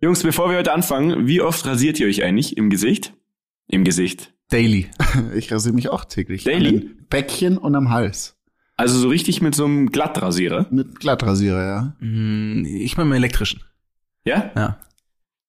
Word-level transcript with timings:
Jungs, 0.00 0.22
bevor 0.22 0.50
wir 0.50 0.58
heute 0.58 0.72
anfangen, 0.72 1.26
wie 1.26 1.40
oft 1.42 1.64
rasiert 1.66 2.00
ihr 2.00 2.06
euch 2.06 2.22
eigentlich 2.24 2.56
im 2.56 2.70
Gesicht? 2.70 3.14
Im 3.68 3.84
Gesicht. 3.84 4.32
Daily. 4.50 4.88
Ich 5.34 5.52
rasiere 5.52 5.74
mich 5.74 5.88
auch 5.90 6.04
täglich. 6.04 6.44
Daily? 6.44 6.90
Bäckchen 7.10 7.58
und 7.58 7.74
am 7.74 7.90
Hals. 7.90 8.36
Also 8.76 8.98
so 8.98 9.08
richtig 9.08 9.42
mit 9.42 9.54
so 9.54 9.64
einem 9.64 9.90
Glattrasierer. 9.90 10.66
Mit 10.70 11.00
Glattrasierer, 11.00 11.64
ja. 11.66 11.96
Hm, 11.98 12.64
Ich 12.64 12.96
bin 12.96 13.06
im 13.06 13.12
elektrischen. 13.12 13.62
Ja? 14.24 14.50
Ja. 14.56 14.78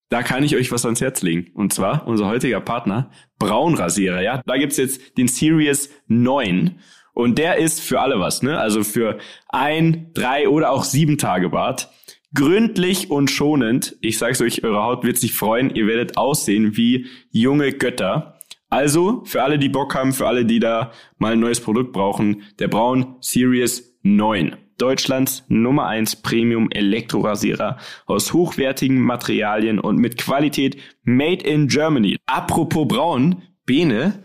Da 0.10 0.24
kann 0.24 0.44
ich 0.44 0.56
euch 0.58 0.72
was 0.72 0.84
ans 0.86 1.00
Herz 1.00 1.22
legen. 1.22 1.52
Und 1.54 1.72
zwar 1.72 2.06
unser 2.08 2.26
heutiger 2.28 2.60
Partner, 2.60 3.12
Braunrasierer. 3.40 4.22
Ja, 4.22 4.42
da 4.46 4.58
gibt's 4.58 4.76
jetzt 4.78 5.18
den 5.18 5.30
Series 5.30 5.90
9. 6.08 6.80
Und 7.14 7.38
der 7.38 7.58
ist 7.58 7.80
für 7.80 8.02
alle 8.02 8.20
was, 8.20 8.42
ne? 8.42 8.58
Also 8.60 8.84
für 8.84 9.20
ein, 9.50 10.12
drei 10.14 10.50
oder 10.50 10.72
auch 10.72 10.84
sieben 10.84 11.18
Tage 11.18 11.50
Bart. 11.50 11.90
Gründlich 12.34 13.12
und 13.12 13.30
schonend. 13.30 13.98
Ich 14.02 14.18
sag's 14.18 14.42
euch, 14.42 14.64
eure 14.64 14.84
Haut 14.84 15.04
wird 15.04 15.18
sich 15.18 15.34
freuen. 15.34 15.76
Ihr 15.76 15.88
werdet 15.88 16.16
aussehen 16.16 16.78
wie 16.78 17.08
junge 17.30 17.74
Götter. 17.74 18.40
Also, 18.70 19.24
für 19.26 19.44
alle, 19.44 19.60
die 19.60 19.68
Bock 19.68 19.96
haben, 19.96 20.14
für 20.14 20.28
alle, 20.28 20.46
die 20.46 20.60
da 20.60 20.94
mal 21.18 21.34
ein 21.34 21.42
neues 21.42 21.60
Produkt 21.60 21.92
brauchen, 21.92 22.44
der 22.60 22.70
Braun 22.70 23.18
Series 23.20 23.98
9. 24.04 24.56
Deutschlands 24.78 25.44
Nummer 25.48 25.88
1 25.88 26.24
Premium 26.24 26.72
Elektrorasierer 26.72 27.78
aus 28.08 28.34
hochwertigen 28.34 29.00
Materialien 29.00 29.78
und 29.78 29.98
mit 29.98 30.18
Qualität 30.18 30.78
made 31.04 31.46
in 31.46 31.68
Germany. 31.68 32.18
Apropos 32.26 32.88
Braun, 32.88 33.44
Bene, 33.66 34.24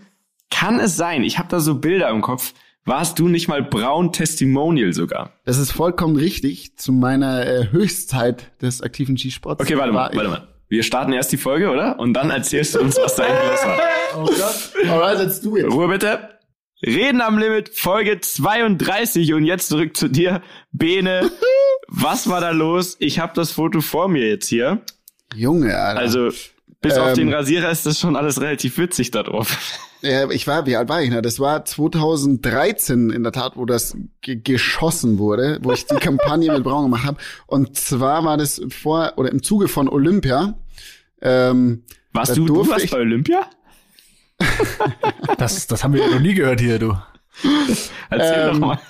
kann 0.48 0.80
es 0.80 0.97
sein, 0.97 1.25
ich 1.25 1.38
habe 1.38 1.48
da 1.48 1.61
so 1.61 1.75
Bilder 1.78 2.09
im 2.09 2.23
Kopf, 2.23 2.55
warst 2.87 3.19
du 3.19 3.29
nicht 3.29 3.49
mal 3.49 3.63
Braun 3.63 4.13
Testimonial 4.13 4.93
sogar? 4.95 5.33
Das 5.45 5.59
ist 5.59 5.73
vollkommen 5.73 6.17
richtig. 6.17 6.77
Zu 6.79 6.93
meiner 6.93 7.47
äh, 7.47 7.69
Höchstzeit 7.71 8.51
des 8.62 8.81
aktiven 8.81 9.19
Skisports. 9.19 9.61
Okay, 9.61 9.77
warte 9.77 9.93
mal, 9.93 10.11
warte 10.15 10.29
mal. 10.29 10.49
Wir 10.69 10.83
starten 10.83 11.12
erst 11.12 11.31
die 11.31 11.37
Folge, 11.37 11.71
oder? 11.71 11.99
Und 12.01 12.15
dann 12.15 12.31
erzählst 12.31 12.75
du 12.75 12.81
uns, 12.81 12.97
was 12.97 13.17
da 13.17 13.25
eigentlich 13.25 13.51
los 13.51 13.65
war. 13.67 13.79
Oh 14.19 14.25
Gott. 14.25 14.91
Alright, 14.91 15.19
let's 15.19 15.43
do 15.43 15.56
it. 15.59 15.70
Ruhe 15.70 15.89
bitte. 15.89 16.31
Reden 16.83 17.20
am 17.20 17.39
Limit, 17.39 17.69
Folge 17.69 18.19
32 18.20 19.34
und 19.34 19.45
jetzt 19.45 19.69
zurück 19.69 19.95
zu 19.97 20.09
dir, 20.09 20.43
Bene. 20.73 21.31
Was 21.89 22.28
war 22.31 22.41
da 22.41 22.50
los? 22.50 22.97
Ich 22.98 23.19
habe 23.19 23.33
das 23.34 23.53
Foto 23.53 23.81
vor 23.81 24.09
mir 24.09 24.27
jetzt 24.27 24.48
hier. 24.48 24.81
Junge, 25.34 25.77
Alter. 25.77 26.00
Also 26.00 26.31
bis 26.80 26.94
auf 26.98 27.08
Ähm. 27.10 27.14
den 27.14 27.32
Rasierer 27.34 27.70
ist 27.70 27.86
das 27.86 27.98
schon 27.98 28.16
alles 28.16 28.41
relativ 28.41 28.78
witzig 28.78 29.10
da 29.10 29.22
drauf. 29.22 29.80
Ja, 30.02 30.28
ich 30.30 30.46
war, 30.46 30.66
wie 30.66 30.77
alt 30.77 30.88
war 30.88 31.02
ich? 31.02 31.10
Na, 31.10 31.20
das 31.22 31.41
war 31.41 31.64
2013 31.64 33.10
in 33.10 33.22
der 33.22 33.32
Tat, 33.32 33.56
wo 33.56 33.64
das 33.64 33.96
ge 34.20 34.36
geschossen 34.36 35.19
wurde, 35.19 35.58
wo 35.62 35.72
ich 35.72 35.86
die 35.86 35.97
Kampagne 35.97 36.52
mit 36.52 36.62
Braun 36.64 36.84
gemacht 36.84 37.04
habe. 37.06 37.16
Und 37.47 37.77
zwar 37.77 38.24
war 38.24 38.36
das 38.36 38.60
vor 38.69 39.14
oder 39.16 39.32
im 39.32 39.42
Zuge 39.42 39.69
von 39.69 39.88
Olympia. 39.88 40.58
Ähm, 41.22 41.84
Warst 42.12 42.36
du, 42.36 42.44
du 42.47 42.69
warst 42.69 42.84
ich- 42.84 42.91
bei 42.91 42.98
Olympia? 43.00 43.47
Das, 45.38 45.66
das 45.66 45.82
haben 45.84 45.94
wir 45.94 46.06
noch 46.10 46.20
nie 46.20 46.34
gehört 46.34 46.60
hier, 46.60 46.78
du. 46.78 46.97
Erzähl 48.10 48.48
Ähm, 48.48 48.52
doch 48.52 48.58
mal. 48.58 48.80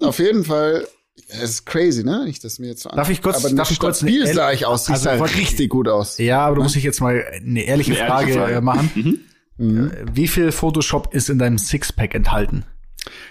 auf 0.00 0.18
jeden 0.18 0.44
Fall, 0.44 0.86
es 1.28 1.50
ist 1.50 1.66
crazy, 1.66 2.04
ne? 2.04 2.24
Nicht, 2.24 2.42
dass 2.44 2.58
mir 2.58 2.68
jetzt 2.68 2.82
so 2.82 2.88
Darf 2.90 3.10
ich 3.10 3.22
kurz- 3.22 3.44
aber 3.44 3.54
darf 3.54 3.70
ich 3.70 3.78
kurz 3.78 4.00
Spiel 4.00 4.26
sah 4.26 4.52
ich 4.52 4.66
aus. 4.66 4.86
Sieht 4.86 4.94
Also, 4.96 5.08
also, 5.10 5.20
wollte- 5.22 5.36
richtig 5.38 5.70
gut 5.70 5.88
aus. 5.88 6.18
Ja, 6.18 6.40
aber 6.46 6.56
du 6.56 6.62
musst 6.62 6.74
dich 6.74 6.84
jetzt 6.84 7.00
mal 7.00 7.24
eine 7.34 7.62
ehrliche 7.62 7.92
Eine 7.96 8.06
Frage, 8.06 8.30
ehrliche 8.32 8.40
Frage. 8.40 8.54
äh, 8.56 8.60
machen. 8.60 9.20
Mhm. 9.56 9.86
Äh, 9.90 9.90
Wie 10.12 10.28
viel 10.28 10.50
Photoshop 10.52 11.14
ist 11.14 11.30
in 11.30 11.38
deinem 11.38 11.58
Sixpack 11.58 12.14
enthalten? 12.14 12.64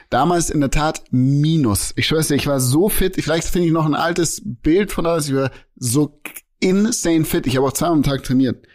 Damals 0.10 0.50
in 0.50 0.60
der 0.62 0.70
Tat 0.72 1.04
Minus. 1.12 1.94
Ich 1.96 2.06
schwör's 2.08 2.28
dir, 2.28 2.36
ich 2.36 2.48
war 2.48 2.60
so 2.60 2.90
fit. 2.90 3.16
Vielleicht 3.16 3.48
finde 3.48 3.68
ich 3.68 3.74
noch 3.74 3.86
ein 3.86 3.96
altes 3.96 4.42
Bild 4.46 4.92
von 4.92 5.04
damals. 5.06 5.28
Ich 5.28 5.36
war 5.36 5.52
so 5.76 6.20
insane 6.60 7.26
fit. 7.26 7.48
Ich 7.48 7.58
habe 7.58 7.66
auch 7.68 7.74
zweimal 7.74 7.98
am 7.98 8.04
Tag 8.04 8.24
trainiert. 8.24 8.66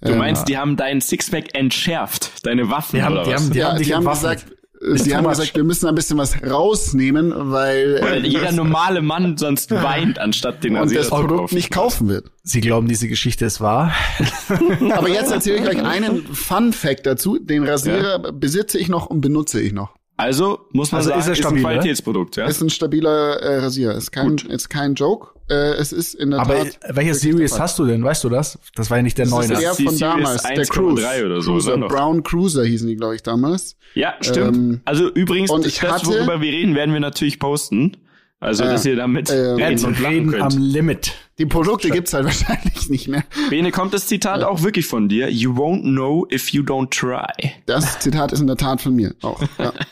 Du 0.00 0.12
ähm, 0.12 0.18
meinst, 0.18 0.48
die 0.48 0.56
haben 0.56 0.76
deinen 0.76 1.00
Sixpack 1.00 1.54
entschärft, 1.56 2.46
deine 2.46 2.70
Waffen 2.70 2.96
Die 2.96 3.02
haben- 3.02 3.12
oder 3.14 3.24
die 3.24 3.32
was? 3.32 3.42
haben- 3.42 3.52
ja, 3.52 3.74
dich 3.74 3.88
die 3.88 3.94
haben 3.94 4.04
gesagt, 4.06 4.46
Ist 4.94 5.06
die 5.06 5.14
haben 5.14 5.24
much. 5.24 5.32
gesagt, 5.32 5.56
wir 5.56 5.64
müssen 5.64 5.86
ein 5.86 5.94
bisschen 5.94 6.18
was 6.18 6.42
rausnehmen, 6.42 7.32
weil 7.36 8.00
Weil 8.00 8.24
äh, 8.24 8.28
jeder 8.28 8.52
normale 8.52 9.02
Mann 9.02 9.36
sonst 9.36 9.70
weint, 9.70 10.18
anstatt 10.18 10.64
den 10.64 10.74
und 10.74 10.82
Rasierer 10.82 11.00
das 11.00 11.10
Produkt 11.10 11.52
nicht 11.52 11.70
kaufen 11.70 12.08
wird. 12.08 12.30
Sie 12.42 12.60
glauben, 12.60 12.88
diese 12.88 13.08
Geschichte 13.08 13.44
ist 13.44 13.60
wahr? 13.60 13.92
Aber 14.90 15.08
jetzt 15.08 15.30
erzähle 15.30 15.56
ich 15.58 15.68
euch 15.68 15.82
einen 15.84 16.22
Fun 16.26 16.72
Fact 16.72 17.06
dazu. 17.06 17.38
Den 17.38 17.64
Rasierer 17.66 18.32
besitze 18.32 18.78
ich 18.78 18.88
noch 18.88 19.06
und 19.06 19.20
benutze 19.20 19.60
ich 19.60 19.72
noch. 19.72 19.94
Also 20.18 20.58
muss 20.72 20.92
man 20.92 20.98
Also 20.98 21.08
sagen, 21.10 21.20
ist 21.20 21.26
er 21.28 21.32
ist, 21.32 21.38
ein 21.38 21.42
stabil, 21.42 21.62
ne? 21.62 21.68
Qualitätsprodukt, 21.68 22.36
ja? 22.36 22.46
Ist 22.46 22.60
ein 22.60 22.70
stabiler 22.70 23.36
äh, 23.40 23.58
Rasierer. 23.60 23.94
Ist 23.94 24.10
kein, 24.10 24.36
ist 24.36 24.68
kein 24.68 24.94
Joke. 24.94 25.28
Äh, 25.48 25.74
es 25.76 25.92
ist 25.92 26.14
in 26.14 26.32
der 26.32 26.40
Aber 26.40 26.56
Tat. 26.56 26.66
welche 26.66 26.88
wirklich 26.88 27.06
der 27.06 27.14
Series 27.14 27.58
hast 27.58 27.78
du 27.78 27.86
denn? 27.86 28.04
Weißt 28.04 28.22
du 28.24 28.28
das? 28.28 28.58
Das 28.74 28.90
war 28.90 28.98
ja 28.98 29.02
nicht 29.02 29.16
der 29.16 29.24
Das 29.26 29.30
neue. 29.32 29.42
ist 29.44 29.50
Das 29.52 29.60
der 29.60 29.70
ist 29.70 29.78
die 29.78 29.84
von 29.86 29.94
Series 29.96 30.14
damals, 30.16 30.42
der 30.42 30.56
1,3 30.56 30.68
Cruise. 30.68 31.24
oder 31.24 31.40
so, 31.40 31.50
Cruiser, 31.52 31.68
oder 31.72 31.76
noch? 31.78 31.88
Brown 31.88 32.22
Cruiser 32.22 32.64
hießen 32.64 32.86
die, 32.88 32.96
glaube 32.96 33.14
ich, 33.14 33.22
damals. 33.22 33.76
Ja, 33.94 34.14
stimmt. 34.20 34.56
Ähm, 34.56 34.80
also 34.84 35.08
übrigens, 35.08 35.50
und 35.50 35.64
das, 35.64 35.72
ich 35.72 35.82
hatte- 35.82 36.06
worüber 36.06 36.40
wir 36.42 36.52
reden, 36.52 36.74
werden 36.74 36.92
wir 36.92 37.00
natürlich 37.00 37.38
posten. 37.38 37.96
Also, 38.40 38.64
dass 38.64 38.84
ihr 38.86 38.94
damit 38.96 39.30
äh, 39.30 39.34
reden 39.34 39.84
und 39.84 39.98
lachen 40.00 40.14
Reden 40.30 40.34
am 40.42 40.50
könnt. 40.50 40.60
Limit. 40.62 41.12
Die 41.38 41.46
Produkte 41.46 41.90
gibt's 41.90 42.12
halt 42.14 42.24
wahrscheinlich 42.26 42.88
nicht 42.90 43.08
mehr. 43.08 43.24
Bene, 43.50 43.70
kommt 43.70 43.94
das 43.94 44.06
Zitat 44.06 44.42
auch 44.42 44.62
wirklich 44.62 44.86
von 44.86 45.08
dir? 45.08 45.30
You 45.30 45.52
won't 45.54 45.82
know 45.82 46.26
if 46.32 46.50
you 46.50 46.62
don't 46.62 46.90
try. 46.90 47.52
Das 47.66 47.98
Zitat 48.00 48.32
ist 48.32 48.40
in 48.40 48.46
der 48.48 48.56
Tat 48.56 48.80
von 48.80 48.94
mir 48.94 49.14
auch. 49.22 49.40
Ja. 49.58 49.72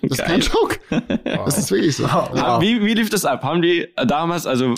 Das 0.00 0.20
ist 0.20 0.24
kein 0.24 0.40
Joke. 0.40 0.78
Das 1.24 1.58
ist 1.58 1.70
wirklich 1.70 1.96
so. 1.96 2.06
Ah, 2.06 2.58
Wie, 2.62 2.82
wie 2.82 2.94
lief 2.94 3.10
das 3.10 3.24
ab? 3.26 3.42
Haben 3.42 3.60
die 3.62 3.80
äh, 3.96 4.06
damals, 4.06 4.46
also 4.46 4.74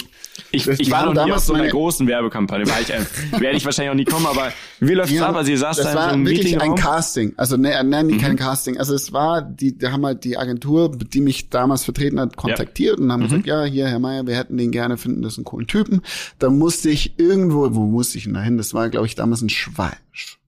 ich, 0.50 0.64
Das- 0.64 0.80
ich 0.80 0.86
die 0.86 0.92
war 0.92 1.04
noch 1.04 1.12
nie 1.12 1.20
auf 1.20 1.26
damals 1.26 1.46
so 1.46 1.54
einer 1.54 1.68
großen 1.68 2.06
Werbekampagne, 2.08 2.66
war 2.68 2.80
ich, 2.80 2.90
äh, 2.90 2.98
werde 3.40 3.56
ich 3.56 3.64
wahrscheinlich 3.64 3.90
auch 3.90 3.94
nie 3.96 4.04
kommen, 4.06 4.26
aber 4.26 4.52
wie 4.80 4.94
läuft 4.94 5.10
Die 5.10 5.18
das 5.18 5.26
ab? 5.28 5.36
Also 5.36 5.50
ihr 5.52 5.58
saß 5.58 5.76
das 5.76 5.84
da 5.86 5.90
in 5.92 5.96
so 5.96 6.02
war 6.02 6.12
einem 6.12 6.26
wirklich 6.26 6.60
ein? 6.60 6.74
Casting. 6.74 7.34
Also 7.36 7.56
ne, 7.56 7.80
nein, 7.84 8.06
Mhm. 8.06 8.18
kein 8.18 8.36
Casting. 8.36 8.78
Also 8.78 8.94
es 8.94 9.12
war, 9.12 9.42
die, 9.42 9.76
da 9.78 9.92
haben 9.92 10.04
halt 10.06 10.24
die 10.24 10.36
Agentur, 10.36 10.90
die 10.96 11.20
mich 11.20 11.50
damals 11.50 11.84
vertreten 11.84 12.18
hat, 12.18 12.36
kontaktiert 12.36 12.98
und 12.98 13.06
Mhm. 13.06 13.12
haben 13.12 13.22
gesagt, 13.22 13.46
ja, 13.46 13.62
hier, 13.64 13.86
Herr 13.88 13.98
Meier, 14.00 14.26
wir 14.26 14.36
hätten 14.36 14.56
den 14.56 14.70
gerne, 14.72 14.96
finden 14.96 15.22
das 15.22 15.36
einen 15.38 15.44
coolen 15.44 15.66
Typen. 15.68 16.00
Da 16.38 16.50
musste 16.50 16.90
ich 16.90 17.18
irgendwo, 17.18 17.74
wo 17.74 17.86
musste 17.86 18.18
ich 18.18 18.24
denn 18.24 18.34
dahin? 18.34 18.56
Das 18.56 18.74
war, 18.74 18.88
glaube 18.88 19.06
ich, 19.06 19.14
damals 19.14 19.42
ein 19.42 19.48
Schweiz. 19.48 20.38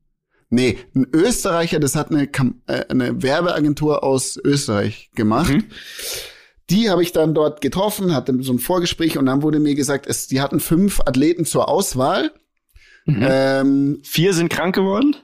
Nee, 0.51 0.79
ein 0.95 1.07
Österreicher, 1.13 1.81
das 1.81 1.97
hat 1.97 2.11
eine, 2.11 2.27
Kam 2.27 2.61
äh, 2.67 2.85
eine 2.89 3.23
Werbeagentur 3.23 4.05
aus 4.05 4.37
Österreich 4.37 5.11
gemacht. 5.15 5.55
Mhm. 5.55 5.65
Die 6.69 6.91
habe 6.91 7.03
ich 7.03 7.13
dann 7.13 7.35
dort 7.35 7.61
getroffen, 7.63 8.15
hatte 8.15 8.37
so 8.43 8.53
ein 8.53 8.59
Vorgespräch 8.59 9.17
und 9.17 9.27
dann 9.27 9.43
wurde 9.43 9.61
mir 9.61 9.75
gesagt, 9.75 10.07
es, 10.07 10.27
die 10.27 10.41
hatten 10.41 10.61
fünf 10.61 11.01
Athleten 11.01 11.47
zur 11.47 11.69
Auswahl. 11.69 12.33
Mhm. 13.07 13.27
Ähm, 13.27 14.01
Vier 14.05 14.35
sind 14.35 14.51
krank 14.51 14.75
geworden? 14.75 15.17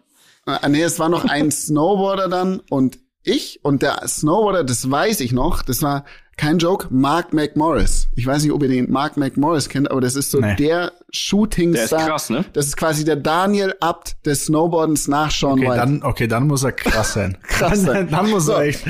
Ah, 0.46 0.66
nee, 0.68 0.82
es 0.82 0.98
war 0.98 1.10
noch 1.10 1.26
ein 1.26 1.50
Snowboarder 1.50 2.28
dann 2.28 2.60
und 2.70 2.98
ich 3.28 3.60
und 3.62 3.82
der 3.82 4.06
Snowboarder, 4.06 4.64
das 4.64 4.90
weiß 4.90 5.20
ich 5.20 5.32
noch, 5.32 5.62
das 5.62 5.82
war 5.82 6.04
kein 6.36 6.58
Joke, 6.58 6.86
Mark 6.90 7.32
McMorris. 7.32 8.08
Ich 8.14 8.24
weiß 8.24 8.44
nicht, 8.44 8.52
ob 8.52 8.62
ihr 8.62 8.68
den 8.68 8.90
Mark 8.92 9.16
McMorris 9.16 9.68
kennt, 9.68 9.90
aber 9.90 10.00
das 10.00 10.14
ist 10.14 10.30
so 10.30 10.38
Nee. 10.38 10.54
der 10.54 10.92
Shooting 11.10 11.72
Der 11.72 11.82
ist 11.82 11.88
Star. 11.88 12.06
krass, 12.06 12.30
ne? 12.30 12.44
Das 12.52 12.66
ist 12.66 12.76
quasi 12.76 13.04
der 13.04 13.16
Daniel 13.16 13.74
Abt 13.80 14.24
des 14.24 14.46
Snowboardens 14.46 15.08
nach 15.08 15.32
Sean 15.32 15.54
Okay, 15.58 15.62
White. 15.68 15.76
dann, 15.76 16.02
okay, 16.04 16.26
dann 16.28 16.46
muss 16.46 16.62
er 16.62 16.70
krass 16.72 17.14
sein. 17.14 17.38
Krass 17.42 17.82
sein. 17.82 18.08
dann, 18.08 18.30
muss 18.30 18.46
So. 18.46 18.52
er 18.52 18.60
echt. 18.62 18.84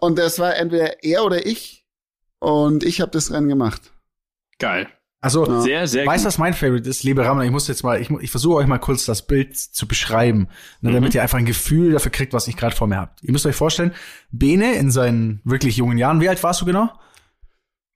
und 0.00 0.18
das 0.18 0.38
war 0.38 0.56
entweder 0.56 1.02
er 1.04 1.24
oder 1.24 1.44
ich 1.44 1.84
und 2.38 2.82
ich 2.82 3.02
habe 3.02 3.10
das 3.10 3.30
Rennen 3.30 3.48
gemacht. 3.48 3.92
Geil. 4.58 4.88
Also, 5.22 5.60
Sehr, 5.60 5.86
sehr 5.86 6.06
weißt 6.06 6.24
du, 6.24 6.28
was 6.28 6.38
mein 6.38 6.54
Favorite 6.54 6.88
ist, 6.88 7.02
liebe 7.02 7.22
Ramon? 7.24 7.44
Ich 7.44 7.50
muss 7.50 7.68
jetzt 7.68 7.82
mal, 7.82 8.00
ich, 8.00 8.08
ich 8.08 8.30
versuche 8.30 8.56
euch 8.56 8.66
mal 8.66 8.78
kurz 8.78 9.04
das 9.04 9.26
Bild 9.26 9.54
zu 9.56 9.86
beschreiben, 9.86 10.48
ne, 10.80 10.90
Mhm. 10.90 10.94
damit 10.94 11.14
ihr 11.14 11.20
einfach 11.22 11.36
ein 11.38 11.44
Gefühl 11.44 11.92
dafür 11.92 12.10
kriegt, 12.10 12.32
was 12.32 12.48
ich 12.48 12.56
gerade 12.56 12.74
vor 12.74 12.86
mir 12.86 12.96
habt. 12.96 13.22
Ihr 13.22 13.32
müsst 13.32 13.44
euch 13.44 13.54
vorstellen, 13.56 13.92
Bene 14.30 14.74
in 14.76 14.90
seinen 14.90 15.40
wirklich 15.44 15.76
jungen 15.76 15.98
Jahren, 15.98 16.20
wie 16.22 16.28
alt 16.28 16.42
warst 16.42 16.62
du 16.62 16.64
genau? 16.64 16.88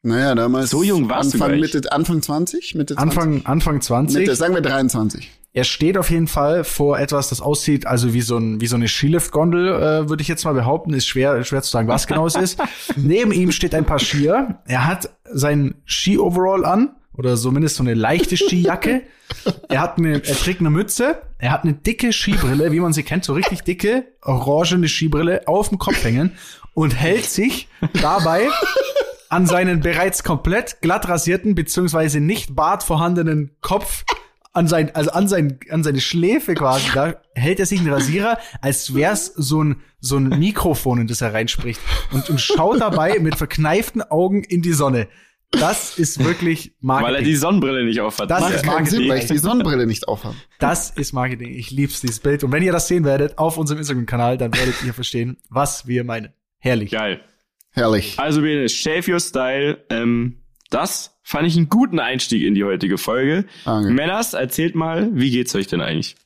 Naja, 0.03 0.35
damals 0.35 0.69
So 0.69 0.83
jung 0.83 1.09
warst 1.09 1.33
du 1.33 1.39
Anfang, 1.43 1.59
nicht. 1.61 1.73
Mitte, 1.75 1.91
Anfang 1.93 2.21
20? 2.21 2.75
Mitte 2.75 2.95
20? 2.95 3.03
Anfang, 3.03 3.47
Anfang 3.47 3.81
20. 3.81 4.19
Mitte, 4.21 4.37
sagen 4.37 4.53
wir 4.55 4.61
23. 4.61 5.31
Er 5.55 5.65
steht 5.65 5.97
auf 5.97 6.11
jeden 6.11 6.26
Fall 6.26 6.62
vor 6.65 6.99
etwas, 6.99 7.31
das 7.31 7.41
aussieht, 7.41 7.87
also 7.87 8.12
wie 8.12 8.21
so, 8.21 8.37
ein, 8.37 8.61
wie 8.61 8.67
so 8.67 8.76
eine 8.76 8.87
Skilift-Gondel, 8.88 9.69
äh, 9.69 10.09
würde 10.11 10.21
ich 10.21 10.29
jetzt 10.29 10.44
mal 10.44 10.53
behaupten. 10.53 10.93
Ist 10.93 11.06
schwer, 11.06 11.43
schwer 11.44 11.62
zu 11.62 11.71
sagen, 11.71 11.88
was 11.88 12.06
genau 12.06 12.26
es 12.26 12.35
ist. 12.35 12.59
Neben 12.97 13.32
ihm 13.32 13.50
steht 13.50 13.75
ein 13.75 13.87
paar 13.87 13.99
Skier. 13.99 14.59
Er 14.67 14.87
hat 14.87 15.09
sein 15.32 15.76
Ski-Overall 15.87 16.67
an 16.67 16.97
oder 17.16 17.37
zumindest 17.37 17.76
so 17.76 17.82
eine 17.82 17.94
leichte 17.94 18.37
Skijacke. 18.37 19.02
Er 19.69 19.81
hat 19.81 19.99
eine, 19.99 20.14
er 20.14 20.37
trägt 20.37 20.61
eine 20.61 20.70
Mütze. 20.70 21.22
Er 21.38 21.52
hat 21.52 21.64
eine 21.64 21.75
dicke 21.75 22.12
Skibrille, 22.12 22.72
wie 22.72 22.81
man 22.81 22.93
sie 22.93 23.02
kennt, 23.02 23.25
so 23.25 23.34
richtig 23.34 23.62
dicke, 23.62 24.06
orangene 24.22 24.88
Skibrille 24.88 25.46
auf 25.46 25.69
dem 25.69 25.78
Kopf 25.78 26.02
hängen 26.05 26.32
und 26.75 26.94
hält 26.94 27.26
sich 27.26 27.69
dabei 28.00 28.49
an 29.28 29.46
seinen 29.46 29.81
bereits 29.81 30.22
komplett 30.22 30.81
glatt 30.81 31.08
rasierten 31.08 31.55
beziehungsweise 31.55 32.20
nicht 32.20 32.55
Bart 32.55 32.82
vorhandenen 32.82 33.50
Kopf 33.61 34.05
an 34.52 34.69
sein, 34.69 34.94
also 34.94 35.11
an 35.11 35.26
sein, 35.26 35.58
an 35.70 35.82
seine 35.82 36.00
Schläfe 36.00 36.55
quasi, 36.55 36.87
da 36.94 37.16
hält 37.34 37.58
er 37.58 37.66
sich 37.66 37.81
einen 37.81 37.93
Rasierer, 37.93 38.38
als 38.61 38.94
wär's 38.94 39.26
so 39.26 39.62
ein, 39.62 39.82
so 40.00 40.16
ein 40.16 40.28
Mikrofon, 40.28 41.00
in 41.00 41.06
das 41.08 41.20
er 41.20 41.34
reinspricht 41.34 41.81
und, 42.12 42.31
und 42.31 42.40
schaut 42.40 42.81
dabei 42.81 43.19
mit 43.19 43.34
verkneiften 43.34 44.02
Augen 44.02 44.44
in 44.44 44.62
die 44.62 44.72
Sonne. 44.72 45.08
Das 45.61 45.99
ist 45.99 46.23
wirklich 46.25 46.75
Marketing. 46.81 47.15
Weil 47.15 47.21
er 47.21 47.23
die 47.25 47.37
Sonnenbrille 47.37 47.85
nicht 47.85 48.01
aufhat. 48.01 48.31
Das 48.31 48.41
Macht 48.41 48.55
ist 48.55 48.62
keinen 48.65 48.87
Sinn, 48.87 49.06
Marketing. 49.06 49.09
weil 49.11 49.19
ich 49.19 49.27
die 49.27 49.39
Sonnenbrille 49.39 49.87
nicht 49.87 50.09
aufhabe. 50.09 50.35
Das 50.59 50.91
ist 50.91 51.12
Marketing. 51.12 51.55
Ich 51.55 51.71
lieb's, 51.71 52.01
dieses 52.01 52.21
Bild. 52.21 52.45
Und 52.45 52.53
wenn 52.53 52.62
ihr 52.62 52.73
das 52.73 52.89
sehen 52.89 53.05
werdet 53.05 53.39
auf 53.39 53.56
unserem 53.59 53.79
Instagram-Kanal, 53.79 54.39
dann 54.39 54.55
werdet 54.55 54.75
ihr 54.85 54.95
verstehen, 54.95 55.37
was 55.51 55.87
wir 55.87 56.05
meinen. 56.05 56.33
Herrlich. 56.59 56.91
Geil. 56.91 57.21
Herrlich. 57.71 58.15
Also 58.19 58.41
Bene, 58.43 58.69
Shave 58.69 59.11
Your 59.12 59.21
Style. 59.21 59.85
Ähm, 59.91 60.37
das 60.71 61.19
fand 61.23 61.47
ich 61.47 61.57
einen 61.57 61.69
guten 61.69 61.99
Einstieg 61.99 62.43
in 62.43 62.55
die 62.55 62.65
heutige 62.65 62.99
Folge. 62.99 63.45
Danke. 63.65 63.91
Männers, 63.91 64.35
erzählt 64.35 64.75
mal, 64.75 65.11
wie 65.12 65.31
geht's 65.31 65.55
euch 65.55 65.67
denn 65.67 65.81
eigentlich? 65.81 66.17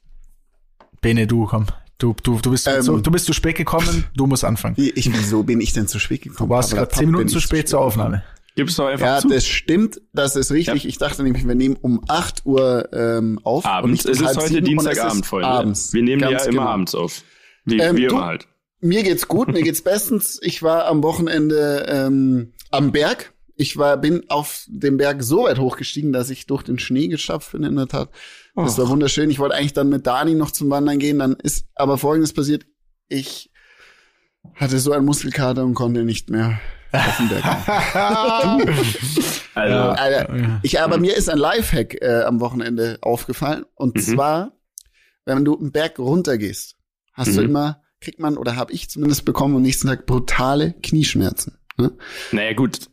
Bene, 1.00 1.26
du, 1.26 1.46
komm. 1.46 1.66
Du, 1.98 2.14
du, 2.22 2.38
du, 2.40 2.50
bist 2.52 2.68
Ähm. 2.68 2.82
zu, 2.82 2.98
du 2.98 3.10
bist 3.10 3.26
zu 3.26 3.32
spät 3.32 3.56
gekommen, 3.56 4.04
du 4.14 4.26
musst 4.28 4.44
anfangen. 4.44 4.74
Ich, 4.78 5.12
wieso 5.12 5.42
bin 5.42 5.60
ich 5.60 5.72
denn 5.72 5.88
zu 5.88 5.98
spät 5.98 6.24
Du 6.24 6.30
gekommen? 6.30 6.50
warst 6.50 6.72
Aber 6.72 6.82
gerade 6.82 6.94
zehn 6.94 7.06
Minuten 7.06 7.28
zu 7.28 7.38
ich 7.38 7.44
spät 7.44 7.68
zur 7.68 7.80
Aufnahme. 7.80 8.22
Gib's 8.58 8.74
doch 8.74 8.86
einfach 8.86 9.06
Ja, 9.06 9.20
zu. 9.20 9.28
das 9.28 9.46
stimmt, 9.46 10.00
das 10.12 10.34
ist 10.34 10.50
richtig. 10.50 10.82
Ja. 10.82 10.88
Ich 10.88 10.98
dachte 10.98 11.22
nämlich, 11.22 11.46
wir 11.46 11.54
nehmen 11.54 11.76
um 11.80 12.02
8 12.08 12.44
Uhr 12.44 12.88
ähm, 12.92 13.38
auf. 13.44 13.64
und 13.64 13.70
Abends. 13.70 14.04
Es 14.04 14.20
ist 14.20 14.36
heute 14.36 14.62
Dienstagabend, 14.62 15.24
Freunde. 15.24 15.46
Abends. 15.46 15.92
Wir 15.92 16.02
nehmen 16.02 16.22
ja 16.22 16.30
immer 16.30 16.44
genau. 16.44 16.62
abends 16.62 16.92
auf. 16.96 17.22
Wie, 17.64 17.78
Ähm, 17.78 17.94
wie 17.94 18.06
immer 18.06 18.26
halt. 18.26 18.48
Mir 18.80 19.04
geht's 19.04 19.28
gut, 19.28 19.46
mir 19.46 19.62
geht's 19.62 19.82
bestens. 19.82 20.40
Ich 20.42 20.60
war 20.64 20.86
am 20.86 21.04
Wochenende 21.04 21.86
ähm, 21.88 22.52
am 22.72 22.90
Berg. 22.90 23.32
Ich 23.54 23.76
war, 23.76 23.96
bin 23.96 24.28
auf 24.28 24.64
dem 24.66 24.96
Berg 24.96 25.22
so 25.22 25.44
weit 25.44 25.60
hochgestiegen, 25.60 26.12
dass 26.12 26.28
ich 26.28 26.48
durch 26.48 26.64
den 26.64 26.80
Schnee 26.80 27.06
geschafft 27.06 27.52
bin, 27.52 27.62
in 27.62 27.76
der 27.76 27.86
Tat. 27.86 28.10
Das 28.56 28.76
war 28.76 28.88
wunderschön. 28.88 29.30
Ich 29.30 29.38
wollte 29.38 29.54
eigentlich 29.54 29.72
dann 29.72 29.88
mit 29.88 30.04
Dani 30.04 30.34
noch 30.34 30.50
zum 30.50 30.68
Wandern 30.68 30.98
gehen. 30.98 31.20
Dann 31.20 31.34
ist 31.34 31.68
aber 31.76 31.96
Folgendes 31.96 32.32
passiert. 32.32 32.66
Ich 33.06 33.52
hatte 34.56 34.80
so 34.80 34.90
einen 34.90 35.04
Muskelkater 35.04 35.64
und 35.64 35.74
konnte 35.74 36.02
nicht 36.02 36.28
mehr. 36.28 36.58
Also. 39.54 39.76
Alter, 40.00 40.60
ich, 40.62 40.80
aber 40.80 40.98
mir 40.98 41.16
ist 41.16 41.28
ein 41.28 41.38
Lifehack 41.38 42.00
äh, 42.00 42.22
am 42.22 42.40
Wochenende 42.40 42.98
aufgefallen. 43.02 43.64
Und 43.74 43.96
Mhm. 43.96 44.00
zwar, 44.00 44.52
wenn 45.24 45.44
du 45.44 45.58
einen 45.58 45.72
Berg 45.72 45.98
runtergehst, 45.98 46.76
hast 47.12 47.36
du 47.36 47.40
Mhm. 47.42 47.48
immer, 47.48 47.82
kriegt 48.00 48.20
man, 48.20 48.36
oder 48.36 48.56
habe 48.56 48.72
ich 48.72 48.88
zumindest 48.88 49.24
bekommen, 49.24 49.56
am 49.56 49.62
nächsten 49.62 49.88
Tag 49.88 50.06
brutale 50.06 50.74
Knieschmerzen. 50.82 51.58
Ne? 51.76 51.92
naja 52.32 52.54
gut, 52.54 52.88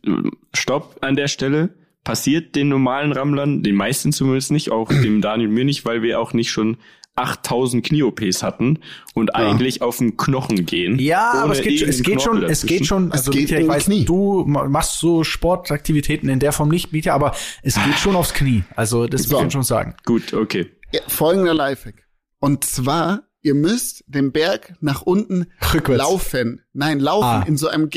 stopp 0.54 0.98
an 1.02 1.16
der 1.16 1.26
Stelle. 1.28 1.74
Passiert 2.04 2.54
den 2.54 2.68
normalen 2.68 3.10
Rammlern, 3.10 3.64
den 3.64 3.74
meisten 3.74 4.12
zumindest 4.12 4.52
nicht, 4.52 4.70
auch 4.70 4.88
dem 4.88 5.20
Daniel 5.20 5.48
mir 5.48 5.64
nicht, 5.64 5.84
weil 5.84 6.02
wir 6.02 6.20
auch 6.20 6.32
nicht 6.32 6.50
schon 6.52 6.76
8000 7.16 7.84
Knie-OPs 7.84 8.42
hatten 8.42 8.78
und 9.14 9.34
eigentlich 9.34 9.82
auf 9.82 9.98
den 9.98 10.16
Knochen 10.16 10.66
gehen. 10.66 10.98
Ja, 10.98 11.32
aber 11.32 11.52
es 11.54 11.62
geht, 11.62 11.80
schon- 11.80 11.88
es 11.88 12.02
geht 12.02 12.22
schon, 12.22 12.42
es 12.44 12.66
geht 12.66 12.86
schon, 12.86 13.10
also 13.12 13.30
geht 13.30 13.42
Mietja, 13.42 13.58
ich 13.60 13.68
weiß, 13.68 13.84
Knie. 13.86 14.04
du 14.04 14.44
ma- 14.46 14.68
machst 14.68 14.98
so 15.00 15.24
Sportaktivitäten 15.24 16.28
in 16.28 16.38
der 16.38 16.52
Form 16.52 16.68
nicht, 16.68 16.92
Mietja, 16.92 17.14
aber 17.14 17.34
es 17.62 17.74
geht 17.82 17.96
schon 17.98 18.16
aufs 18.16 18.34
Knie. 18.34 18.64
Also 18.76 19.06
das 19.06 19.22
So. 19.24 19.36
kann 19.38 19.46
ich 19.48 19.52
schon 19.52 19.62
sagen. 19.62 19.94
Gut, 20.04 20.32
okay. 20.34 20.70
Ja, 20.92 21.00
folgender 21.08 21.54
Lifehack. 21.54 22.06
Und 22.38 22.64
zwar, 22.64 23.22
ihr 23.42 23.54
müsst 23.54 24.04
den 24.06 24.30
Berg 24.32 24.74
nach 24.80 25.02
unten 25.02 25.46
Rückwärts. 25.74 25.98
laufen. 26.02 26.62
Nein, 26.72 27.00
laufen 27.00 27.24
Ah. 27.24 27.44
in 27.46 27.56
so 27.56 27.68
einem 27.68 27.88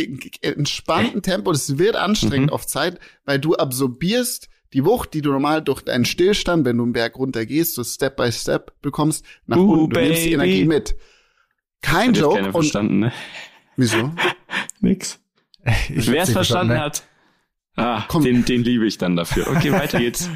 entspannten 0.42 1.22
Tempo. 1.22 1.52
Das 1.52 1.78
wird 1.78 1.96
anstrengend 1.96 2.48
Mhm. 2.48 2.54
auf 2.54 2.66
Zeit, 2.68 3.00
weil 3.26 3.40
du 3.40 3.56
absorbierst 3.56 4.49
die 4.74 4.86
Wucht, 4.86 5.14
die 5.14 5.22
du 5.22 5.32
normal 5.32 5.62
durch 5.64 5.82
deinen 5.82 6.06
Stillstand, 6.06 6.64
wenn 6.66 6.78
du 6.78 6.84
einen 6.84 6.94
Berg 6.94 7.18
runter 7.18 7.46
gehst, 7.46 7.74
so 7.76 7.84
Step 7.84 8.18
by 8.18 8.32
Step 8.32 8.74
bekommst, 8.82 9.26
nach 9.48 9.58
Uh, 9.58 9.74
unten. 9.84 9.90
Du 9.94 10.00
nimmst 10.02 10.26
die. 10.26 10.34
Energie 10.34 10.66
mit. 10.66 10.96
Kein 11.82 12.10
Hat 12.10 12.18
Joke. 12.18 12.44
Und 12.44 12.52
verstanden, 12.52 13.00
ne? 13.00 13.12
wieso? 13.78 14.12
Nix. 14.82 15.20
Ich 15.90 16.10
Wer 16.12 16.24
es 16.24 16.32
verstanden 16.32 16.74
ne? 16.74 16.80
hat, 16.82 17.04
ah, 17.76 18.04
Komm. 18.08 18.24
den, 18.24 18.46
den 18.46 18.64
liebe 18.64 18.86
ich 18.86 18.98
dann 18.98 19.16
dafür. 19.16 19.48
Okay, 19.50 19.72
weiter 19.72 20.00
geht's. 20.00 20.30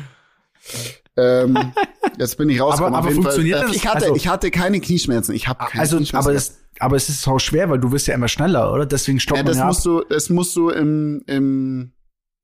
ähm, 1.18 1.74
jetzt 2.18 2.38
bin 2.38 2.50
ich 2.50 2.60
rausgekommen. 2.60 2.96
Aber- 2.96 3.00
Auf 3.00 3.06
aber 3.06 3.10
jeden 3.12 3.24
Fall. 3.24 3.32
funktioniert 3.34 3.60
Äh, 3.62 3.68
das? 3.68 3.76
Ich 3.76 3.86
hatte, 3.88 4.06
Also- 4.06 4.16
ich 4.16 4.28
hatte 4.28 4.52
keine 4.52 4.80
Knieschmerzen. 4.80 5.34
Ich 5.36 5.48
habe 5.48 5.66
keine 5.66 5.82
Also, 5.82 5.98
Knieschmerzen. 5.98 6.28
aber 6.30 6.36
es, 6.38 6.60
aber 6.80 6.96
es 6.96 7.10
ist 7.10 7.28
auch 7.28 7.40
schwer, 7.40 7.70
weil 7.70 7.80
du 7.80 7.92
wirst 7.92 8.08
ja 8.08 8.16
immer 8.16 8.28
schneller, 8.28 8.72
oder? 8.74 8.86
Deswegen 8.86 9.20
stoppt 9.20 9.38
Ja, 9.38 9.44
man 9.44 9.48
das 9.52 9.58
ja 9.58 9.64
ab. 9.64 9.70
musst 9.70 9.86
du, 9.86 10.04
das 10.10 10.30
musst 10.30 10.56
du 10.56 10.70
im, 10.70 11.24
im, 11.28 11.92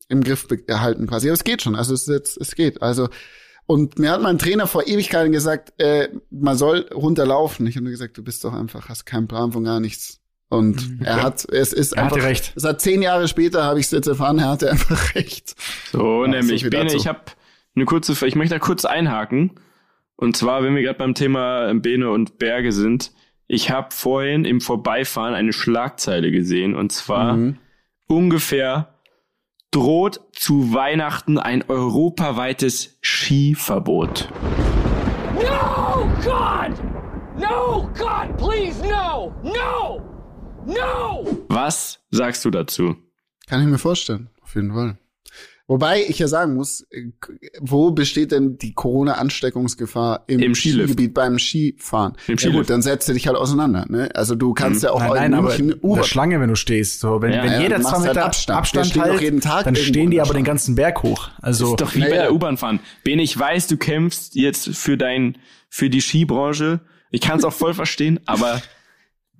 im 0.09 0.23
Griff 0.23 0.47
erhalten 0.67 1.07
quasi. 1.07 1.29
Aber 1.29 1.33
es 1.35 1.43
geht 1.45 1.61
schon. 1.61 1.75
Also 1.75 1.93
es, 1.93 2.01
ist 2.01 2.07
jetzt, 2.09 2.37
es 2.41 2.55
geht. 2.55 2.81
Also 2.81 3.07
und 3.65 3.99
mir 3.99 4.11
hat 4.11 4.21
mein 4.21 4.39
Trainer 4.39 4.65
vor 4.67 4.87
Ewigkeiten 4.87 5.31
gesagt, 5.31 5.73
äh, 5.79 6.09
man 6.31 6.57
soll 6.57 6.87
runterlaufen. 6.93 7.67
Ich 7.67 7.75
habe 7.75 7.83
nur 7.83 7.91
gesagt, 7.91 8.17
du 8.17 8.23
bist 8.23 8.43
doch 8.43 8.53
einfach, 8.53 8.89
hast 8.89 9.05
keinen 9.05 9.27
Plan 9.27 9.51
von 9.51 9.63
gar 9.63 9.79
nichts. 9.79 10.19
Und 10.49 10.97
er 11.03 11.21
hat, 11.21 11.45
es 11.47 11.73
ist 11.73 11.91
Er 11.93 12.05
hatte 12.05 12.15
einfach, 12.15 12.27
recht. 12.27 12.53
es 12.55 12.63
hat 12.63 12.81
zehn 12.81 13.03
Jahre 13.03 13.27
später 13.27 13.63
habe 13.63 13.79
ich 13.79 13.85
es 13.85 13.91
jetzt 13.91 14.07
erfahren, 14.07 14.39
er 14.39 14.49
hatte 14.49 14.71
einfach 14.71 15.13
recht. 15.15 15.55
So, 15.91 16.23
Ja, 16.25 16.31
nämlich, 16.31 16.63
so 16.63 16.69
Bene, 16.71 16.91
ich 16.95 17.05
habe 17.07 17.19
eine 17.75 17.85
kurze, 17.85 18.13
ich 18.25 18.35
möchte 18.35 18.55
da 18.55 18.59
kurz 18.59 18.83
einhaken. 18.85 19.51
Und 20.15 20.35
zwar, 20.35 20.63
wenn 20.63 20.75
wir 20.75 20.81
gerade 20.81 20.97
beim 20.97 21.13
Thema 21.13 21.71
Bene 21.75 22.09
und 22.09 22.39
Berge 22.39 22.71
sind, 22.71 23.11
ich 23.47 23.69
habe 23.69 23.89
vorhin 23.91 24.43
im 24.45 24.59
Vorbeifahren 24.61 25.35
eine 25.35 25.53
Schlagzeile 25.53 26.31
gesehen. 26.31 26.75
Und 26.75 26.91
zwar 26.91 27.37
Mhm. 27.37 27.57
ungefähr 28.07 28.95
droht 29.71 30.21
zu 30.33 30.73
Weihnachten 30.73 31.37
ein 31.37 31.63
europaweites 31.69 32.97
Skiverbot. 33.01 34.29
No, 35.35 36.09
God! 36.23 36.73
No, 37.37 37.89
God, 37.97 38.37
please, 38.37 38.81
no! 38.81 39.33
No! 39.43 40.01
No! 40.65 41.25
Was 41.47 42.03
sagst 42.11 42.43
du 42.45 42.49
dazu? 42.49 42.95
Kann 43.47 43.61
ich 43.61 43.67
mir 43.67 43.77
vorstellen, 43.77 44.29
auf 44.41 44.55
jeden 44.55 44.73
Fall. 44.73 44.97
Wobei 45.69 46.03
ich 46.03 46.17
ja 46.17 46.27
sagen 46.27 46.55
muss, 46.55 46.81
äh, 46.89 47.11
wo 47.59 47.91
besteht 47.91 48.31
denn 48.31 48.57
die 48.57 48.73
Corona-Ansteckungsgefahr 48.73 50.23
im, 50.25 50.39
Im 50.39 50.55
Skilift. 50.55 50.89
Skigebiet 50.89 51.13
beim 51.13 51.37
Skifahren? 51.37 52.13
Im 52.25 52.33
ja 52.33 52.37
Skilift. 52.39 52.57
gut, 52.57 52.69
dann 52.71 52.81
setzt 52.81 53.07
du 53.07 53.13
dich 53.13 53.27
halt 53.27 53.37
auseinander. 53.37 53.85
Ne? 53.87 54.09
Also 54.15 54.33
du 54.33 54.55
kannst 54.55 54.81
ja 54.81 54.89
auch 54.89 54.99
Nein, 54.99 55.09
nein, 55.13 55.25
in 55.25 55.33
aber 55.35 55.47
München 55.49 55.71
in 55.71 55.93
der 55.95 56.03
Schlange, 56.03 56.41
wenn 56.41 56.49
du 56.49 56.55
stehst, 56.55 56.99
so, 57.01 57.21
wenn, 57.21 57.33
Ja, 57.33 57.43
wenn 57.43 57.51
ja, 57.51 57.61
jeder 57.61 57.81
zwei 57.81 57.97
halt 57.97 58.07
Meter 58.07 58.25
Abstand. 58.25 58.57
Abstand, 58.57 58.95
doch 58.95 59.05
hält, 59.05 59.21
jeden 59.21 59.41
Tag 59.41 59.65
dann 59.65 59.75
stehen 59.75 60.09
die 60.09 60.19
aber 60.21 60.33
den 60.33 60.43
ganzen 60.43 60.73
Berg 60.73 61.03
hoch. 61.03 61.29
Also, 61.39 61.71
Ist 61.71 61.81
doch 61.81 61.93
wie 61.93 61.99
Ja, 61.99 62.05
bei 62.07 62.15
ja. 62.15 62.21
der 62.23 62.33
U-Bahn 62.33 62.57
fahren. 62.57 62.79
Ben, 63.03 63.19
ich 63.19 63.37
weiß, 63.37 63.67
du 63.67 63.77
kämpfst 63.77 64.33
jetzt 64.33 64.75
für 64.75 64.97
dein, 64.97 65.37
für 65.69 65.91
die 65.91 66.01
Skibranche. 66.01 66.79
Ich 67.11 67.21
kann 67.21 67.37
es 67.37 67.45
auch 67.45 67.53
voll 67.53 67.75
verstehen, 67.75 68.19
aber 68.25 68.59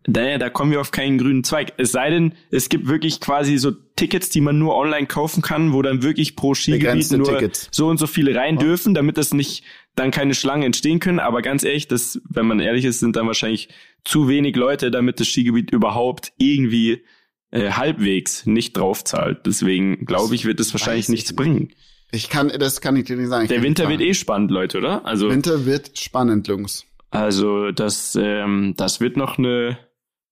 naja, 0.08 0.38
da 0.38 0.50
kommen 0.50 0.72
wir 0.72 0.80
auf 0.82 0.92
keinen 0.92 1.18
grünen 1.18 1.44
Zweig. 1.44 1.74
Es 1.78 1.92
sei 1.92 2.10
denn, 2.10 2.34
es 2.52 2.70
gibt 2.70 2.88
wirklich 2.88 3.20
quasi 3.20 3.58
so 3.58 3.72
Tickets, 4.00 4.30
die 4.30 4.42
man 4.42 4.58
nur 4.58 4.76
online 4.76 5.08
kaufen 5.08 5.42
kann, 5.42 5.74
wo 5.74 5.82
dann 5.82 6.02
wirklich 6.02 6.36
pro 6.36 6.54
Skigebiet 6.54 7.12
nur 7.12 7.28
Tickets. 7.28 7.68
so 7.72 7.88
und 7.88 7.98
so 7.98 8.08
viele 8.08 8.34
rein 8.36 8.58
dürfen, 8.58 8.94
damit 8.94 9.18
es 9.18 9.34
nicht 9.34 9.64
dann 9.96 10.12
keine 10.12 10.34
Schlangen 10.34 10.64
entstehen 10.64 11.00
können. 11.00 11.20
Aber 11.20 11.42
ganz 11.42 11.64
ehrlich, 11.64 11.88
das, 11.88 12.22
wenn 12.30 12.46
man 12.46 12.60
ehrlich 12.60 12.86
ist, 12.86 13.00
sind 13.00 13.16
dann 13.16 13.28
wahrscheinlich 13.28 13.70
zu 14.06 14.28
wenig 14.30 14.56
Leute, 14.56 14.90
damit 14.92 15.20
das 15.20 15.28
Skigebiet 15.28 15.72
überhaupt 15.72 16.32
irgendwie 16.38 17.04
äh, 17.52 17.72
halbwegs 17.72 18.46
nicht 18.46 18.78
draufzahlt. 18.78 19.46
Deswegen 19.46 20.06
glaube 20.06 20.36
ich, 20.36 20.46
wird 20.46 20.60
es 20.60 20.74
wahrscheinlich 20.74 21.10
nichts 21.10 21.32
nicht. 21.32 21.38
bringen. 21.38 21.74
Ich 22.12 22.30
kann, 22.30 22.52
das 22.58 22.82
kann 22.82 22.96
ich 22.96 23.06
dir 23.06 23.18
nicht 23.18 23.30
sagen. 23.30 23.44
Ich 23.44 23.50
Der 23.50 23.62
Winter 23.62 23.88
wird 23.90 24.02
eh 24.02 24.14
spannend, 24.14 24.50
Leute, 24.50 24.80
oder? 24.80 25.06
Also, 25.06 25.30
Winter 25.30 25.66
wird 25.66 25.98
spannend, 26.00 26.48
Jungs. 26.48 26.86
also 27.12 27.72
das, 27.72 28.18
ähm, 28.20 28.74
das 28.78 29.00
wird 29.00 29.16
noch 29.16 29.38
eine, 29.38 29.78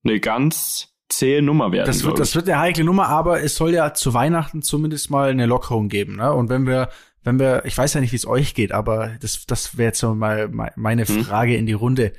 eine 0.02 0.18
ganz 0.18 0.87
zähe 1.08 1.42
Nummer 1.42 1.72
werden. 1.72 1.86
das 1.86 2.04
wird, 2.04 2.18
das 2.18 2.34
wird 2.34 2.48
eine 2.48 2.58
heikle 2.58 2.84
Nummer, 2.84 3.08
aber 3.08 3.42
es 3.42 3.56
soll 3.56 3.72
ja 3.74 3.94
zu 3.94 4.14
Weihnachten 4.14 4.62
zumindest 4.62 5.10
mal 5.10 5.30
eine 5.30 5.46
Lockerung 5.46 5.88
geben, 5.88 6.16
ne? 6.16 6.32
Und 6.32 6.48
wenn 6.50 6.66
wir, 6.66 6.90
wenn 7.24 7.38
wir, 7.38 7.64
ich 7.64 7.76
weiß 7.76 7.94
ja 7.94 8.00
nicht, 8.00 8.12
wie 8.12 8.16
es 8.16 8.26
euch 8.26 8.54
geht, 8.54 8.72
aber 8.72 9.12
das, 9.20 9.46
das 9.46 9.76
wäre 9.78 9.88
jetzt 9.88 10.00
so 10.00 10.14
mal 10.14 10.48
me- 10.48 10.72
meine 10.76 11.04
Hm? 11.06 11.24
Frage 11.24 11.56
in 11.56 11.66
die 11.66 11.72
Runde. 11.72 12.12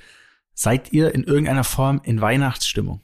Seid 0.54 0.92
ihr 0.92 1.14
in 1.16 1.24
irgendeiner 1.24 1.64
Form 1.64 2.02
in 2.04 2.20
Weihnachtsstimmung? 2.20 3.02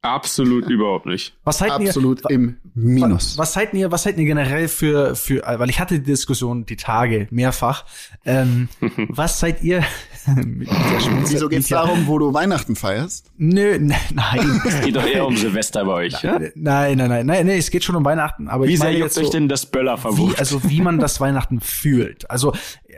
Absolut 0.00 0.70
überhaupt 0.70 1.06
nicht. 1.06 1.36
Was 1.42 1.58
seid 1.58 1.80
ihr? 1.80 1.88
Absolut 1.88 2.30
im 2.30 2.58
Minus. 2.74 3.36
Was 3.36 3.52
seid 3.52 3.74
ihr, 3.74 3.90
was 3.90 4.04
seid 4.04 4.16
ihr 4.16 4.26
generell 4.26 4.68
für, 4.68 5.16
für, 5.16 5.42
weil 5.44 5.68
ich 5.70 5.80
hatte 5.80 5.98
die 5.98 6.04
Diskussion 6.04 6.64
die 6.66 6.76
Tage 6.76 7.26
mehrfach. 7.32 7.84
Ähm, 8.24 8.68
was 9.08 9.40
seid 9.40 9.62
ihr? 9.64 9.82
Wieso 10.26 11.48
geht's 11.48 11.68
darum, 11.68 12.06
wo 12.06 12.18
du 12.20 12.32
Weihnachten 12.32 12.76
feierst? 12.76 13.32
Nö, 13.38 13.76
nein. 14.14 14.60
Es 14.64 14.80
geht 14.82 14.94
doch 14.94 15.04
eher 15.04 15.26
um 15.26 15.36
Silvester 15.36 15.84
bei 15.84 15.92
euch. 15.92 16.22
Ja? 16.22 16.38
nein, 16.54 16.96
nein, 16.98 17.08
nein, 17.08 17.26
nein, 17.26 17.46
nee, 17.46 17.58
es 17.58 17.70
geht 17.70 17.82
schon 17.82 17.96
um 17.96 18.04
Weihnachten, 18.04 18.46
aber 18.48 18.68
Wie 18.68 18.74
ich 18.74 18.78
sehr 18.80 18.92
juckt 18.92 19.02
jetzt 19.02 19.18
euch 19.18 19.26
so, 19.26 19.32
denn 19.32 19.48
das 19.48 19.66
Böllerverbot? 19.66 20.34
wie, 20.34 20.38
also 20.38 20.62
wie 20.70 20.80
man 20.80 20.98
das 21.00 21.20
Weihnachten 21.20 21.60
fühlt. 21.60 22.30
Also 22.30 22.52
äh, 22.86 22.94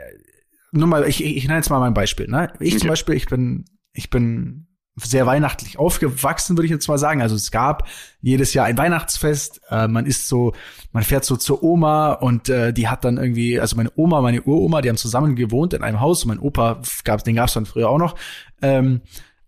nur 0.73 0.87
mal, 0.87 1.09
ich, 1.09 1.25
ich, 1.25 1.37
ich 1.37 1.45
nenne 1.45 1.57
jetzt 1.57 1.71
mal 1.71 1.81
mein 1.81 1.95
Beispiel. 1.95 2.29
Ne? 2.29 2.53
Ich 2.61 2.73
zum 2.73 2.81
Okay. 2.81 2.89
Beispiel, 2.89 3.15
ich 3.15 3.27
bin, 3.27 3.65
ich 3.95 4.11
bin 4.11 4.67
sehr 4.97 5.27
weihnachtlich 5.27 5.79
aufgewachsen, 5.79 6.57
würde 6.57 6.67
ich 6.67 6.71
jetzt 6.71 6.89
mal 6.89 6.99
sagen. 6.99 7.23
Also 7.23 7.35
es 7.37 7.51
gab 7.51 7.89
jedes 8.21 8.53
Jahr 8.55 8.67
ein 8.67 8.77
Weihnachtsfest. 8.77 9.61
Äh, 9.71 9.89
man 9.89 10.05
ist 10.07 10.29
so, 10.29 10.53
man 10.93 11.05
fährt 11.05 11.25
so 11.25 11.37
zur 11.37 11.63
Oma 11.63 12.13
und 12.13 12.49
äh, 12.49 12.73
die 12.73 12.89
hat 12.89 13.05
dann 13.05 13.17
irgendwie, 13.17 13.59
also 13.61 13.77
meine 13.77 13.93
Oma, 13.97 14.21
meine 14.21 14.43
Uroma, 14.43 14.83
die 14.83 14.89
haben 14.89 14.97
zusammen 14.97 15.37
gewohnt 15.37 15.73
in 15.75 15.83
einem 15.83 16.01
Haus. 16.01 16.25
Und 16.25 16.29
mein 16.29 16.39
Opa 16.41 16.83
gab, 17.05 17.25
den 17.25 17.37
gab 17.37 17.49
es 17.49 17.55
dann 17.55 17.67
früher 17.67 17.89
auch 17.89 17.99
noch. 17.99 18.15
Ähm, 18.63 19.01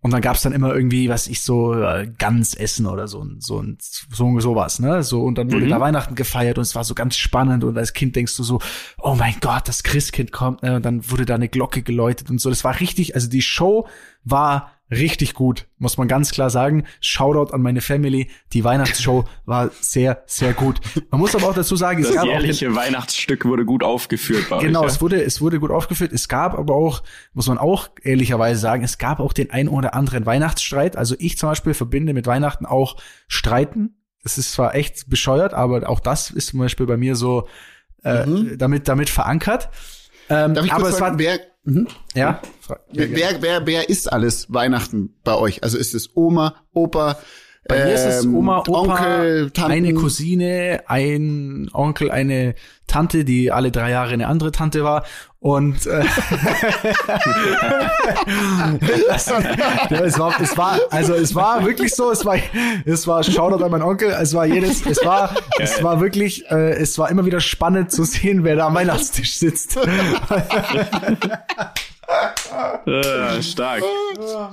Und 0.04 0.10
dann 0.12 0.20
gab's 0.20 0.42
dann 0.42 0.52
immer 0.52 0.74
irgendwie, 0.74 1.08
was 1.08 1.28
ich 1.28 1.42
so, 1.42 1.74
äh, 1.74 2.10
Gans 2.18 2.54
essen 2.54 2.86
oder 2.88 3.06
so, 3.06 3.24
so, 3.38 3.62
so, 3.78 4.40
sowas, 4.40 4.80
ne? 4.80 5.04
So, 5.04 5.22
und 5.22 5.38
dann 5.38 5.52
wurde 5.52 5.66
Mhm. 5.66 5.70
da 5.70 5.78
Weihnachten 5.80 6.16
gefeiert 6.16 6.58
und 6.58 6.62
es 6.62 6.74
war 6.74 6.82
so 6.82 6.94
ganz 6.94 7.14
spannend 7.16 7.62
und 7.62 7.78
als 7.78 7.92
Kind 7.92 8.16
denkst 8.16 8.36
du 8.36 8.42
so, 8.42 8.58
oh 8.98 9.14
mein 9.14 9.36
Gott, 9.40 9.68
das 9.68 9.84
Christkind 9.84 10.32
kommt, 10.32 10.64
ne? 10.64 10.74
Und 10.74 10.84
dann 10.84 11.08
wurde 11.08 11.24
da 11.24 11.36
eine 11.36 11.48
Glocke 11.48 11.82
geläutet 11.82 12.30
und 12.30 12.40
so. 12.40 12.50
Das 12.50 12.64
war 12.64 12.80
richtig, 12.80 13.14
also 13.14 13.28
die 13.28 13.42
Show 13.42 13.86
war 14.24 14.71
richtig 14.92 15.34
gut, 15.34 15.66
muss 15.78 15.96
man 15.96 16.06
ganz 16.06 16.30
klar 16.30 16.50
sagen. 16.50 16.84
Shoutout 17.00 17.52
an 17.52 17.62
meine 17.62 17.80
Family. 17.80 18.28
Die 18.52 18.62
Weihnachtsshow 18.62 19.24
war 19.46 19.70
sehr, 19.80 20.22
sehr 20.26 20.52
gut. 20.52 20.80
Man 21.10 21.20
muss 21.20 21.34
aber 21.34 21.48
auch 21.48 21.54
dazu 21.54 21.74
sagen, 21.76 22.02
es 22.02 22.08
Das 22.08 22.16
gab 22.16 22.24
auch 22.24 22.28
den, 22.28 22.40
jährliche 22.40 22.74
Weihnachtsstück 22.74 23.44
wurde 23.44 23.64
gut 23.64 23.82
aufgeführt 23.82 24.50
bei 24.50 24.58
Genau, 24.58 24.82
euch. 24.82 24.88
es 24.92 25.00
wurde, 25.00 25.22
es 25.22 25.40
wurde 25.40 25.58
gut 25.58 25.70
aufgeführt. 25.70 26.12
Es 26.12 26.28
gab 26.28 26.56
aber 26.58 26.74
auch, 26.74 27.02
muss 27.32 27.48
man 27.48 27.58
auch 27.58 27.88
ehrlicherweise 28.02 28.60
sagen, 28.60 28.84
es 28.84 28.98
gab 28.98 29.18
auch 29.18 29.32
den 29.32 29.50
ein 29.50 29.68
oder 29.68 29.94
anderen 29.94 30.26
Weihnachtsstreit. 30.26 30.96
Also 30.96 31.16
ich 31.18 31.38
zum 31.38 31.48
Beispiel 31.48 31.74
verbinde 31.74 32.12
mit 32.12 32.26
Weihnachten 32.26 32.66
auch 32.66 32.96
Streiten. 33.28 33.96
Das 34.22 34.38
ist 34.38 34.52
zwar 34.52 34.74
echt 34.74 35.08
bescheuert, 35.10 35.54
aber 35.54 35.88
auch 35.88 36.00
das 36.00 36.30
ist 36.30 36.48
zum 36.48 36.60
Beispiel 36.60 36.86
bei 36.86 36.96
mir 36.96 37.16
so 37.16 37.48
äh, 38.04 38.24
damit, 38.56 38.88
damit 38.88 39.08
verankert. 39.10 39.70
Ähm, 40.32 40.54
Darf 40.54 40.64
ich 40.64 40.72
aber 40.72 40.82
kurz 40.84 40.94
es 40.94 41.00
war, 41.00 41.08
fragen, 41.08 41.18
wer, 41.18 41.40
mhm. 41.64 41.88
ja, 42.14 42.40
wer, 42.90 43.14
wer, 43.14 43.42
wer, 43.42 43.66
wer 43.66 43.88
ist 43.90 44.10
alles 44.10 44.52
Weihnachten 44.52 45.14
bei 45.24 45.34
euch? 45.34 45.62
Also 45.62 45.76
ist 45.76 45.94
es 45.94 46.16
Oma, 46.16 46.54
Opa, 46.72 47.18
Bei 47.68 47.84
mir 47.84 47.94
ist 47.94 48.04
es 48.04 48.24
ähm, 48.24 48.34
Oma, 48.34 48.58
Opa, 48.58 48.72
Onkel, 48.72 49.50
Tanten? 49.52 49.72
eine 49.72 49.94
Cousine, 49.94 50.82
ein 50.86 51.70
Onkel, 51.72 52.10
eine 52.10 52.56
Tante, 52.88 53.24
die 53.24 53.52
alle 53.52 53.70
drei 53.70 53.90
Jahre 53.90 54.12
eine 54.12 54.26
andere 54.26 54.50
Tante 54.50 54.82
war. 54.82 55.04
Und 55.38 55.86
äh, 55.86 56.04
ja, 56.04 56.08
es 60.04 60.18
war, 60.18 60.40
es 60.40 60.56
war, 60.56 60.80
also 60.90 61.14
es 61.14 61.34
war 61.34 61.64
wirklich 61.64 61.94
so, 61.94 62.10
es 62.10 62.24
war, 62.24 62.36
es 62.84 63.06
war 63.06 63.22
Shoutout 63.22 63.64
an 63.64 63.70
meinen 63.70 63.82
Onkel, 63.82 64.10
es 64.10 64.34
war 64.34 64.46
jedes, 64.46 64.84
es 64.84 65.04
war, 65.04 65.34
es 65.58 65.82
war 65.82 66.00
wirklich, 66.00 66.44
äh, 66.50 66.72
es 66.72 66.98
war 66.98 67.10
immer 67.10 67.24
wieder 67.24 67.40
spannend 67.40 67.92
zu 67.92 68.04
sehen, 68.04 68.44
wer 68.44 68.56
da 68.56 68.66
am 68.66 68.74
Weihnachtstisch 68.74 69.34
sitzt. 69.34 69.76
Äh, 72.86 73.42
stark. 73.42 73.82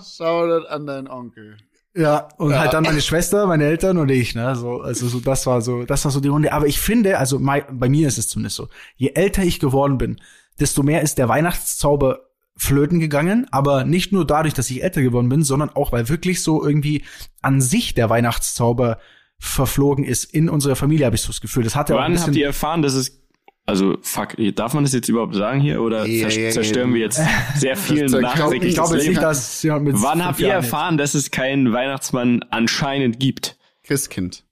Shoutout 0.03 0.67
an 0.67 0.85
deinen 0.85 1.07
Onkel. 1.07 1.57
Ja, 1.95 2.29
und 2.37 2.57
halt 2.57 2.73
dann 2.73 2.83
meine 2.83 3.01
Schwester, 3.01 3.47
meine 3.47 3.65
Eltern 3.65 3.97
und 3.97 4.09
ich, 4.09 4.35
ne, 4.35 4.55
so, 4.55 4.81
also 4.81 5.07
so, 5.07 5.19
das 5.19 5.47
war 5.47 5.61
so, 5.61 5.83
das 5.83 6.05
war 6.05 6.11
so 6.11 6.19
die 6.19 6.27
Runde. 6.27 6.53
Aber 6.53 6.67
ich 6.67 6.79
finde, 6.79 7.17
also 7.17 7.39
mein, 7.39 7.63
bei 7.71 7.89
mir 7.89 8.07
ist 8.07 8.17
es 8.17 8.27
zumindest 8.27 8.57
so, 8.57 8.67
je 8.95 9.11
älter 9.15 9.43
ich 9.43 9.59
geworden 9.59 9.97
bin, 9.97 10.21
desto 10.59 10.83
mehr 10.83 11.01
ist 11.01 11.17
der 11.17 11.29
Weihnachtszauber 11.29 12.19
flöten 12.55 12.99
gegangen, 12.99 13.47
aber 13.51 13.85
nicht 13.85 14.11
nur 14.11 14.27
dadurch, 14.27 14.53
dass 14.53 14.69
ich 14.69 14.83
älter 14.83 15.01
geworden 15.01 15.29
bin, 15.29 15.43
sondern 15.43 15.69
auch, 15.69 15.91
weil 15.91 16.09
wirklich 16.09 16.43
so 16.43 16.63
irgendwie 16.63 17.03
an 17.41 17.61
sich 17.61 17.93
der 17.93 18.09
Weihnachtszauber 18.09 18.99
verflogen 19.39 20.03
ist. 20.03 20.25
In 20.25 20.49
unserer 20.49 20.75
Familie 20.75 21.05
habe 21.05 21.15
ich 21.15 21.21
so 21.21 21.29
das 21.29 21.41
Gefühl. 21.41 21.63
Das 21.63 21.75
hat 21.75 21.89
ja 21.89 21.95
auch 21.95 21.99
ein 21.99 22.05
Wann 22.05 22.11
bisschen, 22.13 22.27
habt 22.27 22.37
ihr 22.37 22.45
erfahren, 22.47 22.81
dass 22.81 22.93
es 22.93 23.23
also 23.69 23.97
fuck, 24.01 24.35
darf 24.55 24.73
man 24.73 24.83
das 24.83 24.93
jetzt 24.93 25.09
überhaupt 25.09 25.35
sagen 25.35 25.59
hier 25.61 25.81
oder 25.81 26.05
Ja, 26.05 26.27
zers- 26.27 26.35
ja, 26.35 26.41
ja. 26.43 26.51
zerstören 26.51 26.93
wir 26.93 27.01
jetzt 27.01 27.21
sehr 27.55 27.75
viel 27.75 28.05
ich 28.05 28.07
glaub- 28.07 28.21
nachträglich 28.21 28.69
ich 28.69 28.73
glaube 28.75 28.95
das 28.95 29.05
jetzt 29.05 29.09
nicht, 29.09 29.21
Leben? 29.21 29.21
dass 29.21 29.63
mit 29.83 30.01
Wann 30.01 30.25
habt 30.25 30.39
ihr 30.39 30.49
erfahren, 30.49 30.97
dass 30.97 31.13
es 31.13 31.31
keinen 31.31 31.71
Weihnachtsmann 31.71 32.43
anscheinend 32.49 33.19
gibt? 33.19 33.57
Christkind. 33.83 34.43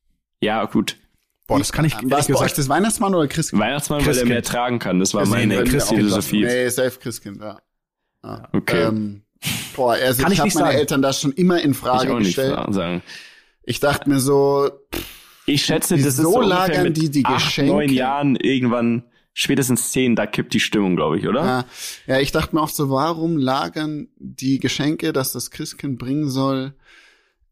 Ja, 0.42 0.64
gut. 0.66 0.98
Boah, 1.48 1.58
das 1.60 1.72
kann 1.72 1.86
ich 1.86 1.96
euch 1.96 2.28
gesagt. 2.28 2.58
das 2.58 2.70
Weihnachtsmann 2.70 3.16
oder 3.16 3.28
Christkind? 3.28 3.62
Weihnachtsmann, 3.62 4.00
weil 4.00 4.06
er 4.06 4.12
Christkind. 4.12 4.30
mehr 4.30 4.44
tragen 4.44 4.80
kann. 4.80 5.00
Das 5.00 5.14
war 5.14 5.26
meine 5.26 5.56
nee, 5.64 5.64
Christkind. 5.70 6.00
Philosophie. 6.02 6.44
Nee, 6.44 6.68
safe 6.70 7.00
Christkind, 7.00 7.40
ja. 7.42 7.60
ja. 8.24 8.50
Okay. 8.52 8.84
Ähm, 8.84 9.22
boah, 9.76 9.94
also 9.94 10.22
Kann 10.22 10.32
ich 10.32 10.36
ich 10.36 10.40
habe 10.40 10.48
nicht 10.48 10.56
meine 10.56 10.68
sagen. 10.68 10.78
Eltern 10.80 11.02
das 11.02 11.22
schon 11.22 11.32
immer 11.32 11.62
in 11.62 11.72
ich 11.72 11.78
Frage 11.78 12.14
auch 12.14 12.20
nicht 12.20 12.36
gestellt. 12.36 12.74
sagen. 12.74 13.02
Ich 13.64 13.80
dachte 13.80 14.10
mir 14.10 14.20
so, 14.20 14.70
Ich 15.50 15.64
schätze, 15.64 15.96
das 15.96 16.06
ist 16.06 16.18
so 16.18 16.42
lagern 16.42 16.84
mit 16.84 16.98
die 16.98 17.10
die 17.10 17.24
acht, 17.24 17.46
Geschenke? 17.46 17.72
neun 17.72 17.90
Jahren 17.90 18.36
irgendwann, 18.36 19.04
spätestens 19.34 19.92
zehn, 19.92 20.14
da 20.14 20.28
kippt 20.28 20.54
die 20.54 20.60
Stimmung, 20.60 20.98
glaube 20.98 21.18
ich, 21.18 21.28
oder? 21.28 21.42
ja, 21.46 21.66
ja, 22.06 22.20
ich 22.20 22.34
dachte 22.34 22.54
mir 22.54 22.62
auch 22.62 22.70
so, 22.70 22.90
warum 22.90 23.38
lagern 23.38 24.10
die 24.18 24.60
Geschenke, 24.60 25.14
das 25.14 25.32
das 25.32 25.50
Christkind 25.50 26.00
bringen 26.00 26.30
soll, 26.30 26.74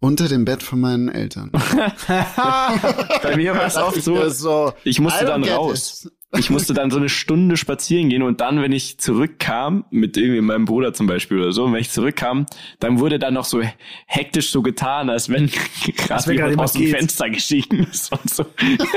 unter 0.02 0.28
dem 0.28 0.44
Bett 0.44 0.62
von 0.62 0.82
meinen 0.82 1.08
Eltern? 1.08 1.52
Bei 3.24 3.38
mir 3.38 3.56
war 3.56 3.66
es 3.66 3.78
auch 3.78 3.96
so, 3.96 4.28
so 4.28 4.74
ich 4.84 5.00
musste 5.00 5.24
dann 5.24 5.46
raus. 5.46 6.12
Ich 6.38 6.50
musste 6.50 6.74
dann 6.74 6.92
so 6.92 6.98
eine 6.98 7.08
Stunde 7.08 7.56
spazieren 7.56 8.10
gehen 8.10 8.22
und 8.22 8.42
dann, 8.42 8.62
wenn 8.62 8.74
ich 8.74 8.98
zurückkam, 9.00 9.86
mit 9.90 10.18
irgendwie 10.18 10.42
meinem 10.42 10.66
Bruder 10.66 10.94
zum 10.94 11.08
Beispiel 11.08 11.40
oder 11.40 11.54
so, 11.54 11.64
und 11.64 11.72
wenn 11.74 11.80
ich 11.80 11.92
zurückkam, 11.92 12.46
dann 12.80 13.00
wurde 13.00 13.20
dann 13.20 13.36
noch 13.36 13.46
so 13.46 13.62
hektisch 14.06 14.52
so 14.52 14.62
getan, 14.62 15.10
als 15.10 15.30
wenn 15.30 15.50
gerade 15.96 16.34
jemand 16.34 16.60
aus 16.60 16.74
dem 16.74 16.82
geht. 16.82 16.96
Fenster 16.98 17.30
gestiegen 17.30 17.88
ist 17.90 18.12
und 18.12 18.30
so. 18.30 18.46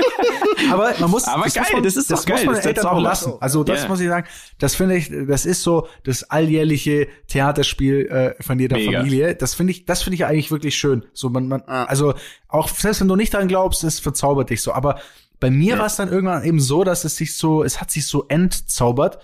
Aber 0.70 0.94
man 0.98 1.10
muss, 1.10 1.24
Aber 1.24 1.44
das 1.44 1.54
geil, 1.54 1.64
muss 1.64 1.72
man, 1.74 1.82
das 1.84 1.96
ist 1.96 2.10
doch 2.10 2.16
das 2.16 2.26
geil, 2.26 2.36
muss 2.38 2.46
man 2.46 2.54
das 2.56 2.66
Eltern 2.66 2.86
auch 2.86 3.00
lassen. 3.00 3.32
Also 3.40 3.62
das 3.62 3.82
Ja. 3.82 3.88
muss 3.88 4.00
ich 4.00 4.08
sagen, 4.08 4.26
das 4.58 4.74
finde 4.74 4.96
ich, 4.96 5.10
das 5.28 5.46
ist 5.46 5.62
so 5.62 5.86
das 6.04 6.24
alljährliche 6.24 7.08
Theaterspiel 7.28 8.06
äh, 8.06 8.42
von 8.42 8.58
jeder 8.58 8.76
Mega. 8.76 8.98
Familie. 8.98 9.34
Das 9.36 9.54
finde 9.54 9.72
ich, 9.72 9.84
das 9.84 10.02
finde 10.02 10.16
ich 10.16 10.24
eigentlich 10.24 10.50
wirklich 10.50 10.76
schön. 10.76 11.04
So 11.12 11.28
man, 11.30 11.46
man, 11.46 11.62
also 11.62 12.14
auch 12.48 12.68
selbst 12.68 13.00
wenn 13.00 13.08
du 13.08 13.16
nicht 13.16 13.32
daran 13.34 13.48
glaubst, 13.48 13.84
es 13.84 14.00
verzaubert 14.00 14.50
dich 14.50 14.62
so. 14.62 14.72
Aber 14.72 14.98
bei 15.40 15.50
mir 15.50 15.74
Ja. 15.74 15.78
war 15.78 15.86
es 15.86 15.96
dann 15.96 16.08
irgendwann 16.10 16.44
eben 16.44 16.60
so, 16.60 16.84
dass 16.84 17.04
es 17.04 17.16
sich 17.16 17.36
so, 17.36 17.62
es 17.62 17.80
hat 17.80 17.90
sich 17.90 18.06
so 18.06 18.26
entzaubert. 18.28 19.18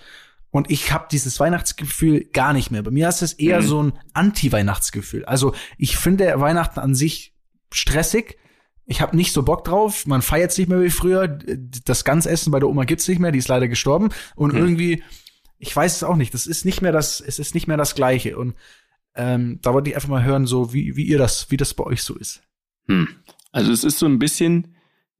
Und 0.51 0.71
ich 0.71 0.93
habe 0.93 1.07
dieses 1.11 1.39
Weihnachtsgefühl 1.41 2.25
gar 2.31 2.53
nicht 2.53 2.71
mehr. 2.71 2.81
Bei 2.81 2.91
mir 2.91 3.09
ist 3.09 3.21
es 3.21 3.33
eher 3.33 3.61
Mhm. 3.61 3.65
so 3.67 3.83
ein 3.83 3.93
Anti-Weihnachtsgefühl. 4.13 5.25
Also 5.25 5.53
ich 5.77 5.97
finde 5.97 6.39
Weihnachten 6.39 6.79
an 6.79 6.95
sich 6.95 7.33
stressig. 7.73 8.37
Ich 8.85 9.01
habe 9.01 9.17
nicht 9.17 9.33
so 9.33 9.43
Bock 9.43 9.63
drauf. 9.65 10.05
Man 10.05 10.21
feiert 10.21 10.51
es 10.51 10.57
nicht 10.57 10.69
mehr 10.69 10.81
wie 10.81 10.89
früher. 10.89 11.27
Das 11.27 12.05
Ganzessen 12.05 12.51
bei 12.51 12.59
der 12.59 12.69
Oma 12.69 12.85
gibt's 12.85 13.07
nicht 13.07 13.19
mehr. 13.19 13.31
Die 13.31 13.39
ist 13.39 13.47
leider 13.49 13.67
gestorben. 13.67 14.09
Und 14.35 14.51
Hm. 14.53 14.59
irgendwie, 14.59 15.03
ich 15.57 15.75
weiß 15.75 15.95
es 15.97 16.03
auch 16.03 16.15
nicht. 16.15 16.33
Das 16.33 16.45
ist 16.47 16.63
nicht 16.65 16.81
mehr 16.81 16.91
das. 16.93 17.19
Es 17.19 17.39
ist 17.39 17.53
nicht 17.55 17.67
mehr 17.67 17.77
das 17.77 17.95
Gleiche. 17.95 18.37
Und 18.37 18.55
ähm, 19.15 19.59
da 19.61 19.73
wollte 19.73 19.89
ich 19.89 19.95
einfach 19.95 20.09
mal 20.09 20.23
hören, 20.23 20.45
so 20.45 20.71
wie 20.73 20.95
wie 20.95 21.03
ihr 21.05 21.17
das, 21.17 21.49
wie 21.51 21.57
das 21.57 21.73
bei 21.73 21.83
euch 21.83 22.03
so 22.03 22.15
ist. 22.15 22.41
Hm. 22.87 23.07
Also 23.51 23.71
es 23.71 23.83
ist 23.83 23.97
so 23.99 24.05
ein 24.05 24.19
bisschen, 24.19 24.74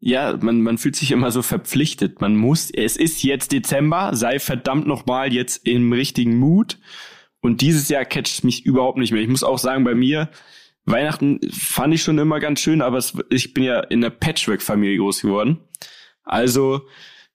ja, 0.06 0.38
man, 0.40 0.62
man 0.62 0.78
fühlt 0.78 0.96
sich 0.96 1.12
immer 1.12 1.32
so 1.32 1.42
verpflichtet. 1.42 2.22
Man 2.22 2.36
muss, 2.36 2.70
es 2.70 2.96
ist 2.96 3.24
jetzt 3.24 3.52
Dezember, 3.52 4.12
sei 4.14 4.38
verdammt 4.38 4.86
nochmal 4.86 5.34
jetzt 5.34 5.66
im 5.68 5.92
richtigen 5.92 6.38
Mut. 6.38 6.78
Und 7.42 7.62
dieses 7.62 7.90
Jahr 7.90 8.06
catcht 8.06 8.44
mich 8.44 8.68
überhaupt 8.68 9.00
nicht 9.00 9.12
mehr. 9.12 9.24
Ich 9.24 9.28
muss 9.28 9.44
auch 9.44 9.58
sagen, 9.58 9.84
bei 9.84 9.96
mir, 9.96 10.30
Weihnachten 10.86 11.40
fand 11.52 11.96
ich 11.96 12.04
schon 12.04 12.20
immer 12.20 12.40
ganz 12.40 12.60
schön, 12.60 12.84
aber 12.84 13.00
es, 13.00 13.18
ich 13.32 13.56
bin 13.56 13.64
ja 13.64 13.80
in 13.80 14.04
einer 14.04 14.12
Patchwork-Familie 14.12 15.00
groß 15.00 15.24
geworden. 15.24 15.58
Also 16.24 16.82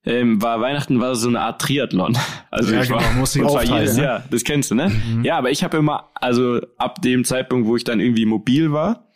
ähm, 0.04 0.40
war 0.40 0.60
Weihnachten 0.60 1.00
war 1.00 1.16
so 1.16 1.28
eine 1.28 1.40
Art 1.40 1.60
Triathlon. 1.60 2.16
Also 2.52 2.72
Ja, 2.72 2.82
ich 2.82 2.90
war, 2.90 3.00
genau, 3.00 3.12
muss 3.14 3.32
sich 3.32 3.42
und 3.42 3.50
zwar 3.50 3.64
jedes 3.64 3.96
ne? 3.96 4.04
Jahr. 4.04 4.24
Das 4.30 4.44
kennst 4.44 4.70
du, 4.70 4.76
ne? 4.76 4.92
Ja, 5.24 5.38
aber 5.38 5.50
ich 5.50 5.64
habe 5.64 5.76
immer, 5.76 6.10
also 6.14 6.60
ab 6.78 7.02
dem 7.02 7.24
Zeitpunkt, 7.24 7.66
wo 7.66 7.74
ich 7.76 7.82
dann 7.82 7.98
irgendwie 7.98 8.26
mobil 8.26 8.70
war, 8.70 9.09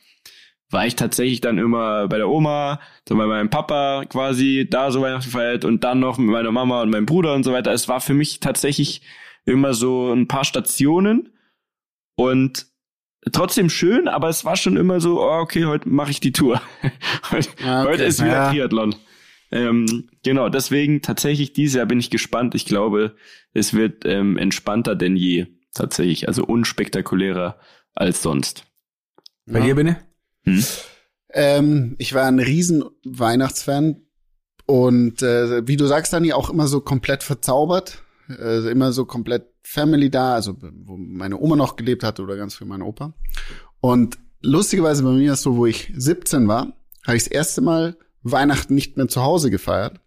war 0.75 0.87
ich 0.87 0.97
tatsächlich 0.97 1.41
dann 1.41 1.57
immer 1.57 2.09
bei 2.09 2.19
der 2.19 2.29
Oma, 2.29 2.81
so 3.09 3.17
bei 3.17 3.27
meinem 3.27 3.49
Papa 3.49 4.05
quasi 4.07 4.67
da 4.69 4.91
so 4.91 5.01
Weihnachten 5.01 5.25
gefeiert 5.31 5.65
und 5.65 5.85
dann 5.85 6.01
noch 6.01 6.19
mit 6.19 6.29
meiner 6.29 6.53
Mama 6.53 6.83
und 6.83 6.91
meinem 6.91 7.07
Bruder 7.07 7.33
und 7.35 7.45
so 7.45 7.53
weiter. 7.53 7.73
Es 7.73 7.89
war 7.89 8.01
für 8.01 8.13
mich 8.13 8.41
tatsächlich 8.41 9.01
immer 9.47 9.73
so 9.73 10.13
ein 10.13 10.29
paar 10.29 10.45
Stationen 10.45 11.31
und 12.17 12.67
trotzdem 13.33 13.71
schön, 13.71 14.09
aber 14.09 14.29
es 14.29 14.45
war 14.45 14.57
schon 14.57 14.77
immer 14.77 15.01
so, 15.01 15.23
oh, 15.23 15.39
okay, 15.41 15.65
heute 15.65 15.89
mache 15.89 16.11
ich 16.11 16.21
die 16.21 16.33
Tour. 16.33 16.61
heute, 17.31 17.49
Ah, 17.65 17.83
okay. 17.83 17.93
heute 17.93 18.05
ist 18.05 18.21
wieder 18.23 18.33
Ja. 18.33 18.51
Triathlon. 18.51 18.95
Ähm, 19.51 20.09
genau, 20.25 20.49
deswegen 20.49 21.01
tatsächlich 21.03 21.53
dieses 21.53 21.77
Jahr 21.77 21.87
bin 21.87 22.01
ich 22.01 22.11
gespannt. 22.11 22.55
Ich 22.57 22.67
glaube, 22.67 23.15
es 23.53 23.73
wird 23.75 24.05
ähm, 24.05 24.37
entspannter 24.37 24.97
denn 24.97 25.17
je 25.17 25.47
tatsächlich, 25.73 26.27
also 26.29 26.45
unspektakulärer 26.45 27.59
als 27.95 28.23
sonst. 28.23 28.67
Bei 29.47 29.61
Ja. 29.61 29.67
dir, 29.67 29.75
Bene? 29.77 29.97
Hm? 30.45 30.65
Ähm, 31.31 31.95
ich 31.99 32.15
war 32.15 32.27
ein 32.27 32.39
riesen 32.39 32.85
Weihnachtsfan 33.05 34.03
und 34.67 35.23
äh, 35.23 35.67
wie 35.67 35.77
du 35.77 35.87
sagst, 35.87 36.13
Dani, 36.13 36.33
auch 36.33 36.51
immer 36.51 36.69
so 36.69 36.81
komplett 36.81 37.23
verzaubert. 37.23 38.03
Also 38.29 38.71
immer 38.71 38.93
so 38.93 39.05
komplett 39.05 39.47
Family 39.63 40.11
da, 40.11 40.35
also 40.35 40.57
wo 40.61 40.97
meine 40.97 41.39
Oma 41.39 41.57
noch 41.57 41.77
gelebt 41.77 42.03
hatte 42.03 42.23
oder 42.23 42.37
ganz 42.37 42.55
viel 42.55 42.67
mein 42.67 42.81
Opa. 42.81 43.13
Und 43.81 44.19
lustigerweise 44.41 45.03
bei 45.03 45.11
mir 45.11 45.35
ist 45.35 45.43
so, 45.43 45.57
wo 45.57 45.67
ich 45.67 45.93
17 45.95 46.49
war, 46.49 46.73
habe 47.07 47.17
ich 47.17 47.25
das 47.25 47.33
erste 47.33 47.61
Mal 47.61 47.97
Weihnachten 48.23 48.75
nicht 48.75 48.97
mehr 48.97 49.09
zu 49.09 49.23
Hause 49.23 49.51
gefeiert, 49.51 50.01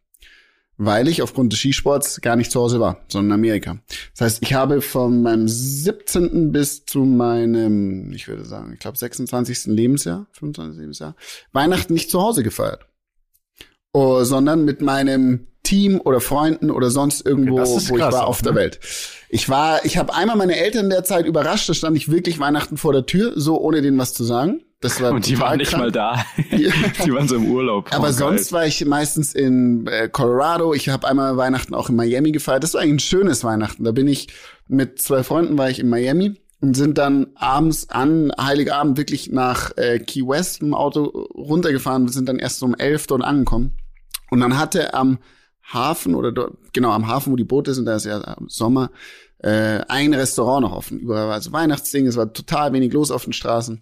weil 0.78 1.08
ich 1.08 1.22
aufgrund 1.22 1.54
des 1.54 1.60
Skisports 1.60 2.22
gar 2.22 2.36
nicht 2.36 2.52
zu 2.52 2.60
Hause 2.60 2.80
war, 2.80 3.02
sondern 3.08 3.32
in 3.32 3.34
Amerika. 3.34 3.78
Das 4.14 4.22
heißt, 4.22 4.44
ich 4.44 4.54
habe 4.54 4.82
von 4.82 5.22
meinem 5.22 5.48
17. 5.48 6.52
bis 6.52 6.86
zu 6.86 7.00
meinem, 7.00 8.14
ich 8.14 8.28
würde 8.28 8.46
sagen, 8.46 8.74
ich 8.74 8.80
glaube 8.80 8.98
26. 8.98 9.66
Lebensjahr, 9.66 10.28
25. 10.34 10.80
Lebensjahr, 10.80 11.16
Weihnachten 11.52 11.94
nicht 11.94 12.12
zu 12.12 12.22
Hause 12.22 12.44
gefeiert. 12.44 12.86
Oh, 13.94 14.24
sondern 14.24 14.66
mit 14.66 14.82
meinem 14.82 15.48
Team 15.64 16.00
oder 16.00 16.22
Freunden 16.22 16.70
oder 16.72 16.92
sonst 16.92 17.26
irgendwo, 17.26 17.60
ist 17.60 17.90
wo 17.90 17.98
ich 17.98 18.02
war 18.02 18.28
auf 18.28 18.42
der 18.42 18.54
ne? 18.54 18.60
Welt. 18.60 18.80
Ich 19.30 19.50
war, 19.50 19.84
ich 19.86 19.98
habe 19.98 20.14
einmal 20.14 20.38
meine 20.38 20.56
Eltern 20.56 20.86
in 20.86 20.90
der 20.92 21.04
Zeit 21.04 21.26
überrascht, 21.26 21.68
da 21.68 21.74
stand 21.74 21.98
ich 21.98 22.10
wirklich 22.10 22.40
Weihnachten 22.40 22.78
vor 22.78 22.94
der 22.94 23.06
Tür, 23.06 23.34
so 23.36 23.60
ohne 23.60 23.82
denen 23.82 23.98
was 23.98 24.14
zu 24.14 24.24
sagen. 24.24 24.62
Das 24.80 25.02
war 25.02 25.12
Und 25.12 25.26
die 25.26 25.40
waren 25.40 25.58
nicht 25.58 25.72
krank. 25.72 25.84
mal 25.86 25.92
da. 25.92 26.24
die 26.52 27.12
waren 27.12 27.28
so 27.28 27.36
im 27.36 27.50
Urlaub. 27.50 27.90
Aber 27.94 28.10
Oh, 28.10 28.12
sonst 28.12 28.52
war 28.52 28.66
ich 28.68 28.86
meistens 28.86 29.34
in 29.34 29.88
äh, 29.88 30.08
Colorado. 30.08 30.74
Ich 30.74 30.90
habe 30.90 31.08
einmal 31.08 31.36
Weihnachten 31.36 31.74
auch 31.74 31.90
in 31.90 31.96
Miami 31.96 32.32
gefeiert. 32.32 32.64
Das 32.64 32.76
war 32.76 32.82
eigentlich 32.82 32.94
ein 32.96 33.00
schönes 33.00 33.44
Weihnachten. 33.44 33.84
Da 33.84 33.92
bin 33.92 34.08
ich 34.08 34.28
mit 34.68 35.02
zwei 35.02 35.24
Freunden 35.24 35.58
war 35.58 35.70
ich 35.70 35.80
in 35.80 35.90
Miami 35.90 36.40
und 36.62 36.76
sind 36.76 36.98
dann 37.00 37.28
abends 37.36 37.90
an 37.90 38.32
Heiligabend 38.40 38.98
wirklich 38.98 39.32
nach 39.32 39.76
äh, 39.78 39.98
Key 40.00 40.22
West 40.28 40.62
im 40.62 40.76
Auto 40.76 41.06
runtergefahren. 41.06 42.06
Wir 42.06 42.14
sind 42.14 42.30
dann 42.30 42.38
erst 42.38 42.62
um 42.62 42.76
elf 42.76 43.08
dort 43.08 43.24
angekommen. 43.24 43.78
Und 44.30 44.42
dann 44.42 44.60
hatte 44.60 44.94
am 44.94 45.18
Hafen 45.64 46.14
oder 46.16 46.32
dort, 46.32 46.54
genau 46.74 46.92
am 46.92 47.08
Hafen, 47.08 47.32
wo 47.32 47.36
die 47.36 47.44
Boote 47.44 47.74
sind, 47.74 47.86
da 47.86 47.96
ist 47.96 48.06
ja 48.06 48.36
Sommer, 48.48 48.92
äh, 49.40 49.80
ein 49.88 50.14
Restaurant 50.14 50.62
noch 50.62 50.72
offen. 50.76 51.00
Überall 51.00 51.28
war 51.28 51.34
also 51.34 51.52
Weihnachtsding, 51.52 52.08
es 52.08 52.16
war 52.16 52.32
total 52.32 52.74
wenig 52.74 52.94
los 52.94 53.12
auf 53.12 53.24
den 53.24 53.34
Straßen. 53.34 53.82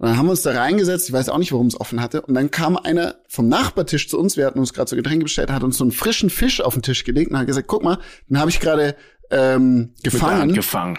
Und 0.00 0.08
dann 0.08 0.16
haben 0.16 0.26
wir 0.26 0.30
uns 0.30 0.40
da 0.40 0.52
reingesetzt, 0.52 1.10
ich 1.10 1.12
weiß 1.12 1.28
auch 1.28 1.36
nicht, 1.36 1.52
warum 1.52 1.66
es 1.66 1.78
offen 1.78 2.00
hatte. 2.00 2.22
Und 2.22 2.32
dann 2.32 2.50
kam 2.50 2.78
einer 2.78 3.16
vom 3.28 3.48
Nachbartisch 3.48 4.08
zu 4.08 4.18
uns, 4.18 4.38
wir 4.38 4.46
hatten 4.46 4.58
uns 4.58 4.72
gerade 4.72 4.88
so 4.88 4.96
Getränke 4.96 5.24
bestellt, 5.24 5.50
hat 5.50 5.62
uns 5.62 5.76
so 5.76 5.84
einen 5.84 5.92
frischen 5.92 6.30
Fisch 6.30 6.62
auf 6.62 6.72
den 6.72 6.82
Tisch 6.82 7.04
gelegt 7.04 7.30
und 7.30 7.36
hat 7.36 7.46
gesagt, 7.46 7.68
guck 7.68 7.84
mal, 7.84 7.98
den 8.26 8.38
habe 8.38 8.48
ich 8.48 8.60
gerade 8.60 8.96
ähm, 9.30 9.92
der 10.02 10.10
gefangen. 10.10 10.54
gefangen. 10.54 10.96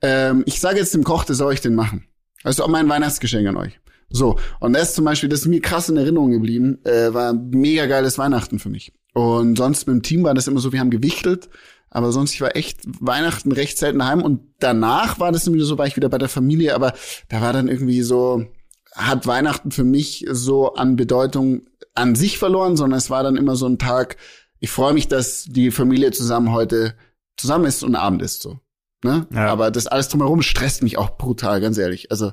ähm, 0.00 0.42
ich 0.44 0.58
sage 0.58 0.78
jetzt 0.78 0.92
dem 0.92 1.04
Koch, 1.04 1.24
das 1.24 1.36
soll 1.36 1.54
ich 1.54 1.60
den 1.60 1.76
machen. 1.76 2.08
Das 2.42 2.56
ist 2.56 2.60
auch 2.60 2.66
mein 2.66 2.88
Weihnachtsgeschenk 2.88 3.46
an 3.46 3.56
euch. 3.56 3.78
So, 4.10 4.40
und 4.58 4.72
das 4.72 4.94
zum 4.94 5.04
Beispiel, 5.04 5.28
das 5.28 5.42
ist 5.42 5.46
mir 5.46 5.60
krass 5.60 5.88
in 5.88 5.96
Erinnerung 5.96 6.32
geblieben, 6.32 6.80
äh, 6.84 7.14
war 7.14 7.30
ein 7.30 7.48
mega 7.50 7.86
geiles 7.86 8.18
Weihnachten 8.18 8.58
für 8.58 8.70
mich. 8.70 8.92
Und 9.14 9.56
sonst 9.56 9.86
mit 9.86 9.94
dem 9.94 10.02
Team 10.02 10.24
war 10.24 10.34
das 10.34 10.48
immer 10.48 10.58
so, 10.58 10.72
wir 10.72 10.80
haben 10.80 10.90
gewichtelt, 10.90 11.48
aber 11.92 12.10
sonst, 12.10 12.32
ich 12.32 12.40
war 12.40 12.56
echt 12.56 12.80
Weihnachten 12.84 13.52
recht 13.52 13.76
selten 13.76 13.98
daheim 13.98 14.22
und 14.22 14.40
danach 14.58 15.20
war 15.20 15.30
das 15.30 15.44
dann 15.44 15.54
wieder 15.54 15.66
so, 15.66 15.76
war 15.76 15.86
ich 15.86 15.96
wieder 15.96 16.08
bei 16.08 16.18
der 16.18 16.30
Familie, 16.30 16.74
aber 16.74 16.94
da 17.28 17.42
war 17.42 17.52
dann 17.52 17.68
irgendwie 17.68 18.00
so, 18.02 18.46
hat 18.94 19.26
Weihnachten 19.26 19.70
für 19.70 19.84
mich 19.84 20.26
so 20.30 20.74
an 20.74 20.96
Bedeutung 20.96 21.62
an 21.94 22.14
sich 22.14 22.38
verloren, 22.38 22.76
sondern 22.76 22.96
es 22.96 23.10
war 23.10 23.22
dann 23.22 23.36
immer 23.36 23.56
so 23.56 23.66
ein 23.66 23.78
Tag, 23.78 24.16
ich 24.58 24.70
freue 24.70 24.94
mich, 24.94 25.08
dass 25.08 25.44
die 25.44 25.70
Familie 25.70 26.12
zusammen 26.12 26.52
heute 26.52 26.94
zusammen 27.36 27.66
ist 27.66 27.82
und 27.82 27.94
Abend 27.94 28.22
ist 28.22 28.40
so. 28.40 28.60
Ne? 29.04 29.26
Ja. 29.32 29.48
Aber 29.48 29.70
das 29.70 29.86
alles 29.86 30.08
drumherum 30.08 30.42
stresst 30.42 30.82
mich 30.82 30.96
auch 30.96 31.18
brutal, 31.18 31.60
ganz 31.60 31.76
ehrlich. 31.76 32.10
Also 32.10 32.32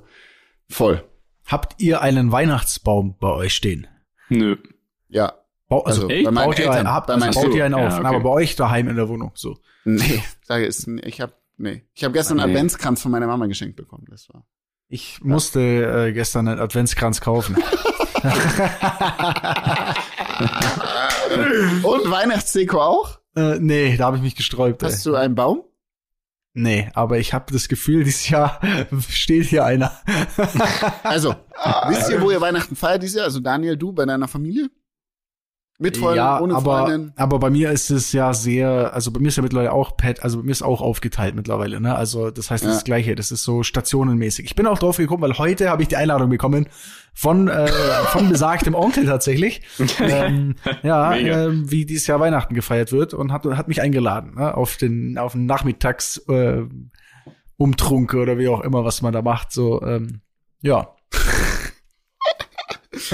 voll. 0.70 1.04
Habt 1.46 1.82
ihr 1.82 2.02
einen 2.02 2.32
Weihnachtsbaum 2.32 3.18
bei 3.20 3.30
euch 3.30 3.56
stehen? 3.56 3.88
Nö. 4.30 4.56
Ja. 5.08 5.39
Bau, 5.70 5.84
also, 5.84 6.08
Also, 6.08 6.24
bei 6.26 6.32
meinen 6.32 6.52
Eltern. 6.54 6.74
einen, 6.76 6.92
habt, 6.92 7.08
bei 7.08 7.14
also 7.14 7.26
meinen 7.26 7.36
baut 7.36 7.56
ihr 7.56 7.66
einen 7.66 7.78
Ja, 7.78 7.88
auf, 7.88 7.98
okay. 8.00 8.06
aber 8.08 8.20
bei 8.20 8.30
euch 8.30 8.56
daheim 8.56 8.90
in 8.90 8.96
der 8.98 9.08
Wohnung, 9.08 9.32
so. 9.36 9.58
Nee, 9.86 10.24
sage 10.44 10.66
es. 10.66 10.86
Ich 10.88 11.22
habe 11.22 11.34
nee. 11.58 11.84
Ich 11.94 12.04
habe 12.04 12.14
gestern 12.14 12.40
einen 12.40 12.52
Nee. 12.52 12.58
Adventskranz 12.58 13.02
von 13.02 13.12
meiner 13.12 13.28
Mama 13.28 13.46
geschenkt 13.46 13.76
bekommen. 13.78 14.06
Das 14.10 14.28
war. 14.30 14.46
Ich 14.88 15.24
musste 15.24 16.08
äh, 16.08 16.12
gestern 16.14 16.48
einen 16.48 16.60
Adventskranz 16.60 17.22
kaufen. 17.22 17.56
Und 21.84 22.12
Weihnachtsdeko 22.12 22.82
auch? 22.82 23.20
äh, 23.36 23.60
nee, 23.60 23.96
da 23.98 24.06
habe 24.08 24.18
ich 24.18 24.24
mich 24.24 24.36
gesträubt. 24.36 24.84
Hast 24.84 25.06
Ey. 25.06 25.12
du 25.12 25.18
einen 25.18 25.36
Baum? 25.36 25.64
Nee, 26.54 26.90
aber 26.96 27.20
ich 27.20 27.34
habe 27.34 27.54
das 27.54 27.68
Gefühl, 27.70 28.04
dieses 28.04 28.28
Jahr 28.30 28.60
steht 29.10 29.46
hier 29.46 29.64
einer. 29.66 29.92
Also, 31.04 31.36
wisst 31.88 32.10
ihr, 32.10 32.22
wo 32.22 32.32
ihr 32.32 32.42
Weihnachten 32.42 32.76
feiert 32.76 33.04
dieses 33.04 33.18
Jahr? 33.18 33.26
Also 33.26 33.40
Daniel, 33.40 33.78
du 33.78 33.94
bei 33.94 34.06
deiner 34.06 34.28
Familie? 34.28 34.70
Mit 35.82 35.96
Freunden, 35.96 36.18
ja, 36.18 36.42
ohne 36.42 36.56
aber, 36.56 36.88
Freundin? 36.88 37.14
aber 37.16 37.40
bei 37.40 37.50
mir 37.50 37.72
ist 37.72 37.90
es 37.90 38.12
ja 38.12 38.34
sehr, 38.34 38.94
also 38.94 39.12
bei 39.12 39.22
mir 39.22 39.30
ist 39.30 39.38
ja 39.38 39.44
mittlerweile 39.44 39.72
auch 39.72 39.96
Pet, 39.96 40.22
also 40.22 40.40
bei 40.40 40.44
mir 40.44 40.52
ist 40.52 40.62
auch 40.62 40.82
aufgeteilt 40.82 41.36
mittlerweile, 41.36 41.80
ne? 41.80 41.96
Also 41.96 42.32
das 42.32 42.52
heißt 42.52 42.66
das, 42.66 42.68
Ja. 42.68 42.72
ist 42.74 42.78
das 42.80 42.84
Gleiche, 42.84 43.16
das 43.16 43.32
ist 43.32 43.44
so 43.46 43.64
stationenmäßig. 43.64 44.44
Ich 44.44 44.56
bin 44.56 44.68
auch 44.68 44.78
drauf 44.78 44.98
gekommen, 44.98 45.22
weil 45.22 45.38
heute 45.38 45.70
habe 45.70 45.82
ich 45.82 45.88
die 45.88 45.96
Einladung 45.96 46.30
bekommen 46.30 46.68
von 47.14 47.48
äh, 47.48 47.68
von 48.12 48.28
besagtem 48.28 48.76
Onkel 48.76 49.06
tatsächlich, 49.06 49.62
ähm, 50.02 50.56
ja, 50.84 51.16
ähm, 51.16 51.72
wie 51.72 51.86
dieses 51.86 52.08
Jahr 52.08 52.20
Weihnachten 52.20 52.56
gefeiert 52.56 52.92
wird 52.92 53.14
und 53.14 53.32
hat 53.32 53.46
hat 53.46 53.70
mich 53.70 53.82
eingeladen 53.82 54.36
ne? 54.36 54.56
auf 54.58 54.76
den 54.76 55.18
auf 55.18 55.32
den 55.32 55.46
Nachmittags 55.46 56.18
äh, 56.28 56.64
Umtrunk 57.56 58.16
oder 58.16 58.38
wie 58.38 58.50
auch 58.50 58.62
immer, 58.62 58.84
was 58.84 59.02
man 59.02 59.14
da 59.14 59.22
macht, 59.22 59.54
so 59.54 59.82
ähm, 59.82 60.20
ja. 60.62 60.94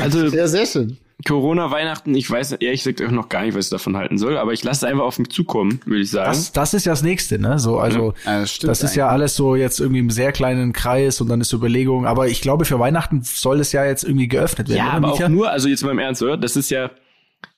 Also 0.01 0.25
Ja, 0.35 0.47
sehr 0.47 0.65
schön. 0.65 0.97
Corona, 1.23 1.71
Weihnachten, 1.71 2.13
ich 2.13 2.29
weiß 2.29 2.53
ehrlich 2.53 2.83
gesagt 2.83 3.01
auch 3.01 3.11
noch 3.11 3.29
gar 3.29 3.43
nicht, 3.43 3.55
was 3.55 3.67
ich 3.67 3.71
davon 3.71 3.95
halten 3.95 4.17
soll, 4.17 4.37
aber 4.37 4.51
ich 4.51 4.63
lasse 4.63 4.85
es 4.85 4.91
einfach 4.91 5.05
auf 5.05 5.17
mich 5.17 5.29
zukommen, 5.29 5.79
würde 5.85 6.01
ich 6.01 6.11
sagen. 6.11 6.31
Das, 6.31 6.51
das 6.51 6.73
ist 6.73 6.85
ja 6.85 6.91
das 6.91 7.03
nächste, 7.03 7.39
ne? 7.39 7.57
So, 7.57 7.79
also 7.79 8.13
Ja, 8.25 8.41
das 8.41 8.59
das 8.59 8.83
ist 8.83 8.95
ja 8.95 9.07
alles 9.07 9.35
so 9.35 9.55
jetzt 9.55 9.79
irgendwie 9.79 9.99
im 9.99 10.09
sehr 10.09 10.33
kleinen 10.33 10.73
Kreis 10.73 11.21
und 11.21 11.29
dann 11.29 11.39
ist 11.39 11.53
Überlegung. 11.53 12.05
Aber 12.05 12.27
ich 12.27 12.41
glaube, 12.41 12.65
für 12.65 12.79
Weihnachten 12.79 13.21
soll 13.23 13.61
es 13.61 13.71
ja 13.71 13.85
jetzt 13.85 14.03
irgendwie 14.03 14.27
geöffnet 14.27 14.67
werden. 14.67 14.77
ja, 14.77 14.87
oder, 14.87 14.93
aber 14.97 15.07
Micha? 15.11 15.25
auch 15.25 15.29
nur, 15.29 15.49
also 15.49 15.69
jetzt 15.69 15.83
mal 15.83 15.91
im 15.91 15.99
Ernst, 15.99 16.21
oder? 16.21 16.35
Das 16.35 16.57
ist 16.57 16.69
ja, 16.69 16.91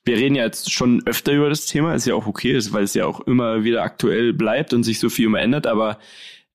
wir 0.06 0.18
reden 0.18 0.36
ja 0.36 0.44
jetzt 0.44 0.72
schon 0.72 1.02
öfter 1.08 1.34
über 1.34 1.50
das 1.50 1.66
Thema, 1.66 1.96
ist 1.96 2.06
ja 2.06 2.14
auch 2.14 2.28
okay, 2.28 2.52
ist, 2.52 2.74
weil 2.74 2.84
es 2.84 2.94
ja 2.94 3.06
auch 3.06 3.22
immer 3.22 3.64
wieder 3.64 3.82
aktuell 3.82 4.34
bleibt 4.34 4.74
und 4.74 4.84
sich 4.84 5.00
so 5.00 5.10
viel 5.10 5.26
immer 5.26 5.42
ändert, 5.42 5.66
aber 5.66 5.98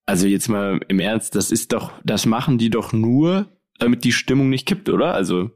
also 0.06 0.26
jetzt 0.26 0.48
mal 0.48 0.80
im 0.88 1.00
Ernst, 1.00 1.34
das 1.34 1.50
ist 1.50 1.72
doch, 1.72 1.92
das 2.04 2.26
machen 2.26 2.58
die 2.58 2.70
doch 2.70 2.92
nur, 2.92 3.46
damit 3.78 4.04
die 4.04 4.12
Stimmung 4.12 4.50
nicht 4.50 4.66
kippt, 4.66 4.88
oder? 4.88 5.14
Also, 5.14 5.50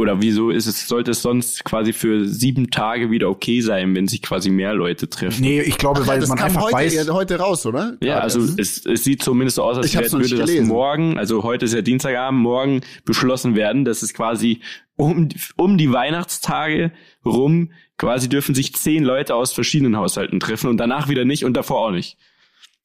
oder 0.00 0.20
wieso 0.20 0.50
ist 0.50 0.66
es, 0.66 0.88
sollte 0.88 1.12
es 1.12 1.22
sonst 1.22 1.64
quasi 1.64 1.92
für 1.92 2.26
sieben 2.26 2.70
Tage 2.70 3.10
wieder 3.10 3.28
okay 3.28 3.60
sein, 3.60 3.94
wenn 3.94 4.08
sich 4.08 4.22
quasi 4.22 4.50
mehr 4.50 4.74
Leute 4.74 5.08
treffen? 5.08 5.42
Nee, 5.42 5.60
ich 5.60 5.78
glaube, 5.78 6.00
Ach, 6.02 6.06
weil 6.08 6.18
das 6.20 6.28
man 6.28 6.38
einfach 6.40 6.62
heute, 6.62 6.74
weiß. 6.74 6.94
ja, 7.06 7.12
heute 7.12 7.36
raus, 7.38 7.64
oder? 7.66 7.96
Ja, 8.02 8.14
Gerade 8.14 8.22
also 8.22 8.40
es, 8.58 8.84
es 8.84 9.04
sieht 9.04 9.22
zumindest 9.22 9.56
so 9.56 9.62
aus, 9.62 9.76
als 9.76 9.94
wär- 9.94 10.10
würde 10.10 10.28
das 10.28 10.38
gelesen. 10.48 10.66
morgen, 10.66 11.18
also 11.18 11.42
heute 11.44 11.66
ist 11.66 11.74
ja 11.74 11.82
Dienstagabend, 11.82 12.40
morgen 12.40 12.80
beschlossen 13.04 13.54
werden, 13.54 13.84
dass 13.84 14.02
es 14.02 14.12
quasi 14.14 14.60
um, 14.96 15.28
um 15.56 15.78
die 15.78 15.92
Weihnachtstage 15.92 16.92
rum 17.24 17.70
quasi 17.98 18.28
dürfen 18.28 18.54
sich 18.54 18.74
zehn 18.74 19.04
Leute 19.04 19.34
aus 19.34 19.52
verschiedenen 19.52 19.96
Haushalten 19.96 20.40
treffen 20.40 20.68
und 20.70 20.78
danach 20.78 21.08
wieder 21.08 21.24
nicht 21.24 21.44
und 21.44 21.54
davor 21.54 21.86
auch 21.86 21.90
nicht. 21.90 22.16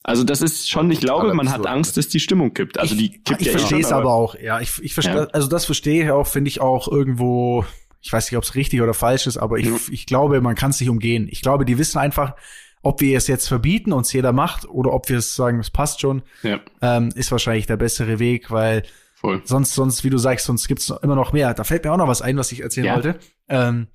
Also 0.08 0.24
das 0.24 0.42
ist 0.44 0.70
schon, 0.70 0.92
ich 0.92 1.00
glaube, 1.00 1.24
Aber 1.26 1.34
man 1.34 1.48
absurd. 1.48 1.68
hat 1.68 1.76
Angst, 1.76 1.98
dass 1.98 2.08
die 2.08 2.20
Stimmung 2.20 2.54
kippt. 2.54 2.78
Also 2.78 2.94
die 2.96 3.24
kippt 3.24 3.42
ich 3.42 3.48
ja 3.48 3.54
eh 3.54 3.58
verstehe 3.58 3.80
es 3.80 3.92
aber 3.92 4.14
auch. 4.14 4.36
Ja, 4.36 4.60
ich, 4.62 4.80
ich 4.84 4.94
verstehe, 4.94 5.16
Ja. 5.16 5.28
also 5.34 5.48
das 5.48 5.66
verstehe 5.66 6.04
ich 6.06 6.12
auch, 6.12 6.28
finde 6.28 6.48
ich 6.50 6.62
auch 6.62 6.88
irgendwo. 6.88 7.66
Ich 8.02 8.14
weiß 8.14 8.30
nicht, 8.30 8.38
ob 8.38 8.44
es 8.44 8.54
richtig 8.54 8.82
oder 8.84 8.94
falsch 8.94 9.26
ist, 9.26 9.38
aber 9.38 9.58
ich, 9.58 9.66
Ja. 9.66 9.76
ich 9.92 10.06
glaube, 10.06 10.42
man 10.42 10.54
kann 10.54 10.70
es 10.70 10.80
nicht 10.80 10.90
umgehen. 10.92 11.28
Ich 11.32 11.42
glaube, 11.42 11.66
die 11.66 11.80
wissen 11.80 11.98
einfach, 11.98 12.36
ob 12.84 13.02
wir 13.02 13.18
es 13.18 13.26
jetzt 13.26 13.48
verbieten 13.48 13.92
und 13.94 14.06
es 14.06 14.14
jeder 14.14 14.32
macht 14.32 14.70
oder 14.70 14.94
ob 14.94 15.10
wir 15.10 15.18
es 15.18 15.36
sagen, 15.36 15.60
es 15.60 15.72
passt 15.72 16.02
schon, 16.02 16.22
Ja, 16.44 16.60
ähm, 16.84 17.10
ist 17.16 17.32
wahrscheinlich 17.32 17.66
der 17.66 17.78
bessere 17.78 18.20
Weg, 18.20 18.52
weil 18.52 18.84
voll. 19.16 19.42
sonst, 19.44 19.74
sonst, 19.74 20.04
wie 20.04 20.12
du 20.12 20.20
sagst, 20.20 20.46
sonst 20.46 20.68
gibt's 20.68 20.88
noch 20.88 21.02
immer 21.02 21.16
noch 21.16 21.34
mehr. 21.34 21.56
Da 21.56 21.64
fällt 21.64 21.84
mir 21.84 21.92
auch 21.92 21.98
noch 21.98 22.08
was 22.08 22.22
ein, 22.22 22.38
was 22.38 22.52
ich 22.52 22.62
erzählen 22.62 22.86
Ja. 22.86 22.94
wollte. 22.94 23.18
Ähm, 23.50 23.88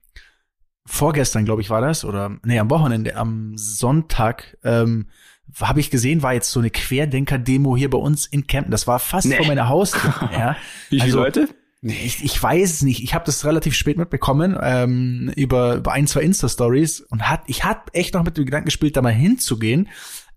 vorgestern, 0.86 1.44
glaube 1.44 1.62
ich, 1.62 1.70
war 1.70 1.80
das, 1.80 2.04
oder 2.04 2.36
nee, 2.44 2.58
am 2.58 2.68
Wochenende, 2.70 3.14
am 3.14 3.52
Sonntag, 3.56 4.56
ähm, 4.64 5.06
habe 5.60 5.80
ich 5.80 5.90
gesehen, 5.90 6.22
war 6.22 6.34
jetzt 6.34 6.50
so 6.50 6.60
eine 6.60 6.70
Querdenker-Demo 6.70 7.76
hier 7.76 7.90
bei 7.90 7.98
uns 7.98 8.26
in 8.26 8.46
Kempten. 8.46 8.70
Das 8.70 8.86
war 8.86 8.98
fast 8.98 9.26
Nee. 9.26 9.36
vor 9.36 9.46
meiner 9.46 9.68
Haustür. 9.68 10.14
ja. 10.32 10.56
Wie 10.90 10.96
viele 11.00 11.04
Also, 11.04 11.18
Leute? 11.18 11.48
Ich, 11.82 12.22
ich 12.22 12.42
weiß 12.42 12.70
es 12.70 12.82
nicht. 12.82 13.02
Ich 13.02 13.14
habe 13.14 13.24
das 13.24 13.44
relativ 13.46 13.74
spät 13.74 13.96
mitbekommen 13.96 14.56
ähm, 14.60 15.32
über, 15.34 15.76
über 15.76 15.92
ein, 15.92 16.06
zwei 16.06 16.20
Insta-Stories 16.20 17.00
und 17.00 17.28
hat, 17.30 17.40
ich 17.46 17.64
hab 17.64 17.90
echt 17.96 18.12
noch 18.14 18.22
mit 18.22 18.36
dem 18.36 18.44
Gedanken 18.44 18.66
gespielt, 18.66 18.96
da 18.98 19.02
mal 19.02 19.14
hinzugehen, 19.14 19.88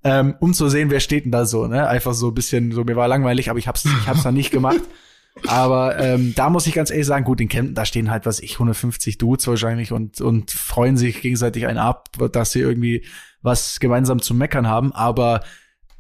ähm, 0.06 0.36
um 0.40 0.54
zu 0.54 0.70
sehen, 0.70 0.90
wer 0.90 1.02
steht 1.02 1.26
denn 1.26 1.32
da 1.34 1.46
so. 1.46 1.68
Ne? 1.68 1.86
Einfach 1.88 2.14
so 2.14 2.30
ein 2.30 2.34
bisschen, 2.34 2.72
so 2.72 2.86
mir 2.86 2.96
war 2.96 3.10
langweilig, 3.10 3.50
aber 3.50 3.60
ich 3.60 3.68
hab's, 3.68 3.84
ich 3.86 4.08
hab's 4.08 4.24
dann 4.24 4.36
nicht 4.36 4.52
gemacht. 4.52 4.80
Aber 5.48 5.98
ähm, 6.00 6.34
da 6.36 6.50
muss 6.50 6.68
ich 6.68 6.74
ganz 6.74 6.90
ehrlich 6.92 7.08
sagen, 7.08 7.26
gut, 7.26 7.42
in 7.42 7.50
Kempten, 7.50 7.76
da 7.76 7.86
stehen 7.86 8.12
halt, 8.12 8.26
was 8.26 8.40
ich, 8.40 8.54
150 8.54 9.18
Dudes 9.18 9.48
wahrscheinlich 9.48 9.92
und, 9.92 10.22
und 10.22 10.52
freuen 10.52 10.96
sich 10.96 11.22
gegenseitig 11.22 11.66
einen 11.66 11.80
ab, 11.80 12.10
dass 12.32 12.52
sie 12.52 12.60
irgendwie 12.60 13.06
was 13.42 13.80
gemeinsam 13.80 14.22
zu 14.22 14.34
meckern 14.34 14.68
haben. 14.68 14.94
Aber 14.94 15.42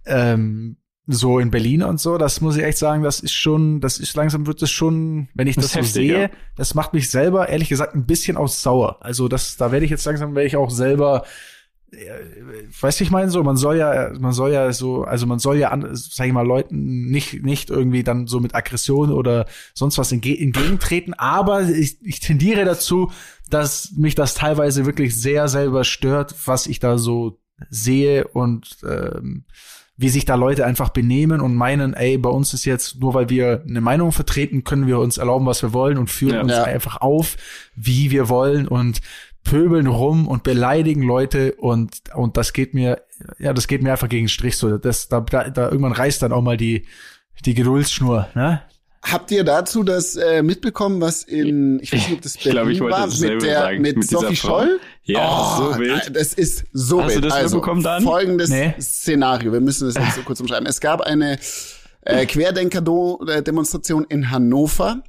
ähm, 0.06 0.78
so 1.08 1.39
in 1.39 1.52
Berlin 1.52 1.84
und 1.84 2.00
so, 2.00 2.17
das 2.17 2.39
muss 2.39 2.56
ich 2.56 2.63
echt 2.63 2.78
sagen, 2.78 3.04
das 3.04 3.19
ist 3.19 3.34
schon, 3.34 3.82
das 3.82 4.00
ist 4.00 4.15
langsam 4.15 4.48
wird 4.48 4.62
es 4.62 4.72
schon, 4.72 5.28
wenn 5.34 5.48
ich 5.48 5.56
Das 5.56 5.65
das, 5.65 5.72
so 5.74 5.80
heftig, 5.80 5.93
sehe, 5.93 6.22
ja. 6.22 6.30
das 6.56 6.76
macht 6.76 6.93
mich 6.93 7.10
selber 7.10 7.50
ehrlich 7.50 7.69
gesagt 7.69 7.96
ein 7.96 8.06
bisschen 8.06 8.38
aus 8.38 8.62
sauer. 8.62 8.98
Also 9.02 9.28
das, 9.28 9.58
da 9.58 9.72
werde 9.72 9.86
ich 9.86 9.91
jetzt 9.91 10.06
langsam, 10.06 10.36
werde 10.36 10.48
ich 10.48 10.56
auch 10.56 10.69
selber, 10.69 11.26
weißt 12.82 12.99
du, 12.99 13.03
ich 13.03 13.12
meine 13.12 13.29
so, 13.29 13.43
man 13.43 13.58
soll 13.58 13.77
ja, 13.77 14.12
man 14.19 14.34
soll 14.34 14.51
ja 14.51 14.71
so, 14.73 15.03
also 15.03 15.25
man 15.25 15.39
soll 15.39 15.58
ja, 15.58 15.69
an, 15.69 15.88
sag 15.93 16.27
ich 16.27 16.34
mal, 16.34 16.45
Leuten 16.45 17.10
nicht, 17.10 17.43
nicht 17.43 17.69
irgendwie 17.69 18.03
dann 18.03 18.27
so 18.27 18.39
mit 18.39 18.56
Aggression 18.56 19.12
oder 19.12 19.45
sonst 19.73 19.97
was 19.97 20.12
entge 20.12 20.38
entgegentreten, 20.38 21.13
aber 21.13 21.63
ich, 21.63 21.97
ich 22.01 22.19
tendiere 22.19 22.65
dazu, 22.65 23.12
dass 23.49 23.91
mich 23.95 24.15
das 24.15 24.34
teilweise 24.34 24.86
wirklich 24.86 25.15
sehr 25.19 25.47
selber 25.47 25.84
stört, 25.84 26.36
was 26.45 26.67
ich 26.67 26.79
da 26.79 26.97
so 26.97 27.39
sehe 27.69 28.27
und 28.27 28.77
ähm, 28.84 29.45
wie 29.95 30.10
sich 30.10 30.25
da 30.25 30.34
Leute 30.36 30.65
einfach 30.65 30.89
benehmen 30.89 31.39
und 31.39 31.56
meinen, 31.56 31.93
ey, 31.93 32.17
bei 32.17 32.29
uns 32.29 32.53
ist 32.56 32.65
jetzt, 32.65 32.99
nur 32.99 33.13
weil 33.13 33.29
wir 33.29 33.63
eine 33.69 33.79
Meinung 33.79 34.12
vertreten, 34.12 34.63
können 34.63 34.88
wir 34.88 34.97
uns 34.97 35.19
erlauben, 35.19 35.45
was 35.45 35.62
wir 35.62 35.71
wollen 35.71 35.99
und 35.99 36.10
führen 36.10 36.34
Ja. 36.36 36.41
uns 36.41 36.51
Ja. 36.53 36.63
einfach 36.63 36.99
auf, 37.01 37.38
wie 37.75 38.10
wir 38.10 38.27
wollen 38.27 38.67
und 38.67 39.01
pöbeln 39.43 39.88
rum 39.88 40.27
und 40.27 40.43
beleidigen 40.43 41.03
Leute 41.03 41.53
und 41.53 41.95
und 42.15 42.38
das 42.38 42.53
geht 42.53 42.73
mir 42.73 43.01
ja 43.39 43.53
das 43.53 43.67
geht 43.67 43.84
mir 43.84 43.91
einfach 43.91 44.10
gegen 44.10 44.25
den 44.25 44.29
Strich 44.29 44.58
so 44.58 44.77
das 44.77 45.10
da, 45.10 45.21
da, 45.21 45.49
da 45.49 45.69
irgendwann 45.69 45.91
reißt 45.91 46.21
dann 46.21 46.32
auch 46.32 46.41
mal 46.41 46.58
die 46.58 46.86
die 47.45 47.53
Geduldsschnur 47.53 48.29
ne 48.36 48.62
Habt 49.03 49.32
ihr 49.32 49.43
dazu 49.43 49.84
das 49.84 50.15
äh, 50.15 50.41
mitbekommen, 50.43 51.01
was 51.01 51.23
in, 51.23 51.77
ich 51.82 51.91
weiß 51.91 52.08
nicht, 52.08 52.13
ob 52.13 52.21
das 52.21 52.36
Ich 52.36 52.41
glaube, 52.41 52.71
ich 52.71 52.79
Berlin 52.79 52.95
wollte 52.95 53.21
war, 53.21 53.32
mit 53.32 53.43
der, 53.43 53.60
sagen, 53.60 53.82
mit, 53.82 53.97
mit 53.97 54.10
Sophie. 54.10 54.36
Scholl? 54.36 54.79
Ja, 55.03 55.58
oh, 55.60 55.73
so 55.73 55.77
wild. 55.77 56.15
Das 56.15 56.34
ist 56.34 56.63
so 56.71 57.03
Hast 57.03 57.10
du 57.10 57.15
wild. 57.15 57.25
das 57.25 57.34
also, 57.34 57.58
mitbekommen, 57.58 57.84
Dan? 57.84 58.03
folgendes 58.03 58.49
Nee. 58.49 58.73
Szenario. 58.79 59.51
Wir 59.51 59.60
müssen 59.60 59.88
das 59.88 59.95
jetzt 59.95 60.15
so 60.15 60.21
kurz 60.21 60.39
umschreiben. 60.39 60.65
Es 60.67 60.79
gab 60.79 61.01
eine 61.01 61.38
äh, 62.03 62.25
Querdenker-Demonstration 62.25 64.06
in 64.08 64.32
Hannover. 64.32 65.03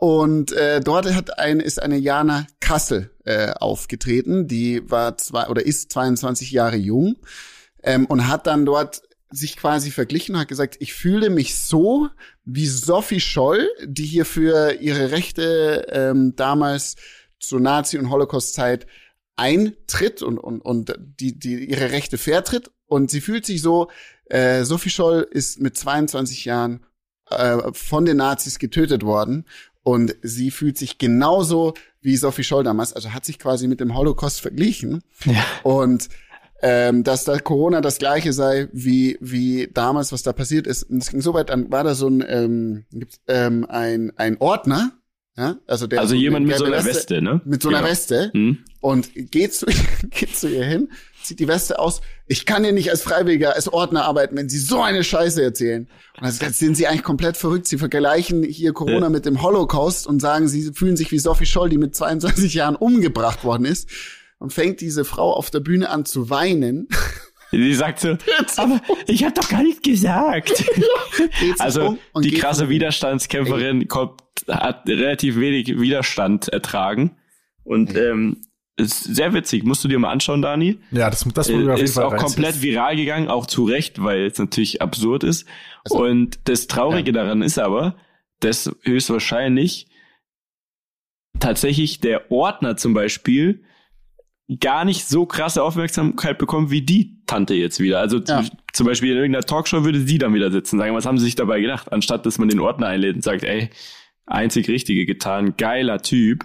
Und 0.00 0.52
äh, 0.52 0.80
dort 0.80 1.12
hat 1.14 1.38
ein, 1.38 1.60
ist 1.60 1.82
eine 1.82 1.98
Jana 1.98 2.46
Kassel 2.58 3.10
äh, 3.26 3.50
aufgetreten, 3.50 4.48
die 4.48 4.80
war 4.90 5.18
zwei 5.18 5.46
oder 5.48 5.66
ist 5.66 5.92
22 5.92 6.52
Jahre 6.52 6.76
jung 6.76 7.16
ähm, 7.82 8.06
und 8.06 8.26
hat 8.26 8.46
dann 8.46 8.64
dort 8.64 9.02
sich 9.28 9.58
quasi 9.58 9.90
verglichen 9.90 10.34
und 10.34 10.40
hat 10.40 10.48
gesagt, 10.48 10.78
ich 10.80 10.94
fühle 10.94 11.28
mich 11.28 11.54
so 11.54 12.08
wie 12.46 12.66
Sophie 12.66 13.20
Scholl, 13.20 13.68
die 13.84 14.06
hier 14.06 14.24
für 14.24 14.72
ihre 14.80 15.10
Rechte 15.10 15.86
ähm, 15.90 16.34
damals 16.34 16.96
zur 17.38 17.60
Nazi- 17.60 17.98
und 17.98 18.08
Holocaust-Zeit 18.08 18.86
eintritt 19.36 20.22
und, 20.22 20.38
und, 20.38 20.62
und 20.62 20.94
die, 20.98 21.38
die 21.38 21.66
ihre 21.66 21.90
Rechte 21.90 22.16
vertritt. 22.16 22.70
Und 22.86 23.10
sie 23.10 23.20
fühlt 23.20 23.44
sich 23.44 23.60
so, 23.60 23.90
äh, 24.30 24.64
Sophie 24.64 24.88
Scholl 24.88 25.28
ist 25.30 25.60
mit 25.60 25.76
22 25.76 26.46
Jahren 26.46 26.86
äh, 27.30 27.72
von 27.72 28.04
den 28.06 28.16
Nazis 28.16 28.58
getötet 28.58 29.04
worden 29.04 29.44
und 29.82 30.14
sie 30.22 30.50
fühlt 30.50 30.76
sich 30.78 30.98
genauso 30.98 31.74
wie 32.00 32.16
Sophie 32.16 32.44
Scholl 32.44 32.64
damals, 32.64 32.92
also 32.92 33.12
hat 33.12 33.24
sich 33.24 33.38
quasi 33.38 33.66
mit 33.68 33.80
dem 33.80 33.94
Holocaust 33.94 34.40
verglichen. 34.40 35.02
ja 35.24 35.44
Und 35.62 36.08
ähm, 36.62 37.04
dass 37.04 37.24
da 37.24 37.38
Corona 37.38 37.80
das 37.80 37.98
gleiche 37.98 38.32
sei 38.34 38.68
wie 38.72 39.16
wie 39.20 39.68
damals, 39.72 40.12
was 40.12 40.22
da 40.22 40.32
passiert 40.34 40.66
ist. 40.66 40.82
Und 40.84 40.98
es 40.98 41.10
ging 41.10 41.22
so 41.22 41.32
weit, 41.32 41.48
dann 41.48 41.70
war 41.72 41.84
da 41.84 41.94
so 41.94 42.06
ein 42.08 42.22
ähm, 42.28 42.84
ähm, 43.26 43.64
ein 43.68 44.12
ein 44.16 44.36
Ordner, 44.40 44.92
ja, 45.38 45.56
also 45.66 45.86
der 45.86 46.00
Also 46.00 46.14
so 46.14 46.20
jemand 46.20 46.46
mit 46.46 46.58
so 46.58 46.64
einer 46.64 46.84
Weste, 46.84 47.22
ne? 47.22 47.40
mit 47.46 47.62
so 47.62 47.70
einer 47.70 47.78
Genau. 47.78 47.90
Weste 47.90 48.30
Hm? 48.34 48.58
und 48.80 49.10
geht 49.14 49.54
zu 49.54 49.66
geht 50.10 50.36
zu 50.36 50.48
ihr 50.48 50.64
hin, 50.64 50.90
zieht 51.30 51.38
die 51.40 51.46
Weste 51.48 51.78
aus. 51.78 52.00
Ich 52.26 52.44
kann 52.44 52.64
hier 52.64 52.72
nicht 52.72 52.90
als 52.90 53.02
Freiwilliger, 53.02 53.54
als 53.54 53.72
Ordner 53.72 54.04
arbeiten, 54.04 54.36
wenn 54.36 54.48
Sie 54.48 54.58
so 54.58 54.82
eine 54.82 55.04
Scheiße 55.04 55.40
erzählen. 55.42 55.82
Und 56.16 56.24
dann 56.24 56.32
sagt, 56.32 56.54
sind 56.56 56.76
Sie 56.76 56.88
eigentlich 56.88 57.04
komplett 57.04 57.36
verrückt. 57.36 57.68
Sie 57.68 57.78
vergleichen 57.78 58.42
hier 58.42 58.72
Corona 58.72 59.02
Ja. 59.06 59.08
mit 59.10 59.26
dem 59.26 59.40
Holocaust 59.42 60.08
und 60.08 60.20
sagen, 60.20 60.48
Sie 60.48 60.72
fühlen 60.74 60.96
sich 60.96 61.12
wie 61.12 61.20
Sophie 61.20 61.46
Scholl, 61.46 61.68
die 61.68 61.78
mit 61.78 61.94
22 61.94 62.52
Jahren 62.54 62.74
umgebracht 62.74 63.44
worden 63.44 63.64
ist. 63.64 63.88
Und 64.38 64.52
fängt 64.52 64.80
diese 64.80 65.04
Frau 65.04 65.32
auf 65.32 65.50
der 65.50 65.60
Bühne 65.60 65.88
an 65.90 66.04
zu 66.04 66.30
weinen. 66.30 66.88
Die 67.52 67.74
sagt 67.74 68.00
so, 68.00 68.16
aber 68.56 68.80
ich 69.06 69.22
habe 69.22 69.34
doch 69.34 69.48
gar 69.48 69.62
nichts 69.62 69.82
gesagt. 69.82 70.64
Also 71.58 71.98
die 72.22 72.32
krasse 72.32 72.68
Widerstandskämpferin 72.68 73.86
kommt, 73.88 74.20
hat 74.48 74.88
relativ 74.88 75.36
wenig 75.36 75.78
Widerstand 75.80 76.48
ertragen. 76.48 77.16
Und 77.64 77.96
ähm, 77.96 78.42
ist 78.80 79.04
sehr 79.04 79.32
witzig. 79.34 79.64
Musst 79.64 79.82
du 79.84 79.88
dir 79.88 79.98
mal 79.98 80.10
anschauen, 80.10 80.42
Dani. 80.42 80.78
ja 80.90 81.08
das 81.10 81.24
das 81.34 81.48
wurde 81.52 81.64
mir 81.64 81.72
auf 81.72 81.78
Äh, 81.78 81.80
jeden 81.80 81.84
ist 81.84 81.94
Fall 81.94 82.04
auch 82.04 82.12
reißen. 82.12 82.26
komplett 82.26 82.62
viral 82.62 82.96
gegangen, 82.96 83.28
auch 83.28 83.46
zu 83.46 83.64
Recht, 83.64 84.02
weil 84.02 84.26
es 84.26 84.38
natürlich 84.38 84.82
absurd 84.82 85.24
ist. 85.24 85.46
Also, 85.84 86.04
und 86.04 86.38
das 86.44 86.66
Traurige 86.66 87.12
daran 87.12 87.42
ist 87.42 87.58
aber, 87.58 87.96
dass 88.40 88.70
höchstwahrscheinlich 88.82 89.86
tatsächlich 91.38 92.00
der 92.00 92.30
Ordner 92.30 92.76
zum 92.76 92.94
Beispiel 92.94 93.62
gar 94.60 94.84
nicht 94.84 95.06
so 95.06 95.26
krasse 95.26 95.62
Aufmerksamkeit 95.62 96.36
bekommt 96.38 96.70
wie 96.72 96.82
die 96.82 97.22
Tante 97.26 97.54
jetzt 97.54 97.78
wieder. 97.78 98.00
Also 98.00 98.18
Ja. 98.18 98.44
zum 98.72 98.86
Beispiel 98.86 99.12
in 99.12 99.16
irgendeiner 99.18 99.44
Talkshow 99.46 99.84
würde 99.84 100.00
sie 100.00 100.18
dann 100.18 100.34
wieder 100.34 100.50
sitzen 100.50 100.76
und 100.76 100.80
sagen, 100.80 100.94
was 100.94 101.06
haben 101.06 101.18
sie 101.18 101.24
sich 101.26 101.36
dabei 101.36 101.60
gedacht, 101.60 101.92
anstatt 101.92 102.26
dass 102.26 102.38
man 102.38 102.48
den 102.48 102.58
Ordner 102.58 102.88
einlädt 102.88 103.14
und 103.14 103.22
sagt, 103.22 103.44
ey, 103.44 103.70
einzig 104.26 104.68
Richtige 104.68 105.06
getan, 105.06 105.54
geiler 105.56 106.02
Typ. 106.02 106.44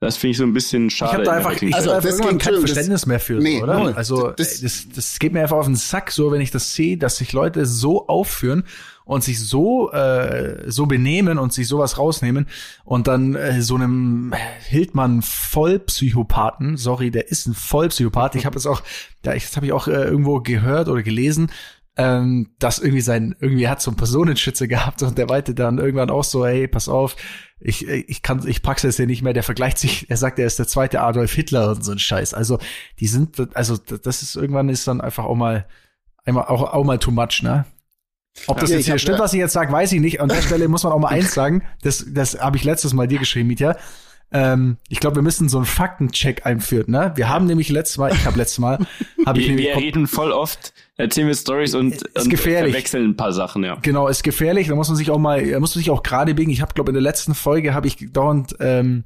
Das 0.00 0.16
finde 0.16 0.30
ich 0.30 0.36
so 0.36 0.44
ein 0.44 0.52
bisschen 0.52 0.86
Ich 0.86 0.94
schade. 0.96 1.12
habe 1.14 1.22
da 1.24 1.32
einfach, 1.32 1.60
ich 1.60 1.74
Also, 1.74 1.92
hab 1.92 2.02
das 2.02 2.14
einfach 2.20 2.28
ging 2.30 2.38
kein 2.38 2.54
Verständnis 2.60 3.06
mehr 3.06 3.18
für, 3.18 3.34
Nee, 3.40 3.58
so, 3.58 3.64
oder? 3.64 3.78
null. 3.80 3.92
Also 3.96 4.30
Das- 4.30 4.60
das, 4.60 4.86
das, 4.94 5.18
geht 5.18 5.32
mir 5.32 5.40
einfach 5.42 5.56
auf 5.56 5.66
den 5.66 5.74
Sack, 5.74 6.12
so 6.12 6.30
wenn 6.30 6.40
ich 6.40 6.52
das 6.52 6.72
sehe, 6.74 6.96
dass 6.96 7.16
sich 7.16 7.32
Leute 7.32 7.66
so 7.66 8.06
aufführen 8.06 8.62
und 9.04 9.24
sich 9.24 9.40
so 9.44 9.90
äh, 9.90 10.70
so 10.70 10.86
benehmen 10.86 11.38
und 11.38 11.52
sich 11.52 11.66
sowas 11.66 11.98
rausnehmen 11.98 12.46
und 12.84 13.08
dann 13.08 13.34
äh, 13.34 13.60
so 13.60 13.74
einem 13.74 14.32
Hildmann 14.68 15.22
Vollpsychopathen, 15.22 16.76
sorry, 16.76 17.10
der 17.10 17.28
ist 17.28 17.46
ein 17.46 17.54
Vollpsychopath. 17.54 18.34
Ich 18.36 18.46
habe 18.46 18.54
das 18.54 18.66
auch, 18.66 18.82
ja, 19.24 19.34
ich, 19.34 19.46
das 19.46 19.56
habe 19.56 19.66
ich 19.66 19.72
auch 19.72 19.88
äh, 19.88 19.92
irgendwo 20.04 20.40
gehört 20.40 20.88
oder 20.88 21.02
gelesen. 21.02 21.50
Ähm, 22.00 22.50
dass 22.60 22.78
irgendwie 22.78 23.00
sein, 23.00 23.34
irgendwie 23.40 23.66
hat 23.66 23.82
so 23.82 23.90
einen 23.90 23.96
Personenschütze 23.96 24.68
gehabt 24.68 25.02
und 25.02 25.18
der 25.18 25.26
meinte 25.26 25.52
dann 25.52 25.78
irgendwann 25.78 26.10
auch 26.10 26.22
so, 26.22 26.46
hey, 26.46 26.68
pass 26.68 26.88
auf, 26.88 27.16
ich, 27.58 27.88
ich 27.88 28.22
kann, 28.22 28.46
ich 28.46 28.62
pack's 28.62 28.84
jetzt 28.84 28.98
hier 28.98 29.08
nicht 29.08 29.22
mehr, 29.22 29.32
der 29.32 29.42
vergleicht 29.42 29.78
sich, 29.78 30.08
er 30.08 30.16
sagt, 30.16 30.38
er 30.38 30.46
ist 30.46 30.60
der 30.60 30.68
zweite 30.68 31.00
Adolf 31.00 31.32
Hitler 31.32 31.70
und 31.70 31.84
so 31.84 31.90
ein 31.90 31.98
Scheiß. 31.98 32.34
Also, 32.34 32.58
die 33.00 33.08
sind, 33.08 33.56
also, 33.56 33.76
das 33.76 34.22
ist 34.22 34.36
irgendwann 34.36 34.68
ist 34.68 34.86
dann 34.86 35.00
einfach 35.00 35.24
auch 35.24 35.34
mal, 35.34 35.66
einmal, 36.24 36.44
auch, 36.44 36.72
auch 36.72 36.84
mal 36.84 36.98
too 36.98 37.10
much, 37.10 37.42
ne? 37.42 37.64
Ob 38.46 38.60
das 38.60 38.70
Ja, 38.70 38.76
jetzt 38.76 38.86
hier 38.86 38.98
stimmt, 38.98 39.18
was 39.18 39.32
ich 39.32 39.40
jetzt 39.40 39.52
sage, 39.52 39.72
weiß 39.72 39.90
ich 39.92 40.00
nicht. 40.00 40.20
An 40.20 40.28
der 40.28 40.42
Stelle 40.42 40.68
muss 40.68 40.84
man 40.84 40.92
auch 40.92 40.98
mal 41.00 41.08
eins 41.08 41.34
sagen, 41.34 41.62
das, 41.82 42.06
das 42.08 42.38
habe 42.38 42.56
ich 42.56 42.62
letztes 42.62 42.94
Mal 42.94 43.08
dir 43.08 43.18
geschrieben, 43.18 43.48
Mietja. 43.48 43.76
Ähm, 44.30 44.76
ich 44.88 45.00
glaube, 45.00 45.16
wir 45.16 45.22
müssen 45.22 45.48
so 45.48 45.56
einen 45.56 45.66
Faktencheck 45.66 46.44
einführen, 46.44 46.90
ne? 46.90 47.12
Wir 47.14 47.30
haben 47.30 47.46
nämlich 47.46 47.70
letztes 47.70 47.96
Mal, 47.96 48.12
ich 48.12 48.26
habe 48.26 48.36
letztes 48.36 48.58
Mal, 48.58 48.78
habe 49.26 49.38
ich 49.38 49.46
wir, 49.46 49.54
nämlich 49.54 49.66
wir 49.68 49.76
reden 49.76 50.06
voll 50.06 50.32
oft, 50.32 50.74
erzählen 50.96 51.28
wir 51.28 51.34
Stories 51.34 51.74
und, 51.74 52.04
und 52.14 52.28
gefährlich. 52.28 52.72
verwechseln 52.72 53.10
ein 53.10 53.16
paar 53.16 53.32
Sachen, 53.32 53.64
ja. 53.64 53.76
Genau, 53.80 54.06
ist 54.06 54.22
gefährlich. 54.22 54.68
Da 54.68 54.74
muss 54.74 54.88
man 54.88 54.96
sich 54.96 55.10
auch 55.10 55.18
mal, 55.18 55.46
da 55.46 55.60
muss 55.60 55.74
man 55.74 55.80
sich 55.80 55.90
auch 55.90 56.02
gerade 56.02 56.34
biegen. 56.34 56.50
Ich 56.50 56.60
habe, 56.60 56.74
glaube 56.74 56.90
in 56.90 56.94
der 56.94 57.02
letzten 57.02 57.34
Folge 57.34 57.72
habe 57.72 57.86
ich 57.86 58.12
dauernd 58.12 58.56
ähm, 58.60 59.04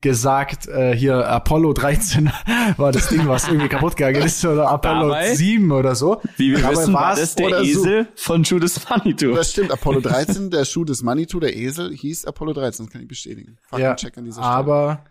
gesagt, 0.00 0.66
äh, 0.68 0.94
hier 0.96 1.26
Apollo 1.28 1.74
13 1.74 2.30
war 2.76 2.90
das 2.92 3.08
Ding, 3.08 3.28
was 3.28 3.48
irgendwie 3.48 3.68
kaputt 3.68 3.96
gegangen 3.96 4.22
ist, 4.22 4.44
oder 4.44 4.70
Apollo 4.70 5.08
Dabei? 5.08 5.34
7 5.34 5.70
oder 5.72 5.94
so. 5.94 6.20
Wie 6.36 6.52
wir 6.52 6.60
Dabei 6.60 6.72
wissen, 6.72 6.94
war 6.94 7.16
das 7.16 7.34
der 7.34 7.46
oder 7.46 7.58
so. 7.58 7.64
Esel 7.64 8.08
von 8.14 8.42
Judas 8.42 8.88
Manitou. 8.88 9.34
Das 9.34 9.50
stimmt, 9.50 9.70
Apollo 9.70 10.00
13, 10.00 10.50
der 10.50 10.64
Schuh 10.64 10.84
des 10.84 11.02
Manitou, 11.02 11.38
der 11.40 11.54
Esel, 11.56 11.94
hieß 11.94 12.24
Apollo 12.24 12.54
13, 12.54 12.86
das 12.86 12.92
kann 12.92 13.02
ich 13.02 13.08
bestätigen. 13.08 13.58
ja, 13.72 13.78
Faktencheck 13.88 14.16
an 14.16 14.24
dieser 14.24 14.40
Stelle. 14.42 14.54
aber 14.54 15.04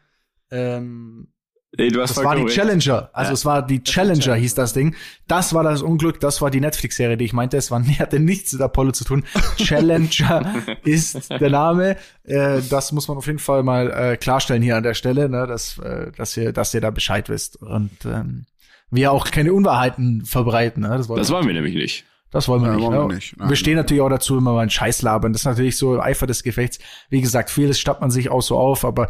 ähm, 0.51 1.27
Nee, 1.77 1.89
du 1.89 2.01
hast 2.01 2.17
das 2.17 2.23
war 2.25 2.35
die. 2.35 2.45
Challenger. 2.45 3.09
Also 3.13 3.29
Ja. 3.29 3.33
es 3.33 3.45
war 3.45 3.65
die 3.65 3.83
Challenger, 3.83 4.33
hieß 4.35 4.55
das 4.55 4.73
Ding. 4.73 4.95
Das 5.27 5.53
war 5.53 5.63
das 5.63 5.83
Unglück, 5.83 6.19
das 6.19 6.41
war 6.41 6.49
die 6.49 6.59
Netflix-Serie, 6.61 7.15
die 7.15 7.25
ich 7.25 7.33
meinte. 7.33 7.57
Es 7.57 7.69
war, 7.69 7.83
hatte 7.99 8.19
nichts 8.19 8.53
mit 8.53 8.61
Apollo 8.63 8.93
zu 8.93 9.03
tun. 9.03 9.23
Challenger 9.57 10.55
ist 10.83 11.29
der 11.29 11.49
Name. 11.49 11.95
Äh, 12.23 12.61
das 12.69 12.91
muss 12.91 13.07
man 13.07 13.17
auf 13.17 13.27
jeden 13.27 13.39
Fall 13.39 13.63
mal 13.63 13.91
äh, 13.91 14.17
klarstellen 14.17 14.63
hier 14.63 14.77
an 14.77 14.83
der 14.83 14.93
Stelle, 14.95 15.29
ne, 15.29 15.45
dass, 15.47 15.77
äh, 15.79 16.11
dass 16.17 16.35
ihr, 16.37 16.53
dass 16.53 16.73
ihr 16.73 16.81
da 16.81 16.89
Bescheid 16.89 17.29
wisst. 17.29 17.57
Und 17.61 17.91
ähm, 18.05 18.45
wir 18.89 19.11
auch 19.11 19.29
keine 19.29 19.53
Unwahrheiten 19.53 20.25
verbreiten. 20.25 20.81
Ne? 20.83 20.89
Das, 20.89 21.07
wollen 21.07 21.19
Das 21.19 21.29
wir, 21.29 21.35
wollen 21.35 21.47
wir 21.47 21.53
nämlich 21.53 21.75
nicht. 21.75 22.05
das 22.31 22.47
wollen 22.47 22.63
wir 22.63 22.69
Ja, 22.69 22.75
nicht. 22.77 22.85
wollen 22.87 22.97
wir 22.97 23.07
ne? 23.09 23.13
nicht. 23.15 23.37
Nein, 23.37 23.49
wir 23.49 23.55
stehen 23.55 23.75
nein. 23.75 23.83
natürlich 23.83 24.01
auch 24.01 24.09
dazu, 24.09 24.37
immer 24.39 24.53
mal 24.53 24.61
einen 24.61 24.71
Scheiß 24.71 25.03
labern. 25.03 25.33
Das 25.33 25.43
ist 25.43 25.45
natürlich 25.45 25.77
so 25.77 25.93
im 25.93 26.01
Eifer 26.01 26.25
des 26.25 26.41
Gefechts. 26.41 26.79
Wie 27.11 27.21
gesagt, 27.21 27.51
vieles 27.51 27.79
stappt 27.79 28.01
man 28.01 28.09
sich 28.09 28.29
auch 28.31 28.41
so 28.41 28.57
auf, 28.57 28.83
aber 28.85 29.09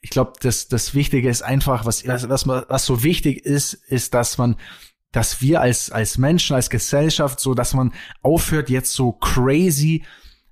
ich 0.00 0.10
glaube, 0.10 0.32
das, 0.40 0.68
das 0.68 0.94
Wichtige 0.94 1.28
ist 1.28 1.42
einfach, 1.42 1.84
was, 1.84 2.06
was, 2.06 2.28
was, 2.28 2.46
was 2.46 2.84
so 2.86 3.02
wichtig 3.02 3.44
ist, 3.44 3.74
ist, 3.74 4.14
dass 4.14 4.38
man, 4.38 4.56
dass 5.12 5.40
wir 5.40 5.60
als, 5.60 5.90
als 5.90 6.18
Menschen, 6.18 6.54
als 6.54 6.70
Gesellschaft, 6.70 7.40
so, 7.40 7.54
dass 7.54 7.74
man 7.74 7.92
aufhört, 8.22 8.70
jetzt 8.70 8.92
so 8.92 9.12
crazy 9.12 10.04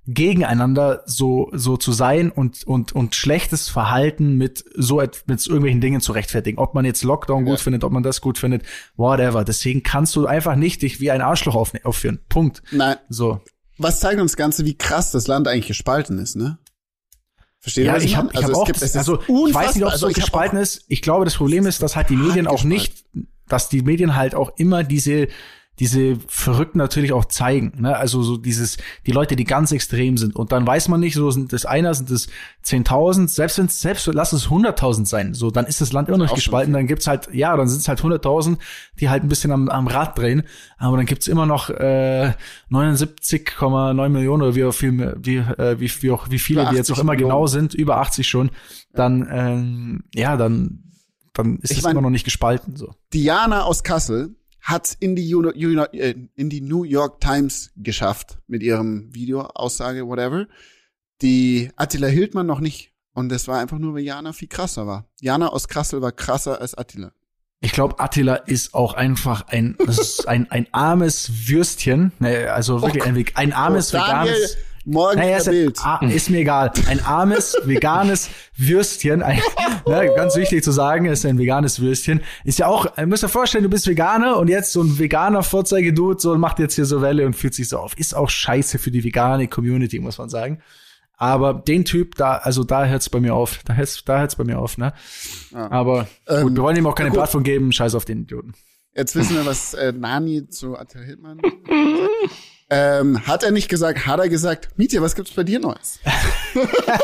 gegeneinander 0.09 1.03
so, 1.05 1.49
so 1.53 1.75
zu 1.75 1.91
sein 1.91 2.31
und, 2.31 2.63
und, 2.65 2.93
und 2.93 3.13
schlechtes 3.15 3.67
Verhalten 3.67 4.35
mit 4.37 4.63
so, 4.75 4.97
mit 5.25 5.45
irgendwelchen 5.45 5.81
Dingen 5.81 5.99
zu 6.01 6.13
rechtfertigen. 6.13 6.59
Ob 6.59 6.73
man 6.75 6.85
jetzt 6.85 7.03
Lockdown 7.03 7.43
gut 7.43 7.57
Ja. 7.57 7.63
findet, 7.63 7.83
ob 7.83 7.91
man 7.91 8.03
das 8.03 8.21
gut 8.21 8.37
findet, 8.37 8.63
whatever. 8.95 9.43
Deswegen 9.43 9.83
kannst 9.83 10.15
du 10.15 10.25
einfach 10.25 10.55
nicht 10.55 10.81
dich 10.81 11.01
wie 11.01 11.11
ein 11.11 11.21
Arschloch 11.21 11.55
auf, 11.55 11.73
aufführen. 11.83 12.19
Punkt. 12.29 12.63
Nein, 12.71 12.95
So. 13.09 13.41
was 13.77 13.99
zeigt 13.99 14.21
uns 14.21 14.31
das 14.31 14.37
Ganze, 14.37 14.65
wie 14.65 14.77
krass 14.77 15.11
das 15.11 15.27
Land 15.27 15.47
eigentlich 15.47 15.67
gespalten 15.67 16.19
ist, 16.19 16.35
ne? 16.37 16.57
Versteht 17.59 17.85
ihr, 17.85 17.91
Ja, 17.91 17.97
ich 17.97 18.15
habe 18.15 18.29
ich 18.33 18.43
hab 18.43 18.53
auch, 18.53 18.65
gibt- 18.65 18.81
also 18.81 19.21
ich 19.47 19.53
weiß 19.53 19.75
nicht, 19.75 19.83
ob 19.83 19.89
es 19.89 19.93
Also 19.95 20.07
so 20.07 20.09
hab 20.09 20.15
gespalten 20.15 20.59
ist. 20.59 20.85
Ich 20.87 21.01
glaube, 21.01 21.25
das 21.25 21.35
Problem 21.35 21.65
ist, 21.65 21.81
dass 21.81 21.95
halt 21.95 22.09
die 22.09 22.15
Medien 22.15 22.47
auch 22.47 22.63
nicht, 22.63 23.05
dass 23.47 23.69
die 23.69 23.81
Medien 23.81 24.15
halt 24.15 24.35
auch 24.35 24.51
immer 24.57 24.83
diese 24.83 25.27
diese 25.79 26.17
Verrückten 26.27 26.77
natürlich 26.79 27.13
auch 27.13 27.25
zeigen, 27.25 27.73
ne? 27.81 27.95
Also 27.95 28.23
so 28.23 28.37
dieses, 28.37 28.77
die 29.05 29.11
Leute, 29.11 29.35
die 29.35 29.43
ganz 29.43 29.71
extrem 29.71 30.17
sind. 30.17 30.35
Und 30.35 30.51
dann 30.51 30.65
weiß 30.65 30.87
man 30.87 30.99
nicht, 30.99 31.13
so 31.15 31.29
sind 31.29 31.53
das 31.53 31.65
einer, 31.65 31.93
sind 31.93 32.09
das 32.09 32.27
10.000, 32.65 33.27
selbst 33.27 33.57
wenn 33.59 33.67
es, 33.67 33.79
selbst 33.79 34.07
lass 34.07 34.33
es 34.33 34.47
100.000 34.47 35.05
sein, 35.05 35.33
so, 35.35 35.51
dann 35.51 35.65
ist 35.67 35.79
das 35.79 35.93
Land 35.93 36.09
immer 36.09 36.17
noch 36.17 36.33
gespalten, 36.33 36.73
dann 36.73 36.87
gibt's 36.87 37.05
halt, 37.07 37.29
ja, 37.33 37.55
dann 37.55 37.67
sind 37.67 37.79
es 37.81 37.87
halt 37.87 37.99
100.000, 38.01 38.57
die 38.99 39.09
halt 39.09 39.23
ein 39.23 39.29
bisschen 39.29 39.51
am, 39.51 39.69
am 39.69 39.87
Rad 39.87 40.17
drehen, 40.17 40.43
aber 40.79 40.97
dann 40.97 41.05
gibt's 41.05 41.27
immer 41.27 41.45
noch 41.45 41.69
äh, 41.69 42.33
79,9 42.71 44.09
Millionen 44.09 44.41
oder 44.43 44.55
wie 44.55 44.71
viel, 44.71 45.15
wie, 45.21 45.37
äh, 45.37 45.79
wie, 45.79 45.91
wie, 46.01 46.11
auch, 46.11 46.29
wie 46.29 46.39
viele, 46.39 46.65
die 46.69 46.75
jetzt 46.75 46.89
auch 46.91 46.95
80 46.95 47.03
immer 47.03 47.15
genau 47.15 47.27
Millionen. 47.43 47.47
sind, 47.47 47.73
über 47.73 47.97
80 47.97 48.27
schon, 48.27 48.51
dann, 48.93 49.27
ähm, 49.31 50.03
ja, 50.15 50.37
dann 50.37 50.83
dann 51.33 51.57
ist 51.59 51.69
Ich 51.69 51.77
es 51.77 51.83
mein- 51.83 51.91
immer 51.91 52.01
noch 52.01 52.09
nicht 52.09 52.23
gespalten. 52.23 52.75
So. 52.75 52.95
Diana 53.13 53.61
aus 53.61 53.83
Kassel 53.83 54.35
hat 54.67 54.97
in 54.99 55.15
die, 55.15 55.31
äh, 55.31 56.15
in 56.35 56.49
die 56.49 56.59
New 56.61 56.83
York 56.83 57.21
Times 57.21 57.71
geschafft 57.77 58.37
mit 58.47 58.61
ihrem 58.61 59.13
Video, 59.15 59.41
Aussage, 59.41 60.05
whatever. 60.05 60.45
Die 61.21 61.71
Attila 61.77 62.07
Hildmann 62.07 62.45
noch 62.47 62.59
nicht. 62.59 62.91
Und 63.13 63.29
das 63.29 63.47
war 63.47 63.59
einfach 63.59 63.79
nur, 63.79 63.93
weil 63.95 64.03
Jana 64.03 64.33
viel 64.33 64.49
krasser 64.49 64.85
war. 64.85 65.07
Jana 65.21 65.47
aus 65.47 65.69
Kassel 65.69 66.01
war 66.01 66.11
krasser 66.11 66.59
als 66.59 66.75
Attila. 66.77 67.11
Ich 67.61 67.71
glaube, 67.71 67.99
Attila 67.99 68.35
ist 68.35 68.73
auch 68.75 68.93
einfach 68.93 69.47
ein, 69.47 69.77
ein, 70.27 70.51
ein 70.51 70.67
armes 70.73 71.47
Würstchen. 71.47 72.11
Ne, 72.19 72.51
also 72.51 72.81
wirklich 72.83 73.03
ein, 73.05 73.15
Ve- 73.15 73.25
ein 73.35 73.53
armes, 73.53 73.93
Oh, 73.93 73.97
Daniel, 73.97 74.33
veganes. 74.35 74.57
Morgen 74.87 75.19
Naja, 75.19 75.37
ist, 75.37 75.47
ein, 75.47 75.51
Bild. 75.53 75.79
ah, 75.83 75.99
ist 76.07 76.29
mir 76.29 76.39
egal. 76.39 76.71
Ein 76.87 77.03
armes, 77.05 77.55
veganes 77.65 78.29
Würstchen. 78.55 79.21
Ein, 79.21 79.39
ne, 79.85 80.11
ganz 80.15 80.35
wichtig 80.35 80.63
zu 80.63 80.71
sagen, 80.71 81.05
ist 81.05 81.25
ein 81.25 81.37
veganes 81.37 81.79
Würstchen. 81.79 82.21
Ist 82.43 82.59
ja 82.59 82.67
auch, 82.67 82.97
ihr 82.97 83.05
müsst 83.05 83.23
euch 83.23 83.31
vorstellen, 83.31 83.63
du 83.63 83.69
bist 83.69 83.87
Veganer 83.87 84.37
und 84.37 84.47
jetzt 84.47 84.71
so 84.71 84.81
ein 84.81 84.97
veganer 84.97 85.43
Vorzeigedude 85.43 86.19
so 86.19 86.31
und 86.31 86.39
macht 86.39 86.59
jetzt 86.59 86.75
hier 86.75 86.85
so 86.85 87.01
Welle 87.01 87.25
und 87.25 87.33
fühlt 87.35 87.53
sich 87.53 87.69
so 87.69 87.77
auf. 87.79 87.97
Ist 87.97 88.15
auch 88.15 88.29
scheiße 88.29 88.79
für 88.79 88.91
die 88.91 89.03
vegane 89.03 89.47
Community, 89.47 89.99
muss 89.99 90.17
man 90.17 90.29
sagen. 90.29 90.61
Aber 91.19 91.53
den 91.55 91.83
Typ, 91.83 92.15
da, 92.15 92.33
also 92.35 92.63
da 92.63 92.85
hört's 92.85 93.09
bei 93.09 93.19
mir 93.19 93.33
auf. 93.33 93.61
Da 93.65 93.73
hört's, 93.73 94.03
da 94.05 94.19
hört's 94.19 94.35
bei 94.35 94.43
mir 94.43 94.59
auf, 94.59 94.77
ne? 94.77 94.93
Aber 95.53 96.07
Ähm, 96.27 96.43
gut, 96.43 96.55
wir 96.55 96.61
wollen 96.63 96.77
ihm 96.77 96.85
auch 96.85 96.93
keine 96.95 97.09
gut. 97.09 97.17
Plattform 97.17 97.43
geben. 97.43 97.71
Scheiß 97.71 97.95
auf 97.95 98.05
den 98.05 98.21
Idioten. 98.21 98.53
Jetzt 98.95 99.15
wissen 99.15 99.35
wir, 99.35 99.45
was 99.45 99.73
äh, 99.73 99.91
Nani 99.91 100.47
zu 100.47 100.77
Attila 100.77 101.03
Hildmann 101.03 101.39
sagt. 101.43 101.57
Ähm, 102.69 103.25
Hat 103.25 103.43
er 103.43 103.51
nicht 103.51 103.69
gesagt, 103.69 104.05
hat 104.07 104.19
er 104.19 104.27
gesagt, 104.29 104.69
Mietje, 104.77 105.01
was 105.01 105.15
gibt's 105.15 105.31
bei 105.31 105.43
dir 105.43 105.59
Neues? 105.59 105.99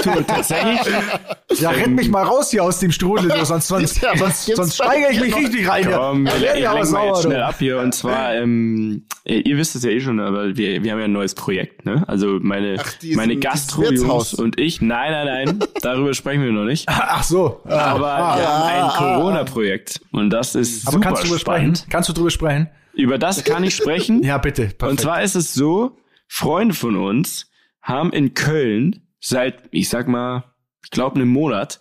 Du, 0.03 0.21
tatsächlich, 0.21 0.79
Ja, 1.59 1.69
renn 1.69 1.93
mich 1.93 2.09
mal 2.09 2.23
raus 2.23 2.49
hier 2.49 2.63
aus 2.63 2.79
dem 2.79 2.91
Strudel, 2.91 3.29
du, 3.29 3.45
sonst, 3.45 3.67
sonst, 3.67 4.01
Ja, 4.01 4.17
sonst, 4.17 4.45
sonst 4.47 4.75
steigere 4.75 5.11
ich 5.11 5.21
mich 5.21 5.35
richtig 5.35 5.69
rein. 5.69 5.87
komm, 5.91 6.25
Ja, 6.25 6.35
ich, 6.35 6.41
werd 6.41 6.55
ich 6.57 6.63
ja 6.63 6.73
mal 6.85 7.07
jetzt 7.07 7.21
schnell 7.21 7.41
ab 7.43 7.55
hier. 7.59 7.77
Und 7.79 7.93
zwar, 7.93 8.33
ähm, 8.33 9.05
ihr 9.25 9.57
wisst 9.57 9.75
es 9.75 9.83
ja 9.83 9.91
eh 9.91 10.01
schon, 10.01 10.19
aber 10.19 10.57
wir, 10.57 10.83
wir 10.83 10.91
haben 10.91 10.99
ja 10.99 11.05
ein 11.05 11.11
neues 11.11 11.35
Projekt, 11.35 11.85
ne? 11.85 12.03
Also 12.07 12.39
meine, 12.41 12.77
Ach, 12.79 12.93
diesen- 12.93 13.17
meine 13.17 13.37
Gastro-Jungs 13.37 14.33
und 14.33 14.59
ich, 14.59 14.81
nein, 14.81 15.11
nein, 15.11 15.45
nein, 15.45 15.67
darüber 15.81 16.13
sprechen 16.15 16.43
wir 16.43 16.51
noch 16.51 16.65
nicht. 16.65 16.85
Ach 16.89 17.23
so. 17.23 17.61
Aber 17.65 18.07
ah, 18.11 18.37
wir 18.37 18.47
haben 18.47 18.63
ein 18.63 18.81
ah, 18.81 18.87
ah. 18.87 18.97
Corona-Projekt 18.97 20.01
und 20.11 20.31
das 20.31 20.55
ist 20.55 20.87
aber 20.87 20.93
super 20.95 21.05
kannst 21.05 21.23
du 21.23 21.27
drüber 21.27 21.39
spannend. 21.39 21.77
sprechen? 21.77 21.91
Kannst 21.91 22.09
du 22.09 22.13
drüber 22.13 22.31
sprechen? 22.31 22.69
Über 22.93 23.17
das 23.17 23.43
kann 23.43 23.63
ich 23.63 23.75
sprechen. 23.75 24.23
Ja, 24.23 24.37
bitte. 24.37 24.63
Perfekt. 24.63 24.83
Und 24.83 24.99
zwar 24.99 25.23
ist 25.23 25.35
es 25.35 25.53
so, 25.53 25.97
Freunde 26.27 26.73
von 26.73 26.95
uns 26.95 27.51
haben 27.81 28.13
in 28.13 28.33
Köln 28.33 29.07
seit, 29.19 29.63
ich 29.71 29.89
sag 29.89 30.07
mal, 30.07 30.55
ich 30.83 30.91
glaube 30.91 31.15
einem 31.15 31.29
Monat, 31.29 31.79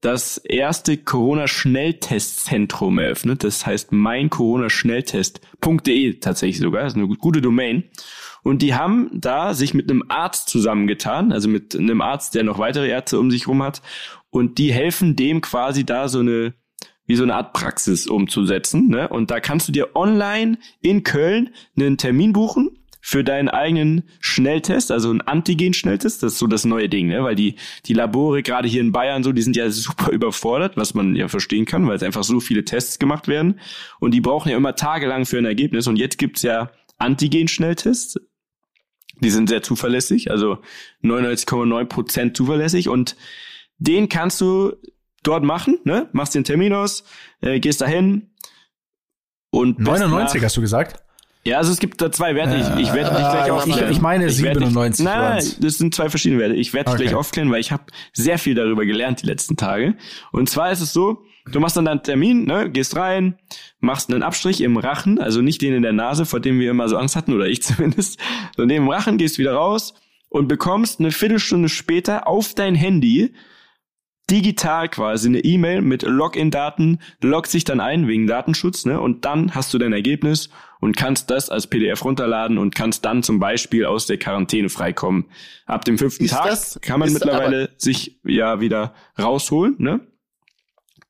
das 0.00 0.38
erste 0.38 0.96
Corona-Schnelltestzentrum 0.98 2.98
eröffnet. 2.98 3.44
Das 3.44 3.64
heißt 3.66 3.92
mein 3.92 4.30
Corona-Schnelltest.de 4.30 6.20
tatsächlich 6.20 6.58
sogar. 6.58 6.82
Das 6.82 6.92
ist 6.92 6.98
eine 6.98 7.08
gute 7.08 7.40
Domain. 7.40 7.84
Und 8.42 8.60
die 8.62 8.74
haben 8.74 9.10
da 9.12 9.54
sich 9.54 9.74
mit 9.74 9.90
einem 9.90 10.04
Arzt 10.08 10.48
zusammengetan, 10.48 11.32
also 11.32 11.48
mit 11.48 11.74
einem 11.74 12.00
Arzt, 12.00 12.36
der 12.36 12.44
noch 12.44 12.60
weitere 12.60 12.88
Ärzte 12.88 13.18
um 13.18 13.30
sich 13.30 13.48
rum 13.48 13.62
hat. 13.62 13.82
Und 14.30 14.58
die 14.58 14.72
helfen 14.72 15.16
dem 15.16 15.40
quasi 15.40 15.84
da 15.84 16.08
so 16.08 16.20
eine, 16.20 16.54
wie 17.06 17.16
so 17.16 17.22
eine 17.22 17.34
Art 17.34 17.52
Praxis 17.52 18.06
umzusetzen. 18.06 18.88
Ne? 18.88 19.08
Und 19.08 19.30
da 19.30 19.40
kannst 19.40 19.68
du 19.68 19.72
dir 19.72 19.94
online 19.94 20.58
in 20.80 21.02
Köln 21.02 21.50
einen 21.76 21.96
Termin 21.98 22.32
buchen 22.32 22.70
für 23.00 23.22
deinen 23.22 23.48
eigenen 23.48 24.02
Schnelltest, 24.18 24.90
also 24.90 25.10
einen 25.10 25.20
Antigen-Schnelltest. 25.20 26.24
Das 26.24 26.32
ist 26.32 26.38
so 26.40 26.48
das 26.48 26.64
neue 26.64 26.88
Ding, 26.88 27.06
ne? 27.06 27.22
weil 27.22 27.36
die, 27.36 27.54
die 27.86 27.94
Labore, 27.94 28.42
gerade 28.42 28.66
hier 28.66 28.80
in 28.80 28.90
Bayern 28.90 29.22
so, 29.22 29.30
die 29.30 29.42
sind 29.42 29.54
ja 29.54 29.70
super 29.70 30.10
überfordert, 30.10 30.76
was 30.76 30.94
man 30.94 31.14
ja 31.14 31.28
verstehen 31.28 31.66
kann, 31.66 31.86
weil 31.86 31.94
es 31.96 32.02
einfach 32.02 32.24
so 32.24 32.40
viele 32.40 32.64
Tests 32.64 32.98
gemacht 32.98 33.28
werden. 33.28 33.60
Und 34.00 34.12
die 34.12 34.20
brauchen 34.20 34.48
ja 34.48 34.56
immer 34.56 34.74
tagelang 34.74 35.24
für 35.24 35.38
ein 35.38 35.44
Ergebnis. 35.44 35.86
Und 35.86 35.96
jetzt 35.96 36.18
gibt's 36.18 36.42
ja 36.42 36.72
Antigen-Schnelltests. 36.98 38.20
Die 39.20 39.30
sind 39.30 39.48
sehr 39.48 39.62
zuverlässig, 39.62 40.32
also 40.32 40.58
99,9% 41.04 42.34
zuverlässig. 42.34 42.88
Und 42.88 43.16
den 43.78 44.08
kannst 44.08 44.40
du 44.40 44.72
dort 45.26 45.44
machen, 45.44 45.78
ne? 45.84 46.08
Machst 46.12 46.34
den 46.34 46.44
Termin 46.44 46.72
aus, 46.72 47.04
äh, 47.40 47.60
gehst 47.60 47.80
dahin 47.80 48.30
und 49.50 49.76
bist 49.78 49.88
99 49.88 50.40
nach- 50.40 50.46
hast 50.46 50.56
du 50.56 50.60
gesagt? 50.60 51.02
Ja, 51.44 51.58
also 51.58 51.70
es 51.72 51.78
gibt 51.78 52.00
da 52.02 52.10
zwei 52.10 52.34
Werte. 52.34 52.56
Ich, 52.56 52.88
ich 52.88 52.92
werde 52.92 53.10
dich 53.10 53.18
gleich 53.20 53.46
ich- 53.46 53.52
aufklären. 53.52 53.92
ich 53.92 54.00
meine 54.00 54.24
werd 54.24 54.32
dich- 54.32 54.38
97 54.38 55.04
Nein, 55.04 55.20
nein, 55.36 55.52
das 55.60 55.78
sind 55.78 55.94
zwei 55.94 56.08
verschiedene 56.10 56.40
Werte. 56.40 56.56
Ich 56.56 56.72
werde 56.74 56.86
dich 56.90 56.94
Okay. 56.94 57.04
gleich 57.04 57.14
aufklären, 57.14 57.50
weil 57.52 57.60
ich 57.60 57.70
habe 57.70 57.84
sehr 58.12 58.38
viel 58.38 58.56
darüber 58.56 58.84
gelernt 58.84 59.22
die 59.22 59.26
letzten 59.26 59.56
Tage. 59.56 59.94
Und 60.32 60.50
zwar 60.50 60.72
ist 60.72 60.80
es 60.80 60.92
so, 60.92 61.22
du 61.52 61.60
machst 61.60 61.76
dann 61.76 61.84
deinen 61.84 62.02
Termin, 62.02 62.46
ne, 62.46 62.68
gehst 62.68 62.96
rein, 62.96 63.38
machst 63.78 64.10
einen 64.12 64.24
Abstrich 64.24 64.60
im 64.60 64.76
Rachen, 64.76 65.20
also 65.20 65.40
nicht 65.40 65.62
den 65.62 65.72
in 65.72 65.82
der 65.82 65.92
Nase, 65.92 66.26
vor 66.26 66.40
dem 66.40 66.58
wir 66.58 66.68
immer 66.72 66.88
so 66.88 66.96
Angst 66.96 67.14
hatten, 67.14 67.32
oder 67.32 67.46
ich 67.46 67.62
zumindest, 67.62 68.18
sondern 68.56 68.70
den 68.70 68.82
im 68.82 68.88
Rachen, 68.88 69.16
gehst 69.16 69.38
wieder 69.38 69.52
raus 69.54 69.94
und 70.28 70.48
bekommst 70.48 70.98
eine 70.98 71.12
Viertelstunde 71.12 71.68
später 71.68 72.26
auf 72.26 72.54
dein 72.54 72.74
Handy 72.74 73.34
digital 74.30 74.88
quasi 74.88 75.28
eine 75.28 75.40
E-Mail 75.40 75.82
mit 75.82 76.02
Login-Daten, 76.02 76.98
loggst 77.22 77.54
dich 77.54 77.64
dann 77.64 77.80
ein 77.80 78.08
wegen 78.08 78.26
Datenschutz, 78.26 78.84
ne? 78.84 79.00
Und 79.00 79.24
dann 79.24 79.54
hast 79.54 79.72
du 79.72 79.78
dein 79.78 79.92
Ergebnis 79.92 80.50
und 80.80 80.96
kannst 80.96 81.30
das 81.30 81.48
als 81.48 81.66
PDF 81.68 82.04
runterladen 82.04 82.58
und 82.58 82.74
kannst 82.74 83.04
dann 83.04 83.22
zum 83.22 83.38
Beispiel 83.38 83.86
aus 83.86 84.06
der 84.06 84.18
Quarantäne 84.18 84.68
freikommen. 84.68 85.26
Ab 85.64 85.84
dem 85.84 85.96
fünften 85.98 86.24
Ist 86.24 86.32
Tag 86.32 86.46
das- 86.50 86.78
kann 86.82 87.00
man 87.00 87.12
mittlerweile 87.12 87.70
sich 87.76 88.18
ja 88.24 88.60
wieder 88.60 88.94
rausholen, 89.18 89.76
ne? 89.78 90.00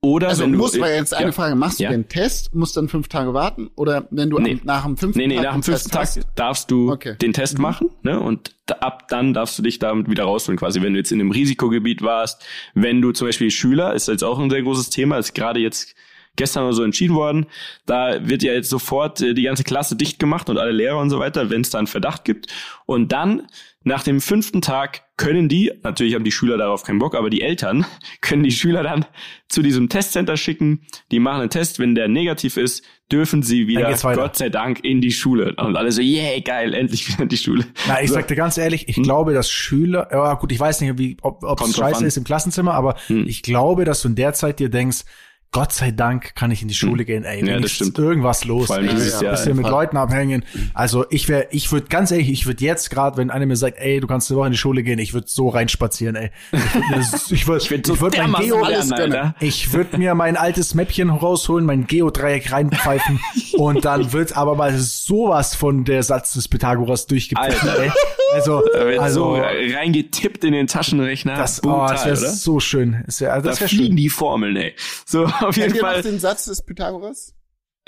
Oder 0.07 0.29
Also 0.29 0.47
muss 0.47 0.77
man 0.79 0.91
jetzt 0.91 1.13
eine 1.15 1.27
ja. 1.27 1.33
Frage, 1.33 1.57
machst 1.57 1.81
Ja. 1.81 1.89
du 1.91 1.97
den 1.97 2.09
Test, 2.09 2.55
musst 2.55 2.77
dann 2.77 2.89
fünf 2.89 3.09
Tage 3.09 3.35
warten 3.35 3.71
oder 3.75 4.07
wenn 4.11 4.31
du 4.31 4.37
am- 4.37 4.45
Nee. 4.45 4.61
nach 4.63 4.85
dem 4.85 4.97
fünften 4.97 5.19
Nee, 5.19 5.27
nee, 5.27 5.35
Tag 5.37 5.45
nach 5.45 5.53
dem 5.55 5.63
fünften 5.65 5.91
Tag 5.91 6.03
hast? 6.03 6.21
darfst 6.37 6.71
du 6.71 6.93
Okay. 6.93 7.15
Mhm. 7.15 7.19
den 7.19 7.33
Test 7.33 7.59
machen, 7.59 7.91
ne? 8.03 8.21
Und 8.21 8.55
ab 8.81 9.09
dann 9.09 9.35
darfst 9.35 9.59
du 9.59 9.63
dich 9.63 9.79
damit 9.81 10.09
wieder 10.09 10.25
rausholen, 10.25 10.59
quasi. 10.59 10.81
Wenn 10.81 10.93
du 10.93 10.99
jetzt 11.01 11.11
in 11.11 11.21
einem 11.21 11.33
Risikogebiet 11.33 12.03
warst, 12.03 12.45
wenn 12.75 13.03
du 13.03 13.11
zum 13.13 13.27
Beispiel 13.27 13.51
Schüler, 13.51 13.95
ist 13.95 14.07
jetzt 14.07 14.23
auch 14.23 14.39
ein 14.39 14.49
sehr 14.51 14.63
großes 14.63 14.91
Thema, 14.91 15.19
ist 15.19 15.35
gerade 15.35 15.59
jetzt 15.59 15.95
gestern 16.37 16.65
oder 16.65 16.75
so 16.75 16.83
entschieden 16.85 17.17
worden, 17.17 17.47
da 17.87 18.29
wird 18.29 18.43
ja 18.43 18.53
jetzt 18.53 18.69
sofort 18.71 19.21
äh, 19.23 19.35
die 19.35 19.43
ganze 19.43 19.65
Klasse 19.65 19.97
dicht 19.97 20.19
gemacht 20.19 20.49
und 20.51 20.59
alle 20.59 20.71
Lehrer 20.73 20.99
und 20.99 21.11
so 21.11 21.19
weiter, 21.19 21.51
wenn 21.51 21.63
es 21.63 21.71
da 21.71 21.79
einen 21.79 21.87
Verdacht 21.87 22.25
gibt. 22.25 22.47
Und 22.85 23.11
dann, 23.11 23.47
nach 23.87 24.03
dem 24.03 24.21
fünften 24.21 24.63
Tag, 24.63 25.03
können 25.17 25.49
die, 25.49 25.73
natürlich 25.85 26.17
haben 26.17 26.25
die 26.25 26.33
Schüler 26.33 26.59
darauf 26.59 26.83
keinen 26.83 26.99
Bock, 26.99 27.15
aber 27.15 27.31
die 27.31 27.41
Eltern 27.41 27.87
können 28.21 28.43
die 28.43 28.51
Schüler 28.51 28.83
dann 28.83 29.07
zu 29.49 29.63
diesem 29.63 29.89
Testcenter 29.89 30.37
schicken, 30.37 30.83
die 31.13 31.21
machen 31.21 31.43
einen 31.43 31.51
Test, 31.51 31.79
wenn 31.79 31.95
der 31.95 32.09
negativ 32.09 32.57
ist, 32.57 32.85
dürfen 33.13 33.45
sie 33.45 33.69
wieder. 33.69 33.95
Gott 34.17 34.37
sei 34.37 34.49
Dank, 34.49 34.83
in 34.83 35.01
die 35.01 35.13
Schule. 35.13 35.55
Und 35.57 35.77
alle 35.77 35.93
so, 35.93 36.03
yeah, 36.03 36.41
geil, 36.41 36.75
endlich 36.75 37.09
wieder 37.09 37.23
in 37.23 37.29
die 37.29 37.37
Schule. 37.37 37.65
Na, 37.87 38.03
ich 38.03 38.09
so. 38.09 38.15
sag 38.15 38.27
dir 38.27 38.35
ganz 38.35 38.59
ehrlich, 38.59 38.89
ich 38.89 39.01
glaube, 39.01 39.33
dass 39.33 39.49
Schüler, 39.49 40.09
ja 40.11 40.35
gut, 40.35 40.51
ich 40.51 40.59
weiß 40.59 40.81
nicht, 40.81 40.99
wie, 40.99 41.17
ob 41.23 41.61
es 41.61 41.77
scheiße 41.77 42.05
ist 42.05 42.17
im 42.17 42.25
Klassenzimmer, 42.25 42.75
aber 42.75 42.97
Hm. 43.07 43.25
ich 43.29 43.43
glaube, 43.43 43.85
dass 43.85 44.03
du 44.03 44.09
in 44.09 44.17
der 44.17 44.33
Zeit 44.33 44.59
dir 44.59 44.69
denkst, 44.69 45.05
Gott 45.53 45.73
sei 45.73 45.91
Dank 45.91 46.35
kann 46.35 46.51
ich 46.51 46.61
in 46.63 46.69
die 46.69 46.75
Schule 46.75 47.05
gehen, 47.05 47.25
ey. 47.25 47.41
Hm. 47.41 47.47
Ja, 47.49 47.61
das 47.61 47.73
stimmt. 47.73 47.99
irgendwas 47.99 48.45
los. 48.45 48.67
Vor 48.67 48.77
allem 48.77 48.89
ey. 48.89 48.95
dieses 48.95 49.23
Ein 49.23 49.31
bisschen 49.31 49.57
mit. 49.57 49.67
Leuten 49.67 49.97
abhängen. 49.97 50.45
Also 50.75 51.07
ich 51.11 51.29
wäre, 51.29 51.47
ich 51.51 51.73
würde 51.73 51.87
ganz 51.89 52.11
ehrlich, 52.11 52.31
ich 52.31 52.47
würde 52.47 52.63
jetzt 52.65 52.91
gerade, 52.91 53.17
wenn 53.17 53.31
einer 53.31 53.47
mir 53.47 53.57
sagt, 53.57 53.79
ey, 53.79 54.01
du 54.01 54.07
kannst 54.07 54.31
eine 54.31 54.39
Woche 54.39 54.47
in 54.47 54.53
die 54.53 54.59
Schule 54.59 54.83
gehen, 54.83 54.99
ich 54.99 55.15
würde 55.15 55.27
so 55.29 55.49
reinspazieren, 55.49 56.15
ey. 56.17 56.31
Ich 56.53 56.75
würde 56.75 57.01
ich 57.31 57.47
würd, 57.49 57.63
ich 57.63 57.71
würd, 57.71 57.89
ich 57.89 58.01
würd 58.01 58.19
mein 58.29 58.43
Geo, 58.45 58.63
alles 58.63 58.89
lernen, 58.91 59.35
ich 59.41 59.73
würde 59.73 59.97
mir 59.99 60.15
mein 60.15 60.37
altes 60.37 60.75
Mäppchen 60.75 61.11
rausholen, 61.11 61.65
mein 61.65 61.87
Geodreieck 61.87 62.53
reinpfeifen 62.53 63.21
und 63.55 63.85
dann 63.85 64.13
wird 64.13 64.37
aber 64.37 64.55
mal 64.57 64.77
sowas 64.77 65.55
von 65.55 65.85
der 65.85 66.03
Satz 66.03 66.35
des 66.35 66.49
Pythagoras 66.49 67.07
durchgepfiffen, 67.07 67.69
ey. 67.81 67.91
Also, 68.35 68.63
Da 68.73 68.85
wird 68.87 68.97
so 68.97 69.03
also 69.03 69.35
reingetippt 69.37 70.45
in 70.45 70.53
den 70.53 70.67
Taschenrechner. 70.67 71.37
das, 71.37 71.63
oh, 71.65 71.87
das 71.89 72.05
wäre 72.05 72.17
so 72.17 72.61
schön. 72.61 73.03
Das 73.07 73.21
wär, 73.21 73.35
Da 73.37 73.41
das 73.41 73.61
wär 73.61 73.69
fliegen 73.69 73.87
schön. 73.87 73.97
die 73.97 74.09
Formeln, 74.11 74.57
ey. 74.57 74.75
So, 75.07 75.31
auf 75.43 75.55
Kennt 75.55 75.57
jeden 75.57 75.75
ihr 75.77 75.83
noch 75.83 75.91
Fall. 75.93 76.03
den 76.03 76.19
Satz 76.19 76.45
des 76.47 76.63
Pythagoras? 76.63 77.35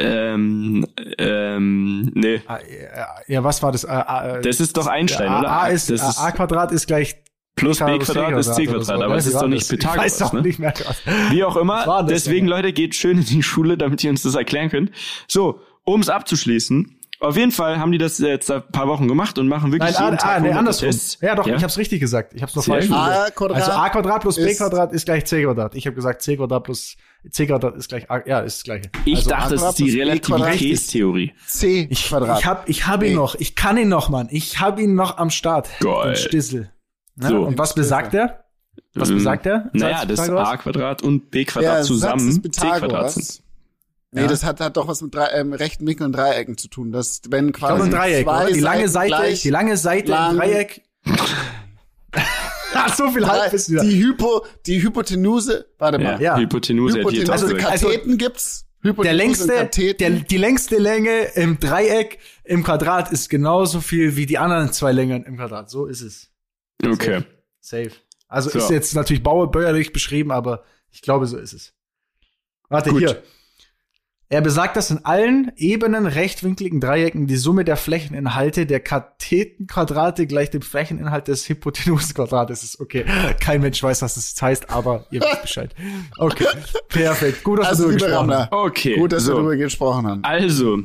Ähm, 0.01 0.87
ähm, 1.19 2.13
nee. 2.15 2.41
Ah, 2.47 2.59
ja, 2.69 3.09
Ja, 3.27 3.45
was 3.45 3.63
war 3.63 3.73
das? 3.73 3.83
Äh, 3.85 3.97
äh, 3.97 4.41
Das 4.43 4.61
ist 4.61 4.77
doch 4.77 4.87
Einstein, 4.87 5.29
A, 5.29 5.41
oder? 5.41 5.51
A 5.51 5.67
ist, 5.69 5.91
das 5.91 6.09
ist 6.09 6.19
A 6.21 6.31
Quadrat 6.31 6.71
ist 6.71 6.87
gleich 6.87 7.17
plus 7.57 7.79
b 7.81 7.99
Quadrat 7.99 8.39
ist 8.39 8.55
c 8.55 8.67
Quadrat, 8.67 8.85
so. 8.85 8.93
aber 8.93 9.09
Ja, 9.09 9.15
es 9.17 9.27
ist 9.27 9.35
doch 9.35 9.49
nicht 9.49 9.63
das? 9.63 9.73
Ich 9.73 9.85
weiß 9.85 10.19
Pythagoras, 10.19 10.23
auch 10.23 10.33
ne? 10.35 10.43
nicht 10.43 10.61
mehr. 10.61 10.73
Wie 11.31 11.43
auch 11.43 11.57
immer. 11.57 12.05
Deswegen? 12.09 12.47
Leute, 12.47 12.73
geht 12.73 12.95
schön 12.95 13.19
in 13.19 13.25
die 13.25 13.43
Schule, 13.43 13.77
damit 13.77 14.05
ihr 14.05 14.11
uns 14.11 14.23
das 14.23 14.37
erklären 14.37 14.71
könnt. 14.71 14.93
So, 15.27 15.61
um 15.83 16.01
es 16.01 16.09
abzuschließen. 16.09 16.98
Auf 17.21 17.37
jeden 17.37 17.51
Fall 17.51 17.81
haben 17.81 17.91
die 17.91 17.99
das 17.99 18.19
jetzt 18.19 18.49
ein 18.51 18.63
paar 18.71 18.87
Wochen 18.87 19.09
gemacht 19.09 19.39
und 19.39 19.49
machen 19.49 19.73
wirklich 19.73 19.93
Nein, 19.93 20.05
jeden 20.05 20.19
ah, 20.19 20.23
Tag 20.23 20.37
ah, 20.37 20.41
nee, 20.41 20.53
andersrum. 20.53 20.87
Tests. 20.91 21.19
Ja, 21.21 21.35
doch, 21.35 21.47
ich 21.49 21.63
hab's 21.63 21.77
richtig 21.77 21.99
gesagt. 22.01 22.33
Ich 22.35 22.43
hab's 22.43 22.55
noch 22.55 22.63
Sehr 22.63 22.75
falsch 22.75 22.87
gesagt. 22.87 23.41
A 23.41 23.55
Also 23.55 23.71
a 23.73 23.89
Quadrat 23.89 24.21
plus 24.23 24.37
b 24.37 24.43
ist- 24.43 24.59
Quadrat 24.59 24.93
ist 24.93 25.05
gleich 25.05 25.25
c 25.25 25.43
Quadrat. 25.43 25.75
Ich 25.75 25.87
habe 25.87 25.97
gesagt 25.97 26.23
c 26.23 26.37
Quadrat 26.37 26.63
plus 26.63 26.97
c 27.31 27.47
Quadrat 27.47 27.77
ist 27.77 27.89
gleich 27.89 28.09
a, 28.09 28.23
ja, 28.25 28.41
ist 28.41 28.59
das 28.59 28.65
gleiche. 28.65 28.91
Ich 29.05 29.17
also, 29.19 29.31
dachte, 29.31 29.55
das 29.57 29.63
ist 29.71 29.79
die 29.79 29.99
Relativitätstheorie. 29.99 31.33
C 31.45 31.89
ich, 31.91 32.07
Quadrat. 32.09 32.39
ich 32.39 32.47
hab, 32.47 32.69
ich 32.69 32.87
hab 32.87 33.03
ihn 33.03 33.17
noch. 33.17 33.35
Ich 33.35 33.57
kann 33.57 33.77
ihn 33.79 33.89
noch, 33.89 34.11
Mann. 34.11 34.29
Ich 34.31 34.61
hab 34.61 34.79
ihn 34.79 34.95
noch 34.95 35.19
am 35.19 35.31
Start. 35.31 35.69
Geil. 35.81 36.13
Den 36.13 36.17
Stissel. 36.17 36.71
Ne? 37.17 37.29
So. 37.29 37.43
Und 37.47 37.59
was 37.59 37.75
besagt 37.75 38.15
er? 38.15 38.45
Was 38.95 39.11
Ähm, 39.11 39.17
besagt 39.17 39.45
der? 39.45 39.71
Naja, 39.73 40.05
das 40.05 40.21
a 40.21 40.57
Quadrat 40.57 41.03
und 41.03 41.33
b 41.33 41.45
Quadrat 41.45 41.79
Ja, 41.79 41.83
zusammen 41.83 42.31
c 42.53 42.61
Quadrat 42.61 43.11
sind. 43.11 43.43
Nee, 44.11 44.23
Ja. 44.23 44.27
das 44.27 44.43
hat, 44.45 44.61
hat 44.61 44.77
doch 44.79 44.89
was 44.89 45.03
mit 45.03 45.15
drei, 45.15 45.27
ähm, 45.33 45.53
rechten 45.53 45.87
Winkeln 45.87 46.07
und 46.07 46.13
Dreiecken 46.13 46.57
zu 46.57 46.69
tun. 46.69 46.93
Das, 46.93 47.21
wenn 47.29 47.49
Ich 47.49 47.53
glaube 47.55 47.75
quasi 47.75 47.89
ein 47.89 47.91
Dreieck, 47.91 48.25
zwei 48.25 48.45
oder? 48.45 48.53
Die 48.55 48.61
lange 48.61 48.89
Seiten 48.89 49.11
Seite, 49.11 49.23
gleich 49.23 49.43
die 49.43 49.51
lange 49.51 49.77
Seite 49.77 50.11
lang- 50.11 50.31
im 50.33 50.37
Dreieck. 50.39 50.83
Ach, 52.75 52.95
so 52.95 53.11
viel 53.11 53.23
drei, 53.23 53.39
Halbwissen 53.41 53.75
wieder. 53.75 53.85
die, 53.85 54.03
Hypo, 54.03 54.45
die 54.67 54.83
Hypotenuse, 54.83 55.67
warte 55.79 56.01
Ja, 56.03 56.13
mal. 56.13 56.23
Ja. 56.23 56.37
Hypotenuse 56.39 56.99
hat 57.05 57.13
je 57.13 57.21
Hypotenuse, 57.21 57.33
Also-. 57.33 57.57
Katheten 57.57 58.11
also- 58.13 58.17
gibt's. 58.19 58.65
Hypotenuse 58.81 59.03
der 59.09 59.15
längste, 59.15 59.49
Katheten. 59.55 59.99
der, 59.99 60.11
die 60.25 60.37
längste 60.37 60.79
Länge 60.79 61.23
im 61.35 61.59
Dreieck 61.59 62.19
im 62.45 62.63
Quadrat 62.63 63.11
ist 63.11 63.29
genauso 63.29 63.81
viel 63.81 64.15
wie 64.15 64.25
die 64.25 64.39
anderen 64.39 64.73
zwei 64.73 64.93
Längen 64.93 65.25
im 65.25 65.37
Quadrat. 65.37 65.69
So 65.69 65.87
ist 65.87 66.01
es. 66.01 66.31
Okay. 66.87 67.23
Safe. 67.61 67.91
Also 68.29 68.51
So. 68.51 68.59
ist 68.61 68.71
jetzt 68.71 68.95
natürlich 68.95 69.23
bauerbäuerlich 69.25 69.93
beschrieben, 69.93 70.31
aber 70.31 70.63
ich 70.93 71.03
glaube, 71.03 71.27
so 71.27 71.39
ist 71.39 71.55
es. 71.55 71.73
Warte, 72.69 72.91
Gut. 72.91 73.01
hier. 73.01 73.23
Er 74.31 74.43
besagt, 74.43 74.77
dass 74.77 74.91
in 74.91 75.07
allen 75.07 75.53
ebenen 75.57 76.05
rechtwinkligen 76.07 76.81
Dreiecken 76.81 77.27
die 77.27 77.37
Summe 77.37 77.65
der 77.65 77.79
Flächeninhalte 77.79 78.67
der 78.67 78.81
Kathetenquadrate 78.81 80.27
gleich 80.27 80.51
dem 80.51 80.61
Flächeninhalt 80.61 81.29
des 81.29 81.49
Hypotenusenquadrates 81.49 82.63
ist. 82.63 82.79
Okay, 82.79 83.07
kein 83.41 83.63
Mensch 83.63 83.83
weiß, 83.83 84.03
was 84.03 84.17
das 84.17 84.35
heißt, 84.41 84.69
aber 84.69 85.07
ihr 85.11 85.23
wisst 85.23 85.43
Bescheid. 85.43 85.75
Okay, 86.19 86.45
perfekt. 86.89 87.43
Gut, 87.43 87.61
dass 87.61 87.69
also, 87.69 87.85
wir 87.85 87.97
drüber 87.97 88.07
gesprochen 88.07 88.35
haben. 88.35 88.49
Okay. 88.51 88.97
gut, 88.97 89.13
dass 89.13 89.23
wir 89.23 89.27
so. 89.27 89.33
darüber 89.35 89.57
gesprochen 89.57 90.07
haben. 90.07 90.25
Also, 90.25 90.79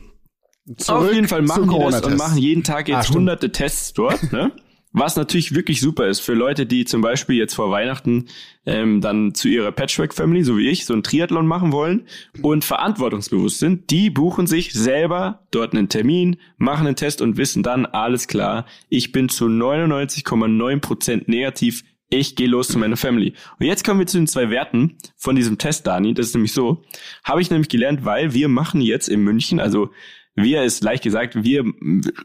Zurück 0.77 1.01
auf 1.01 1.13
jeden 1.13 1.27
Fall 1.27 1.41
machen 1.41 1.69
die 1.69 1.91
das 1.91 2.01
und 2.03 2.17
machen 2.17 2.37
jeden 2.37 2.63
Tag 2.63 2.87
Ah, 2.87 2.93
jetzt 2.93 3.05
stimmt. 3.07 3.17
hunderte 3.17 3.51
Tests 3.51 3.91
dort, 3.91 4.31
ne? 4.31 4.53
Was 4.93 5.15
natürlich 5.15 5.55
wirklich 5.55 5.81
super 5.81 6.07
ist 6.07 6.19
für 6.19 6.35
Leute, 6.35 6.67
die 6.67 6.85
zum 6.85 7.01
Beispiel 7.01 7.35
jetzt 7.35 7.55
vor 7.55 7.71
Weihnachten 7.71 8.27
ähm, 8.67 9.01
dann 9.01 9.33
zu 9.33 9.47
ihrer 9.47 9.71
Patchwork-Family, 9.71 10.43
so 10.43 10.55
wie 10.55 10.69
ich, 10.69 10.85
so 10.85 10.93
einen 10.93 11.01
Triathlon 11.01 11.47
machen 11.47 11.71
wollen 11.71 12.07
und 12.43 12.63
verantwortungsbewusst 12.63 13.57
sind, 13.57 13.89
die 13.89 14.11
buchen 14.11 14.45
sich 14.45 14.71
selber 14.71 15.47
dort 15.49 15.73
einen 15.73 15.89
Termin, 15.89 16.37
machen 16.57 16.85
einen 16.85 16.95
Test 16.95 17.23
und 17.23 17.37
wissen 17.37 17.63
dann, 17.63 17.87
alles 17.87 18.27
klar, 18.27 18.67
ich 18.87 19.11
bin 19.11 19.29
zu 19.29 19.45
99,9% 19.45 21.23
negativ, 21.25 21.83
ich 22.09 22.35
gehe 22.35 22.47
los 22.47 22.67
zu 22.67 22.77
meiner 22.77 22.97
Family. 22.97 23.33
Und 23.59 23.65
jetzt 23.65 23.83
kommen 23.83 23.99
wir 23.99 24.05
zu 24.05 24.17
den 24.17 24.27
zwei 24.27 24.51
Werten 24.51 24.97
von 25.15 25.35
diesem 25.35 25.57
Test, 25.57 25.87
Dani. 25.87 26.13
Das 26.13 26.27
ist 26.27 26.35
nämlich 26.35 26.53
so, 26.53 26.83
habe 27.23 27.41
ich 27.41 27.49
nämlich 27.49 27.69
gelernt, 27.69 28.05
weil 28.05 28.35
wir 28.35 28.47
machen 28.47 28.79
jetzt 28.79 29.09
in 29.09 29.21
München, 29.21 29.59
also 29.59 29.89
wir 30.35 30.63
ist 30.63 30.83
leicht 30.83 31.03
gesagt, 31.03 31.43
wir 31.43 31.63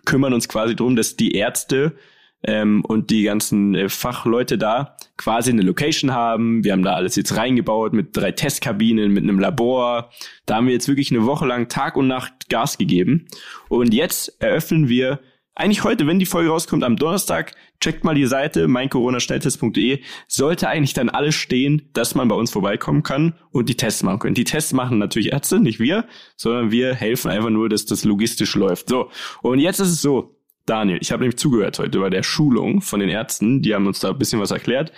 kümmern 0.05 0.35
uns 0.35 0.49
quasi 0.49 0.77
drum, 0.77 0.97
dass 0.97 1.17
die 1.17 1.33
Ärzte 1.33 1.97
ähm, 2.43 2.85
und 2.85 3.11
die 3.11 3.25
ganzen 3.25 3.75
äh, 3.75 3.89
Fachleute 3.89 4.59
da 4.59 4.97
quasi 5.17 5.51
eine 5.51 5.63
Location 5.63 6.13
haben. 6.13 6.65
Wir 6.65 6.73
haben 6.73 6.83
da 6.83 6.95
alles 6.95 7.17
jetzt 7.17 7.37
reingebaut 7.37 7.93
mit 7.93 8.17
drei 8.17 8.33
Testkabinen, 8.33 9.13
mit 9.13 9.25
einem 9.25 9.39
Labor. 9.39 10.11
Da 10.47 10.57
haben 10.57 10.67
wir 10.67 10.75
jetzt 10.75 10.89
wirklich 10.89 11.11
eine 11.11 11.27
Woche 11.27 11.47
lang 11.47 11.69
Tag 11.69 11.97
und 11.97 12.07
Nacht 12.07 12.49
Gas 12.49 12.79
gegeben. 12.79 13.27
Und 13.69 13.93
jetzt 13.93 14.41
eröffnen 14.41 14.89
wir 14.89 15.21
eigentlich 15.59 15.83
heute, 15.83 16.07
wenn 16.07 16.21
die 16.21 16.27
Folge 16.27 16.51
rauskommt, 16.51 16.85
am 16.85 16.95
Donnerstag, 16.95 17.57
checkt 17.81 18.05
mal 18.05 18.15
die 18.15 18.27
Seite 18.27 18.69
meincoronaschnelltest.de, 18.69 20.01
sollte 20.29 20.69
eigentlich 20.69 20.95
dann 20.95 21.09
alles 21.09 21.35
stehen, 21.35 21.89
dass 21.95 22.15
man 22.15 22.29
bei 22.29 22.37
uns 22.37 22.53
vorbeikommen 22.53 23.03
kann 23.03 23.35
und 23.51 23.69
die 23.69 23.77
Tests 23.77 24.05
machen 24.05 24.21
können. 24.21 24.35
Die 24.37 24.45
Tests 24.45 24.73
machen 24.73 24.99
natürlich 24.99 25.33
Ärzte, 25.33 25.59
nicht 25.59 25.81
wir, 25.81 26.07
sondern 26.37 26.71
wir 26.71 26.95
helfen 26.95 27.33
einfach 27.33 27.51
nur, 27.51 27.69
dass 27.69 27.87
das 27.87 28.05
logistisch 28.05 28.55
läuft. 28.55 28.89
So, 28.89 29.11
und 29.43 29.59
jetzt 29.59 29.81
ist 29.81 29.91
es 29.91 30.01
so, 30.01 30.38
Daniel, 30.69 30.99
ich 31.01 31.13
habe 31.13 31.23
nämlich 31.23 31.39
zugehört 31.39 31.79
heute 31.79 31.99
bei 31.99 32.11
der 32.11 32.23
Schulung 32.23 32.81
von 32.81 33.01
den 33.01 33.09
Ärzten, 33.09 33.63
die 33.63 33.75
haben 33.75 33.87
uns 33.87 34.01
da 34.01 34.11
ein 34.11 34.19
bisschen 34.19 34.41
was 34.41 34.51
erklärt. 34.51 34.93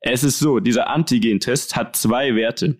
Es 0.00 0.24
ist 0.24 0.38
so, 0.38 0.58
dieser 0.58 0.90
Antigen-Test 0.90 1.76
hat 1.76 1.94
zwei 1.96 2.34
Werte. 2.34 2.78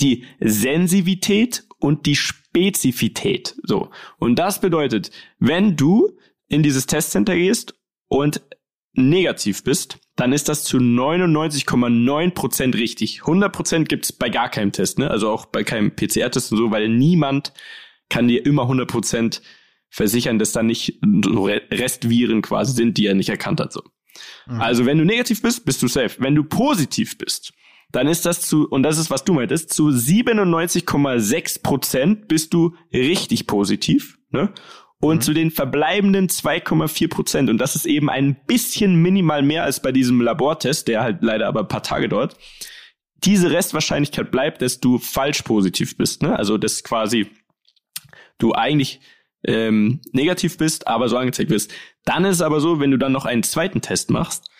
Die 0.00 0.24
Sensivität 0.40 1.64
und 1.80 2.06
die 2.06 2.16
Spezifität. 2.16 3.56
So. 3.62 3.90
Und 4.18 4.38
das 4.38 4.60
bedeutet, 4.60 5.10
wenn 5.38 5.76
du 5.76 6.16
in 6.48 6.62
dieses 6.62 6.86
Testcenter 6.86 7.34
gehst 7.34 7.74
und 8.08 8.40
negativ 8.92 9.64
bist, 9.64 9.98
dann 10.16 10.32
ist 10.32 10.48
das 10.48 10.64
zu 10.64 10.78
99,9% 10.78 12.74
richtig. 12.74 13.20
100% 13.22 13.84
gibt's 13.84 14.12
bei 14.12 14.28
gar 14.28 14.48
keinem 14.48 14.72
Test, 14.72 14.98
ne? 14.98 15.10
Also 15.10 15.30
auch 15.30 15.46
bei 15.46 15.62
keinem 15.62 15.94
PCR-Test 15.94 16.52
und 16.52 16.58
so, 16.58 16.70
weil 16.70 16.88
niemand 16.88 17.52
kann 18.08 18.26
dir 18.26 18.44
immer 18.44 18.64
100% 18.64 19.40
versichern, 19.90 20.38
dass 20.38 20.52
da 20.52 20.62
nicht 20.62 20.98
Restviren 21.02 22.42
quasi 22.42 22.72
sind, 22.72 22.98
die 22.98 23.06
er 23.06 23.14
nicht 23.14 23.28
erkannt 23.28 23.60
hat, 23.60 23.72
so. 23.72 23.82
Also 24.46 24.86
wenn 24.86 24.98
du 24.98 25.04
negativ 25.04 25.42
bist, 25.42 25.64
bist 25.64 25.82
du 25.82 25.88
safe. 25.88 26.16
Wenn 26.18 26.34
du 26.34 26.42
positiv 26.44 27.18
bist, 27.18 27.52
dann 27.92 28.08
ist 28.08 28.26
das 28.26 28.42
zu, 28.42 28.68
und 28.68 28.82
das 28.82 28.98
ist, 28.98 29.10
was 29.10 29.24
du 29.24 29.32
meintest, 29.32 29.72
zu 29.72 29.88
97,6 29.88 31.62
Prozent 31.62 32.28
bist 32.28 32.52
du 32.52 32.74
richtig 32.92 33.46
positiv, 33.46 34.18
ne? 34.30 34.52
Und 35.00 35.22
zu 35.22 35.32
den 35.32 35.52
verbleibenden 35.52 36.28
2,4 36.28 37.08
Prozent, 37.08 37.50
und 37.50 37.58
das 37.58 37.76
ist 37.76 37.86
eben 37.86 38.10
ein 38.10 38.36
bisschen 38.48 38.96
minimal 38.96 39.42
mehr 39.42 39.62
als 39.62 39.80
bei 39.80 39.92
diesem 39.92 40.20
Labortest, 40.20 40.88
der 40.88 41.02
halt 41.02 41.22
leider 41.22 41.46
aber 41.46 41.60
ein 41.60 41.68
paar 41.68 41.84
Tage 41.84 42.08
dauert, 42.08 42.36
diese 43.22 43.52
Restwahrscheinlichkeit 43.52 44.32
bleibt, 44.32 44.60
dass 44.60 44.80
du 44.80 44.98
falsch 44.98 45.42
positiv 45.42 45.96
bist, 45.96 46.22
ne? 46.22 46.36
Also, 46.36 46.58
dass 46.58 46.82
quasi 46.82 47.30
du 48.38 48.54
eigentlich 48.54 49.00
ähm, 49.44 50.00
negativ 50.12 50.58
bist, 50.58 50.86
aber 50.86 51.08
so 51.08 51.16
angezeigt 51.16 51.50
wirst. 51.50 51.72
Dann 52.04 52.24
ist 52.24 52.36
es 52.36 52.42
aber 52.42 52.60
so, 52.60 52.80
wenn 52.80 52.90
du 52.90 52.98
dann 52.98 53.12
noch 53.12 53.24
einen 53.24 53.42
zweiten 53.42 53.80
Test 53.80 54.10
machst 54.10 54.50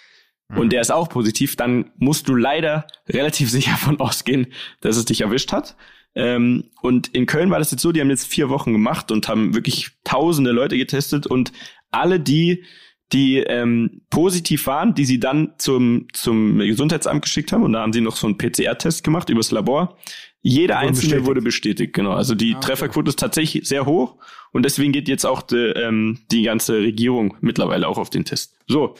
und 0.54 0.72
der 0.72 0.80
ist 0.80 0.90
auch 0.90 1.08
positiv, 1.08 1.56
dann 1.56 1.90
musst 1.98 2.28
du 2.28 2.34
leider 2.34 2.86
relativ 3.08 3.50
sicher 3.50 3.72
davon 3.72 4.00
ausgehen, 4.00 4.48
dass 4.80 4.96
es 4.96 5.04
dich 5.04 5.20
erwischt 5.22 5.52
hat. 5.52 5.76
Ähm, 6.14 6.64
und 6.80 7.08
in 7.08 7.26
Köln 7.26 7.50
war 7.50 7.58
das 7.58 7.70
jetzt 7.70 7.82
so, 7.82 7.92
die 7.92 8.00
haben 8.00 8.10
jetzt 8.10 8.26
vier 8.26 8.48
Wochen 8.48 8.72
gemacht 8.72 9.12
und 9.12 9.28
haben 9.28 9.54
wirklich 9.54 9.90
tausende 10.04 10.52
Leute 10.52 10.78
getestet 10.78 11.26
und 11.26 11.52
alle 11.90 12.18
die, 12.18 12.64
die 13.12 13.38
ähm, 13.38 14.02
positiv 14.10 14.66
waren, 14.66 14.94
die 14.94 15.04
sie 15.04 15.20
dann 15.20 15.54
zum, 15.58 16.08
zum 16.12 16.58
Gesundheitsamt 16.58 17.22
geschickt 17.22 17.52
haben 17.52 17.62
und 17.62 17.72
da 17.72 17.80
haben 17.80 17.92
sie 17.92 18.00
noch 18.00 18.16
so 18.16 18.26
einen 18.26 18.38
PCR-Test 18.38 19.04
gemacht 19.04 19.28
übers 19.28 19.50
Labor. 19.50 19.96
Jeder 20.40 20.78
einzelne 20.78 21.08
bestätigt. 21.08 21.26
wurde 21.26 21.42
bestätigt, 21.42 21.92
genau. 21.92 22.12
Also 22.12 22.34
die 22.34 22.54
okay. 22.54 22.66
Trefferquote 22.66 23.10
ist 23.10 23.18
tatsächlich 23.18 23.66
sehr 23.68 23.86
hoch 23.86 24.16
und 24.52 24.64
deswegen 24.64 24.92
geht 24.92 25.08
jetzt 25.08 25.24
auch 25.24 25.42
die, 25.42 25.56
ähm, 25.56 26.20
die 26.30 26.42
ganze 26.42 26.78
Regierung 26.78 27.36
mittlerweile 27.40 27.88
auch 27.88 27.98
auf 27.98 28.10
den 28.10 28.24
Test. 28.24 28.56
So, 28.66 28.94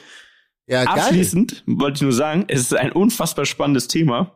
Ja, 0.66 0.84
geil. 0.84 0.98
Abschließend 0.98 1.64
wollte 1.66 1.96
ich 1.96 2.02
nur 2.02 2.12
sagen, 2.12 2.44
es 2.48 2.61
ist 2.61 2.74
ein 2.74 2.92
unfassbar 2.92 3.46
spannendes 3.46 3.88
Thema. 3.88 4.34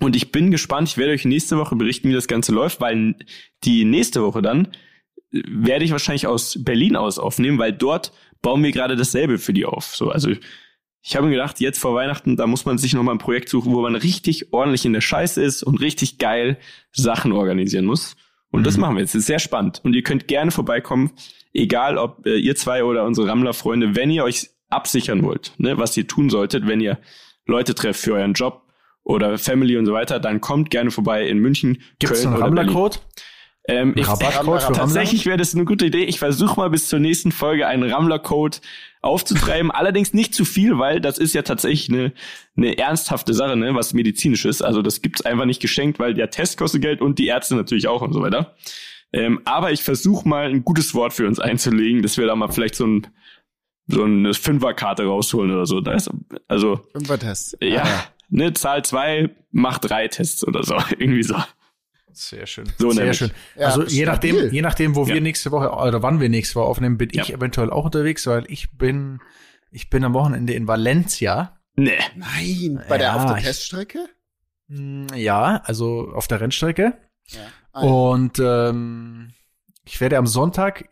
Und 0.00 0.14
ich 0.14 0.30
bin 0.30 0.50
gespannt, 0.50 0.88
ich 0.88 0.96
werde 0.96 1.12
euch 1.12 1.24
nächste 1.24 1.58
Woche 1.58 1.74
berichten, 1.74 2.08
wie 2.08 2.14
das 2.14 2.28
Ganze 2.28 2.52
läuft, 2.52 2.80
weil 2.80 3.16
die 3.64 3.84
nächste 3.84 4.22
Woche 4.22 4.42
dann 4.42 4.68
äh, 5.32 5.42
werde 5.46 5.84
ich 5.84 5.90
wahrscheinlich 5.90 6.26
aus 6.26 6.62
Berlin 6.62 6.96
aus 6.96 7.18
aufnehmen, 7.18 7.58
weil 7.58 7.72
dort 7.72 8.12
bauen 8.40 8.62
wir 8.62 8.70
gerade 8.70 8.96
dasselbe 8.96 9.38
für 9.38 9.52
die 9.52 9.66
auf. 9.66 9.96
So, 9.96 10.10
also 10.10 10.30
ich 11.02 11.16
habe 11.16 11.26
mir 11.26 11.32
gedacht, 11.32 11.60
jetzt 11.60 11.78
vor 11.78 11.94
Weihnachten, 11.94 12.36
da 12.36 12.46
muss 12.46 12.64
man 12.64 12.78
sich 12.78 12.92
noch 12.92 13.02
mal 13.02 13.12
ein 13.12 13.18
Projekt 13.18 13.48
suchen, 13.48 13.72
wo 13.72 13.80
man 13.80 13.94
richtig 13.94 14.52
ordentlich 14.52 14.84
in 14.84 14.92
der 14.92 15.00
Scheiße 15.00 15.42
ist 15.42 15.62
und 15.62 15.80
richtig 15.80 16.18
geil 16.18 16.58
Sachen 16.92 17.32
organisieren 17.32 17.84
muss. 17.84 18.16
Und 18.50 18.66
das 18.66 18.76
machen 18.76 18.96
wir 18.96 19.00
jetzt. 19.00 19.14
Das 19.14 19.20
ist 19.20 19.26
sehr 19.26 19.38
spannend. 19.38 19.80
Und 19.84 19.94
ihr 19.94 20.02
könnt 20.02 20.26
gerne 20.28 20.50
vorbeikommen, 20.50 21.12
egal 21.52 21.98
ob 21.98 22.26
äh, 22.26 22.38
ihr 22.38 22.56
zwei 22.56 22.84
oder 22.84 23.04
unsere 23.04 23.28
Rammler-Freunde, 23.28 23.94
wenn 23.94 24.10
ihr 24.10 24.24
euch 24.24 24.50
absichern 24.70 25.22
wollt, 25.22 25.52
ne, 25.58 25.78
was 25.78 25.96
ihr 25.96 26.06
tun 26.06 26.30
solltet, 26.30 26.66
wenn 26.66 26.80
ihr 26.80 26.98
Leute 27.46 27.74
trefft 27.74 28.00
für 28.00 28.14
euren 28.14 28.34
Job 28.34 28.62
oder 29.02 29.38
Family 29.38 29.76
und 29.76 29.86
so 29.86 29.92
weiter, 29.92 30.20
dann 30.20 30.40
kommt 30.40 30.70
gerne 30.70 30.90
vorbei 30.90 31.26
in 31.26 31.38
München, 31.38 31.82
Gibt's 31.98 32.22
Köln 32.22 32.34
einen 32.34 32.42
oder 32.42 32.64
Berlin. 32.64 32.90
Ähm, 33.68 33.92
ich, 33.96 34.08
Rabattcode 34.08 34.62
für? 34.62 34.72
Tatsächlich 34.72 35.26
wäre 35.26 35.36
das 35.36 35.54
eine 35.54 35.66
gute 35.66 35.86
Idee. 35.86 36.04
Ich 36.04 36.18
versuche 36.18 36.58
mal 36.58 36.70
bis 36.70 36.88
zur 36.88 36.98
nächsten 36.98 37.32
Folge 37.32 37.66
einen 37.66 37.90
Rammler-Code 37.90 38.58
aufzutreiben. 39.02 39.70
Allerdings 39.70 40.14
nicht 40.14 40.34
zu 40.34 40.46
viel, 40.46 40.78
weil 40.78 41.00
das 41.00 41.18
ist 41.18 41.34
ja 41.34 41.42
tatsächlich 41.42 41.90
eine, 41.90 42.12
eine 42.56 42.78
ernsthafte 42.78 43.34
Sache, 43.34 43.56
ne, 43.56 43.74
was 43.74 43.92
medizinisch 43.92 44.46
ist. 44.46 44.62
Also 44.62 44.80
das 44.80 45.02
gibt's 45.02 45.24
einfach 45.24 45.44
nicht 45.44 45.60
geschenkt, 45.60 45.98
weil 45.98 46.14
der 46.14 46.30
Test 46.30 46.56
kostet 46.56 46.80
Geld 46.80 47.02
und 47.02 47.18
die 47.18 47.26
Ärzte 47.26 47.54
natürlich 47.54 47.88
auch 47.88 48.00
und 48.00 48.14
so 48.14 48.22
weiter. 48.22 48.56
Ähm, 49.12 49.40
aber 49.44 49.70
ich 49.70 49.82
versuche 49.82 50.28
mal 50.28 50.48
ein 50.48 50.64
gutes 50.64 50.94
Wort 50.94 51.12
für 51.12 51.26
uns 51.26 51.38
einzulegen, 51.38 52.02
dass 52.02 52.16
wir 52.16 52.26
da 52.26 52.34
mal 52.34 52.48
vielleicht 52.48 52.74
so 52.74 52.86
ein 52.86 53.06
so 53.90 54.04
eine 54.04 54.34
Fünferkarte 54.34 55.04
rausholen 55.04 55.50
oder 55.50 55.64
so. 55.64 55.80
Da 55.80 55.92
ist, 55.92 56.10
also 56.46 56.80
Fünfer-Test. 56.92 57.56
ja, 57.62 58.04
ne, 58.28 58.52
Zahl 58.52 58.84
zwei 58.84 59.30
macht 59.50 59.88
drei 59.88 60.08
Tests 60.08 60.46
oder 60.46 60.62
so. 60.62 60.76
Irgendwie 60.98 61.22
so. 61.22 61.36
Sehr 62.12 62.46
schön. 62.46 62.66
So 62.78 62.90
Sehr 62.90 63.00
nämlich. 63.04 63.18
schön. 63.18 63.30
Ja, 63.56 63.66
also 63.66 63.84
je 63.84 64.04
nachdem, 64.06 64.34
stabil. 64.36 64.54
je 64.54 64.62
nachdem, 64.62 64.94
wo 64.96 65.04
Ja. 65.04 65.14
wir 65.14 65.20
nächste 65.20 65.50
Woche 65.52 65.70
oder 65.70 66.02
wann 66.02 66.20
wir 66.20 66.28
nächste 66.28 66.56
Woche 66.56 66.66
aufnehmen, 66.68 66.98
bin 66.98 67.10
Ja. 67.12 67.22
ich 67.22 67.32
eventuell 67.32 67.70
auch 67.70 67.84
unterwegs, 67.84 68.26
weil 68.26 68.44
ich 68.48 68.70
bin, 68.76 69.20
ich 69.70 69.90
bin 69.90 70.04
am 70.04 70.14
Wochenende 70.14 70.52
in 70.54 70.66
Valencia. 70.66 71.58
Nee. 71.76 71.98
Nein, 72.16 72.82
bei 72.88 72.98
der 72.98 73.08
Ja, 73.08 73.16
auf 73.16 73.26
der 73.26 73.36
ich- 73.38 73.44
Teststrecke? 73.44 74.08
Mm, 74.68 75.06
Ja, 75.14 75.62
also 75.64 76.10
auf 76.14 76.26
der 76.28 76.40
Rennstrecke. 76.40 76.94
Ja. 77.28 77.40
Ah, 77.72 77.84
ja. 77.84 77.90
Und 77.90 78.38
ähm, 78.40 79.30
ich 79.84 80.00
werde 80.00 80.18
am 80.18 80.26
Sonntag 80.26 80.88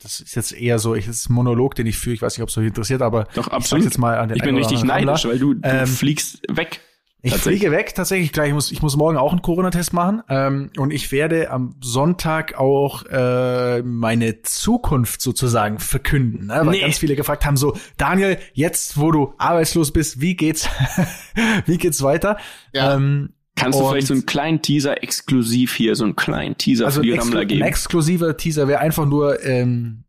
das 0.00 0.20
ist 0.20 0.36
jetzt 0.36 0.52
eher 0.52 0.78
so, 0.78 0.94
ich, 0.94 1.06
das 1.06 1.16
ist 1.16 1.28
ein 1.28 1.32
Monolog, 1.32 1.74
den 1.74 1.88
ich 1.88 1.98
führe, 1.98 2.14
ich 2.14 2.22
weiß 2.22 2.36
nicht, 2.36 2.42
ob 2.44 2.50
es 2.50 2.56
euch 2.56 2.68
interessiert, 2.68 3.02
aber 3.02 3.24
Doch, 3.34 3.48
ich 3.48 3.52
absolut. 3.52 3.82
sag's 3.82 3.94
jetzt 3.94 3.98
mal 3.98 4.16
an 4.16 4.28
den 4.28 4.36
ich 4.36 4.44
bin 4.44 4.54
richtig 4.56 4.84
neidisch, 4.84 5.24
Rammler. 5.24 5.30
weil 5.32 5.38
du, 5.40 5.54
du 5.54 5.68
Ähm, 5.68 5.86
fliegst 5.88 6.40
weg. 6.48 6.80
Ich 7.20 7.34
fliege 7.34 7.72
weg, 7.72 7.94
tatsächlich 7.96 8.32
gleich. 8.32 8.48
Ich 8.48 8.54
muss, 8.54 8.70
ich 8.70 8.80
muss 8.80 8.96
morgen 8.96 9.16
auch 9.16 9.32
einen 9.32 9.42
Corona-Test 9.42 9.92
machen. 9.92 10.22
Ähm, 10.28 10.70
und 10.76 10.92
ich 10.92 11.10
werde 11.10 11.50
am 11.50 11.74
Sonntag 11.82 12.54
auch 12.56 13.04
äh, 13.06 13.82
meine 13.82 14.42
Zukunft 14.42 15.20
sozusagen 15.20 15.80
verkünden. 15.80 16.46
Ne? 16.46 16.60
Weil 16.62 16.66
Nee. 16.70 16.80
ganz 16.82 16.98
viele 16.98 17.16
gefragt 17.16 17.44
haben: 17.44 17.56
so, 17.56 17.76
Daniel, 17.96 18.38
jetzt 18.54 18.98
wo 18.98 19.10
du 19.10 19.34
arbeitslos 19.36 19.92
bist, 19.92 20.20
wie 20.20 20.36
geht's, 20.36 20.68
wie 21.66 21.76
geht's 21.78 22.02
weiter? 22.02 22.36
Ja. 22.72 22.94
Ähm, 22.94 23.30
Kannst 23.56 23.80
du 23.80 23.88
vielleicht 23.88 24.06
so 24.06 24.14
einen 24.14 24.24
kleinen 24.24 24.62
Teaser 24.62 25.02
exklusiv 25.02 25.74
hier, 25.74 25.96
so 25.96 26.04
einen 26.04 26.14
kleinen 26.14 26.56
Teaser 26.56 26.86
also 26.86 27.00
für 27.00 27.06
die 27.06 27.10
Rammler 27.14 27.22
exklu 27.24 27.40
ein 27.40 27.48
geben? 27.48 27.62
exklusiver 27.62 28.36
Teaser 28.36 28.68
wäre 28.68 28.78
einfach 28.78 29.04
nur, 29.04 29.44
ähm, 29.44 30.04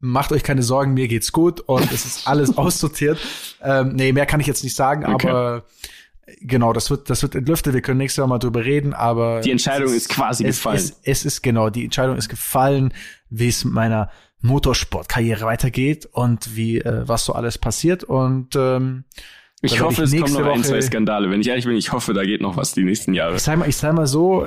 macht 0.00 0.32
euch 0.32 0.42
keine 0.42 0.62
Sorgen, 0.62 0.94
mir 0.94 1.06
geht's 1.06 1.30
gut 1.32 1.60
und 1.60 1.92
es 1.92 2.06
ist 2.06 2.26
alles 2.26 2.56
aussortiert. 2.56 3.18
Ähm, 3.62 3.90
nee, 3.94 4.12
mehr 4.14 4.24
kann 4.24 4.40
ich 4.40 4.46
jetzt 4.46 4.64
nicht 4.64 4.74
sagen, 4.74 5.04
Okay. 5.04 5.28
aber 5.28 5.64
genau, 6.40 6.72
das 6.72 6.90
wird, 6.90 7.10
das 7.10 7.22
wird 7.22 7.34
entlüftet. 7.34 7.74
Wir 7.74 7.82
können 7.82 7.98
nächstes 7.98 8.18
Jahr 8.18 8.26
mal 8.26 8.38
drüber 8.38 8.64
reden, 8.64 8.94
aber 8.94 9.40
Die 9.40 9.50
Entscheidung 9.50 9.88
es 9.88 9.96
ist 9.96 10.08
quasi 10.08 10.44
es 10.44 10.56
gefallen. 10.56 10.76
Ist, 10.76 11.00
es 11.02 11.24
ist 11.24 11.42
genau, 11.42 11.70
die 11.70 11.84
Entscheidung 11.84 12.16
ist 12.16 12.28
gefallen, 12.28 12.92
wie 13.30 13.48
es 13.48 13.64
mit 13.64 13.74
meiner 13.74 14.10
Motorsportkarriere 14.40 15.44
weitergeht 15.44 16.06
und 16.06 16.56
wie 16.56 16.78
äh, 16.78 17.06
was 17.08 17.24
so 17.24 17.32
alles 17.32 17.58
passiert 17.58 18.04
und 18.04 18.54
ähm, 18.56 19.04
Ich 19.60 19.72
Da 19.72 19.78
werd 19.78 19.86
hoffe, 19.86 20.04
ich 20.04 20.12
es 20.14 20.20
kommen 20.20 20.32
noch 20.34 20.40
ein, 20.52 20.58
Woche- 20.60 20.68
zwei 20.68 20.80
Skandale. 20.80 21.30
Wenn 21.30 21.40
ich 21.40 21.48
ehrlich 21.48 21.64
bin, 21.64 21.74
ich 21.76 21.90
hoffe, 21.92 22.14
da 22.14 22.22
geht 22.24 22.40
noch 22.40 22.56
was 22.56 22.74
die 22.74 22.84
nächsten 22.84 23.12
Jahre. 23.12 23.34
Ich 23.36 23.42
sag 23.42 23.58
mal, 23.58 23.68
ich 23.68 23.76
sag 23.76 23.92
mal 23.92 24.06
so, 24.06 24.46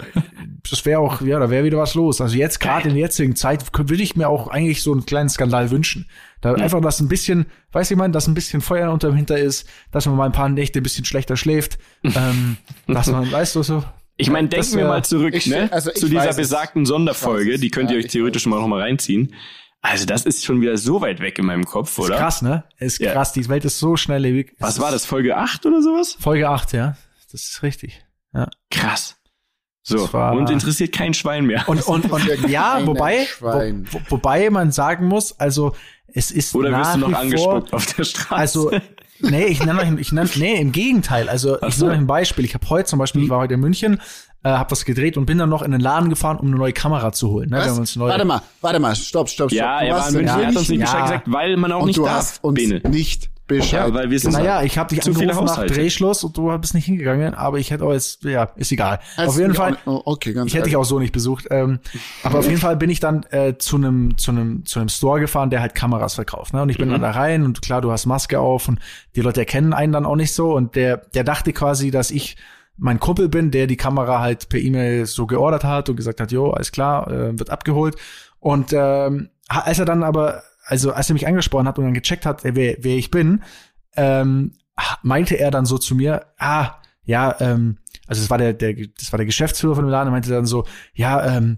das 0.70 0.86
wäre 0.86 0.99
auch, 1.01 1.20
ja, 1.22 1.38
da 1.39 1.49
wäre 1.49 1.66
wieder 1.66 1.80
was 1.80 1.95
los. 1.95 2.22
Also 2.22 2.38
jetzt 2.38 2.59
gerade 2.62 2.88
in 2.88 2.93
der 2.95 3.03
jetzigen 3.03 3.36
Zeit 3.36 3.66
würde 3.78 4.01
ich 4.01 4.16
mir 4.16 4.30
auch 4.30 4.47
eigentlich 4.47 4.82
so 4.82 4.93
einen 4.93 5.05
kleinen 5.05 5.28
Skandal 5.28 5.70
wünschen. 5.70 6.07
Da 6.39 6.53
einfach, 6.53 6.80
dass 6.82 7.01
ein 7.01 7.09
bisschen, 7.09 7.45
weiß 7.74 7.91
ich 7.91 7.97
mal, 7.97 8.09
dass 8.09 8.28
ein 8.28 8.34
bisschen 8.34 8.62
Feuer 8.62 8.89
unterm 8.91 9.16
Hinter 9.16 9.38
ist, 9.38 9.68
dass 9.91 10.05
man 10.05 10.16
mal 10.16 10.26
ein 10.26 10.32
paar 10.32 10.47
Nächte 10.49 10.80
ein 10.80 10.84
bisschen 10.84 11.03
schlechter 11.05 11.36
schläft, 11.36 11.78
ähm, 12.03 12.55
dass 12.88 13.07
man, 13.12 13.30
weißt 13.30 13.55
du, 13.57 13.64
so. 13.64 13.84
Ich 14.18 14.30
meine, 14.30 14.47
denken 14.47 14.78
wir 14.78 14.88
mal 14.88 15.03
zurück 15.03 15.34
ich- 15.36 15.47
ne? 15.47 15.68
also 15.74 15.91
zu 15.91 16.07
dieser 16.07 16.34
besagten 16.34 16.86
Sonderfolge. 16.86 17.57
Die 17.57 17.70
könnt 17.70 17.89
ihr 17.89 17.95
Ja, 17.97 17.99
euch 17.99 18.05
ich 18.05 18.12
theoretisch 18.12 18.45
mal 18.45 18.59
noch 18.62 18.68
mal 18.68 18.80
reinziehen. 18.80 19.34
Also 19.84 20.06
das 20.06 20.26
ist 20.26 20.46
schon 20.46 20.62
wieder 20.62 20.78
so 20.78 21.02
weit 21.02 21.20
weg 21.22 21.40
in 21.40 21.46
meinem 21.46 21.66
Kopf, 21.66 21.98
Ist 21.98 22.06
oder? 22.06 22.18
krass, 22.18 22.42
ne? 22.42 22.64
Ist 22.78 23.00
Ja. 23.00 23.14
krass, 23.14 23.34
die 23.34 23.48
Welt 23.50 23.66
ist 23.66 23.80
so 23.80 23.96
schnelllebig. 23.98 24.52
Es 24.56 24.62
Was 24.62 24.74
ist 24.76 24.80
war 24.82 24.92
das, 24.92 25.06
Folge 25.06 25.36
8 25.38 25.66
oder 25.66 25.82
sowas? 25.82 26.16
Folge 26.20 26.48
8, 26.50 26.74
ja. 26.74 26.96
Das 27.32 27.42
ist 27.42 27.64
richtig. 27.64 28.06
Ja. 28.34 28.48
Krass. 28.70 29.18
So, 29.84 30.12
war- 30.14 30.34
und 30.34 30.50
interessiert 30.52 30.92
kein 30.94 31.16
Schwein 31.16 31.46
mehr. 31.46 31.68
Und, 31.68 31.82
und, 31.88 32.12
und 32.12 32.48
ja, 32.50 32.86
wobei, 32.86 33.26
Schwein. 33.26 33.88
wo, 33.90 33.98
wo, 34.00 34.12
wobei 34.18 34.50
man 34.52 34.72
sagen 34.72 35.08
muss, 35.08 35.40
also 35.40 35.76
es 36.14 36.30
ist 36.30 36.54
Oder 36.54 36.72
wirst 36.78 36.94
du 36.96 37.00
noch 37.00 37.08
wie 37.10 37.14
vor, 37.14 37.22
angespuckt 37.22 37.74
auf 37.74 37.86
der 37.88 38.04
Straße? 38.04 38.36
Also, 38.36 38.72
nee, 39.24 39.45
ich 39.45 39.63
nenne 39.65 39.80
euch, 39.82 39.89
ich 39.99 40.11
nenne, 40.11 40.30
nee, 40.36 40.59
im 40.59 40.72
Gegenteil. 40.72 41.30
Also, 41.30 41.61
ich 41.61 41.76
so. 41.76 41.86
nenne 41.86 41.95
euch 41.97 42.01
ein 42.03 42.07
Beispiel. 42.07 42.45
Ich 42.45 42.53
habe 42.53 42.69
heute 42.69 42.86
zum 42.89 42.99
Beispiel, 42.99 43.24
ich 43.24 43.30
war 43.30 43.39
heute 43.39 43.55
in 43.55 43.59
München, 43.59 43.99
äh, 44.43 44.49
habe 44.49 44.72
was 44.72 44.86
gedreht 44.86 45.17
und 45.17 45.26
bin 45.26 45.38
dann 45.38 45.49
noch 45.49 45.61
in 45.61 45.72
den 45.72 45.82
Laden 45.82 46.09
gefahren, 46.09 46.38
um 46.38 46.47
eine 46.47 46.57
neue 46.57 46.74
Kamera 46.74 47.11
zu 47.11 47.30
holen. 47.30 47.49
Ne? 47.49 47.57
Wir 47.57 47.63
haben 47.65 47.78
uns 47.80 47.91
Was? 47.91 47.95
neue, 47.95 48.09
Warte 48.11 48.26
mal, 48.26 48.41
warte 48.61 48.80
mal, 48.80 48.95
stopp, 48.95 49.30
stopp, 49.30 49.49
stopp. 49.49 49.51
ja, 49.51 49.80
Du 49.80 49.86
er 49.86 49.91
war 49.93 49.99
warst 50.01 50.09
in 50.11 50.17
München, 50.17 50.39
er 50.39 50.47
hat 50.47 50.55
uns 50.55 50.69
nicht 50.69 50.80
Ja. 50.80 50.86
Bescheid 50.86 51.03
gesagt, 51.03 51.32
weil 51.32 51.57
man 51.57 51.72
auch 51.72 51.80
und 51.82 51.88
nicht 51.88 51.97
du 51.97 52.03
darf, 52.05 52.15
hast 52.17 52.43
uns 52.43 52.55
Bene. 52.59 52.82
nicht 52.89 53.31
Bescheid. 53.60 53.88
Ja, 53.88 53.93
weil 53.93 54.10
wir 54.10 54.20
sind 54.20 54.34
Naja, 54.34 54.64
ich 54.64 54.78
habe 54.78 54.89
dich 54.89 55.02
zu 55.02 55.12
angerufen 55.12 55.45
nach. 55.45 55.66
Drehschluss 55.66 56.24
und 56.24 56.36
du 56.38 56.58
bist 56.58 56.74
nicht 56.74 56.86
hingegangen, 56.86 57.34
aber 57.34 57.60
ich 57.60 57.72
hätte 57.72 57.84
auch 57.86 57.93
jetzt, 57.93 58.24
ja, 58.24 58.49
ist 58.56 58.72
egal. 58.72 58.99
Hast 59.18 59.30
auf 59.30 59.38
jeden 59.38 59.54
Fall, 59.54 59.78
auch- 59.86 59.97
oh, 59.97 60.02
okay, 60.06 60.34
ganz 60.34 60.47
ich 60.47 60.54
hätte 60.56 60.66
dich 60.66 60.76
auch 60.76 60.84
so 60.86 60.99
nicht 60.99 61.12
besucht. 61.14 61.47
Ähm, 61.52 61.80
aber 62.24 62.39
auf 62.39 62.47
jeden 62.47 62.60
Fall 62.60 62.78
bin 62.78 62.89
ich 62.89 62.99
dann 62.99 63.24
äh, 63.32 63.58
zu 63.58 63.76
einem 63.78 64.18
zu 64.18 64.32
einem 64.32 64.66
zu 64.66 64.80
einem 64.80 64.89
Store 64.89 65.20
gefahren, 65.20 65.49
der 65.49 65.62
halt 65.62 65.76
Kameras 65.76 66.16
verkauft. 66.16 66.54
Ne? 66.54 66.62
Und 66.62 66.70
ich 66.70 66.78
bin 66.78 66.89
dann 66.89 67.02
da 67.02 67.12
rein 67.12 67.43
und 67.43 67.62
klar, 67.62 67.82
du 67.82 67.91
hast 67.91 68.06
Maske 68.06 68.39
auf 68.39 68.68
und 68.68 68.80
die 69.16 69.22
Leute 69.22 69.41
erkennen 69.41 69.74
einen 69.74 69.93
dann 69.93 70.06
auch 70.06 70.16
nicht 70.16 70.34
so. 70.34 70.54
Und 70.54 70.76
der 70.76 70.97
der 70.97 71.24
dachte 71.24 71.54
quasi, 71.54 71.91
dass 71.91 72.12
ich 72.12 72.38
mein 72.78 72.99
Kumpel 72.99 73.30
bin, 73.30 73.52
der 73.52 73.68
die 73.68 73.78
Kamera 73.78 74.20
halt 74.22 74.49
per 74.49 74.60
E-Mail 74.60 75.06
so 75.06 75.28
geordert 75.28 75.64
hat 75.64 75.89
und 75.89 75.97
gesagt 75.97 76.20
hat, 76.20 76.32
jo, 76.32 76.49
alles 76.52 76.72
klar, 76.72 77.10
äh, 77.12 77.38
wird 77.38 77.49
abgeholt. 77.52 77.95
Und 78.39 78.74
ähm, 78.74 79.30
als 79.47 79.78
er 79.78 79.86
dann 79.86 80.02
aber, 80.02 80.41
also 80.72 80.93
als 80.93 81.09
er 81.09 81.13
mich 81.13 81.28
angesprochen 81.28 81.67
hat 81.67 81.78
und 81.78 81.84
dann 81.84 81.93
gecheckt 81.93 82.26
hat, 82.26 82.45
wer, 82.45 82.55
wer 82.55 82.95
ich 82.95 83.11
bin, 83.11 83.43
ähm, 83.97 84.53
meinte 85.03 85.36
er 85.36 85.51
dann 85.51 85.65
so 85.65 85.78
zu 85.78 85.95
mir, 85.95 86.28
ah, 86.38 86.76
ja, 87.03 87.36
ähm, 87.41 87.78
also 88.07 88.22
das 88.22 88.30
war 88.30 88.38
der, 88.38 88.53
der, 88.53 88.74
das 88.97 89.11
war 89.11 89.17
der 89.17 89.26
Geschäftsführer 89.26 89.76
von 89.76 89.84
dem 89.84 89.91
Laden, 89.91 90.07
er 90.07 90.11
meinte 90.11 90.30
dann 90.30 90.45
so, 90.45 90.65
ja, 90.93 91.36
ähm, 91.36 91.57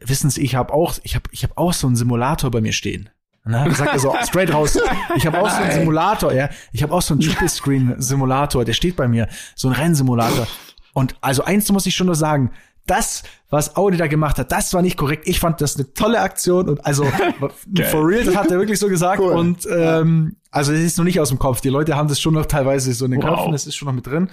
wissen 0.00 0.28
Sie, 0.28 0.42
ich 0.42 0.54
habe 0.54 0.74
auch, 0.74 0.98
ich 1.02 1.14
habe, 1.14 1.24
ich 1.32 1.44
habe 1.44 1.56
auch 1.56 1.72
so 1.72 1.86
einen 1.86 1.96
Simulator 1.96 2.50
bei 2.50 2.60
mir 2.60 2.74
stehen. 2.74 3.08
Ne? 3.46 3.72
Sagt 3.72 3.94
er 3.94 3.98
so 3.98 4.14
straight 4.22 4.52
raus, 4.52 4.78
ich 5.16 5.26
habe 5.26 5.40
auch 5.40 5.48
so 5.48 5.62
einen 5.62 5.72
Simulator, 5.72 6.34
ja, 6.34 6.50
ich 6.72 6.82
habe 6.82 6.92
auch 6.92 7.02
so 7.02 7.14
einen 7.14 7.20
Triple 7.22 7.48
Screen 7.48 7.94
Simulator, 7.96 8.66
der 8.66 8.74
steht 8.74 8.96
bei 8.96 9.08
mir, 9.08 9.28
so 9.54 9.68
ein 9.68 9.74
Rennsimulator. 9.74 10.46
Und 10.92 11.16
also 11.22 11.42
eins 11.42 11.72
muss 11.72 11.86
ich 11.86 11.94
schon 11.94 12.06
nur 12.06 12.16
sagen, 12.16 12.52
das, 12.86 13.22
was 13.50 13.76
Audi 13.76 13.96
da 13.96 14.06
gemacht 14.06 14.38
hat, 14.38 14.52
das 14.52 14.72
war 14.74 14.82
nicht 14.82 14.96
korrekt. 14.96 15.26
Ich 15.26 15.40
fand 15.40 15.60
das 15.60 15.76
eine 15.76 15.92
tolle 15.94 16.20
Aktion 16.20 16.68
und 16.68 16.84
also 16.86 17.04
for 17.90 18.06
real, 18.08 18.24
das 18.24 18.36
hat 18.36 18.50
er 18.50 18.58
wirklich 18.58 18.78
so 18.78 18.88
gesagt. 18.88 19.20
Cool. 19.20 19.32
Und 19.32 19.66
ähm, 19.70 20.36
also 20.50 20.72
es 20.72 20.80
ist 20.82 20.98
noch 20.98 21.04
nicht 21.04 21.20
aus 21.20 21.28
dem 21.30 21.38
Kopf. 21.38 21.60
Die 21.60 21.68
Leute 21.68 21.96
haben 21.96 22.08
das 22.08 22.20
schon 22.20 22.34
noch 22.34 22.46
teilweise 22.46 22.92
so 22.92 23.04
in 23.04 23.10
den 23.12 23.22
Wow. 23.22 23.30
Köpfen, 23.36 23.52
das 23.52 23.66
ist 23.66 23.76
schon 23.76 23.86
noch 23.86 23.94
mit 23.94 24.06
drin. 24.06 24.30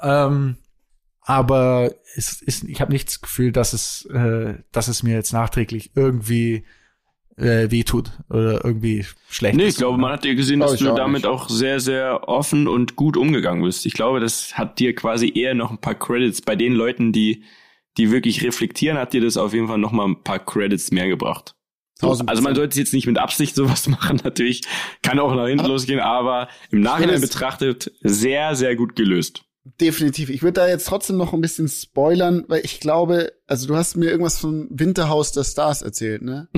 Ähm, 0.00 0.56
aber 1.20 1.92
es 2.16 2.42
ist, 2.42 2.64
ich 2.64 2.80
habe 2.80 2.92
nicht 2.92 3.08
das 3.08 3.20
Gefühl, 3.20 3.52
dass 3.52 3.72
es, 3.72 4.04
äh, 4.06 4.54
dass 4.72 4.88
es 4.88 5.02
mir 5.02 5.14
jetzt 5.14 5.32
nachträglich 5.32 5.92
irgendwie 5.94 6.64
äh, 7.36 7.70
weh 7.70 7.84
tut 7.84 8.10
oder 8.28 8.64
irgendwie 8.64 9.06
schlecht 9.30 9.56
Nee, 9.56 9.64
ist. 9.64 9.74
ich 9.74 9.76
glaube, 9.78 9.98
man 9.98 10.12
hat 10.12 10.24
dir 10.24 10.34
gesehen, 10.34 10.60
dass 10.60 10.76
du 10.76 10.90
auch 10.90 10.96
damit 10.96 11.22
nicht. 11.22 11.26
auch 11.30 11.48
sehr, 11.48 11.80
sehr 11.80 12.28
offen 12.28 12.66
und 12.68 12.96
gut 12.96 13.16
umgegangen 13.16 13.62
bist. 13.62 13.86
Ich 13.86 13.94
glaube, 13.94 14.20
das 14.20 14.54
hat 14.58 14.78
dir 14.80 14.94
quasi 14.94 15.32
eher 15.34 15.54
noch 15.54 15.70
ein 15.70 15.78
paar 15.78 15.94
Credits 15.94 16.42
bei 16.42 16.56
den 16.56 16.72
Leuten, 16.74 17.12
die, 17.12 17.44
die 17.98 18.10
wirklich 18.10 18.42
reflektieren, 18.42 18.98
hat 18.98 19.12
dir 19.12 19.20
das 19.20 19.36
auf 19.36 19.52
jeden 19.52 19.68
Fall 19.68 19.78
noch 19.78 19.92
mal 19.92 20.06
ein 20.06 20.22
paar 20.22 20.38
Credits 20.38 20.90
mehr 20.90 21.08
gebracht. 21.08 21.54
So, 21.94 22.10
also 22.26 22.42
man 22.42 22.54
sollte 22.54 22.78
jetzt 22.78 22.92
nicht 22.92 23.06
mit 23.06 23.18
Absicht 23.18 23.54
sowas 23.54 23.86
machen, 23.88 24.20
natürlich. 24.24 24.62
Kann 25.02 25.18
auch 25.18 25.34
nach 25.34 25.46
hinten 25.46 25.66
losgehen, 25.66 26.00
aber 26.00 26.48
im 26.70 26.80
Nachhinein 26.80 27.20
betrachtet 27.20 27.92
sehr, 28.00 28.56
sehr 28.56 28.76
gut 28.76 28.96
gelöst. 28.96 29.44
Definitiv. 29.80 30.28
Ich 30.30 30.42
würde 30.42 30.54
da 30.60 30.68
jetzt 30.68 30.88
trotzdem 30.88 31.16
noch 31.16 31.32
ein 31.32 31.40
bisschen 31.40 31.68
spoilern, 31.68 32.44
weil 32.48 32.62
ich 32.64 32.80
glaube, 32.80 33.32
also 33.46 33.68
du 33.68 33.76
hast 33.76 33.96
mir 33.96 34.10
irgendwas 34.10 34.38
von 34.38 34.66
Winterhaus 34.70 35.30
der 35.32 35.44
Stars 35.44 35.82
erzählt, 35.82 36.22
ne? 36.22 36.48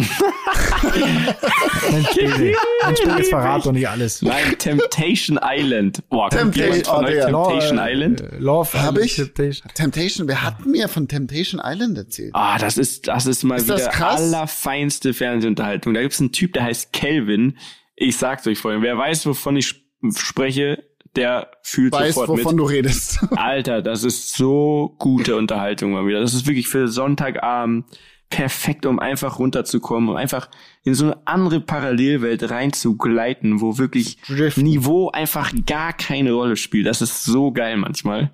Mensch, 1.91 2.15
Bene, 2.15 2.55
Mensch, 2.87 3.01
Bene, 3.01 3.19
jetzt 3.19 3.29
verrat 3.31 3.67
doch 3.67 3.73
nicht 3.73 3.89
alles. 3.89 4.23
Nein, 4.23 4.57
Temptation 4.59 5.39
Island. 5.43 6.03
Boah, 6.09 6.29
kommt 6.31 6.55
Temptation- 6.55 6.85
von 6.85 7.05
oh, 7.05 7.09
euch 7.09 7.15
Temptation 7.21 7.77
Law, 7.77 7.87
äh, 7.87 7.93
Island? 7.93 8.21
äh, 8.21 8.37
Love 8.39 8.73
Hab 8.73 8.93
Island, 8.93 9.05
ich? 9.07 9.15
Temptation. 9.17 9.71
Temptation, 9.75 10.29
wer 10.29 10.43
hat 10.43 10.67
mir 10.67 10.89
von 10.89 11.09
Temptation 11.09 11.61
Island 11.65 11.99
erzählt? 11.99 12.31
Ah, 12.35 12.59
das 12.59 12.79
ist, 12.79 13.09
das 13.09 13.27
ist 13.27 13.45
mal 13.45 13.57
Ist 13.59 13.69
das 13.69 13.83
wieder 13.83 14.07
allerfeinste 14.09 15.13
Fernsehunterhaltung. 15.15 15.95
Da 15.95 16.01
gibt's 16.03 16.21
einen 16.21 16.33
Typ, 16.33 16.53
der 16.55 16.65
heißt 16.65 16.93
Kelvin. 16.93 17.59
Ich 17.97 18.17
sag's 18.17 18.47
euch 18.47 18.59
vorhin. 18.59 18.83
Wer 18.83 18.97
weiß, 18.97 19.27
wovon 19.27 19.57
ich 19.57 19.67
sp- 19.71 19.85
spreche, 20.17 20.85
der 21.17 21.51
fühlt 21.63 21.93
Weiß, 21.93 22.15
sofort 22.15 22.29
wovon 22.41 22.55
mit. 22.57 22.61
du 22.61 22.65
redest. 22.65 23.21
Alter, 23.37 23.83
das 23.83 24.05
ist 24.05 24.35
so 24.37 24.95
gute 24.99 25.37
Unterhaltung 25.37 25.93
mal 25.93 26.07
wieder. 26.07 26.21
Das 26.21 26.35
ist 26.35 26.47
wirklich 26.47 26.69
für 26.69 26.89
Sonntagabend 26.89 27.85
perfekt, 28.31 28.85
um 28.87 28.99
einfach 28.99 29.39
runterzukommen, 29.39 30.11
um 30.11 30.17
einfach 30.17 30.49
in 30.83 30.95
so 30.95 31.05
eine 31.05 31.19
andere 31.27 31.61
Parallelwelt 31.61 32.51
reinzugleiten, 32.51 33.61
wo 33.61 33.79
wirklich 33.79 34.19
Driften. 34.27 34.65
Niveau 34.65 35.11
einfach 35.11 35.53
gar 35.67 35.93
keine 35.93 36.33
Rolle 36.33 36.57
spielt. 36.57 36.87
Das 36.87 37.01
ist 37.03 37.25
so 37.25 37.53
geil 37.53 37.77
manchmal. 37.77 38.31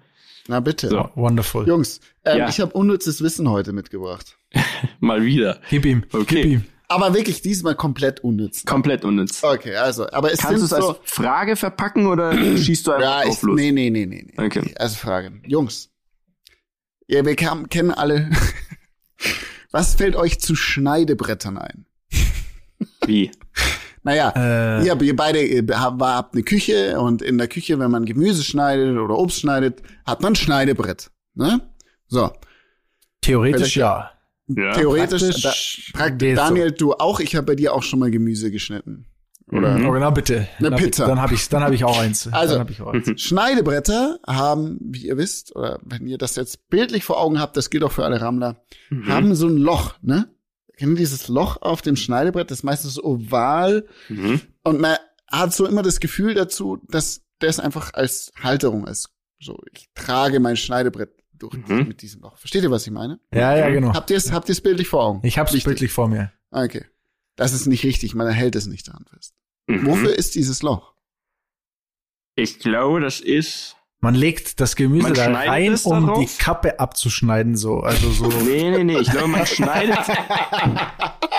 Na 0.49 0.61
bitte. 0.61 0.89
So. 0.89 1.11
Wonderful. 1.17 1.67
Jungs, 1.69 2.01
ähm, 2.25 2.39
Ja. 2.39 2.49
ich 2.49 2.61
habe 2.61 2.73
unnützes 2.73 3.23
Wissen 3.23 3.49
heute 3.51 3.73
mitgebracht. 3.73 4.39
Mal 5.01 5.23
wieder. 5.25 5.61
Gib 5.69 5.85
ihm. 5.85 6.05
Okay. 6.13 6.43
Gib 6.43 6.45
ihm. 6.47 6.65
Aber 6.91 7.15
wirklich 7.15 7.41
diesmal 7.41 7.77
komplett 7.77 8.19
unnütz. 8.25 8.65
Komplett 8.65 9.05
unnütz. 9.05 9.45
Okay, 9.45 9.77
also, 9.77 10.11
aber 10.11 10.33
es 10.33 10.41
Kannst 10.41 10.61
du 10.61 10.65
es 10.65 10.71
sind 10.71 10.77
als 10.79 10.87
so. 10.87 10.99
Frage 11.05 11.55
verpacken 11.55 12.07
oder 12.07 12.33
schießt 12.57 12.87
du 12.87 12.91
einfach 12.93 13.05
Ja, 13.05 13.23
drauf 13.23 13.37
ich, 13.37 13.43
los? 13.43 13.57
nee, 13.57 13.71
nee, 13.71 13.91
nee, 13.91 14.07
nee, 14.07 14.27
nee. 14.37 14.45
Okay. 14.45 14.75
Also 14.77 14.97
Frage. 14.97 15.33
Jungs. 15.47 15.91
Ja, 17.07 17.25
wir 17.25 17.37
kam, 17.37 17.69
kennen 17.69 17.93
alle. 17.93 18.29
Was 19.71 19.95
fällt 19.95 20.17
euch 20.17 20.41
zu 20.41 20.57
Schneidebrettern 20.57 21.59
ein? 21.59 21.87
Wie? 23.07 23.31
Naja, 24.03 24.33
Äh. 24.35 24.87
ihr, 24.87 24.99
ihr 25.03 25.15
beide 25.15 25.41
habt, 25.79 26.01
habt 26.01 26.35
eine 26.35 26.43
Küche 26.43 26.99
und 26.99 27.21
in 27.21 27.37
der 27.37 27.49
Küche, 27.49 27.79
wenn 27.79 27.91
man 27.91 28.07
Gemüse 28.07 28.43
schneidet 28.43 28.97
oder 28.97 29.15
Obst 29.19 29.41
schneidet, 29.41 29.83
hat 30.07 30.23
man 30.23 30.33
ein 30.33 30.37
Schneidebrett. 30.37 31.11
Ne? 31.35 31.61
So. 32.09 32.33
Theoretisch 33.21 33.75
Vielleicht- 33.75 33.77
ja. 33.77 34.11
Ja. 34.57 34.73
Theoretisch, 34.73 35.23
praktisch 35.23 35.91
da, 35.93 35.99
prakt, 35.99 36.19
geht's 36.19 36.41
so. 36.41 36.47
Daniel, 36.49 36.73
du 36.73 36.93
auch, 36.95 37.21
ich 37.21 37.37
habe 37.37 37.47
bei 37.47 37.55
dir 37.55 37.75
auch 37.75 37.83
schon 37.83 37.99
mal 37.99 38.11
Gemüse 38.11 38.51
geschnitten. 38.51 39.07
Oder? 39.53 39.79
Mhm. 39.79 39.87
Oh, 39.89 39.95
na 39.99 40.11
bitte. 40.11 40.47
Eine 40.59 40.71
Na, 40.71 40.77
Pizza. 40.77 41.07
Dann 41.07 41.21
habe 41.21 41.35
ich, 41.35 41.49
dann 41.49 41.63
habe 41.65 41.75
ich 41.75 41.83
auch 41.85 41.99
eins. 41.99 42.29
Also- 42.33 42.55
dann 42.55 42.61
hab 42.63 42.71
ich 42.71 42.81
auch 42.81 42.93
eins. 42.93 43.11
Schneidebretter 43.21 44.19
haben, 44.27 44.79
wie 44.81 45.07
ihr 45.09 45.17
wisst, 45.17 45.55
oder 45.57 45.81
wenn 45.85 46.07
ihr 46.07 46.19
das 46.19 46.37
jetzt 46.37 46.69
bildlich 46.71 47.03
vor 47.05 47.21
Augen 47.21 47.41
habt, 47.41 47.57
das 47.57 47.69
gilt 47.71 47.83
auch 47.83 47.93
für 47.93 48.05
alle 48.05 48.21
Rammler, 48.21 48.63
Mhm. 48.91 49.09
haben 49.09 49.35
so 49.35 49.47
ein 49.49 49.57
Loch, 49.57 49.95
ne? 50.03 50.29
kennt 50.77 50.93
ihr 50.93 50.97
dieses 50.97 51.29
Loch 51.29 51.59
auf 51.61 51.83
dem 51.83 51.95
Schneidebrett? 51.97 52.51
Das 52.51 52.59
ist 52.61 52.65
meistens 52.65 52.95
so 52.95 53.05
oval. 53.05 53.87
Mhm. 54.09 54.41
Und 54.65 54.81
man 54.81 54.97
hat 55.31 55.53
so 55.53 55.67
immer 55.67 55.83
das 55.83 56.01
Gefühl 56.01 56.33
dazu, 56.35 56.79
dass 56.89 57.21
das 57.39 57.61
einfach 57.61 57.93
als 57.95 58.33
Halterung 58.43 58.87
ist. 58.87 59.11
So, 59.41 59.59
ich 59.73 59.89
trage 59.95 60.41
mein 60.41 60.57
Schneidebrett 60.57 61.11
durch 61.43 61.55
Mhm. 61.55 61.89
mit 61.89 62.03
diesem 62.03 62.23
Loch. 62.23 62.37
Versteht 62.39 62.63
ihr, 62.63 62.71
was 62.71 62.87
ich 62.87 62.93
meine? 62.93 63.19
Ja, 63.33 63.57
ja, 63.57 63.69
genau. 63.71 63.93
Habt 63.95 64.11
ihr 64.11 64.17
es, 64.17 64.31
habt 64.33 64.49
ihr 64.49 64.53
es 64.53 64.61
bildlich 64.61 64.89
vor 64.89 65.03
Augen? 65.05 65.21
Ich 65.27 65.39
hab's 65.39 65.53
Wichtig. 65.53 65.65
bildlich 65.67 65.93
vor 65.93 66.09
mir. 66.09 66.33
Okay. 66.51 66.85
Das 67.37 67.53
ist 67.53 67.67
nicht 67.67 67.85
richtig, 67.85 68.15
man 68.15 68.29
hält 68.31 68.55
es 68.57 68.67
nicht 68.67 68.87
daran 68.89 69.05
fest. 69.13 69.35
Mhm. 69.67 69.87
Wofür 69.87 70.15
ist 70.15 70.35
dieses 70.35 70.63
Loch? 70.63 70.95
Ich 72.37 72.59
glaube, 72.59 73.01
das 73.01 73.21
ist. 73.21 73.77
Man 74.03 74.15
legt 74.15 74.61
das 74.61 74.77
Gemüse 74.77 75.13
da 75.13 75.31
rein, 75.31 75.77
um 75.85 76.07
darauf? 76.07 76.19
die 76.19 76.39
Kappe 76.43 76.81
abzuschneiden, 76.81 77.57
so. 77.57 77.81
Also 77.81 78.11
so. 78.11 78.29
Nee, 78.45 78.71
nee, 78.71 78.85
nee. 78.85 78.99
Ich 78.99 79.11
glaube, 79.11 79.29
man 79.29 79.47
schneidet. 79.47 79.99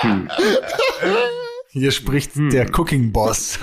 Hm. 0.01 0.29
Hier 1.69 1.91
spricht 1.91 2.35
Hm. 2.35 2.49
der 2.49 2.69
Cooking 2.77 3.11
Boss. 3.13 3.59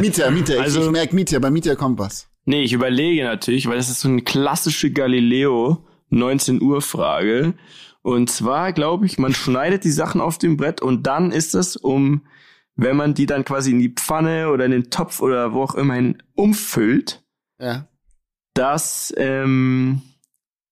Mieter, 0.00 0.30
Mieter, 0.30 0.54
ich, 0.54 0.60
Also- 0.60 0.84
ich 0.86 0.90
merke 0.90 1.14
Mieter, 1.14 1.38
bei 1.40 1.50
Mieter 1.50 1.76
kommt 1.76 1.98
was. 1.98 2.26
Nee, 2.50 2.62
ich 2.64 2.72
überlege 2.72 3.22
natürlich, 3.22 3.68
weil 3.68 3.76
das 3.76 3.88
ist 3.90 4.00
so 4.00 4.08
eine 4.08 4.22
klassische 4.22 4.90
Galileo 4.90 5.86
19 6.08 6.60
Uhr 6.60 6.82
Frage. 6.82 7.54
Und 8.02 8.28
zwar 8.28 8.72
glaube 8.72 9.06
ich, 9.06 9.18
man 9.18 9.32
schneidet 9.32 9.84
die 9.84 9.90
Sachen 9.92 10.20
auf 10.20 10.36
dem 10.36 10.56
Brett 10.56 10.82
und 10.82 11.06
dann 11.06 11.30
ist 11.30 11.54
es 11.54 11.76
um, 11.76 12.26
wenn 12.74 12.96
man 12.96 13.14
die 13.14 13.26
dann 13.26 13.44
quasi 13.44 13.70
in 13.70 13.78
die 13.78 13.90
Pfanne 13.94 14.48
oder 14.50 14.64
in 14.64 14.72
den 14.72 14.90
Topf 14.90 15.20
oder 15.20 15.52
wo 15.52 15.62
auch 15.62 15.76
immer 15.76 15.94
hin 15.94 16.20
umfüllt, 16.34 17.22
Ja. 17.60 17.86
dass 18.54 19.14
ähm, 19.16 20.02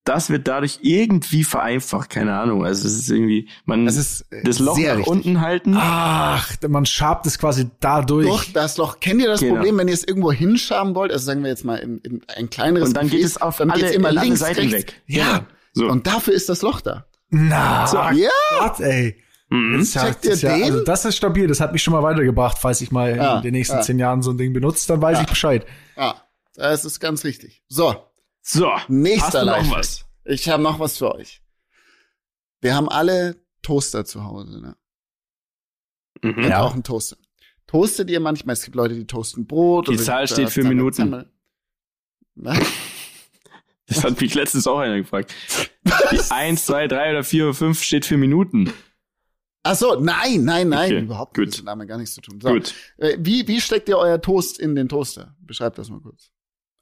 das 0.09 0.30
wird 0.30 0.48
dadurch 0.48 0.78
irgendwie 0.82 1.44
vereinfacht, 1.44 2.11
keine 2.11 2.38
Ahnung. 2.38 2.64
Also 2.64 2.86
es 2.88 2.94
ist 2.94 3.11
irgendwie, 3.11 3.48
man 3.66 3.84
Das 3.84 3.96
ist 3.96 4.22
äh, 4.32 4.42
das 4.42 4.59
Loch 4.59 4.78
nach 4.78 4.96
richtig. 4.96 5.06
unten 5.06 5.40
halten. 5.40 5.74
Ach, 5.76 6.48
man 6.68 6.86
schabt 6.86 7.26
es 7.26 7.38
quasi 7.38 7.68
dadurch. 7.80 8.26
Doch, 8.26 8.44
das 8.52 8.76
Loch. 8.78 9.00
Kennt 9.00 9.20
ihr 9.20 9.28
das 9.28 9.40
Genau. 9.40 9.54
Problem, 9.56 9.76
wenn 9.78 9.88
ihr 9.88 9.94
es 9.94 10.04
irgendwo 10.04 10.32
hinschaben 10.32 10.94
wollt? 10.94 11.12
Also 11.12 11.26
sagen 11.26 11.42
wir 11.42 11.50
jetzt 11.50 11.64
mal 11.64 11.76
in, 11.76 11.98
in 11.98 12.22
ein 12.34 12.48
kleineres 12.50 12.88
und 12.88 12.96
dann 12.96 13.09
geht 13.09 13.20
Gefäß, 13.20 13.36
es 13.36 13.42
auf 13.42 13.59
dann 13.59 13.70
alle, 13.70 13.82
geht's 13.82 13.94
immer 13.94 14.09
alle 14.09 14.20
links, 14.22 14.40
Seiten 14.40 14.61
rechts. 14.61 14.72
weg. 14.72 15.02
Ja. 15.06 15.46
So. 15.74 15.86
Und 15.88 16.06
dafür 16.06 16.34
ist 16.34 16.48
das 16.48 16.62
Loch 16.62 16.80
da. 16.80 17.04
Na, 17.30 17.86
So, 17.86 17.98
Ja. 17.98 18.30
Gott, 18.59 18.80
ey. 18.80 19.16
Mhm. 19.50 19.74
Das 19.78 19.82
ist 19.88 19.94
ja, 19.94 20.04
Checkt 20.06 20.24
ihr 20.26 20.34
ja, 20.34 20.54
den? 20.56 20.62
also 20.64 20.84
das 20.84 21.04
ist 21.04 21.16
stabil. 21.16 21.46
Das 21.46 21.61
hat 21.61 21.72
mich 21.72 21.82
schon 21.82 21.92
mal 21.92 22.02
weitergebracht. 22.02 22.59
Falls 22.61 22.80
ich 22.80 22.90
mal 22.90 23.16
Ja, 23.16 23.36
in 23.36 23.42
den 23.42 23.52
nächsten 23.52 23.76
ja. 23.76 23.82
zehn 23.82 23.98
Jahren 23.98 24.22
so 24.22 24.30
ein 24.30 24.38
Ding 24.38 24.52
benutze, 24.52 24.86
dann 24.88 25.00
weiß 25.00 25.16
Ja. 25.18 25.22
ich 25.22 25.28
Bescheid. 25.28 25.66
Ah, 25.96 26.14
das 26.54 26.84
ist 26.84 27.00
ganz 27.00 27.24
richtig. 27.24 27.62
So, 27.68 27.94
So, 28.43 28.70
nächster 28.89 29.26
hast 29.26 29.34
du 29.34 29.39
noch 29.45 29.47
Lifehack. 29.59 29.78
was? 29.78 30.05
Ich 30.24 30.49
habe 30.49 30.62
noch 30.62 30.78
was 30.78 30.99
für 30.99 31.14
euch. 31.14 31.43
Wir 32.61 32.74
haben 32.74 32.89
alle 32.89 33.36
Toaster 33.62 34.05
zu 34.05 34.24
Hause, 34.24 34.61
ne? 34.61 34.76
Mhm. 36.22 36.43
Ja. 36.45 36.62
auch 36.62 36.72
einen 36.74 36.82
Toaster. 36.82 37.16
Toastet 37.66 38.11
ihr 38.11 38.20
manchmal? 38.20 38.55
Es 38.55 38.62
gibt 38.64 38.74
Leute, 38.76 38.95
die 38.95 39.07
toasten 39.07 39.47
Brot. 39.47 39.89
Die 39.89 39.97
Zahl 39.97 40.22
da- 40.26 40.32
steht 40.32 40.51
für 40.51 40.62
Zammel- 40.62 40.68
Minuten. 40.74 40.97
Zammel. 40.97 41.30
Na? 42.34 42.59
Das 43.91 44.05
hat 44.05 44.20
mich 44.20 44.34
letztens 44.34 44.66
auch 44.66 44.78
einer 44.80 44.99
gefragt. 44.99 45.34
Die 46.12 46.20
1, 46.30 46.66
2, 46.66 46.89
3 46.89 47.11
oder 47.12 47.24
4 47.24 47.45
oder 47.45 47.55
5 47.55 47.82
steht 47.82 48.05
für 48.05 48.18
Minuten. 48.18 48.70
Ach 49.62 49.74
so, 49.76 49.99
nein, 49.99 50.45
nein, 50.45 50.68
nein, 50.68 50.93
Okay, 50.93 51.01
überhaupt 51.05 51.32
gut. 51.34 51.47
nicht. 51.47 51.55
Das 51.55 51.61
hat 51.61 51.68
damit 51.68 51.89
gar 51.89 51.97
nichts 51.97 52.14
zu 52.14 52.20
tun. 52.20 52.39
So, 52.39 52.51
Gut. 52.51 52.74
Äh, 52.99 53.16
Wie, 53.18 53.49
wie 53.49 53.62
steckt 53.62 53.89
ihr 53.89 53.97
euer 53.97 54.20
Toast 54.20 54.59
in 54.59 54.74
den 54.74 54.91
Toaster? 54.91 55.34
Beschreibt 55.41 55.78
das 55.78 55.89
mal 55.89 56.01
kurz. 56.03 56.30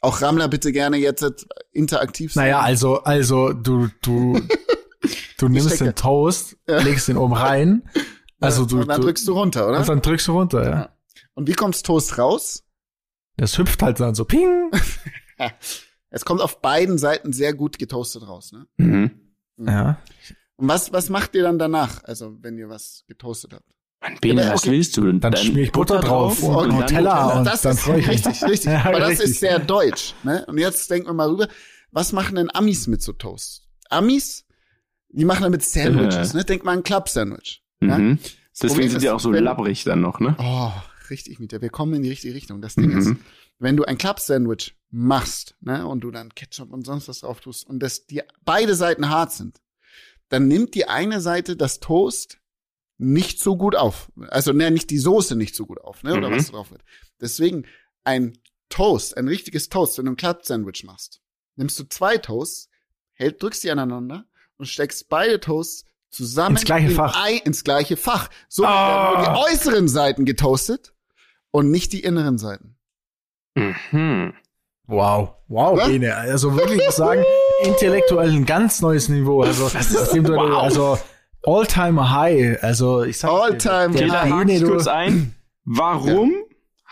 Auch 0.07 0.23
Rammler 0.23 0.47
bitte 0.47 0.71
gerne 0.71 0.99
jetzt 0.99 1.49
interaktiv 1.73 2.33
sein. 2.33 2.45
Naja, 2.45 2.61
also, 2.61 3.03
also 3.03 3.53
du, 3.53 3.89
du, 4.03 4.41
du 5.39 5.49
nimmst 5.49 5.81
den 5.81 5.97
Toast, 5.97 6.57
legst 6.67 7.09
den 7.09 7.17
oben 7.17 7.33
rein. 7.33 7.91
Also 8.39 8.67
du, 8.67 8.83
und 8.83 8.87
dann 8.87 9.01
du 9.01 9.07
drückst 9.09 9.27
du 9.27 9.33
runter, 9.33 9.69
oder? 9.69 9.81
und 9.81 9.89
dann 9.89 10.03
drückst 10.03 10.29
du 10.29 10.33
runter, 10.33 10.63
ja. 10.63 10.71
Ja. 10.71 10.97
Und 11.35 11.49
wie 11.49 11.55
kommt's 11.55 11.83
Toast 11.83 12.19
raus? 12.19 12.63
Das 13.37 13.59
hüpft 13.59 13.83
halt 13.83 13.99
dann 13.99 14.15
so 14.15 14.25
ping. 14.25 14.71
Es 16.09 16.25
kommt 16.25 16.41
auf 16.41 16.63
beiden 16.63 16.99
Seiten 16.99 17.33
sehr 17.33 17.53
gut 17.53 17.79
getoastet 17.79 18.27
raus. 18.29 18.53
Ne? 18.53 18.67
Mhm. 18.77 19.35
Ja. 19.59 20.01
Und 20.55 20.69
was, 20.69 20.93
was 20.93 21.11
macht 21.11 21.35
ihr 21.35 21.43
dann 21.43 21.59
danach? 21.59 22.05
Also, 22.05 22.43
wenn 22.43 22.57
ihr 22.57 22.69
was 22.69 23.05
getoastet 23.09 23.53
habt? 23.53 23.76
Mann, 24.11 24.19
Bene, 24.21 24.43
Ja, 24.43 24.53
was 24.53 24.63
okay. 24.63 24.71
willst 24.73 24.97
du? 24.97 25.13
Dann 25.13 25.37
schmier 25.37 25.65
ich 25.65 25.73
Butter 25.73 26.01
drauf 26.01 26.43
und 26.43 26.69
dann 26.71 26.81
Nutella. 26.81 27.39
und 27.39 27.45
das 27.45 27.63
dann 27.63 27.73
ist 27.73 27.81
freu 27.83 27.97
ich 27.99 28.07
mich. 28.07 28.27
richtig, 28.27 28.43
richtig. 28.45 28.73
Ja, 28.73 28.85
Aber 28.85 29.01
das 29.01 29.11
richtig. 29.11 29.31
ist 29.31 29.41
sehr 29.41 29.59
deutsch. 29.59 30.15
Ne? 30.23 30.45
Und 30.47 30.59
jetzt 30.59 30.91
denken 30.91 31.09
wir 31.09 31.15
mal 31.15 31.29
rüber, 31.29 31.49
was 31.91 32.13
machen 32.13 32.37
denn 32.37 32.51
Amis 32.55 32.87
mit 32.87 33.03
so 33.03 33.13
Toast? 33.13 33.67
Amis, 33.91 34.45
die 35.11 35.25
machen 35.25 35.43
damit 35.43 35.63
Sandwiches. 35.65 36.35
Äh. 36.35 36.39
Ne? 36.39 36.45
Denk 36.45 36.65
mal 36.65 36.73
an 36.73 36.79
ein 36.79 36.83
Club-Sandwich. 36.83 37.63
Ja? 37.81 37.99
Mhm. 37.99 38.19
Das 38.19 38.33
Deswegen 38.53 38.69
Problem 38.75 38.91
sind 38.91 39.03
die 39.03 39.11
auch 39.11 39.21
so 39.21 39.33
wenn- 39.33 39.45
labbrig 39.45 39.85
dann 39.85 40.01
noch, 40.01 40.19
ne? 40.21 40.35
Oh, 40.39 40.73
richtig, 41.11 41.39
Mieter. 41.39 41.61
Wir 41.61 41.69
kommen 41.71 41.95
in 41.95 42.03
die 42.03 42.09
richtige 42.09 42.35
Richtung. 42.35 42.61
Das 42.63 42.75
Ding 42.75 42.93
Mhm. 42.93 42.99
ist, 42.99 43.11
wenn 43.59 43.77
du 43.77 43.85
ein 43.85 43.99
Club-Sandwich 43.99 44.77
machst, 44.91 45.57
ne, 45.61 45.87
und 45.87 46.01
du 46.01 46.11
dann 46.11 46.35
Ketchup 46.35 46.73
und 46.73 46.87
sonst 46.87 47.09
was 47.09 47.21
drauf 47.21 47.41
tust 47.41 47.67
und 47.67 47.81
das 47.81 48.07
die 48.07 48.23
beide 48.45 48.75
Seiten 48.75 49.09
hart 49.11 49.33
sind, 49.33 49.59
dann 50.29 50.49
nimmt 50.49 50.75
die 50.75 50.89
eine 50.89 51.21
Seite 51.21 51.57
das 51.57 51.81
Toast 51.81 52.39
nicht 52.99 53.41
so 53.41 53.57
gut 53.57 53.77
auf. 53.77 54.11
Also, 54.29 54.53
ne, 54.53 54.71
nicht 54.71 54.91
die 54.91 54.99
Soße 54.99 55.37
nicht 55.37 55.55
so 55.55 55.67
gut 55.67 55.81
auf, 55.81 56.03
ne, 56.03 56.15
oder 56.17 56.31
Mhm. 56.31 56.37
was 56.37 56.51
drauf 56.51 56.71
wird. 56.71 56.83
Deswegen 57.21 57.67
ein 58.05 58.39
Toast, 58.69 59.17
ein 59.17 59.29
richtiges 59.29 59.69
Toast, 59.69 59.99
wenn 59.99 60.07
du 60.07 60.13
ein 60.13 60.17
Club-Sandwich 60.17 60.85
machst, 60.85 61.21
nimmst 61.57 61.79
du 61.79 61.85
zwei 61.85 62.17
Toasts, 62.19 62.69
hält, 63.13 63.43
drückst 63.43 63.63
die 63.65 63.71
aneinander 63.71 64.25
und 64.59 64.67
steckst 64.67 65.09
beide 65.09 65.39
Toasts 65.41 65.85
zusammen 66.11 66.57
Ins 66.57 66.65
gleiche 66.65 66.89
in 66.89 66.95
Fach. 66.95 67.15
Ei, 67.23 67.35
ins 67.45 67.65
gleiche 67.65 67.97
Fach. 67.97 68.29
So 68.49 68.65
Ah. 68.65 69.13
werden 69.13 69.25
nur 69.25 69.35
die 69.35 69.53
äußeren 69.53 69.89
Seiten 69.89 70.25
getoastet 70.25 70.95
und 71.51 71.71
nicht 71.71 71.93
die 71.93 72.01
inneren 72.01 72.39
Seiten. 72.39 72.77
Mhm. 73.55 74.33
Wow, 74.89 75.35
wow, 75.49 75.77
Was? 75.79 75.89
Bene. 75.89 76.15
Also 76.15 76.57
wirklich, 76.57 76.85
muss 76.85 76.97
sagen, 76.97 77.25
intellektuell 77.65 78.31
ein 78.31 78.47
ganz 78.47 78.81
neues 78.81 79.09
Niveau. 79.09 79.43
Also, 79.43 79.69
nachdem 79.75 80.25
du, 80.25 80.35
wow. 80.35 80.63
also 80.63 80.99
All-Time 81.47 82.11
High. 82.11 82.63
Also 82.63 83.05
ich 83.05 83.19
sag 83.19 83.31
All-time 83.31 83.95
High. 83.95 84.31
hake 84.31 84.53
ich 84.53 84.61
du, 84.61 84.69
kurz 84.69 84.87
ein. 84.87 85.35
Warum 85.65 86.35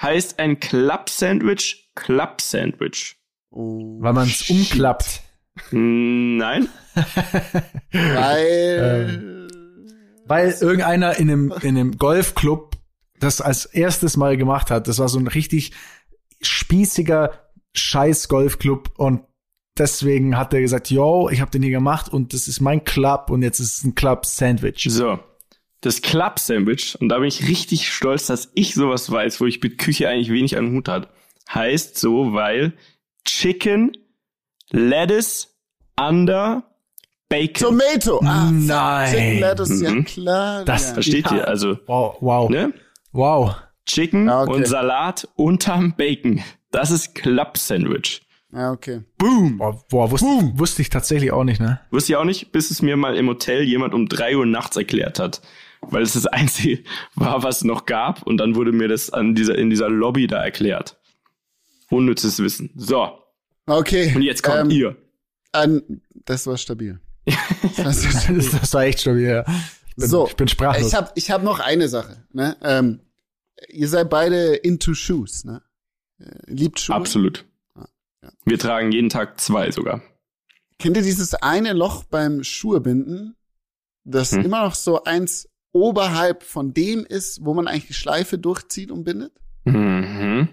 heißt 0.00 0.38
ein 0.38 0.61
Club-Sandwich 0.61 1.90
Club-Sandwich? 1.94 3.16
Oh, 3.50 4.00
weil 4.00 4.12
man 4.12 4.28
es 4.28 4.48
umklappt. 4.50 5.22
Nein? 5.70 6.68
Weil. 7.92 9.48
Weil 10.26 10.57
irgendeiner 10.61 11.18
in 11.18 11.30
einem, 11.30 11.55
in 11.62 11.76
einem 11.76 11.98
Golfclub 11.98 12.76
das 13.20 13.40
als 13.40 13.66
erstes 13.66 14.16
Mal 14.16 14.36
gemacht 14.36 14.70
hat. 14.70 14.88
Das 14.88 14.98
war 14.98 15.09
so 15.09 15.18
ein 15.18 15.28
richtig 15.28 15.72
spießiger 16.40 17.32
Scheiß-Golfclub 17.74 18.90
und 18.96 19.22
deswegen 19.79 20.37
hat 20.37 20.53
er 20.55 20.61
gesagt, 20.61 20.91
yo, 20.91 21.29
ich 21.31 21.41
habe 21.41 21.51
den 21.51 21.62
hier 21.62 21.72
gemacht 21.72 22.12
und 22.12 22.33
das 22.33 22.49
ist 22.49 22.61
mein 22.61 22.85
Club 22.85 23.31
und 23.31 23.43
jetzt 23.43 23.61
ist 23.61 23.79
es 23.79 23.85
ein 23.85 23.95
Club-Sandwich. 23.95 24.87
So. 24.91 25.18
Das 25.81 26.01
Club-Sandwich, 26.01 26.97
und 27.01 27.09
da 27.11 27.18
bin 27.18 27.29
ich 27.29 27.47
richtig 27.49 27.93
stolz, 27.93 28.27
dass 28.27 28.51
ich 28.55 28.75
sowas 28.75 29.11
weiß, 29.11 29.41
wo 29.41 29.47
ich 29.47 29.62
mit 29.62 29.79
Küche 29.79 30.09
eigentlich 30.09 30.31
wenig 30.31 30.57
an 30.57 30.72
Hut 30.72 30.89
hat, 30.89 31.09
heißt 31.53 31.99
so, 31.99 32.33
weil 32.33 32.72
Chicken, 33.27 33.93
Lettuce, 34.70 35.49
Under, 36.01 36.64
Bacon. 37.29 37.79
Tomato. 37.79 38.20
Ah, 38.25 38.51
Nein. 38.51 39.12
Chicken 39.14 39.41
Lettuce, 39.41 39.81
ja 39.83 39.91
Mhm. 39.91 40.05
klar. 40.05 40.64
Das 40.64 40.89
ja. 40.89 40.95
Versteht 40.95 41.31
Ja. 41.31 41.37
ihr? 41.37 41.49
Also, 41.49 41.79
Wow, 41.87 42.16
wow, 42.20 42.51
ne? 42.51 42.72
wow. 43.12 43.55
Chicken 43.87 44.29
Ah, 44.31 44.43
okay. 44.43 44.53
und 44.53 44.66
Salat 44.66 45.29
unterm 45.37 45.95
Bacon. 45.97 46.43
Das 46.70 46.91
ist 46.91 47.14
Club-Sandwich. 47.14 48.22
Ja, 48.55 48.70
okay. 48.70 49.02
Boom! 49.18 49.59
Boah, 49.59 49.84
boah 49.90 50.11
wusste, 50.11 50.26
wusste 50.55 50.82
ich 50.82 50.88
tatsächlich 50.88 51.32
auch 51.32 51.42
nicht, 51.42 51.61
ne? 51.61 51.80
Wusste 51.90 52.12
ich 52.12 52.16
auch 52.16 52.24
nicht, 52.24 52.52
bis 52.52 52.70
es 52.70 52.82
mir 52.82 52.96
mal 52.96 53.16
im 53.16 53.28
Hotel 53.28 53.62
jemand 53.62 53.94
um 53.94 54.09
drei 54.09 54.36
Uhr 54.36 54.46
nachts 54.46 54.76
erklärt 54.76 55.18
hat. 55.18 55.42
Weil 55.80 56.02
es 56.02 56.12
das 56.12 56.26
Einzige 56.26 56.84
war, 57.16 57.42
was 57.42 57.59
es 57.59 57.64
noch 57.64 57.84
gab. 57.84 58.22
Und 58.22 58.36
dann 58.36 58.55
wurde 58.55 58.70
mir 58.72 58.86
das 58.88 59.11
an 59.11 59.34
dieser, 59.34 59.59
in 59.59 59.70
dieser 59.70 59.88
Lobby 59.90 60.28
da 60.28 60.42
erklärt. 60.42 60.96
Unnützes 61.90 62.38
Wissen. 62.38 62.70
So. 62.76 63.18
Okay. 63.66 64.12
Und 64.14 64.22
jetzt 64.22 64.42
kommt 64.42 64.61
ähm, 64.61 64.70
ihr. 64.70 64.96
An, 65.52 65.82
das 66.24 66.46
war 66.46 66.57
stabil. 66.57 67.00
Das 67.76 68.05
war 68.05 68.20
stabil. 68.20 68.36
Das, 68.36 68.61
das 68.61 68.74
war 68.74 68.84
echt 68.84 69.00
schon 69.02 69.16
wieder. 69.16 69.44
Ich 69.88 69.96
bin, 69.96 70.09
So, 70.09 70.26
ich 70.28 70.36
bin 70.36 70.48
sprachlos. 70.48 70.88
Ich 70.88 70.94
habe 70.94 71.11
ich 71.16 71.30
hab 71.30 71.42
noch 71.42 71.59
eine 71.61 71.88
Sache. 71.88 72.24
Ne? 72.32 72.57
Ähm, 72.62 73.00
ihr 73.68 73.88
seid 73.88 74.11
beide 74.11 74.55
into 74.55 74.94
shoes. 74.94 75.44
Ne? 75.44 75.61
Äh, 76.20 76.24
Liebt 76.46 76.78
Schuhe. 76.78 76.94
Absolut. 76.96 77.44
Wir 78.45 78.59
tragen 78.59 78.93
jeden 78.93 79.09
Tag 79.09 79.41
zwei 79.41 79.70
sogar. 79.70 80.03
Kennt 80.79 80.97
ihr 80.97 81.03
dieses 81.03 81.35
eine 81.35 81.72
Loch 81.72 82.05
beim 82.05 82.43
Schuhebinden, 82.43 83.37
das 84.05 84.33
Hm. 84.33 84.43
immer 84.45 84.64
noch 84.64 84.75
so 84.75 85.05
eins 85.05 85.49
oberhalb 85.72 86.43
von 86.43 86.72
dem 86.75 87.05
ist, 87.07 87.45
wo 87.45 87.55
man 87.55 87.66
eigentlich 87.68 87.87
die 87.89 87.95
Schleife 87.95 88.39
durchzieht 88.39 88.91
und 88.91 89.05
bindet? 89.05 89.33
Mhm. 89.64 90.49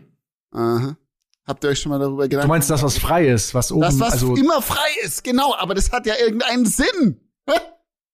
Aha. 0.51 0.97
Habt 1.45 1.63
ihr 1.63 1.69
euch 1.69 1.80
schon 1.80 1.91
mal 1.91 1.99
darüber 1.99 2.24
Gedanken 2.24 2.47
du 2.47 2.53
meinst 2.53 2.69
das, 2.69 2.84
was 2.84 2.97
frei 2.97 3.28
ist, 3.28 3.53
was 3.53 3.72
oben, 3.72 3.82
Das, 3.82 3.99
was 3.99 4.13
also, 4.13 4.36
immer 4.36 4.61
frei 4.61 4.89
ist, 5.03 5.24
genau, 5.24 5.55
aber 5.55 5.74
das 5.74 5.91
hat 5.91 6.05
ja 6.05 6.13
irgendeinen 6.17 6.65
Sinn. 6.65 7.19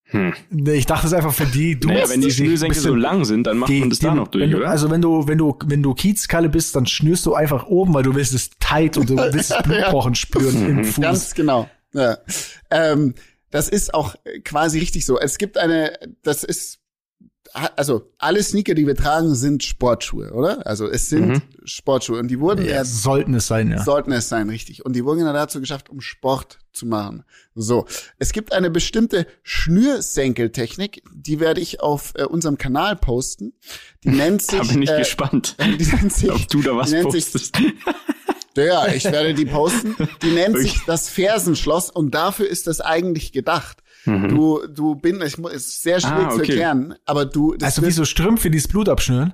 Hm. 0.09 0.33
Nee, 0.49 0.73
Ich 0.75 0.85
dachte 0.85 1.07
es 1.07 1.13
einfach 1.13 1.33
für 1.33 1.45
die 1.45 1.79
Dudes. 1.79 1.95
Naja, 1.97 2.09
wenn 2.09 2.21
die 2.21 2.31
Schnürsenkel 2.31 2.75
bisschen- 2.75 2.89
so 2.91 2.95
lang 2.95 3.25
sind, 3.25 3.45
dann 3.45 3.57
macht 3.57 3.69
die- 3.69 3.79
man 3.81 3.89
das 3.89 3.99
die- 3.99 4.05
da 4.05 4.15
noch 4.15 4.29
durch, 4.29 4.43
wenn 4.43 4.51
du, 4.51 4.57
oder? 4.57 4.69
Also 4.69 4.89
wenn 4.89 5.01
du, 5.01 5.27
wenn 5.27 5.37
du, 5.37 5.57
wenn 5.65 5.83
du 5.83 5.93
Kiezkalle 5.93 6.47
bist, 6.49 6.75
dann 6.75 6.85
schnürst 6.85 7.25
du 7.25 7.33
einfach 7.33 7.65
oben, 7.67 7.93
weil 7.93 8.03
du 8.03 8.15
willst 8.15 8.33
es 8.33 8.49
tight 8.59 8.97
und 8.97 9.09
du 9.09 9.17
willst 9.33 9.51
das 9.51 9.63
Blutpochen 9.63 10.15
spüren 10.15 10.61
Mhm. 10.63 10.69
im 10.79 10.85
Fuß. 10.85 11.01
Ganz 11.03 11.33
genau. 11.33 11.69
Ja. 11.93 12.17
Ähm, 12.71 13.15
das 13.51 13.69
ist 13.69 13.93
auch 13.93 14.15
quasi 14.43 14.79
richtig 14.79 15.05
so. 15.05 15.19
Es 15.19 15.37
gibt 15.37 15.57
eine, 15.57 15.93
das 16.23 16.43
ist, 16.43 16.79
also 17.53 18.11
alle 18.17 18.41
Sneaker, 18.43 18.73
die 18.73 18.85
wir 18.87 18.95
tragen, 18.95 19.35
sind 19.35 19.63
Sportschuhe, 19.63 20.31
oder? 20.31 20.65
Also 20.65 20.87
es 20.89 21.09
sind 21.09 21.27
Mhm. 21.27 21.41
Sportschuhe 21.65 22.19
und 22.19 22.27
die 22.29 22.39
wurden 22.39 22.65
ja, 22.65 22.75
ja, 22.75 22.85
sollten 22.85 23.33
es 23.33 23.47
sein, 23.47 23.71
ja. 23.71 23.83
sollten 23.83 24.11
es 24.11 24.29
sein, 24.29 24.49
richtig. 24.49 24.85
Und 24.85 24.95
die 24.95 25.03
wurden 25.03 25.19
ja 25.19 25.33
dazu 25.33 25.59
geschafft, 25.59 25.89
um 25.89 25.99
Sport 26.01 26.59
zu 26.71 26.85
machen. 26.85 27.23
So, 27.55 27.85
es 28.19 28.31
gibt 28.33 28.53
eine 28.53 28.69
bestimmte 28.69 29.25
Schnürsenkeltechnik, 29.43 31.03
die 31.13 31.39
werde 31.39 31.61
ich 31.61 31.81
auf 31.81 32.13
äh, 32.15 32.23
unserem 32.23 32.57
Kanal 32.57 32.95
posten. 32.95 33.53
Die 34.03 34.09
nennt 34.09 34.41
sich, 34.43 34.59
Da 34.59 34.65
bin 34.65 34.81
ich 34.81 34.89
äh, 34.89 34.99
gespannt, 34.99 35.55
die 35.79 35.85
nennt 35.85 36.13
sich, 36.13 36.31
ob 36.31 36.47
du 36.47 36.61
da 36.61 36.75
was 36.75 36.91
nennt 36.91 37.11
sich 37.11 37.31
postest. 37.31 37.57
ja, 38.57 38.87
ich 38.87 39.05
werde 39.05 39.33
die 39.33 39.45
posten. 39.45 39.95
Die 40.21 40.31
nennt 40.31 40.57
sich 40.57 40.79
das 40.85 41.09
Fersenschloss 41.09 41.89
und 41.89 42.11
dafür 42.11 42.47
ist 42.47 42.67
das 42.67 42.81
eigentlich 42.81 43.31
gedacht. 43.31 43.77
Du, 44.07 44.65
du 44.67 44.95
bin, 44.95 45.21
ich 45.21 45.37
muss, 45.37 45.53
ist 45.53 45.81
sehr 45.83 45.99
schwierig 45.99 46.17
Mhm. 46.19 46.25
Ah, 46.25 46.29
zu 46.31 46.39
okay. 46.39 46.51
erklären, 46.51 46.95
aber 47.05 47.25
du, 47.25 47.53
das 47.55 47.75
Also 47.77 47.87
wie 47.87 47.91
so 47.91 48.05
Strümpfe, 48.05 48.49
die 48.49 48.57
das 48.57 48.67
Blut 48.67 48.87
abschnüren. 48.89 49.33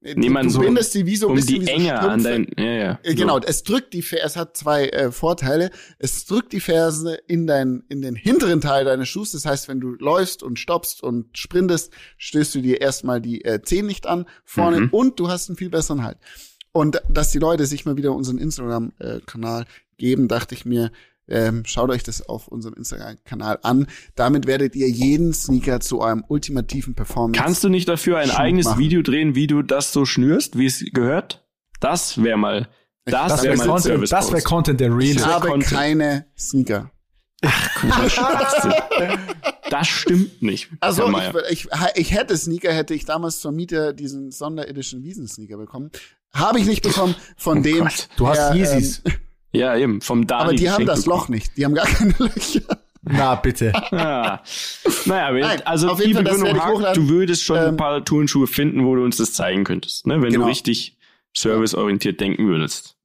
du, 0.00 0.14
Niemand 0.18 0.46
du 0.46 0.50
so 0.50 0.60
bindest 0.60 0.94
die 0.94 1.06
wie 1.06 1.16
so 1.16 1.26
ein 1.26 1.30
um 1.30 1.36
bisschen 1.36 1.54
die 1.54 1.60
wie 1.62 1.66
so 1.66 1.70
Enge 1.72 1.98
an 2.00 2.20
Strümpfe. 2.20 2.52
dein, 2.56 2.64
ja, 2.66 2.72
ja. 2.72 2.98
Äh, 3.02 3.14
Genau, 3.14 3.36
So. 3.40 3.46
es 3.46 3.62
drückt 3.62 3.92
die 3.94 4.02
Ferse, 4.02 4.24
es 4.26 4.36
hat 4.36 4.56
zwei 4.56 4.86
äh, 4.88 5.12
Vorteile. 5.12 5.70
Es 5.98 6.24
drückt 6.26 6.52
die 6.52 6.60
Ferse 6.60 7.14
in 7.26 7.46
dein, 7.46 7.84
in 7.88 8.02
den 8.02 8.14
hinteren 8.16 8.60
Teil 8.60 8.84
deines 8.84 9.08
Schuhs. 9.08 9.32
Das 9.32 9.44
heißt, 9.44 9.68
wenn 9.68 9.80
du 9.80 9.90
läufst 9.98 10.42
und 10.42 10.58
stoppst 10.58 11.02
und 11.02 11.36
sprintest, 11.38 11.92
stößt 12.18 12.54
du 12.56 12.62
dir 12.62 12.80
erstmal 12.80 13.20
die 13.20 13.44
äh, 13.44 13.60
Zehen 13.62 13.86
nicht 13.86 14.06
an 14.06 14.26
vorne 14.44 14.80
Mhm. 14.82 14.88
und 14.90 15.20
du 15.20 15.28
hast 15.28 15.48
einen 15.48 15.56
viel 15.56 15.70
besseren 15.70 16.02
Halt. 16.04 16.18
Und 16.72 17.00
dass 17.08 17.30
die 17.32 17.38
Leute 17.38 17.66
sich 17.66 17.84
mal 17.84 17.96
wieder 17.96 18.12
unseren 18.12 18.38
Instagram-Kanal 18.38 19.66
geben, 19.98 20.26
dachte 20.26 20.54
ich 20.54 20.64
mir, 20.64 20.90
ähm, 21.28 21.62
schaut 21.64 21.90
euch 21.90 22.02
das 22.02 22.28
auf 22.28 22.48
unserem 22.48 22.74
Instagram-Kanal 22.74 23.58
an. 23.62 23.86
Damit 24.14 24.46
werdet 24.46 24.74
ihr 24.76 24.88
jeden 24.88 25.32
Sneaker 25.32 25.80
zu 25.80 26.00
eurem 26.00 26.24
ultimativen 26.28 26.94
Performance. 26.94 27.40
Kannst 27.40 27.64
du 27.64 27.68
nicht 27.68 27.88
dafür 27.88 28.18
ein 28.18 28.30
eigenes 28.30 28.66
machen. 28.66 28.78
Video 28.80 29.02
drehen, 29.02 29.34
wie 29.34 29.46
du 29.46 29.62
das 29.62 29.92
so 29.92 30.04
schnürst, 30.04 30.58
wie 30.58 30.66
es 30.66 30.84
gehört? 30.92 31.44
Das 31.80 32.22
wäre 32.22 32.36
mal, 32.36 32.68
das, 33.04 33.28
Das 33.32 33.42
wäre 33.42 33.54
ein 33.54 33.58
Content, 33.60 33.82
Service. 33.82 34.10
das 34.10 34.32
wär 34.32 34.42
Content, 34.42 34.80
der 34.80 34.88
real 34.96 35.16
ich 35.16 35.24
habe 35.26 35.48
Content. 35.48 35.70
keine 35.72 36.26
Sneaker. 36.38 36.90
Das 39.70 39.88
stimmt 39.88 40.42
nicht. 40.42 40.68
Also 40.80 41.10
ich, 41.48 41.50
ich, 41.50 41.68
ich 41.94 42.12
hätte 42.12 42.36
Sneaker, 42.36 42.72
hätte 42.72 42.92
ich 42.94 43.04
damals 43.06 43.40
zur 43.40 43.52
Miete 43.52 43.94
diesen 43.94 44.30
Sonderedition 44.30 45.02
Wiesen-Sneaker 45.02 45.56
bekommen. 45.56 45.90
Habe 46.34 46.60
ich 46.60 46.66
nicht 46.66 46.82
bekommen, 46.82 47.14
von 47.36 47.58
Oh 47.58 47.62
dem. 47.62 47.78
Gott. 47.84 48.08
Du 48.16 48.28
hast 48.28 48.54
Yeezys. 48.54 49.02
Ähm, 49.04 49.12
ja, 49.52 49.76
eben, 49.76 50.00
vom 50.00 50.26
Dani. 50.26 50.42
aber 50.42 50.52
die 50.54 50.70
haben 50.70 50.86
das. 50.86 51.06
Loch 51.06 51.28
nicht. 51.28 51.56
Die 51.56 51.64
haben 51.64 51.74
gar 51.74 51.86
keine 51.86 52.14
Löcher. 52.18 52.60
Na, 53.02 53.34
bitte. 53.34 53.72
Ah. 53.92 54.40
Naja, 55.06 55.28
aber 55.28 55.40
Nein, 55.40 55.62
also 55.66 55.88
auf 55.90 55.98
die 56.00 56.08
jeden 56.08 56.24
Fall, 56.24 56.36
Begründung 56.38 56.82
ich 56.86 56.92
du 56.94 57.08
würdest 57.08 57.42
schon 57.42 57.58
ein 57.58 57.68
Ähm, 57.70 57.76
paar 57.76 58.04
Turnschuhe 58.04 58.46
finden, 58.46 58.84
wo 58.86 58.94
du 58.94 59.02
uns 59.04 59.16
das 59.16 59.32
zeigen 59.32 59.64
könntest, 59.64 60.06
ne? 60.06 60.22
wenn 60.22 60.30
Genau. 60.32 60.44
du 60.44 60.48
richtig 60.50 60.96
serviceorientiert 61.36 62.20
denken 62.20 62.46
würdest. 62.46 62.96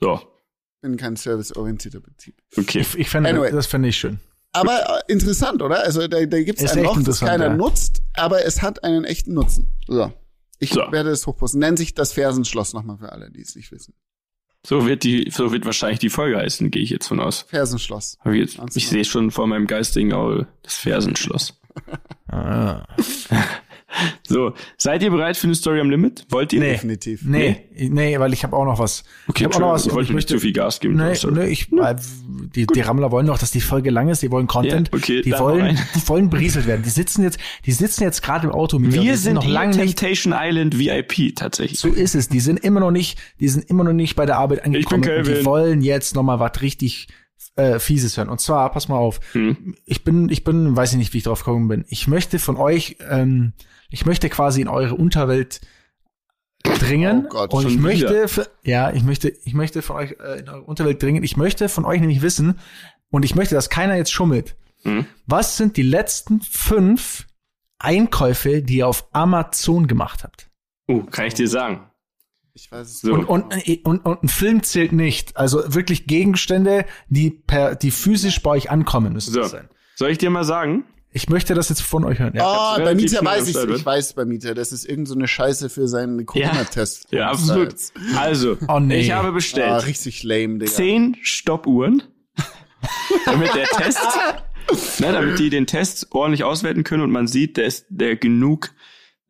So, 0.00 0.20
Bin 0.82 0.96
kein 0.96 1.16
serviceorientierter 1.16 2.00
Betrieb. 2.00 2.36
okay. 2.56 2.80
Ich, 2.80 2.98
ich 2.98 3.08
fände, 3.10 3.30
Anyway. 3.30 3.50
das 3.50 3.66
fände 3.66 3.88
ich 3.88 3.96
schön. 3.96 4.20
Aber 4.52 5.02
äh, 5.08 5.12
interessant, 5.12 5.62
oder? 5.62 5.80
Also 5.82 6.06
da, 6.08 6.24
da 6.24 6.42
gibt 6.42 6.60
es 6.60 6.72
ein 6.72 6.84
Loch, 6.84 7.00
das 7.02 7.20
keiner 7.20 7.46
ja. 7.46 7.54
nutzt, 7.56 8.02
aber 8.14 8.44
es 8.44 8.62
hat 8.62 8.84
einen 8.84 9.04
echten 9.04 9.32
Nutzen. 9.34 9.66
So. 9.86 10.12
Ich 10.58 10.70
So. 10.70 10.80
werde 10.90 11.10
es 11.10 11.26
hochposten. 11.26 11.60
Nennt 11.60 11.78
sich 11.78 11.94
das 11.94 12.12
Fersenschloss 12.12 12.72
nochmal 12.74 12.98
für 12.98 13.12
alle, 13.12 13.30
die 13.30 13.40
es 13.40 13.54
nicht 13.56 13.70
wissen. 13.72 13.94
So 14.66 14.86
wird 14.86 15.04
die, 15.04 15.30
so 15.30 15.52
wird 15.52 15.64
wahrscheinlich 15.64 16.00
die 16.00 16.10
Folge 16.10 16.38
heißen, 16.38 16.70
gehe 16.70 16.82
ich 16.82 16.90
jetzt 16.90 17.08
von 17.08 17.20
aus. 17.20 17.46
Fersenschloss. 17.48 18.18
Hab 18.24 18.32
ich 18.32 18.40
jetzt, 18.40 18.54
ich 18.76 18.84
genau. 18.84 18.90
sehe 18.90 19.04
schon 19.04 19.30
vor 19.30 19.46
meinem 19.46 19.66
geistigen 19.66 20.12
Auge 20.12 20.48
das 20.62 20.76
Fersenschloss. 20.76 21.60
Ah. 22.30 22.84
So, 24.26 24.52
seid 24.76 25.02
ihr 25.02 25.10
bereit 25.10 25.36
für 25.36 25.46
eine 25.46 25.54
Story 25.54 25.80
am 25.80 25.90
Limit? 25.90 26.26
Wollt 26.30 26.52
ihr? 26.52 26.60
Nee. 26.60 26.72
Definitiv. 26.72 27.22
Nee, 27.24 27.64
nee, 27.76 28.18
weil 28.18 28.32
ich 28.32 28.44
habe 28.44 28.56
auch 28.56 28.64
noch 28.64 28.78
was. 28.78 29.04
Okay, 29.26 29.46
ich 29.48 29.54
auch 29.54 29.60
noch 29.60 29.72
was. 29.72 29.82
ich 29.82 29.88
und 29.90 29.96
wollte 29.96 30.10
ich 30.10 30.14
nicht 30.14 30.28
zu 30.28 30.38
viel 30.38 30.52
Gas 30.52 30.80
geben. 30.80 30.96
Nee, 30.96 31.14
nee, 31.30 31.46
ich, 31.46 31.70
weil 31.72 31.96
die, 32.54 32.66
die 32.66 32.80
Rammler 32.80 33.10
wollen 33.10 33.26
doch, 33.26 33.38
dass 33.38 33.50
die 33.50 33.60
Folge 33.60 33.90
lang 33.90 34.08
ist, 34.08 34.22
die 34.22 34.30
wollen 34.30 34.46
Content. 34.46 34.90
Ja, 34.92 34.98
okay, 34.98 35.22
die 35.22 35.32
wollen, 35.32 35.78
die 35.94 36.08
wollen 36.08 36.30
berieselt 36.30 36.66
werden. 36.66 36.82
Die 36.82 36.90
sitzen 36.90 37.22
jetzt, 37.22 37.38
die 37.66 37.72
sitzen 37.72 38.02
jetzt 38.02 38.22
gerade 38.22 38.46
im 38.46 38.52
Auto 38.52 38.78
mit 38.78 38.92
mir. 38.92 38.98
und 38.98 39.04
Wir 39.04 39.12
die 39.12 39.18
sind 39.18 39.34
noch 39.34 39.46
lange 39.46 39.76
nicht. 39.76 39.98
Temptation 39.98 40.34
Island 40.36 40.78
VIP 40.78 41.34
tatsächlich. 41.36 41.78
So 41.78 41.88
ist 41.88 42.14
es. 42.14 42.28
Die 42.28 42.40
sind 42.40 42.58
immer 42.58 42.80
noch 42.80 42.90
nicht, 42.90 43.18
die 43.40 43.48
sind 43.48 43.68
immer 43.68 43.84
noch 43.84 43.92
nicht 43.92 44.16
bei 44.16 44.26
der 44.26 44.38
Arbeit 44.38 44.64
angekommen. 44.64 45.02
und 45.02 45.06
Kelvin. 45.06 45.34
die 45.34 45.44
wollen 45.44 45.82
jetzt 45.82 46.14
noch 46.14 46.22
mal 46.22 46.40
was 46.40 46.60
richtig 46.62 47.08
äh, 47.56 47.78
Fieses 47.78 48.16
hören. 48.16 48.28
Und 48.28 48.40
zwar, 48.40 48.70
pass 48.70 48.88
mal 48.88 48.96
auf. 48.96 49.20
Hm. 49.32 49.74
Ich 49.84 50.04
bin, 50.04 50.28
ich 50.28 50.44
bin, 50.44 50.76
weiß 50.76 50.92
ich 50.92 50.98
nicht, 50.98 51.12
wie 51.12 51.18
ich 51.18 51.24
drauf 51.24 51.40
gekommen 51.44 51.68
bin. 51.68 51.84
Ich 51.88 52.06
möchte 52.08 52.38
von 52.38 52.56
euch, 52.56 52.96
ähm, 53.10 53.52
ich 53.90 54.06
möchte 54.06 54.28
quasi 54.28 54.60
in 54.60 54.68
eure 54.68 54.94
Unterwelt 54.94 55.60
dringen. 56.62 57.24
Oh 57.26 57.28
Gott, 57.28 57.52
und 57.52 57.66
ich 57.66 57.74
schon 57.74 57.82
möchte, 57.82 58.28
für, 58.28 58.48
ja, 58.62 58.92
ich 58.92 59.02
möchte, 59.02 59.28
ich 59.28 59.54
möchte 59.54 59.82
von 59.82 59.96
euch 59.96 60.16
äh, 60.20 60.40
in 60.40 60.48
eure 60.48 60.62
Unterwelt 60.62 61.02
dringen. 61.02 61.22
Ich 61.22 61.36
möchte 61.36 61.68
von 61.68 61.84
euch 61.84 62.00
nämlich 62.00 62.22
wissen, 62.22 62.58
und 63.10 63.24
ich 63.24 63.34
möchte, 63.34 63.54
dass 63.54 63.70
keiner 63.70 63.96
jetzt 63.96 64.12
schummelt. 64.12 64.56
Hm. 64.82 65.06
Was 65.26 65.56
sind 65.56 65.76
die 65.76 65.82
letzten 65.82 66.40
fünf 66.40 67.26
Einkäufe, 67.78 68.62
die 68.62 68.78
ihr 68.78 68.88
auf 68.88 69.08
Amazon 69.12 69.86
gemacht 69.86 70.24
habt? 70.24 70.50
Oh, 70.86 71.02
kann 71.02 71.26
ich 71.26 71.34
dir 71.34 71.48
sagen. 71.48 71.90
Ich 72.54 72.70
weiß 72.70 72.88
es 72.88 73.00
So. 73.00 73.14
Und, 73.14 73.24
und, 73.24 73.54
und, 73.84 74.04
und 74.04 74.22
ein 74.22 74.28
Film 74.28 74.62
zählt 74.62 74.92
nicht. 74.92 75.36
Also 75.36 75.74
wirklich 75.74 76.06
Gegenstände, 76.06 76.86
die 77.08 77.30
per, 77.30 77.76
die 77.76 77.90
physisch 77.90 78.42
bei 78.42 78.50
euch 78.50 78.70
ankommen 78.70 79.12
müssen. 79.12 79.32
So. 79.32 79.40
das 79.40 79.52
sein. 79.52 79.68
Soll 79.94 80.10
ich 80.10 80.18
dir 80.18 80.30
mal 80.30 80.44
sagen? 80.44 80.84
Ich 81.10 81.28
möchte 81.30 81.54
das 81.54 81.70
jetzt 81.70 81.80
von 81.82 82.04
euch 82.04 82.18
hören. 82.18 82.34
Ja. 82.36 82.44
Ah, 82.46 82.72
hab's 82.74 82.84
bei 82.84 82.94
Mieter 82.94 83.24
weiß 83.24 83.48
ich. 83.48 83.56
Ich 83.56 83.86
weiß 83.86 84.12
bei 84.12 84.26
Mieter, 84.26 84.54
das 84.54 84.72
ist 84.72 84.84
irgend 84.84 85.08
so 85.08 85.14
eine 85.14 85.26
Scheiße 85.26 85.70
für 85.70 85.88
seinen 85.88 86.26
Corona-Test. 86.26 87.08
Ja, 87.12 87.30
absolut. 87.30 87.74
Also, 88.16 88.58
Oh, 88.68 88.78
nee. 88.78 89.00
ich 89.00 89.10
habe 89.12 89.28
Ah, 89.28 89.32
bestellt 89.32 89.86
richtig 89.86 90.22
lame, 90.22 90.58
Digga. 90.58 90.70
zehn 90.70 91.16
Stoppuhren, 91.22 92.02
damit 93.24 93.54
der 93.54 93.64
Test, 93.66 93.98
ne, 95.00 95.12
damit 95.12 95.38
die 95.38 95.48
den 95.50 95.66
Test 95.66 96.08
ordentlich 96.12 96.44
auswerten 96.44 96.84
können 96.84 97.02
und 97.02 97.10
man 97.10 97.26
sieht, 97.26 97.56
der 97.56 97.64
ist, 97.64 97.86
der 97.88 98.16
genug 98.16 98.70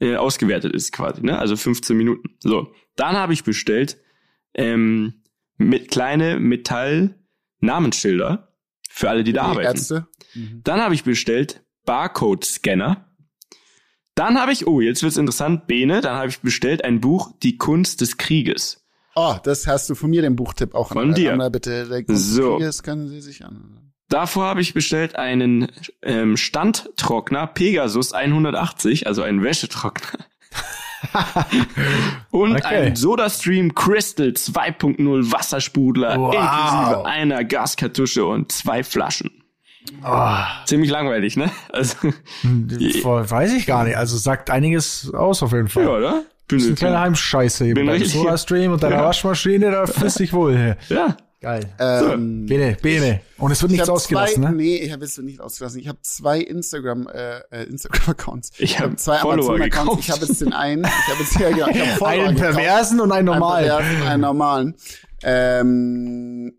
äh, 0.01 0.16
ausgewertet 0.16 0.74
ist 0.74 0.91
quasi, 0.93 1.22
ne? 1.22 1.39
Also 1.39 1.55
15 1.57 1.97
Minuten. 1.97 2.31
So, 2.41 2.72
dann 2.97 3.14
habe 3.16 3.33
ich 3.33 3.45
bestellt 3.45 3.99
ähm, 4.55 5.22
mit 5.57 5.91
kleine 5.93 6.39
Metall-Namensschilder 6.41 8.53
für 8.91 9.09
alle, 9.11 9.22
die 9.24 9.33
da 9.33 9.45
Die 9.45 9.49
arbeiten. 9.51 9.66
Ärzte. 9.76 10.07
Dann 10.64 10.81
habe 10.81 10.95
ich 10.95 11.05
bestellt 11.05 11.62
Barcode-Scanner. 11.89 13.07
Dann 14.14 14.39
habe 14.39 14.53
ich, 14.53 14.66
oh, 14.66 14.80
jetzt 14.82 15.03
wird's 15.03 15.16
interessant, 15.16 15.66
Bene, 15.66 16.03
dann 16.03 16.16
habe 16.16 16.28
ich 16.28 16.41
bestellt 16.41 16.84
ein 16.84 17.01
Buch, 17.01 17.30
Die 17.43 17.57
Kunst 17.57 18.03
des 18.03 18.18
Krieges. 18.18 18.84
Oh, 19.14 19.36
das 19.43 19.66
hast 19.66 19.89
du 19.89 19.95
von 19.95 20.11
mir, 20.11 20.20
den 20.20 20.36
Buchtipp 20.36 20.74
auch. 20.74 20.89
Von 20.93 21.14
dir. 21.14 21.32
Anna, 21.32 21.49
bitte, 21.49 21.89
der 21.89 22.05
Kunst 22.05 22.34
So. 22.34 22.59
Das 22.59 22.82
können 22.82 23.09
Sie 23.09 23.20
sich 23.22 23.43
an. 23.45 23.93
Davor 24.11 24.45
habe 24.45 24.61
ich 24.61 24.74
bestellt 24.74 25.16
einen 25.16 25.68
ähm, 26.03 26.36
Standtrockner 26.36 27.47
Pegasus 27.47 28.12
180, 28.12 29.07
also 29.07 29.22
einen 29.22 29.43
Wäschetrockner. 29.43 30.18
Und 32.30 32.57
Okay. 32.57 32.76
ein 32.86 32.97
SodaStream 32.97 33.74
Crystal 33.74 34.28
2.0 34.28 35.32
Wassersprudler 35.32 36.18
Wow. 36.18 36.34
inklusive 36.34 37.07
einer 37.07 37.45
Gaskartusche 37.45 38.24
und 38.26 38.53
zwei 38.53 38.82
Flaschen. 38.82 39.30
Ziemlich 40.66 40.91
langweilig, 40.91 41.36
ne? 41.36 41.51
Also, 41.72 41.97
Voll, 43.03 43.30
weiß 43.30 43.53
ich 43.55 43.66
gar 43.66 43.84
nicht. 43.84 43.97
Also 43.97 44.16
sagt 44.16 44.51
einiges 44.51 45.12
aus 45.14 45.43
auf 45.43 45.53
jeden 45.53 45.68
Fall. 45.68 45.84
ja, 45.84 45.91
oder? 45.91 46.22
Bin 46.49 46.59
Das 46.59 46.64
ist 46.64 46.70
ein 46.72 46.76
kleiner 46.76 47.01
Heimscheiße 47.01 47.64
hier. 47.66 47.74
Bin 47.74 47.84
Mit 47.86 47.95
deinem 47.95 48.03
richtig- 48.03 48.20
Soda-Stream 48.20 48.72
und 48.72 48.82
deiner 48.82 48.97
Ja. 48.97 49.05
Waschmaschine, 49.05 49.70
da 49.70 49.86
frisst 49.86 50.18
dich 50.18 50.32
wohl. 50.32 50.76
Ja. 50.89 51.16
Geil. 51.41 51.72
Ähm, 51.78 52.47
Bene, 52.47 52.76
Bene. 52.82 53.20
Und 53.36 53.53
es 53.53 53.62
wird 53.62 53.70
ich 53.70 53.76
nichts 53.78 53.89
ausgelassen, 53.89 54.43
zwei, 54.43 54.51
ne? 54.51 54.57
Nee, 54.57 54.76
ich 54.78 54.91
habe 54.93 55.05
jetzt 55.05 55.18
nicht 55.18 55.41
ausgelassen. 55.41 55.78
Ich 55.78 55.86
habe 55.86 55.99
zwei 56.03 56.41
Instagram 56.41 57.07
äh, 57.07 57.39
äh, 57.53 57.62
Instagram 57.68 58.09
Accounts. 58.11 58.51
Ich 58.59 58.80
hab 58.80 58.99
zwei 58.99 59.18
Follower 59.18 59.51
Amazon 59.55 59.62
Accounts. 59.62 59.84
gekauft. 59.91 60.03
Ich 60.05 60.11
habe 60.11 60.24
jetzt 60.26 60.41
den 60.41 60.53
einen. 60.53 60.84
Ich 60.84 61.09
habe 61.12 61.20
jetzt 61.22 61.39
ja, 61.39 61.51
genau, 61.51 61.68
ich 61.68 61.80
hab 61.80 61.99
Follower 61.99 62.26
Einen 62.26 62.34
gekauft. 62.36 62.55
perversen 62.57 63.01
und 63.01 63.12
einen 63.12 63.26
normalen. 63.26 63.70
Einen 63.70 63.78
perversen, 63.86 64.09
einen 64.09 64.20
normalen. 64.22 64.74
Ähm, 65.22 66.53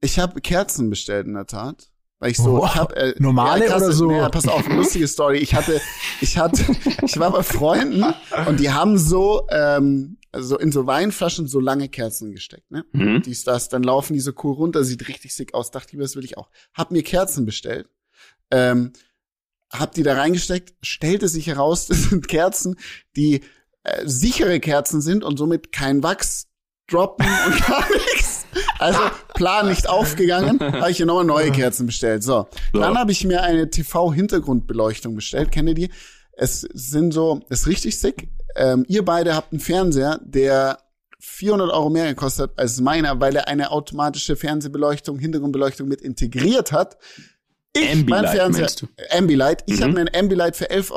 ich 0.00 0.18
habe 0.20 0.40
Kerzen 0.40 0.90
bestellt 0.90 1.26
in 1.26 1.34
der 1.34 1.46
Tat. 1.46 1.88
Weil 2.20 2.30
ich 2.30 2.36
so, 2.38 2.58
Wow. 2.58 2.66
ich 2.66 2.74
hab, 2.76 2.92
äh, 2.92 3.14
Normale 3.18 3.66
krass, 3.66 3.82
oder 3.82 3.92
so? 3.92 4.06
Nee, 4.10 4.28
pass 4.30 4.46
auf, 4.48 4.66
lustige 4.68 5.06
Story. 5.08 5.38
Ich 5.38 5.54
hatte, 5.54 5.80
ich 6.20 6.38
hatte, 6.38 6.64
ich 7.02 7.18
war 7.18 7.32
bei 7.32 7.42
Freunden 7.42 8.04
und 8.46 8.60
die 8.60 8.70
haben 8.70 8.96
so, 8.98 9.46
ähm, 9.50 10.18
also 10.32 10.58
in 10.58 10.72
so 10.72 10.86
Weinflaschen 10.86 11.46
so 11.46 11.60
lange 11.60 11.88
Kerzen 11.88 12.32
gesteckt, 12.32 12.70
ne? 12.70 12.84
Mhm. 12.92 13.22
Dies, 13.22 13.44
das, 13.44 13.68
dann 13.68 13.82
laufen 13.82 14.14
die 14.14 14.20
so 14.20 14.32
cool 14.42 14.54
runter, 14.54 14.82
sieht 14.84 15.06
richtig 15.08 15.34
sick 15.34 15.54
aus. 15.54 15.70
Dachte 15.70 15.88
ich 15.90 15.94
mir, 15.96 16.02
das 16.02 16.16
will 16.16 16.24
ich 16.24 16.36
auch. 16.38 16.50
Hab 16.72 16.90
mir 16.90 17.02
Kerzen 17.02 17.44
bestellt. 17.46 17.88
Ähm, 18.50 18.92
hab 19.72 19.92
die 19.92 20.02
da 20.02 20.14
reingesteckt, 20.14 20.74
stellte 20.82 21.28
sich 21.28 21.46
heraus, 21.48 21.86
das 21.88 22.04
sind 22.04 22.26
Kerzen, 22.28 22.76
die 23.16 23.42
äh, 23.82 24.02
sichere 24.06 24.60
Kerzen 24.60 25.00
sind 25.00 25.24
und 25.24 25.36
somit 25.36 25.72
kein 25.72 26.02
Wachs 26.02 26.46
droppen 26.88 27.26
und 27.46 27.66
gar 27.66 27.88
nichts. 27.92 28.33
Also 28.78 28.98
Plan 29.34 29.68
nicht 29.68 29.88
aufgegangen, 29.88 30.60
habe 30.60 30.90
ich 30.90 30.98
hier 30.98 31.06
nochmal 31.06 31.24
neue 31.24 31.50
Kerzen 31.50 31.86
bestellt. 31.86 32.22
So, 32.22 32.48
So. 32.72 32.80
dann 32.80 32.96
habe 32.98 33.12
ich 33.12 33.24
mir 33.24 33.42
eine 33.42 33.70
TV-Hintergrundbeleuchtung 33.70 35.14
bestellt. 35.14 35.52
Kennt 35.52 35.68
ihr 35.68 35.74
die? 35.74 35.90
Es 36.32 36.60
sind 36.72 37.12
so, 37.12 37.40
ist 37.48 37.66
richtig 37.66 37.98
sick. 37.98 38.28
Ähm, 38.56 38.84
ihr 38.88 39.04
beide 39.04 39.34
habt 39.34 39.52
einen 39.52 39.60
Fernseher, 39.60 40.20
der 40.24 40.78
400 41.20 41.70
Euro 41.70 41.90
mehr 41.90 42.06
gekostet 42.06 42.50
hat 42.50 42.58
als 42.58 42.80
meiner, 42.80 43.20
weil 43.20 43.34
er 43.36 43.48
eine 43.48 43.70
automatische 43.70 44.36
Fernsehbeleuchtung, 44.36 45.18
Hintergrundbeleuchtung 45.18 45.88
mit 45.88 46.00
integriert 46.02 46.70
hat. 46.72 46.98
Ich, 47.76 47.90
Ambilight, 47.92 48.52
meinst 48.52 48.82
du? 48.82 48.86
Ambilight. 49.10 49.64
Ich 49.66 49.78
Mhm. 49.78 49.82
habe 49.82 49.92
mir 49.94 50.00
ein 50.02 50.10
Ambilight 50.14 50.54
für 50.56 50.70
11,99 50.70 50.92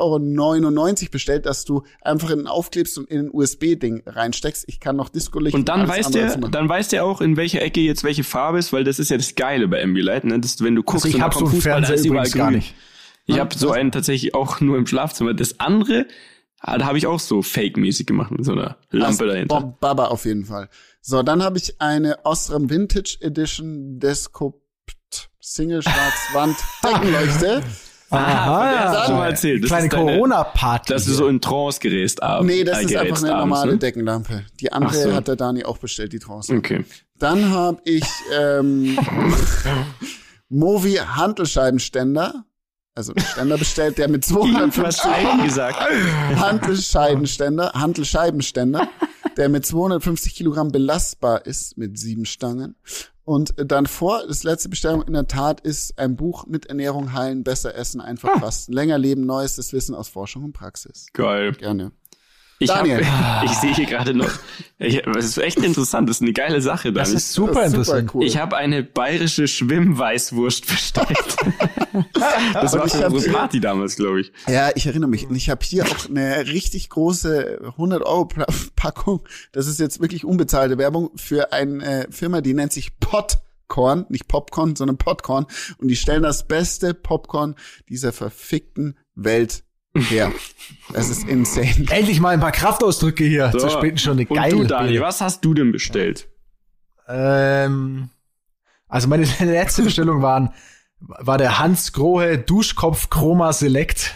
Euro 1.06 1.10
bestellt, 1.10 1.44
dass 1.46 1.64
du 1.64 1.82
einfach 2.02 2.30
in 2.30 2.38
den 2.38 2.46
aufklebst 2.46 2.96
und 2.98 3.10
in 3.10 3.26
ein 3.26 3.30
USB-Ding 3.32 4.02
reinsteckst. 4.06 4.64
Ich 4.68 4.78
kann 4.78 4.94
noch 4.94 5.08
Disco-Licht 5.08 5.54
Und 5.56 5.68
dann 5.68 5.80
alles 5.80 5.90
weiß 5.90 6.06
andere 6.06 6.18
der, 6.22 6.26
dazu 6.28 6.38
machen. 6.40 6.52
dann 6.52 6.68
weiß 6.68 6.88
der 6.88 7.04
auch, 7.04 7.20
in 7.20 7.36
welcher 7.36 7.62
Ecke 7.62 7.80
jetzt 7.80 8.04
welche 8.04 8.22
Farbe 8.22 8.58
ist, 8.60 8.72
weil 8.72 8.84
das 8.84 9.00
ist 9.00 9.10
ja 9.10 9.16
das 9.16 9.34
Geile 9.34 9.66
bei 9.66 9.82
Ambilight, 9.82 10.24
ne? 10.24 10.38
Das, 10.38 10.62
wenn 10.62 10.76
du 10.76 10.82
guckst, 10.84 11.04
Also 11.04 11.08
ich 11.08 11.14
und 11.16 11.22
habe 11.22 11.34
da 11.34 11.38
so 11.40 11.44
einen 11.46 11.54
Fußball, 11.54 11.70
da 11.72 11.76
Fernseher 11.86 11.94
ist 11.96 12.04
überall 12.06 12.26
übrigens 12.26 12.34
gar 12.36 12.50
nicht. 12.52 12.74
Ich 13.26 13.38
habe 13.40 13.58
so 13.58 13.70
einen 13.72 13.90
tatsächlich 13.92 14.34
auch 14.34 14.60
nur 14.60 14.78
im 14.78 14.86
Schlafzimmer. 14.86 15.34
Das 15.34 15.58
andere, 15.60 16.06
ah, 16.60 16.78
da 16.78 16.86
habe 16.86 16.96
ich 16.96 17.06
auch 17.08 17.20
so 17.20 17.42
fake-mäßig 17.42 18.06
gemacht 18.06 18.30
mit 18.30 18.44
so 18.44 18.52
einer 18.52 18.76
Lampe 18.90 19.26
Das- 19.26 19.34
dahinter. 19.34 19.60
Boah, 19.60 19.76
Baba 19.80 20.04
auf 20.06 20.24
jeden 20.24 20.44
Fall. 20.44 20.68
So, 21.00 21.22
dann 21.22 21.42
habe 21.42 21.58
ich 21.58 21.80
eine 21.80 22.24
Osram 22.24 22.70
Vintage 22.70 23.18
Edition 23.20 23.98
Descopt 23.98 24.62
Single 25.54 25.82
Schwarzwand 25.82 26.56
Deckenleuchte. 26.84 27.62
Aha, 28.10 28.70
der 28.70 28.90
hat's 28.90 29.06
schon 29.06 29.16
mal 29.16 29.30
erzählt. 29.30 29.62
Das 29.62 29.68
Kleine 29.68 29.88
Corona-Party. 29.88 30.92
Dass 30.92 31.04
du 31.06 31.12
so 31.12 31.26
in 31.26 31.40
Trance 31.40 31.80
gerätst 31.80 32.22
abends. 32.22 32.52
Nee, 32.52 32.64
das 32.64 32.78
äh, 32.78 32.84
ist 32.84 32.96
einfach 32.96 33.22
eine 33.22 33.34
abends, 33.34 33.50
normale 33.50 33.72
ne? 33.72 33.78
Deckenlampe. 33.78 34.44
Die 34.60 34.72
andere 34.72 34.94
so. 34.94 35.14
hat 35.14 35.28
der 35.28 35.36
Dani 35.36 35.64
auch 35.64 35.78
bestellt, 35.78 36.12
die 36.12 36.18
draußen. 36.18 36.56
Okay. 36.58 36.84
Dann 37.18 37.50
habe 37.50 37.80
ich 37.84 38.04
ähm, 38.38 38.98
Movi 40.48 40.94
Handelscheibenständer. 40.94 42.44
Also 42.94 43.14
einen 43.14 43.24
Ständer 43.24 43.58
bestellt, 43.58 43.98
der 43.98 44.08
mit 44.08 44.24
Was 44.24 44.34
250 44.34 45.02
du 45.02 45.08
eigentlich 45.08 45.44
gesagt? 45.44 45.78
Handelscheibenständer, 46.36 47.72
Handelscheibenständer, 47.72 48.88
der 49.38 49.48
mit 49.48 49.64
250 49.64 50.34
Kilogramm 50.34 50.70
belastbar 50.70 51.46
ist 51.46 51.78
mit 51.78 51.98
sieben 51.98 52.26
Stangen. 52.26 52.74
Und 53.24 53.54
dann 53.56 53.86
vor, 53.86 54.26
das 54.26 54.42
letzte 54.42 54.68
Bestellung 54.68 55.02
in 55.02 55.12
der 55.12 55.26
Tat 55.26 55.60
ist 55.60 55.98
ein 55.98 56.16
Buch 56.16 56.46
mit 56.46 56.66
Ernährung, 56.66 57.12
Heilen, 57.12 57.44
besser 57.44 57.74
essen, 57.74 58.00
einfach 58.00 58.30
Ah. 58.36 58.40
fasten, 58.40 58.72
länger 58.72 58.98
leben, 58.98 59.26
neuestes 59.26 59.72
Wissen 59.72 59.94
aus 59.94 60.08
Forschung 60.08 60.44
und 60.44 60.52
Praxis. 60.52 61.06
Geil. 61.12 61.52
Gerne. 61.52 61.92
Ich, 62.60 62.70
hab, 62.70 62.78
Daniel. 62.78 63.06
ich 63.44 63.52
sehe 63.52 63.72
hier 63.74 63.86
gerade 63.86 64.14
noch, 64.14 64.30
ich, 64.78 65.00
das 65.02 65.24
ist 65.26 65.38
echt 65.38 65.58
interessant, 65.58 66.08
das 66.08 66.16
ist 66.16 66.22
eine 66.22 66.32
geile 66.32 66.60
Sache, 66.60 66.92
Das 66.92 67.08
Dani. 67.08 67.16
ist 67.18 67.32
super 67.32 67.52
Das 67.54 67.66
ist 67.66 67.74
interessant. 67.74 68.14
cool. 68.14 68.24
Ich 68.26 68.36
habe 68.36 68.56
eine 68.56 68.82
bayerische 68.82 69.46
Schwimmweißwurst 69.46 70.66
bestellt. 70.66 71.08
das 72.54 72.72
war 72.74 72.88
für 72.88 73.04
hab- 73.04 73.12
unsere 73.12 73.32
Party 73.32 73.60
damals, 73.60 73.94
glaube 73.96 74.20
ich. 74.22 74.32
Ja, 74.48 74.70
ich 74.74 74.86
erinnere 74.86 75.08
mich. 75.10 75.26
Und 75.28 75.36
ich 75.36 75.50
habe 75.50 75.64
hier 75.64 75.84
auch 75.84 76.08
eine 76.08 76.46
richtig 76.48 76.88
große 76.90 77.60
100-Euro-Packung. 77.78 79.20
Das 79.52 79.66
ist 79.66 79.78
jetzt 79.80 80.00
wirklich 80.00 80.24
unbezahlte 80.24 80.78
Werbung 80.78 81.10
für 81.16 81.52
eine 81.52 82.06
Firma, 82.10 82.40
die 82.40 82.54
nennt 82.54 82.72
sich 82.72 82.98
Popcorn. 82.98 84.06
Nicht 84.08 84.28
Popcorn, 84.28 84.76
sondern 84.76 84.98
Popcorn. 84.98 85.46
Und 85.78 85.88
die 85.88 85.96
stellen 85.96 86.22
das 86.22 86.46
beste 86.46 86.94
Popcorn 86.94 87.54
dieser 87.88 88.12
verfickten 88.12 88.96
Welt 89.14 89.64
her. 90.02 90.32
Das 90.92 91.10
ist 91.10 91.28
insane. 91.28 91.86
Endlich 91.90 92.20
mal 92.20 92.30
ein 92.30 92.40
paar 92.40 92.52
Kraftausdrücke 92.52 93.24
hier 93.24 93.52
zur 93.52 93.70
späten 93.70 93.98
Stunde. 93.98 94.26
Und 94.28 94.36
Geil. 94.36 94.50
du, 94.52 94.64
Dani, 94.64 95.00
was 95.00 95.20
hast 95.20 95.44
du 95.44 95.54
denn 95.54 95.72
bestellt? 95.72 96.28
Ähm, 97.06 98.10
also 98.88 99.08
meine 99.08 99.24
letzte 99.40 99.82
Bestellung 99.82 100.22
waren, 100.22 100.52
war 101.00 101.38
der 101.38 101.58
Hans 101.58 101.92
Grohe 101.92 102.38
Duschkopf 102.38 103.10
Chroma 103.10 103.52
Select. 103.52 104.14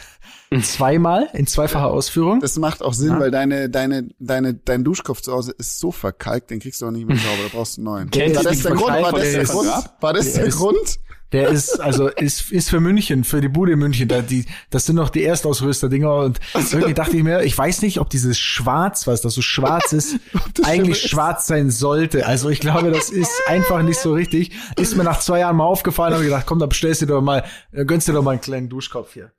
Zweimal 0.62 1.28
in 1.32 1.46
zweifacher 1.46 1.86
Ausführung. 1.90 2.40
Das 2.40 2.56
macht 2.58 2.82
auch 2.82 2.94
Sinn, 2.94 3.10
Ja. 3.14 3.20
weil 3.20 3.30
deine, 3.30 3.70
deine, 3.70 4.08
deine, 4.18 4.54
dein 4.54 4.84
Duschkopf 4.84 5.20
zu 5.22 5.32
Hause 5.32 5.54
ist 5.56 5.78
so 5.78 5.90
verkalkt, 5.92 6.50
den 6.50 6.60
kriegst 6.60 6.82
du 6.82 6.86
auch 6.86 6.90
nicht 6.90 7.06
mehr 7.06 7.16
sauber. 7.16 7.42
Da 7.50 7.56
brauchst 7.56 7.76
du 7.76 7.80
einen 7.80 7.84
neuen. 7.84 8.10
Der 8.12 8.34
war 8.34 8.40
ist 8.40 8.44
das 8.44 8.62
der 8.62 8.72
Grund? 8.72 9.02
War 9.02 9.12
das 9.12 9.32
der 9.32 9.44
Grund? 9.44 9.68
War 10.00 10.12
das 10.12 10.26
der 10.32 10.34
der 10.40 10.44
ist- 10.46 10.56
Grund? 10.58 10.98
Der 11.32 11.48
ist, 11.48 11.80
also, 11.80 12.08
ist, 12.08 12.52
ist 12.52 12.68
für 12.68 12.78
München, 12.78 13.24
für 13.24 13.40
die 13.40 13.48
Bude 13.48 13.72
in 13.72 13.78
München. 13.78 14.06
Da, 14.06 14.20
die, 14.20 14.44
das 14.68 14.84
sind 14.84 14.96
noch 14.96 15.08
die 15.08 15.22
Erstausrüster-Dinger. 15.22 16.14
Und 16.14 16.38
irgendwie 16.72 16.92
dachte 16.92 17.16
ich 17.16 17.22
mir, 17.22 17.42
ich 17.42 17.56
weiß 17.56 17.80
nicht, 17.80 18.00
ob 18.00 18.10
dieses 18.10 18.38
Schwarz, 18.38 19.06
was 19.06 19.22
das 19.22 19.32
so 19.32 19.40
schwarz 19.40 19.94
ist, 19.94 20.16
eigentlich 20.62 21.00
schwarz 21.08 21.46
sein 21.46 21.70
sollte. 21.70 22.26
Also 22.26 22.50
ich 22.50 22.60
glaube, 22.60 22.90
das 22.90 23.08
ist 23.08 23.32
einfach 23.46 23.80
nicht 23.82 23.98
so 23.98 24.12
richtig. 24.12 24.52
Ist 24.76 24.94
mir 24.94 25.04
nach 25.04 25.20
zwei 25.20 25.38
Jahren 25.38 25.56
mal 25.56 25.64
aufgefallen, 25.64 26.12
habe 26.12 26.22
ich 26.22 26.28
gedacht, 26.28 26.44
komm, 26.44 26.58
dann 26.58 26.68
bestellst 26.68 27.00
du 27.00 27.06
dir 27.06 27.14
doch 27.14 27.22
mal, 27.22 27.44
äh, 27.72 27.86
gönnst 27.86 28.08
dir 28.08 28.12
doch 28.12 28.22
mal 28.22 28.32
einen 28.32 28.42
kleinen 28.42 28.68
Duschkopf 28.68 29.14
hier. 29.14 29.32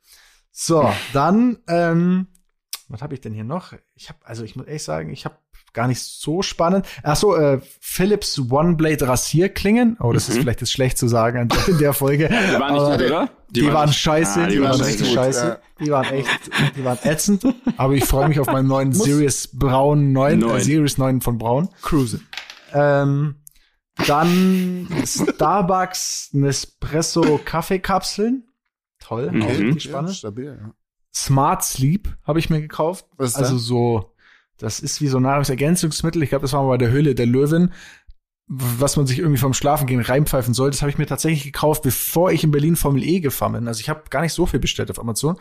So, 0.56 0.88
dann, 1.14 1.58
ähm, 1.68 2.28
was 2.88 3.02
habe 3.02 3.16
ich 3.16 3.22
denn 3.22 3.34
hier 3.34 3.44
noch? 3.44 3.74
Ich 3.96 4.10
habe, 4.10 4.20
also 4.24 4.44
ich 4.44 4.56
muss 4.56 4.68
ehrlich 4.68 4.84
sagen, 4.84 5.10
ich 5.12 5.26
habe 5.26 5.36
gar 5.74 5.88
nicht 5.88 6.00
so 6.04 6.44
spannend. 6.44 6.86
Ach 7.02 7.16
so, 7.16 7.36
äh, 7.36 7.60
Philips 7.82 8.40
One 8.52 8.76
Blade 8.76 9.08
Rasierklingen. 9.08 9.98
Oh, 10.00 10.14
das 10.14 10.30
ist 10.30 10.38
vielleicht 10.38 10.62
jetzt 10.62 10.72
schlecht 10.72 11.00
zu 11.00 11.08
sagen 11.08 11.50
in 11.68 11.78
der 11.80 11.94
Folge. 11.94 12.28
Die 12.30 12.60
waren 12.60 12.74
nicht 12.76 13.00
gut, 13.00 13.08
oder? 13.08 13.30
Die, 13.50 13.74
waren, 13.74 13.90
nicht- 13.90 13.98
scheiße, 13.98 14.42
Ah, 14.44 14.48
die, 14.48 14.62
waren 14.62 14.72
waren 14.74 14.82
richtig 14.82 15.08
gut, 15.08 15.16
scheiße. 15.16 15.48
ja. 15.48 15.58
Die 15.84 15.90
waren 15.92 16.06
echt, 16.14 16.30
die 16.78 16.86
waren 16.86 17.00
ätzend. 17.02 17.44
Aber 17.78 17.94
ich 17.94 18.06
freue 18.06 18.28
mich 18.30 18.40
auf 18.40 18.46
meinen 18.46 18.68
neuen 18.68 18.94
Series 18.94 19.48
Braun 19.52 20.12
9, 20.12 20.38
Neun. 20.38 20.58
äh, 20.58 20.62
Series 20.62 21.00
9 21.00 21.22
von 21.22 21.40
Braun. 21.40 21.70
Cruise. 21.82 22.20
Ähm, 22.72 23.38
dann 24.08 24.88
Starbucks 25.06 26.30
Nespresso 26.34 27.40
Kaffeekapseln. 27.44 28.44
Toll, 29.04 29.30
auch 29.30 29.34
Mhm. 29.34 29.42
richtig 29.44 29.84
Ja, 29.86 29.90
spannend. 29.92 30.16
stabil, 30.16 30.58
ja. 30.62 30.74
Smart 31.16 31.64
Sleep 31.64 32.10
habe 32.24 32.40
ich 32.40 32.50
mir 32.50 32.62
gekauft. 32.62 33.06
Was 33.18 33.32
ist 33.32 33.36
also 33.38 33.54
das? 33.56 33.64
so, 33.66 34.14
das 34.58 34.80
ist 34.80 35.02
wie 35.02 35.08
so 35.08 35.20
Nahrungsergänzungsmittel. 35.20 36.24
Ich 36.24 36.30
glaube, 36.30 36.44
das 36.44 36.54
war 36.54 36.64
mal 36.64 36.70
bei 36.70 36.78
der 36.78 36.90
Höhle 36.92 37.14
der 37.16 37.26
Löwen, 37.28 37.72
was 38.48 38.98
man 38.98 39.06
sich 39.08 39.20
irgendwie 39.20 39.38
vom 39.40 39.54
Schlafen 39.54 39.88
gehen 39.88 40.02
reinpfeifen 40.02 40.54
soll. 40.54 40.70
Das 40.72 40.82
habe 40.82 40.90
ich 40.90 40.98
mir 40.98 41.06
tatsächlich 41.06 41.44
gekauft, 41.44 41.84
bevor 41.84 42.32
ich 42.32 42.44
in 42.44 42.52
Berlin 42.52 42.76
Formel 42.76 43.04
E 43.04 43.20
gefahren 43.20 43.54
bin. 43.54 43.68
Also 43.68 43.80
ich 43.82 43.90
habe 43.90 44.04
gar 44.10 44.22
nicht 44.22 44.34
so 44.34 44.46
viel 44.46 44.60
bestellt 44.60 44.90
auf 44.92 45.00
Amazon. 45.00 45.38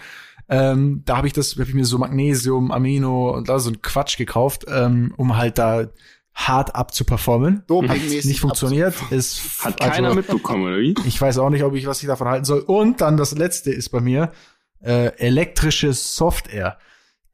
Ähm, 0.49 1.03
da 1.05 1.17
habe 1.17 1.27
ich 1.27 1.33
das, 1.33 1.53
habe 1.55 1.65
ich 1.65 1.75
mir 1.75 1.85
so 1.85 1.99
Magnesium, 1.99 2.71
Amino 2.71 3.31
und 3.35 3.49
da 3.49 3.59
so 3.59 3.71
ein 3.71 3.81
Quatsch 3.83 4.19
gekauft, 4.19 4.67
ähm, 4.69 5.15
um 5.17 5.37
halt 5.37 5.59
da 5.59 5.89
hart 6.35 6.74
abzuperformen. 6.74 7.62
Dopingmäßig 7.66 8.24
Nicht 8.24 8.41
funktioniert. 8.41 8.95
Ist 9.11 9.64
Hat 9.64 9.80
also- 9.80 9.93
keiner 9.93 10.14
mitbekommen, 10.14 10.64
oder 10.66 10.78
wie? 10.78 10.95
ich 11.07 11.20
weiß 11.20 11.39
auch 11.39 11.51
nicht, 11.51 11.62
ob 11.62 11.74
ich 11.74 11.87
was 11.87 12.01
ich 12.03 12.07
davon 12.09 12.28
halten 12.28 12.45
soll. 12.45 12.61
Und 12.61 13.01
dann 13.01 13.16
das 13.16 13.33
letzte 13.37 13.70
ist 13.70 13.91
bei 13.91 14.01
mir 14.01 14.33
äh, 14.80 15.12
elektrische 15.18 15.93
Software. 15.93 16.78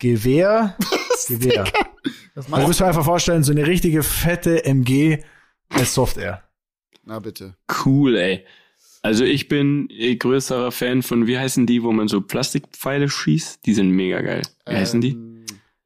Gewehr, 0.00 0.76
Gewehr. 1.28 1.64
Das 2.34 2.52
Also 2.52 2.68
müssen 2.68 2.80
wir 2.80 2.86
einfach 2.86 3.04
vorstellen, 3.04 3.42
so 3.42 3.50
eine 3.52 3.66
richtige 3.66 4.02
fette 4.04 4.64
MG 4.64 5.18
als 5.70 5.94
Software. 5.94 6.42
Na 7.04 7.18
bitte. 7.18 7.56
Cool, 7.84 8.16
ey. 8.16 8.44
Also 9.02 9.24
ich 9.24 9.48
bin 9.48 9.88
äh, 9.90 10.14
größerer 10.16 10.70
Fan 10.70 11.02
von, 11.02 11.26
wie 11.26 11.38
heißen 11.38 11.66
die, 11.66 11.82
wo 11.82 11.90
man 11.92 12.06
so 12.08 12.20
Plastikpfeile 12.20 13.08
schießt? 13.08 13.64
Die 13.66 13.74
sind 13.74 13.90
mega 13.90 14.20
geil. 14.20 14.42
Wie 14.66 14.74
heißen 14.76 15.00
die? 15.00 15.16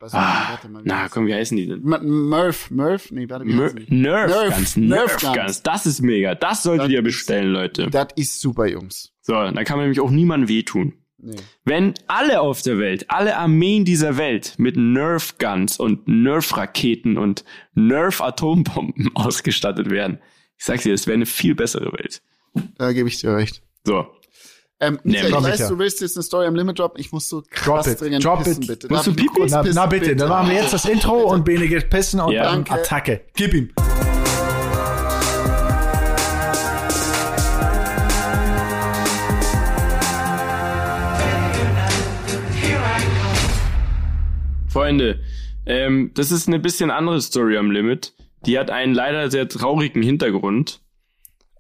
Was- 0.03 0.15
Ah, 0.15 0.59
mal, 0.69 0.83
na 0.85 1.09
komm, 1.09 1.27
wie 1.29 1.35
heißen 1.35 1.57
die 1.57 1.67
denn? 1.69 1.81
Murph, 1.83 2.71
Murph? 2.73 3.11
Nee, 3.13 3.29
warte, 3.29 3.45
wie 3.47 3.53
die? 3.53 3.95
Nerf, 3.95 4.29
Nerf, 4.29 4.55
Guns, 4.57 4.77
Nerf 4.77 5.17
Guns. 5.19 5.37
Guns. 5.37 5.63
Das 5.63 5.87
ist 5.87 6.03
mega. 6.03 6.35
Das 6.35 6.65
solltet 6.65 6.87
Das 6.87 6.91
ihr 6.93 6.99
ist- 6.99 7.05
bestellen, 7.05 7.53
Leute. 7.53 7.89
Das 7.89 8.09
ist 8.17 8.41
super, 8.41 8.67
Jungs. 8.67 9.13
So, 9.21 9.33
dann 9.35 9.55
kann 9.65 9.77
man 9.77 9.85
nämlich 9.85 10.01
auch 10.01 10.11
niemandem 10.11 10.49
wehtun. 10.49 10.95
Nee. 11.19 11.37
Wenn 11.65 11.95
alle 12.09 12.41
auf 12.41 12.63
der 12.63 12.79
Welt, 12.81 13.09
alle 13.09 13.37
Armeen 13.37 13.85
dieser 13.85 14.17
Welt 14.17 14.55
mit 14.59 14.77
Nerf 14.77 15.39
Guns 15.39 15.79
und 15.79 16.09
Nerf 16.09 16.57
Raketen 16.57 17.17
und 17.17 17.45
Nerf 17.75 18.21
Atombomben 18.21 19.11
ausgestattet 19.15 19.89
werden, 19.89 20.19
ich 20.59 20.65
sag's 20.65 20.83
dir, 20.83 20.93
es 20.95 21.07
wäre 21.07 21.15
eine 21.15 21.27
viel 21.27 21.55
bessere 21.55 21.93
Welt. 21.93 22.23
Da 22.77 22.93
gebe 22.93 23.09
ich 23.09 23.21
dir 23.21 23.37
recht. 23.37 23.63
So. 23.85 24.07
Ähm, 24.83 24.99
Michael, 25.05 25.29
ich 25.31 25.43
weiß, 25.45 25.69
du 25.69 25.79
willst 25.79 26.01
jetzt 26.01 26.17
eine 26.17 26.25
Story 26.25 26.45
am 26.45 26.57
Limit 26.57 26.81
droppen. 26.81 27.01
Ich 27.01 27.13
muss 27.13 27.29
so 27.29 27.43
Drop 27.43 27.51
krass 27.53 27.87
it, 27.87 28.01
dringend 28.01 28.25
drop 28.25 28.43
pissen, 28.43 28.63
it. 28.65 28.69
bitte. 28.69 28.89
Musst 28.89 29.07
du 29.07 29.15
Pipi? 29.15 29.47
Na, 29.49 29.63
pissen, 29.63 29.77
na 29.77 29.87
bitte, 29.87 30.17
dann 30.17 30.29
machen 30.29 30.49
wir 30.51 30.57
jetzt 30.57 30.73
das 30.73 30.87
Intro 30.87 31.19
und 31.33 31.45
Bene 31.45 31.69
geht 31.69 31.89
pissen 31.89 32.19
und 32.19 32.33
Ja. 32.33 32.43
dann 32.43 32.65
Danke. 32.65 32.73
Attacke. 32.73 33.21
Gib 33.35 33.55
ihm. 33.55 33.71
Freunde, 44.69 45.21
ähm, 45.65 46.11
das 46.15 46.33
ist 46.33 46.49
eine 46.49 46.59
bisschen 46.59 46.91
andere 46.91 47.21
Story 47.21 47.57
am 47.57 47.71
Limit. 47.71 48.15
Die 48.47 48.59
hat 48.59 48.71
einen 48.71 48.95
leider 48.95 49.31
sehr 49.31 49.49
traurigen 49.49 50.03
Hintergrund. 50.03 50.81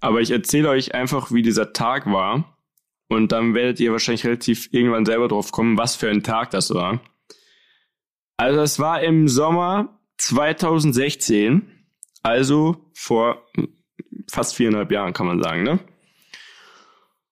Aber 0.00 0.20
ich 0.20 0.32
erzähle 0.32 0.70
euch 0.70 0.94
einfach, 0.96 1.30
wie 1.30 1.42
dieser 1.42 1.72
Tag 1.72 2.06
war. 2.06 2.51
Und 3.12 3.30
dann 3.30 3.54
werdet 3.54 3.78
ihr 3.78 3.92
wahrscheinlich 3.92 4.24
relativ 4.24 4.72
irgendwann 4.72 5.04
selber 5.04 5.28
drauf 5.28 5.52
kommen, 5.52 5.76
was 5.76 5.96
für 5.96 6.08
ein 6.08 6.22
Tag 6.22 6.50
das 6.50 6.72
war. 6.72 7.00
Also 8.38 8.60
es 8.62 8.78
war 8.78 9.02
im 9.02 9.28
Sommer 9.28 10.00
2016, 10.16 11.62
also 12.22 12.90
vor 12.94 13.46
fast 14.30 14.56
viereinhalb 14.56 14.90
Jahren 14.90 15.12
kann 15.12 15.26
man 15.26 15.42
sagen, 15.42 15.62
ne? 15.62 15.78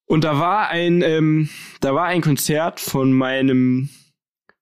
Und 0.04 0.24
da 0.24 0.38
war 0.38 0.68
ein, 0.68 1.00
ähm, 1.00 1.48
da 1.80 1.94
war 1.94 2.04
ein 2.04 2.20
Konzert 2.20 2.78
von 2.78 3.12
meinem 3.14 3.88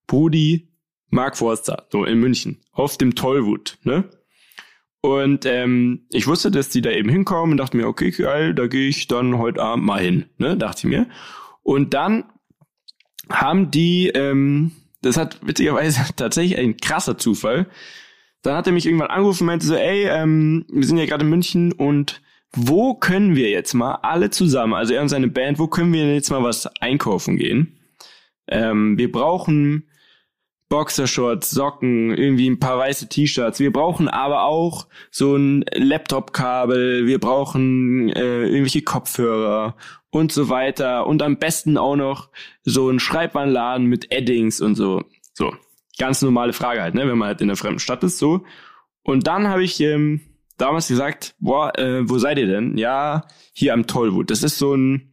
Brudi 0.07 0.69
Mark 1.11 1.37
Forster, 1.37 1.89
so 1.91 2.05
in 2.05 2.21
München, 2.21 2.63
auf 2.71 2.97
dem 2.97 3.17
Tollwood, 3.17 3.79
ne? 3.83 4.09
Und 5.01 5.47
ähm, 5.47 6.07
ich 6.11 6.27
wusste, 6.27 6.51
dass 6.51 6.71
die 6.71 6.81
da 6.81 6.91
eben 6.91 7.09
hinkommen 7.09 7.53
und 7.53 7.57
dachte 7.59 7.77
mir, 7.77 7.87
okay, 7.87 8.11
geil, 8.11 8.55
da 8.55 8.67
gehe 8.67 8.89
ich 8.89 9.07
dann 9.07 9.39
heute 9.39 9.63
Abend 9.63 9.85
mal 9.85 10.01
hin, 10.01 10.27
ne, 10.39 10.57
dachte 10.57 10.81
ich 10.81 10.85
mir. 10.85 11.07
Und 11.63 11.95
dann 11.95 12.25
haben 13.31 13.71
die, 13.71 14.09
ähm, 14.09 14.73
das 15.03 15.17
hat 15.17 15.39
witzigerweise 15.47 16.01
tatsächlich 16.17 16.59
ein 16.59 16.77
krasser 16.77 17.17
Zufall. 17.17 17.67
Dann 18.43 18.57
hat 18.57 18.67
er 18.67 18.73
mich 18.73 18.87
irgendwann 18.87 19.11
angerufen 19.11 19.45
und 19.45 19.49
meinte 19.49 19.67
so, 19.67 19.75
ey, 19.75 20.09
ähm, 20.09 20.65
wir 20.73 20.87
sind 20.87 20.99
ja 20.99 21.07
gerade 21.07 21.25
in 21.25 21.31
München 21.31 21.73
und 21.73 22.21
wo 22.53 22.95
können 22.95 23.37
wir 23.37 23.51
jetzt 23.51 23.75
mal 23.75 23.97
alle 23.97 24.31
zusammen, 24.31 24.73
also 24.73 24.95
er 24.95 25.03
und 25.03 25.11
seine 25.11 25.29
Band, 25.29 25.59
wo 25.59 25.69
können 25.69 25.93
wir 25.93 26.15
jetzt 26.15 26.31
mal 26.31 26.43
was 26.43 26.67
einkaufen 26.81 27.37
gehen? 27.37 27.79
Ähm, 28.49 28.97
wir 28.97 29.13
brauchen 29.13 29.89
Boxershorts, 30.69 31.51
Socken, 31.51 32.11
irgendwie 32.11 32.49
ein 32.49 32.61
paar 32.61 32.79
weiße 32.79 33.09
T-Shirts. 33.09 33.61
Wir 33.61 33.73
brauchen 33.73 34.09
aber 34.09 34.45
auch 34.45 34.87
so 35.11 35.37
ein 35.37 35.65
Laptop-Kabel, 35.75 37.07
wir 37.07 37.19
brauchen 37.19 38.11
äh, 38.11 38.45
irgendwelche 38.45 38.83
Kopfhörer 38.83 39.77
und 40.11 40.33
so 40.33 40.49
weiter. 40.49 41.07
Und 41.07 41.23
am 41.23 41.39
besten 41.39 41.79
auch 41.79 41.97
noch 41.97 42.29
so 42.65 42.91
ein 42.91 43.01
Schreibwarenladen 43.01 43.87
mit 43.87 44.13
Eddings 44.13 44.61
und 44.61 44.75
so. 44.75 45.03
So, 45.33 45.55
ganz 45.99 46.21
normale 46.21 46.53
Frage 46.53 46.83
halt, 46.83 46.95
ne, 46.95 47.09
wenn 47.09 47.19
man 47.19 47.29
halt 47.29 47.41
in 47.41 47.49
der 47.49 47.57
fremden 47.57 47.81
Stadt 47.81 48.05
ist, 48.05 48.19
so. 48.19 48.45
Und 49.03 49.27
dann 49.27 49.49
habe 49.49 49.65
ich 49.65 49.81
ähm, 49.81 50.21
damals 50.59 50.89
gesagt, 50.89 51.35
boah, 51.39 51.79
äh, 51.79 52.09
wo 52.09 52.19
seid 52.19 52.39
ihr 52.39 52.47
denn? 52.47 52.77
Ja, 52.77 53.27
hier 53.55 53.73
am 53.73 53.87
Tollwood. 53.87 54.31
Das 54.31 54.43
ist 54.43 54.59
so 54.59 54.75
ein 54.75 55.08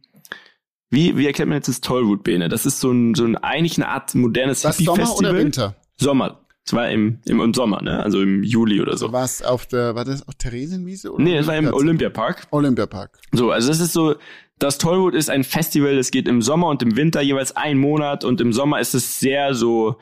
wie, 0.90 1.16
wie 1.16 1.26
erklärt 1.26 1.48
man 1.48 1.56
jetzt 1.56 1.68
das 1.68 1.80
Tollwood-Bene? 1.80 2.48
Das 2.48 2.66
ist 2.66 2.80
so 2.80 2.90
ein, 2.90 3.14
so 3.14 3.24
ein, 3.24 3.36
eigentlich 3.36 3.76
eine 3.76 3.88
Art 3.88 4.14
modernes 4.14 4.64
Was 4.64 4.78
Sommer 4.78 5.16
oder 5.16 5.34
Winter? 5.34 5.74
Sommer. 5.96 6.40
Zwar 6.64 6.90
im, 6.90 7.20
im, 7.26 7.40
im 7.40 7.54
Sommer, 7.54 7.80
ne? 7.80 8.02
Also 8.02 8.20
im 8.20 8.42
Juli 8.42 8.80
oder 8.80 8.96
so. 8.96 9.12
War 9.12 9.24
es 9.24 9.40
auf 9.40 9.66
der, 9.66 9.94
war 9.94 10.04
das 10.04 10.26
auf 10.26 10.34
Theresienwiese? 10.34 11.12
Oder 11.12 11.22
nee, 11.22 11.36
es 11.36 11.46
war 11.46 11.56
im 11.56 11.72
Olympiapark. 11.72 12.48
Olympiapark. 12.50 13.18
So, 13.30 13.52
also 13.52 13.70
es 13.70 13.78
ist 13.78 13.92
so, 13.92 14.16
das 14.58 14.78
Tollwood 14.78 15.14
ist 15.14 15.30
ein 15.30 15.44
Festival, 15.44 15.96
das 15.96 16.10
geht 16.10 16.26
im 16.26 16.42
Sommer 16.42 16.68
und 16.68 16.82
im 16.82 16.96
Winter 16.96 17.20
jeweils 17.20 17.54
einen 17.54 17.78
Monat 17.78 18.24
und 18.24 18.40
im 18.40 18.52
Sommer 18.52 18.80
ist 18.80 18.94
es 18.94 19.20
sehr 19.20 19.54
so, 19.54 19.98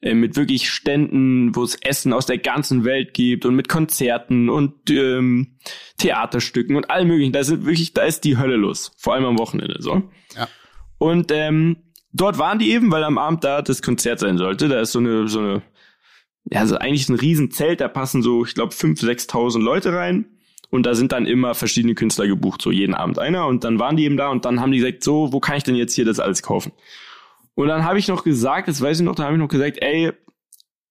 äh, 0.00 0.14
mit 0.14 0.36
wirklich 0.36 0.70
Ständen, 0.70 1.56
wo 1.56 1.64
es 1.64 1.74
Essen 1.74 2.12
aus 2.12 2.26
der 2.26 2.38
ganzen 2.38 2.84
Welt 2.84 3.14
gibt 3.14 3.44
und 3.44 3.56
mit 3.56 3.68
Konzerten 3.68 4.48
und 4.48 4.90
ähm, 4.90 5.58
Theaterstücken 5.96 6.76
und 6.76 6.90
allem 6.90 7.08
möglichen. 7.08 7.32
Da 7.32 7.40
ist 7.40 7.64
wirklich, 7.64 7.94
da 7.94 8.02
ist 8.02 8.22
die 8.22 8.38
Hölle 8.38 8.56
los, 8.56 8.92
vor 8.96 9.14
allem 9.14 9.24
am 9.24 9.38
Wochenende 9.38 9.76
so. 9.80 10.02
Ja. 10.36 10.48
Und 10.98 11.32
ähm, 11.32 11.78
dort 12.12 12.38
waren 12.38 12.60
die 12.60 12.70
eben, 12.70 12.92
weil 12.92 13.02
am 13.02 13.18
Abend 13.18 13.42
da 13.42 13.60
das 13.60 13.82
Konzert 13.82 14.20
sein 14.20 14.38
sollte. 14.38 14.68
Da 14.68 14.80
ist 14.80 14.92
so 14.92 15.00
eine, 15.00 15.26
so 15.26 15.40
eine, 15.40 15.62
ja, 16.44 16.60
also 16.60 16.76
eigentlich 16.76 17.08
ein 17.08 17.16
Riesenzelt, 17.16 17.80
da 17.80 17.88
passen 17.88 18.22
so, 18.22 18.44
ich 18.44 18.54
glaube, 18.54 18.74
5.000, 18.74 19.04
6.000 19.28 19.60
Leute 19.60 19.92
rein. 19.92 20.26
Und 20.70 20.84
da 20.84 20.94
sind 20.94 21.12
dann 21.12 21.26
immer 21.26 21.54
verschiedene 21.54 21.94
Künstler 21.94 22.26
gebucht, 22.26 22.60
so 22.60 22.70
jeden 22.70 22.94
Abend 22.94 23.18
einer. 23.18 23.46
Und 23.46 23.64
dann 23.64 23.78
waren 23.78 23.96
die 23.96 24.04
eben 24.04 24.18
da 24.18 24.28
und 24.28 24.44
dann 24.44 24.60
haben 24.60 24.70
die 24.70 24.78
gesagt, 24.78 25.02
so, 25.02 25.32
wo 25.32 25.40
kann 25.40 25.56
ich 25.56 25.64
denn 25.64 25.74
jetzt 25.74 25.94
hier 25.94 26.04
das 26.04 26.20
alles 26.20 26.42
kaufen? 26.42 26.72
Und 27.58 27.66
dann 27.66 27.84
habe 27.84 27.98
ich 27.98 28.06
noch 28.06 28.22
gesagt, 28.22 28.68
das 28.68 28.80
weiß 28.80 29.00
ich 29.00 29.04
noch, 29.04 29.16
da 29.16 29.24
habe 29.24 29.34
ich 29.34 29.40
noch 29.40 29.48
gesagt, 29.48 29.78
ey, 29.82 30.12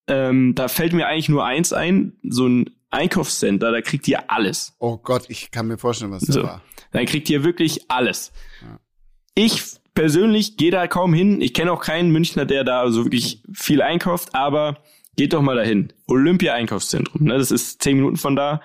ähm, 0.10 0.54
da 0.54 0.68
fällt 0.68 0.92
mir 0.92 1.08
eigentlich 1.08 1.30
nur 1.30 1.46
eins 1.46 1.72
ein, 1.72 2.18
so 2.24 2.46
ein 2.46 2.70
Einkaufscenter, 2.90 3.72
da 3.72 3.80
kriegt 3.80 4.06
ihr 4.10 4.30
alles. 4.30 4.76
Oh 4.78 4.98
Gott, 4.98 5.30
ich 5.30 5.50
kann 5.52 5.70
mir 5.70 5.78
vorstellen, 5.78 6.12
was 6.12 6.24
so. 6.24 6.42
da 6.42 6.44
war. 6.46 6.62
Dann 6.92 7.06
kriegt 7.06 7.30
ihr 7.30 7.46
wirklich 7.46 7.90
alles. 7.90 8.34
Ja. 8.62 8.82
Ich 9.34 9.64
persönlich 9.94 10.58
gehe 10.58 10.72
da 10.72 10.88
kaum 10.88 11.14
hin. 11.14 11.40
Ich 11.40 11.54
kenne 11.54 11.72
auch 11.72 11.82
keinen 11.82 12.12
Münchner, 12.12 12.44
der 12.44 12.66
da 12.66 12.92
so 12.92 13.06
wirklich 13.06 13.44
viel 13.54 13.82
einkauft, 13.82 14.36
aber 14.36 14.84
geht 15.16 15.32
doch 15.32 15.42
mal 15.42 15.56
dahin. 15.56 15.94
Olympia-Einkaufszentrum, 16.08 17.24
ne? 17.24 17.38
Das 17.38 17.50
ist 17.50 17.82
zehn 17.82 17.96
Minuten 17.96 18.18
von 18.18 18.36
da. 18.36 18.60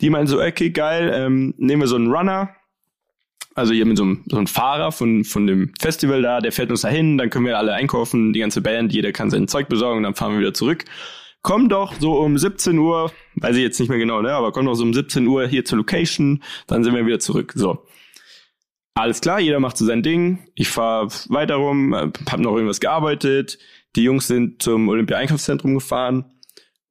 Die 0.00 0.08
meinen 0.08 0.26
so, 0.26 0.40
okay, 0.40 0.70
geil, 0.70 1.12
ähm, 1.14 1.52
nehmen 1.58 1.82
wir 1.82 1.86
so 1.86 1.96
einen 1.96 2.10
Runner. 2.10 2.48
Also 3.54 3.74
hier 3.74 3.84
mit 3.84 3.98
so 3.98 4.04
einem, 4.04 4.24
so 4.26 4.36
einem 4.36 4.46
Fahrer 4.46 4.92
von, 4.92 5.24
von 5.24 5.46
dem 5.46 5.72
Festival 5.78 6.22
da, 6.22 6.40
der 6.40 6.52
fährt 6.52 6.70
uns 6.70 6.82
dahin, 6.82 7.18
dann 7.18 7.28
können 7.28 7.46
wir 7.46 7.58
alle 7.58 7.74
einkaufen, 7.74 8.32
die 8.32 8.40
ganze 8.40 8.62
Band, 8.62 8.92
jeder 8.92 9.12
kann 9.12 9.30
sein 9.30 9.48
Zeug 9.48 9.68
besorgen, 9.68 10.02
dann 10.02 10.14
fahren 10.14 10.32
wir 10.32 10.40
wieder 10.40 10.54
zurück. 10.54 10.84
Komm 11.42 11.68
doch 11.68 11.94
so 11.98 12.18
um 12.18 12.38
17 12.38 12.78
Uhr, 12.78 13.12
weiß 13.34 13.56
ich 13.56 13.62
jetzt 13.62 13.78
nicht 13.80 13.88
mehr 13.88 13.98
genau, 13.98 14.22
ne, 14.22 14.32
aber 14.32 14.52
komm 14.52 14.66
doch 14.66 14.74
so 14.74 14.84
um 14.84 14.94
17 14.94 15.26
Uhr 15.26 15.46
hier 15.46 15.64
zur 15.64 15.78
Location, 15.78 16.42
dann 16.66 16.84
sind 16.84 16.94
wir 16.94 17.04
wieder 17.04 17.18
zurück. 17.18 17.52
So. 17.54 17.84
Alles 18.94 19.20
klar, 19.20 19.40
jeder 19.40 19.58
macht 19.58 19.76
so 19.76 19.84
sein 19.84 20.02
Ding. 20.02 20.46
Ich 20.54 20.68
fahre 20.68 21.08
weiter 21.28 21.56
rum, 21.56 21.94
hab 21.94 22.40
noch 22.40 22.54
irgendwas 22.54 22.80
gearbeitet. 22.80 23.58
Die 23.96 24.04
Jungs 24.04 24.28
sind 24.28 24.62
zum 24.62 24.88
Olympia-Einkaufszentrum 24.88 25.74
gefahren, 25.74 26.24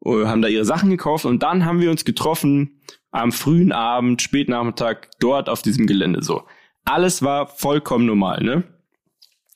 äh, 0.06 0.26
haben 0.26 0.42
da 0.42 0.48
ihre 0.48 0.66
Sachen 0.66 0.90
gekauft 0.90 1.26
und 1.26 1.42
dann 1.42 1.66
haben 1.66 1.80
wir 1.80 1.90
uns 1.90 2.06
getroffen 2.06 2.82
am 3.12 3.32
frühen 3.32 3.72
Abend, 3.72 4.22
Spätnachmittag 4.22 5.08
dort 5.20 5.50
auf 5.50 5.62
diesem 5.62 5.88
Gelände 5.88 6.24
so. 6.24 6.44
Alles 6.86 7.22
war 7.22 7.48
vollkommen 7.48 8.06
normal, 8.06 8.44
ne? 8.44 8.64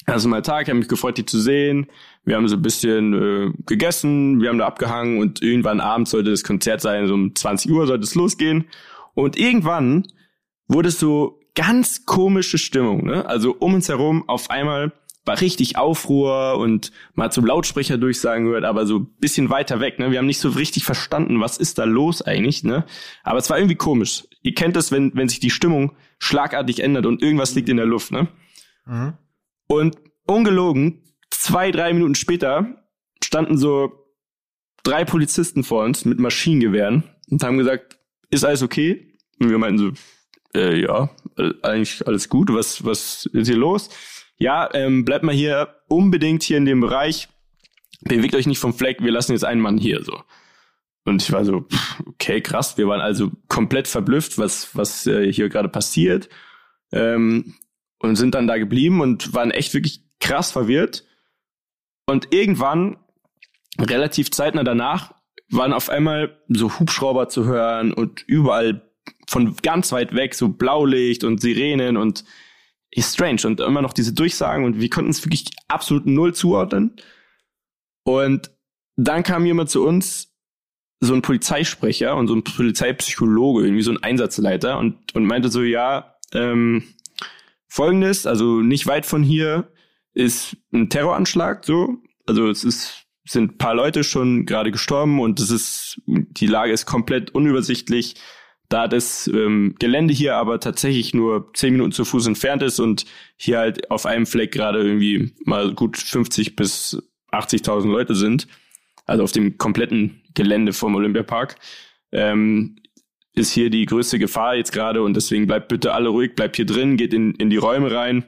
Also 0.06 0.30
mein 0.30 0.44
Tag, 0.44 0.64
ich 0.64 0.70
habe 0.70 0.78
mich 0.78 0.88
gefreut, 0.88 1.18
die 1.18 1.26
zu 1.26 1.40
sehen. 1.40 1.88
Wir 2.26 2.36
haben 2.36 2.48
so 2.48 2.56
ein 2.56 2.62
bisschen 2.62 3.14
äh, 3.14 3.54
gegessen, 3.66 4.40
wir 4.40 4.50
haben 4.50 4.60
da 4.60 4.68
abgehangen 4.68 5.20
und 5.20 5.42
irgendwann 5.42 5.80
abends 5.80 6.12
sollte 6.12 6.30
das 6.30 6.44
Konzert 6.44 6.82
sein, 6.82 7.08
so 7.08 7.16
um 7.16 7.34
20 7.34 7.72
Uhr 7.72 7.88
sollte 7.88 8.04
es 8.04 8.14
losgehen. 8.14 8.66
Und 9.16 9.38
irgendwann 9.38 10.06
wurde 10.68 10.90
es 10.90 11.00
so 11.00 11.40
ganz 11.56 12.06
komische 12.06 12.58
Stimmung, 12.60 13.06
ne? 13.06 13.26
Also 13.26 13.56
um 13.58 13.74
uns 13.74 13.90
herum 13.90 14.28
auf 14.28 14.52
einmal 14.52 14.92
war 15.26 15.42
richtig 15.42 15.78
Aufruhr 15.78 16.58
und 16.58 16.92
mal 17.16 17.32
zum 17.32 17.46
Lautsprecher 17.46 17.98
durchsagen 17.98 18.46
gehört, 18.46 18.64
aber 18.64 18.86
so 18.86 19.00
bisschen 19.00 19.50
weiter 19.50 19.80
weg, 19.80 20.00
ne? 20.00 20.12
Wir 20.12 20.20
haben 20.20 20.28
nicht 20.28 20.40
so 20.40 20.50
richtig 20.50 20.86
verstanden, 20.86 21.42
was 21.42 21.58
ist 21.58 21.80
da 21.80 21.84
los 21.84 22.22
eigentlich, 22.22 22.64
ne? 22.64 22.86
Aber 23.24 23.40
es 23.40 23.50
war 23.50 23.58
irgendwie 23.58 23.76
komisch. 23.76 24.24
Ihr 24.44 24.54
kennt 24.54 24.78
es, 24.78 24.92
wenn, 24.92 25.16
wenn 25.16 25.28
sich 25.28 25.40
die 25.40 25.50
Stimmung 25.50 25.96
schlagartig 26.20 26.80
ändert 26.82 27.08
und 27.08 27.22
irgendwas 27.22 27.56
liegt 27.56 27.70
in 27.70 27.78
der 27.78 27.88
Luft, 27.88 28.12
ne? 28.12 28.28
Mhm. 28.86 29.14
Und 29.68 29.98
ungelogen, 30.28 31.02
zwei, 31.32 31.72
drei 31.72 31.92
Minuten 31.92 32.16
später 32.16 32.86
standen 33.24 33.58
so 33.58 33.92
drei 34.84 35.06
Polizisten 35.06 35.64
vor 35.64 35.84
uns 35.84 36.06
mit 36.06 36.20
Maschinengewehren 36.20 37.04
und 37.30 37.44
haben 37.44 37.58
gesagt, 37.58 37.98
ist 38.30 38.46
alles 38.46 38.62
okay? 38.62 39.18
Und 39.40 39.50
wir 39.50 39.58
meinten 39.58 39.80
so, 39.80 39.92
äh, 40.60 40.80
ja, 40.80 41.10
äh, 41.38 41.52
eigentlich 41.64 42.08
alles 42.08 42.30
gut. 42.30 42.54
Was, 42.54 42.86
was 42.86 43.26
ist 43.34 43.48
hier 43.48 43.58
los? 43.58 43.90
Ja, 44.38 44.70
ähm, 44.74 45.06
bleibt 45.06 45.24
mal 45.24 45.36
hier 45.36 45.76
unbedingt 45.88 46.44
hier 46.44 46.58
in 46.58 46.66
dem 46.66 46.82
Bereich. 46.82 47.30
Bewegt 48.02 48.36
euch 48.36 48.48
nicht 48.48 48.60
vom 48.60 48.74
Fleck, 48.74 49.02
wir 49.02 49.12
lassen 49.12 49.32
jetzt 49.32 49.46
einen 49.46 49.62
Mann 49.62 49.78
hier, 49.78 50.04
so. 50.04 50.22
Und 51.06 51.22
ich 51.22 51.32
war 51.32 51.46
so, 51.46 51.66
okay, 52.06 52.42
krass. 52.42 52.78
Wir 52.78 52.88
waren 52.88 53.02
also 53.02 53.32
komplett 53.48 53.88
verblüfft, 53.88 54.38
was, 54.38 54.76
was 54.76 55.06
äh, 55.06 55.32
hier 55.32 55.50
gerade 55.50 55.70
passiert. 55.70 56.30
Ähm, 56.92 57.56
und 58.00 58.16
sind 58.16 58.36
dann 58.36 58.48
da 58.48 58.58
geblieben 58.58 59.02
und 59.02 59.34
waren 59.34 59.52
echt 59.52 59.74
wirklich 59.74 60.04
krass 60.20 60.52
verwirrt. 60.52 61.06
Und 62.08 62.34
irgendwann, 62.34 62.98
relativ 63.80 64.32
zeitnah 64.32 64.64
danach, 64.64 65.14
waren 65.50 65.74
auf 65.74 65.90
einmal 65.90 66.40
so 66.50 66.80
Hubschrauber 66.80 67.30
zu 67.30 67.46
hören 67.46 67.94
und 67.94 68.24
überall 68.28 68.90
von 69.28 69.56
ganz 69.58 69.92
weit 69.92 70.16
weg 70.16 70.34
so 70.34 70.50
Blaulicht 70.50 71.24
und 71.24 71.40
Sirenen 71.40 71.98
und 71.98 72.26
ist 72.96 73.14
strange 73.14 73.42
und 73.46 73.60
immer 73.60 73.82
noch 73.82 73.94
diese 73.94 74.14
Durchsagen 74.14 74.64
und 74.64 74.80
wir 74.80 74.90
konnten 74.90 75.12
es 75.12 75.24
wirklich 75.26 75.46
absolut 75.68 76.06
null 76.06 76.34
zuordnen. 76.34 76.96
Und 78.04 78.52
dann 78.96 79.24
kam 79.24 79.46
jemand 79.46 79.70
zu 79.70 79.86
uns, 79.86 80.32
so 81.02 81.14
ein 81.14 81.22
Polizeisprecher 81.22 82.16
und 82.16 82.28
so 82.28 82.36
ein 82.36 82.44
Polizeipsychologe, 82.44 83.66
irgendwie 83.66 83.82
so 83.84 83.92
ein 83.92 84.02
Einsatzleiter 84.02 84.78
und, 84.80 85.14
und 85.14 85.26
meinte 85.26 85.50
so, 85.50 85.62
ja, 85.62 86.16
ähm, 86.34 86.84
folgendes, 87.68 88.26
also 88.26 88.62
nicht 88.62 88.88
weit 88.88 89.06
von 89.06 89.24
hier 89.24 89.72
ist 90.14 90.56
ein 90.74 90.90
Terroranschlag, 90.90 91.66
so. 91.66 91.98
Also 92.26 92.50
es 92.50 92.64
ist, 92.64 93.06
sind 93.26 93.58
paar 93.58 93.76
Leute 93.76 94.04
schon 94.04 94.46
gerade 94.46 94.72
gestorben 94.72 95.20
und 95.20 95.40
es 95.40 95.52
ist, 95.52 96.02
die 96.06 96.48
Lage 96.48 96.72
ist 96.72 96.86
komplett 96.86 97.32
unübersichtlich 97.36 98.16
da 98.70 98.88
das 98.88 99.28
ähm, 99.28 99.76
Gelände 99.80 100.14
hier 100.14 100.36
aber 100.36 100.60
tatsächlich 100.60 101.14
nur 101.14 101.52
zehn 101.54 101.74
Minuten 101.74 101.92
zu 101.92 102.06
Fuß 102.06 102.28
entfernt 102.28 102.64
ist 102.64 102.80
und 102.80 103.06
hier 103.38 103.60
halt 103.60 103.92
auf 103.92 104.06
einem 104.06 104.26
Fleck 104.26 104.52
gerade 104.52 104.80
irgendwie 104.80 105.34
mal 105.46 105.74
gut 105.74 105.98
50 105.98 106.56
bis 106.56 107.02
80.000 107.32 107.88
Leute 107.88 108.16
sind, 108.16 108.48
also 109.06 109.24
auf 109.24 109.32
dem 109.32 109.58
kompletten 109.58 110.22
Gelände 110.34 110.74
vom 110.74 110.96
Olympiapark, 110.96 111.58
ähm, 112.12 112.78
ist 113.34 113.52
hier 113.52 113.70
die 113.70 113.86
größte 113.86 114.18
Gefahr 114.20 114.56
jetzt 114.56 114.72
gerade 114.72 115.04
und 115.04 115.16
deswegen 115.16 115.48
bleibt 115.48 115.68
bitte 115.68 115.94
alle 115.94 116.10
ruhig, 116.10 116.36
bleibt 116.36 116.56
hier 116.56 116.66
drin, 116.66 116.98
geht 116.98 117.14
in, 117.14 117.34
in 117.36 117.50
die 117.50 117.58
Räume 117.58 117.92
rein 117.92 118.26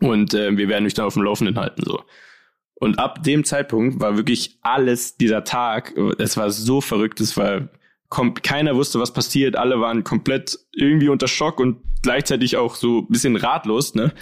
Und 0.00 0.34
äh, 0.34 0.56
wir 0.56 0.68
werden 0.68 0.86
euch 0.86 0.94
da 0.94 1.04
auf 1.04 1.14
dem 1.14 1.22
Laufenden 1.22 1.58
halten, 1.58 1.82
so. 1.84 2.02
Und 2.76 2.98
ab 2.98 3.22
dem 3.22 3.44
Zeitpunkt 3.44 4.00
war 4.00 4.16
wirklich 4.16 4.58
alles 4.62 5.16
dieser 5.16 5.44
Tag, 5.44 5.96
es 6.18 6.36
war 6.36 6.50
so 6.50 6.80
verrückt, 6.80 7.20
es 7.20 7.36
war 7.36 7.68
keiner 8.42 8.76
wusste, 8.76 9.00
was 9.00 9.12
passiert, 9.12 9.56
alle 9.56 9.80
waren 9.80 10.04
komplett 10.04 10.58
irgendwie 10.72 11.08
unter 11.08 11.28
Schock 11.28 11.60
und 11.60 11.78
gleichzeitig 12.02 12.56
auch 12.56 12.74
so 12.74 13.00
ein 13.00 13.08
bisschen 13.08 13.36
ratlos, 13.36 13.94
ne? 13.94 14.12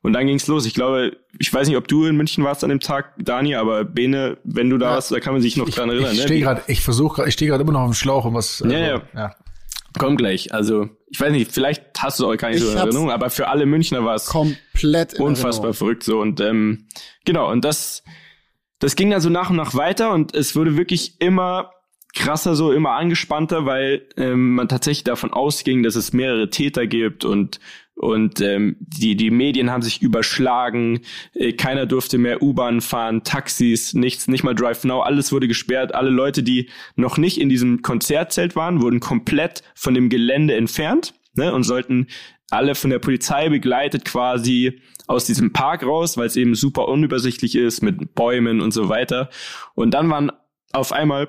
Und 0.00 0.12
dann 0.12 0.26
ging's 0.26 0.46
los. 0.46 0.64
Ich 0.64 0.74
glaube, 0.74 1.16
ich 1.38 1.52
weiß 1.52 1.66
nicht, 1.66 1.76
ob 1.76 1.88
du 1.88 2.04
in 2.04 2.16
München 2.16 2.44
warst 2.44 2.62
an 2.62 2.70
dem 2.70 2.78
Tag, 2.78 3.14
Dani, 3.18 3.56
aber 3.56 3.84
Bene, 3.84 4.38
wenn 4.44 4.70
du 4.70 4.78
da 4.78 4.86
ja. 4.86 4.92
warst, 4.94 5.10
da 5.10 5.18
kann 5.18 5.32
man 5.32 5.42
sich 5.42 5.56
noch 5.56 5.66
ich, 5.66 5.74
dran 5.74 5.88
erinnern. 5.88 6.12
Ich 6.12 6.18
ne? 6.18 6.24
stehe 6.24 6.40
gerade, 6.40 6.62
ich 6.68 6.82
versuche, 6.82 7.26
ich 7.26 7.34
stehe 7.34 7.50
gerade 7.50 7.62
immer 7.62 7.72
noch 7.72 7.80
auf 7.80 7.90
dem 7.90 7.94
Schlauch 7.94 8.24
und 8.24 8.34
was. 8.34 8.62
Also, 8.62 8.74
ja, 8.74 8.80
ja. 8.80 9.02
ja. 9.14 9.34
Komm 9.98 10.16
gleich. 10.16 10.54
Also, 10.54 10.88
ich 11.08 11.20
weiß 11.20 11.32
nicht, 11.32 11.50
vielleicht 11.50 11.82
hast 11.98 12.20
du 12.20 12.30
auch 12.30 12.36
keine 12.36 12.58
so 12.58 12.68
Erinnerung, 12.68 13.10
aber 13.10 13.30
für 13.30 13.48
alle 13.48 13.66
Münchner 13.66 14.04
war 14.04 14.14
es 14.14 14.26
komplett 14.26 15.18
unfassbar 15.18 15.74
verrückt 15.74 16.04
so. 16.04 16.20
Und 16.20 16.40
ähm, 16.40 16.86
genau, 17.24 17.50
und 17.50 17.64
das, 17.64 18.04
das 18.78 18.94
ging 18.94 19.10
dann 19.10 19.20
so 19.20 19.30
nach 19.30 19.50
und 19.50 19.56
nach 19.56 19.74
weiter 19.74 20.12
und 20.12 20.34
es 20.34 20.54
wurde 20.54 20.76
wirklich 20.76 21.20
immer 21.20 21.72
krasser, 22.18 22.54
so 22.54 22.72
immer 22.72 22.92
angespannter, 22.92 23.64
weil 23.64 24.06
ähm, 24.16 24.54
man 24.54 24.68
tatsächlich 24.68 25.04
davon 25.04 25.32
ausging, 25.32 25.82
dass 25.82 25.96
es 25.96 26.12
mehrere 26.12 26.50
Täter 26.50 26.86
gibt 26.86 27.24
und 27.24 27.60
und 27.94 28.40
ähm, 28.40 28.76
die 28.78 29.16
die 29.16 29.30
Medien 29.30 29.72
haben 29.72 29.82
sich 29.82 30.02
überschlagen, 30.02 31.00
äh, 31.34 31.52
keiner 31.52 31.84
durfte 31.84 32.16
mehr 32.16 32.42
U-Bahn 32.42 32.80
fahren, 32.80 33.24
Taxis, 33.24 33.92
nichts, 33.92 34.28
nicht 34.28 34.44
mal 34.44 34.54
Drive 34.54 34.84
Now, 34.84 35.00
alles 35.00 35.32
wurde 35.32 35.48
gesperrt, 35.48 35.94
alle 35.94 36.10
Leute, 36.10 36.44
die 36.44 36.68
noch 36.94 37.16
nicht 37.18 37.40
in 37.40 37.48
diesem 37.48 37.82
Konzertzelt 37.82 38.54
waren, 38.54 38.82
wurden 38.82 39.00
komplett 39.00 39.64
von 39.74 39.94
dem 39.94 40.10
Gelände 40.10 40.54
entfernt 40.54 41.14
ne, 41.34 41.52
und 41.52 41.64
sollten 41.64 42.06
alle 42.50 42.74
von 42.74 42.90
der 42.90 43.00
Polizei 43.00 43.48
begleitet 43.48 44.04
quasi 44.04 44.80
aus 45.06 45.24
diesem 45.24 45.52
Park 45.52 45.84
raus, 45.84 46.16
weil 46.16 46.26
es 46.26 46.36
eben 46.36 46.54
super 46.54 46.88
unübersichtlich 46.88 47.56
ist 47.56 47.82
mit 47.82 48.14
Bäumen 48.14 48.60
und 48.60 48.72
so 48.72 48.88
weiter. 48.88 49.28
Und 49.74 49.92
dann 49.92 50.08
waren 50.10 50.30
auf 50.72 50.92
einmal 50.92 51.28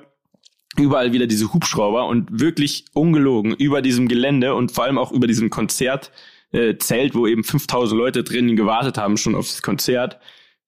überall 0.76 1.12
wieder 1.12 1.26
diese 1.26 1.52
Hubschrauber 1.52 2.06
und 2.06 2.40
wirklich 2.40 2.84
ungelogen 2.92 3.54
über 3.54 3.82
diesem 3.82 4.08
Gelände 4.08 4.54
und 4.54 4.72
vor 4.72 4.84
allem 4.84 4.98
auch 4.98 5.12
über 5.12 5.26
diesem 5.26 5.50
Konzertzelt, 5.50 6.12
äh, 6.52 7.14
wo 7.14 7.26
eben 7.26 7.44
5000 7.44 7.98
Leute 7.98 8.22
drinnen 8.22 8.56
gewartet 8.56 8.96
haben 8.98 9.16
schon 9.16 9.34
auf 9.34 9.46
das 9.46 9.62
Konzert, 9.62 10.18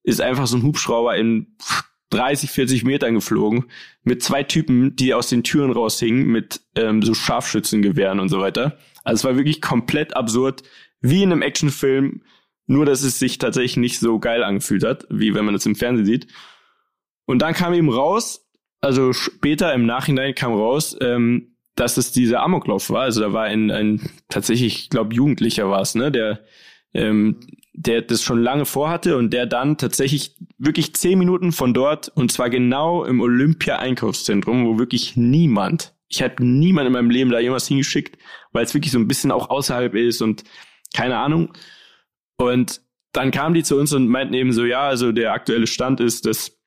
ist 0.03 0.21
einfach 0.21 0.47
so 0.47 0.57
ein 0.57 0.63
Hubschrauber 0.63 1.15
in 1.15 1.55
30, 2.09 2.51
40 2.51 2.83
Metern 2.83 3.15
geflogen 3.15 3.65
mit 4.03 4.21
zwei 4.21 4.43
Typen, 4.43 4.95
die 4.95 5.13
aus 5.13 5.29
den 5.29 5.43
Türen 5.43 5.71
raushingen 5.71 6.27
mit 6.27 6.61
ähm, 6.75 7.01
so 7.01 7.13
Scharfschützengewehren 7.13 8.19
und 8.19 8.29
so 8.29 8.39
weiter. 8.39 8.77
Also 9.03 9.21
es 9.21 9.23
war 9.23 9.37
wirklich 9.37 9.61
komplett 9.61 10.15
absurd, 10.15 10.63
wie 11.01 11.23
in 11.23 11.31
einem 11.31 11.41
Actionfilm, 11.41 12.21
nur 12.67 12.85
dass 12.85 13.03
es 13.03 13.19
sich 13.19 13.39
tatsächlich 13.39 13.77
nicht 13.77 13.99
so 13.99 14.19
geil 14.19 14.43
angefühlt 14.43 14.83
hat, 14.83 15.07
wie 15.09 15.33
wenn 15.33 15.45
man 15.45 15.55
es 15.55 15.65
im 15.65 15.75
Fernsehen 15.75 16.05
sieht. 16.05 16.27
Und 17.25 17.39
dann 17.41 17.53
kam 17.53 17.73
eben 17.73 17.89
raus, 17.89 18.42
also 18.83 19.13
später 19.13 19.73
im 19.73 19.85
Nachhinein 19.85 20.35
kam 20.35 20.53
raus, 20.53 20.95
ähm, 20.99 21.55
dass 21.75 21.95
es 21.95 22.11
dieser 22.11 22.43
Amoklauf 22.43 22.89
war. 22.89 23.03
Also 23.03 23.21
da 23.21 23.31
war 23.31 23.45
ein, 23.45 23.71
ein 23.71 24.01
tatsächlich, 24.27 24.75
ich 24.75 24.89
glaube, 24.89 25.15
Jugendlicher 25.15 25.69
war 25.69 25.79
es, 25.81 25.95
ne, 25.95 26.11
der, 26.11 26.41
ähm, 26.93 27.39
der 27.73 28.01
das 28.01 28.21
schon 28.21 28.43
lange 28.43 28.65
vorhatte 28.65 29.15
und 29.17 29.31
der 29.31 29.45
dann 29.45 29.77
tatsächlich 29.77 30.35
wirklich 30.57 30.93
zehn 30.95 31.17
Minuten 31.17 31.53
von 31.53 31.73
dort 31.73 32.09
und 32.09 32.31
zwar 32.31 32.49
genau 32.49 33.05
im 33.05 33.21
Olympia-Einkaufszentrum, 33.21 34.67
wo 34.67 34.77
wirklich 34.77 35.15
niemand, 35.15 35.95
ich 36.09 36.21
habe 36.21 36.45
niemand 36.45 36.87
in 36.87 36.93
meinem 36.93 37.09
Leben 37.09 37.31
da 37.31 37.39
jemals 37.39 37.67
hingeschickt, 37.67 38.17
weil 38.51 38.65
es 38.65 38.73
wirklich 38.73 38.91
so 38.91 38.99
ein 38.99 39.07
bisschen 39.07 39.31
auch 39.31 39.49
außerhalb 39.49 39.95
ist 39.95 40.21
und 40.21 40.43
keine 40.93 41.17
Ahnung. 41.17 41.53
Und 42.35 42.81
dann 43.13 43.31
kamen 43.31 43.55
die 43.55 43.63
zu 43.63 43.77
uns 43.77 43.93
und 43.93 44.09
meinten 44.09 44.33
eben 44.33 44.51
so, 44.51 44.65
ja, 44.65 44.81
also 44.81 45.13
der 45.13 45.31
aktuelle 45.31 45.67
Stand 45.67 46.01
ist, 46.01 46.25
dass 46.25 46.59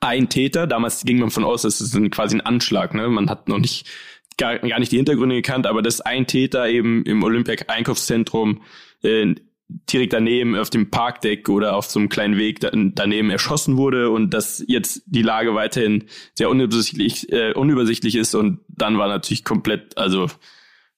ein 0.00 0.28
Täter. 0.28 0.66
Damals 0.66 1.04
ging 1.04 1.18
man 1.18 1.30
von 1.30 1.44
aus, 1.44 1.62
das 1.62 1.80
ist 1.80 1.98
quasi 2.10 2.36
ein 2.36 2.40
Anschlag. 2.40 2.94
Ne? 2.94 3.08
Man 3.08 3.28
hat 3.28 3.48
noch 3.48 3.58
nicht 3.58 3.88
gar, 4.36 4.58
gar 4.58 4.78
nicht 4.78 4.92
die 4.92 4.96
Hintergründe 4.96 5.36
gekannt, 5.36 5.66
aber 5.66 5.82
dass 5.82 6.00
ein 6.00 6.26
Täter 6.26 6.68
eben 6.68 7.04
im 7.04 7.22
Olympia-Einkaufszentrum 7.22 8.62
äh, 9.02 9.34
direkt 9.92 10.12
daneben 10.12 10.56
auf 10.56 10.70
dem 10.70 10.90
Parkdeck 10.90 11.48
oder 11.48 11.76
auf 11.76 11.86
so 11.86 12.00
einem 12.00 12.08
kleinen 12.08 12.36
Weg 12.36 12.58
daneben 12.60 13.30
erschossen 13.30 13.76
wurde 13.76 14.10
und 14.10 14.34
dass 14.34 14.64
jetzt 14.66 15.02
die 15.06 15.22
Lage 15.22 15.54
weiterhin 15.54 16.04
sehr 16.34 16.50
unübersichtlich, 16.50 17.30
äh, 17.32 17.52
unübersichtlich 17.52 18.16
ist 18.16 18.34
und 18.34 18.60
dann 18.68 18.98
war 18.98 19.08
natürlich 19.08 19.44
komplett, 19.44 19.96
also 19.96 20.28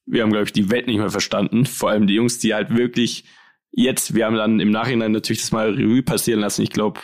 wir 0.07 0.23
haben, 0.23 0.31
glaube 0.31 0.47
ich, 0.47 0.53
die 0.53 0.71
Welt 0.71 0.87
nicht 0.87 0.99
mehr 0.99 1.11
verstanden. 1.11 1.65
Vor 1.65 1.91
allem 1.91 2.07
die 2.07 2.15
Jungs, 2.15 2.39
die 2.39 2.55
halt 2.55 2.75
wirklich 2.77 3.25
jetzt, 3.71 4.15
wir 4.15 4.27
haben 4.27 4.37
dann 4.37 4.61
im 4.61 4.71
Nachhinein 4.71 5.13
natürlich 5.13 5.43
das 5.43 5.53
mal 5.53 5.71
Revue 5.71 6.03
passieren 6.03 6.41
lassen. 6.41 6.63
Ich 6.63 6.71
glaube, 6.71 7.01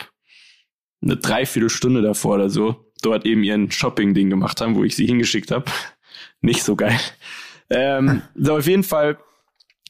eine 1.03 1.17
Dreiviertelstunde 1.17 2.03
davor 2.03 2.35
oder 2.35 2.51
so 2.51 2.89
dort 3.03 3.27
eben 3.27 3.43
ihren 3.43 3.71
Shopping-Ding 3.71 4.31
gemacht 4.31 4.61
haben, 4.61 4.75
wo 4.75 4.85
ich 4.85 4.97
sie 4.97 5.07
hingeschickt 5.07 5.51
habe. 5.51 5.67
Nicht 6.41 6.63
so 6.63 6.77
geil. 6.77 6.99
Ähm, 7.71 8.23
so 8.35 8.57
auf 8.57 8.67
jeden 8.67 8.83
Fall 8.83 9.19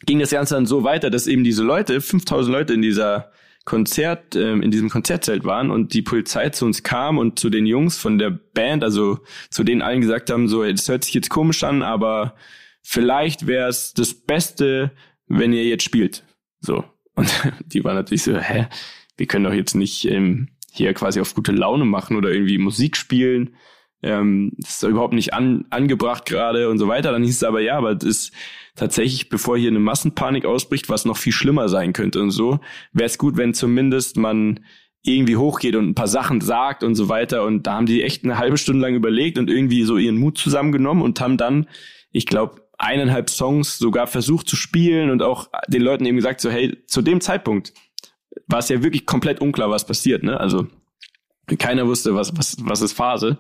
ging 0.06 0.18
das 0.18 0.30
Ganze 0.30 0.54
dann 0.54 0.66
so 0.66 0.84
weiter, 0.84 1.10
dass 1.10 1.26
eben 1.26 1.44
diese 1.44 1.62
Leute, 1.62 2.00
5000 2.00 2.52
Leute 2.52 2.74
in 2.74 2.82
dieser 2.82 3.32
Konzert, 3.64 4.34
ähm, 4.36 4.62
in 4.62 4.70
diesem 4.70 4.88
Konzertzelt 4.88 5.44
waren 5.44 5.70
und 5.70 5.92
die 5.92 6.02
Polizei 6.02 6.48
zu 6.50 6.64
uns 6.64 6.82
kam 6.82 7.18
und 7.18 7.38
zu 7.38 7.50
den 7.50 7.66
Jungs 7.66 7.98
von 7.98 8.18
der 8.18 8.30
Band, 8.30 8.82
also 8.82 9.18
zu 9.50 9.64
denen 9.64 9.82
allen 9.82 10.00
gesagt 10.00 10.30
haben, 10.30 10.48
so, 10.48 10.64
das 10.64 10.88
hört 10.88 11.04
sich 11.04 11.14
jetzt 11.14 11.28
komisch 11.28 11.64
an, 11.64 11.82
aber 11.82 12.34
vielleicht 12.82 13.46
wäre 13.46 13.68
es 13.68 13.92
das 13.92 14.14
Beste, 14.14 14.92
wenn 15.26 15.52
ihr 15.52 15.64
jetzt 15.64 15.84
spielt. 15.84 16.24
So. 16.60 16.84
Und 17.14 17.30
die 17.66 17.84
waren 17.84 17.96
natürlich 17.96 18.22
so, 18.22 18.38
hä? 18.38 18.68
Wir 19.16 19.26
können 19.26 19.44
doch 19.44 19.52
jetzt 19.52 19.74
nicht 19.74 20.04
ähm, 20.04 20.48
hier 20.72 20.94
quasi 20.94 21.20
auf 21.20 21.34
gute 21.34 21.52
Laune 21.52 21.84
machen 21.84 22.16
oder 22.16 22.30
irgendwie 22.30 22.58
Musik 22.58 22.96
spielen. 22.96 23.54
Ähm, 24.02 24.52
das 24.58 24.82
ist 24.82 24.82
überhaupt 24.82 25.14
nicht 25.14 25.34
an, 25.34 25.64
angebracht 25.70 26.26
gerade 26.26 26.68
und 26.68 26.78
so 26.78 26.88
weiter. 26.88 27.12
Dann 27.12 27.24
hieß 27.24 27.36
es 27.36 27.42
aber, 27.42 27.60
ja, 27.60 27.76
aber 27.76 27.94
das 27.94 28.08
ist 28.08 28.32
tatsächlich, 28.76 29.28
bevor 29.28 29.58
hier 29.58 29.70
eine 29.70 29.80
Massenpanik 29.80 30.44
ausbricht, 30.44 30.88
was 30.88 31.04
noch 31.04 31.16
viel 31.16 31.32
schlimmer 31.32 31.68
sein 31.68 31.92
könnte 31.92 32.20
und 32.22 32.30
so, 32.30 32.60
wäre 32.92 33.06
es 33.06 33.18
gut, 33.18 33.36
wenn 33.36 33.54
zumindest 33.54 34.16
man 34.16 34.60
irgendwie 35.02 35.36
hochgeht 35.36 35.74
und 35.74 35.88
ein 35.88 35.94
paar 35.94 36.08
Sachen 36.08 36.40
sagt 36.40 36.82
und 36.82 36.94
so 36.94 37.08
weiter. 37.08 37.44
Und 37.44 37.66
da 37.66 37.74
haben 37.74 37.86
die 37.86 38.02
echt 38.02 38.24
eine 38.24 38.38
halbe 38.38 38.58
Stunde 38.58 38.82
lang 38.82 38.94
überlegt 38.94 39.38
und 39.38 39.50
irgendwie 39.50 39.82
so 39.84 39.96
ihren 39.96 40.18
Mut 40.18 40.38
zusammengenommen 40.38 41.02
und 41.02 41.20
haben 41.20 41.36
dann, 41.36 41.68
ich 42.10 42.26
glaube, 42.26 42.68
eineinhalb 42.78 43.30
Songs 43.30 43.78
sogar 43.78 44.06
versucht 44.06 44.48
zu 44.48 44.54
spielen 44.54 45.10
und 45.10 45.22
auch 45.22 45.48
den 45.66 45.82
Leuten 45.82 46.06
eben 46.06 46.16
gesagt, 46.16 46.40
so, 46.40 46.50
hey, 46.50 46.76
zu 46.86 47.02
dem 47.02 47.20
Zeitpunkt 47.20 47.72
war 48.46 48.60
es 48.60 48.68
ja 48.68 48.82
wirklich 48.82 49.06
komplett 49.06 49.40
unklar, 49.40 49.70
was 49.70 49.86
passiert, 49.86 50.22
ne? 50.22 50.38
Also 50.38 50.66
keiner 51.58 51.86
wusste, 51.86 52.14
was, 52.14 52.36
was, 52.36 52.56
was 52.60 52.82
ist 52.82 52.92
Phase. 52.92 53.38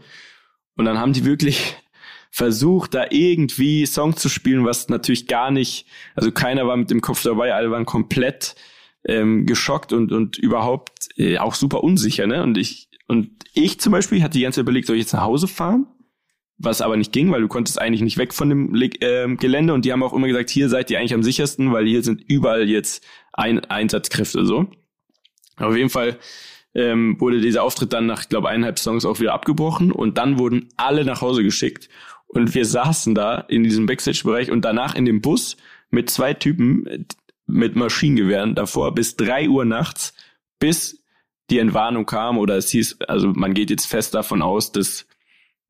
Und 0.76 0.84
dann 0.84 0.98
haben 0.98 1.12
die 1.12 1.24
wirklich 1.24 1.76
versucht, 2.30 2.94
da 2.94 3.06
irgendwie 3.10 3.86
Songs 3.86 4.16
zu 4.16 4.28
spielen, 4.28 4.64
was 4.64 4.88
natürlich 4.88 5.26
gar 5.26 5.50
nicht, 5.50 5.86
also 6.14 6.30
keiner 6.32 6.66
war 6.66 6.76
mit 6.76 6.90
dem 6.90 7.00
Kopf 7.00 7.22
dabei, 7.22 7.54
alle 7.54 7.70
waren 7.70 7.86
komplett 7.86 8.54
ähm, 9.06 9.46
geschockt 9.46 9.92
und, 9.92 10.12
und 10.12 10.38
überhaupt 10.38 11.08
äh, 11.16 11.38
auch 11.38 11.54
super 11.54 11.82
unsicher, 11.82 12.26
ne? 12.26 12.42
Und 12.42 12.58
ich, 12.58 12.88
und 13.06 13.30
ich 13.54 13.80
zum 13.80 13.92
Beispiel 13.92 14.22
hatte 14.22 14.38
die 14.38 14.42
ganze 14.42 14.56
Zeit 14.56 14.62
überlegt, 14.62 14.86
soll 14.86 14.96
ich 14.96 15.02
jetzt 15.02 15.14
nach 15.14 15.22
Hause 15.22 15.48
fahren? 15.48 15.86
Was 16.60 16.80
aber 16.80 16.96
nicht 16.96 17.12
ging, 17.12 17.30
weil 17.30 17.40
du 17.40 17.48
konntest 17.48 17.80
eigentlich 17.80 18.02
nicht 18.02 18.18
weg 18.18 18.34
von 18.34 18.48
dem 18.48 18.74
äh, 18.74 19.36
Gelände 19.36 19.72
und 19.72 19.84
die 19.84 19.92
haben 19.92 20.02
auch 20.02 20.12
immer 20.12 20.26
gesagt, 20.26 20.50
hier 20.50 20.68
seid 20.68 20.90
ihr 20.90 20.98
eigentlich 20.98 21.14
am 21.14 21.22
sichersten, 21.22 21.72
weil 21.72 21.86
hier 21.86 22.02
sind 22.02 22.20
überall 22.20 22.68
jetzt 22.68 23.06
ein 23.32 23.64
Einsatzkräfte 23.64 24.44
so. 24.44 24.68
Auf 25.58 25.76
jeden 25.76 25.90
Fall 25.90 26.18
ähm, 26.74 27.20
wurde 27.20 27.40
dieser 27.40 27.62
Auftritt 27.62 27.92
dann 27.92 28.06
nach, 28.06 28.28
glaube 28.28 28.48
eineinhalb 28.48 28.78
Songs 28.78 29.04
auch 29.04 29.20
wieder 29.20 29.34
abgebrochen 29.34 29.92
und 29.92 30.18
dann 30.18 30.38
wurden 30.38 30.68
alle 30.76 31.04
nach 31.04 31.20
Hause 31.20 31.42
geschickt 31.42 31.88
und 32.28 32.54
wir 32.54 32.64
saßen 32.64 33.14
da 33.14 33.40
in 33.40 33.64
diesem 33.64 33.86
Backstage-Bereich 33.86 34.50
und 34.50 34.64
danach 34.64 34.94
in 34.94 35.04
dem 35.04 35.20
Bus 35.20 35.56
mit 35.90 36.10
zwei 36.10 36.34
Typen 36.34 37.06
mit 37.46 37.74
Maschinengewehren 37.74 38.54
davor 38.54 38.94
bis 38.94 39.16
drei 39.16 39.48
Uhr 39.48 39.64
nachts, 39.64 40.14
bis 40.58 41.02
die 41.50 41.58
Entwarnung 41.58 42.04
kam 42.04 42.36
oder 42.36 42.56
es 42.56 42.68
hieß, 42.70 43.00
also 43.08 43.28
man 43.28 43.54
geht 43.54 43.70
jetzt 43.70 43.86
fest 43.86 44.14
davon 44.14 44.42
aus, 44.42 44.70
dass, 44.70 45.06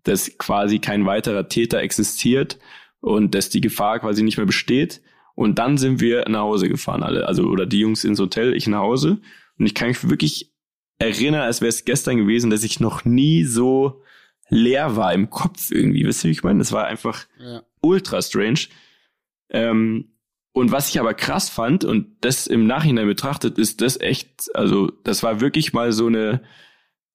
dass 0.03 0.37
quasi 0.39 0.81
kein 0.81 1.07
weiterer 1.07 1.49
Täter 1.49 1.79
existiert 1.79 2.59
und 3.01 3.37
dass 3.37 3.49
die 3.49 3.61
Gefahr 3.61 4.01
quasi 4.01 4.25
nicht 4.25 4.37
mehr 4.37 4.47
besteht. 4.47 5.01
Und 5.37 5.61
dann 5.61 5.79
sind 5.79 6.01
wir 6.01 6.29
nach 6.29 6.41
Hause 6.41 6.69
gefahren, 6.69 7.05
alle, 7.05 7.29
also 7.29 7.45
oder 7.45 7.65
die 7.65 7.79
Jungs 7.79 8.03
ins 8.03 8.19
Hotel, 8.19 8.55
ich 8.55 8.67
nach 8.67 8.81
Hause. 8.81 9.19
Und 9.59 9.67
ich 9.67 9.75
kann 9.75 9.89
mich 9.89 10.09
wirklich 10.09 10.53
erinnern, 10.99 11.43
als 11.43 11.61
wäre 11.61 11.69
es 11.69 11.85
gestern 11.85 12.17
gewesen, 12.17 12.51
dass 12.51 12.65
ich 12.65 12.81
noch 12.81 13.05
nie 13.05 13.45
so 13.45 14.03
leer 14.49 14.97
war 14.97 15.13
im 15.13 15.31
Kopf 15.31 15.71
irgendwie. 15.71 16.05
Wisst 16.05 16.25
ihr, 16.25 16.29
wie 16.29 16.33
ich 16.33 16.43
meine? 16.43 16.59
Das 16.59 16.73
war 16.73 16.87
einfach 16.87 17.27
ja. 17.39 17.63
ultra 17.81 18.23
strange. 18.23 18.61
Ähm, 19.51 20.13
und 20.53 20.73
was 20.73 20.89
ich 20.89 20.99
aber 20.99 21.15
krass 21.15 21.49
fand, 21.49 21.85
und 21.85 22.17
das 22.21 22.47
im 22.47 22.67
Nachhinein 22.67 23.07
betrachtet, 23.07 23.59
ist 23.59 23.81
das 23.81 24.01
echt, 24.01 24.51
also 24.55 24.91
das 25.05 25.23
war 25.23 25.41
wirklich 25.41 25.73
mal 25.73 25.93
so 25.93 26.07
eine, 26.07 26.43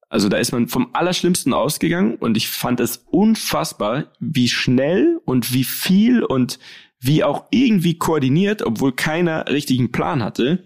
also 0.07 0.29
da 0.29 0.37
ist 0.37 0.51
man 0.51 0.67
vom 0.67 0.91
Allerschlimmsten 0.93 1.53
ausgegangen 1.53 2.15
und 2.15 2.37
ich 2.37 2.47
fand 2.47 2.79
es 2.79 2.97
unfassbar, 2.97 4.13
wie 4.19 4.47
schnell 4.47 5.19
und 5.25 5.53
wie 5.53 5.63
viel 5.63 6.23
und 6.23 6.59
wie 6.99 7.23
auch 7.23 7.45
irgendwie 7.51 7.97
koordiniert, 7.97 8.61
obwohl 8.61 8.93
keiner 8.93 9.49
richtigen 9.49 9.91
Plan 9.91 10.23
hatte, 10.23 10.63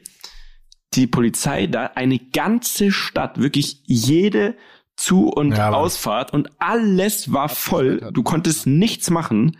die 0.94 1.08
Polizei 1.08 1.68
da 1.68 1.88
eine 1.96 2.18
ganze 2.20 2.92
Stadt, 2.92 3.40
wirklich 3.40 3.82
jede 3.86 4.56
Zu- 4.96 5.30
und 5.30 5.52
Ja, 5.52 5.72
Ausfahrt 5.72 6.34
und 6.34 6.50
alles 6.60 7.32
war 7.32 7.50
voll. 7.50 8.10
Du 8.14 8.24
konntest 8.24 8.66
nichts 8.66 9.10
machen. 9.10 9.58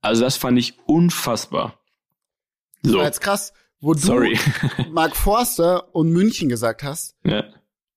Also 0.00 0.22
das 0.22 0.36
fand 0.36 0.58
ich 0.58 0.78
unfassbar. 0.86 1.78
So, 2.82 2.98
War 2.98 3.04
jetzt 3.04 3.20
krass, 3.20 3.52
wo 3.80 3.92
du 3.92 3.98
sorry. 3.98 4.38
Mark 4.90 5.14
Forster 5.16 5.94
und 5.94 6.10
München 6.10 6.48
gesagt 6.48 6.82
hast 6.82 7.14
ja, 7.24 7.44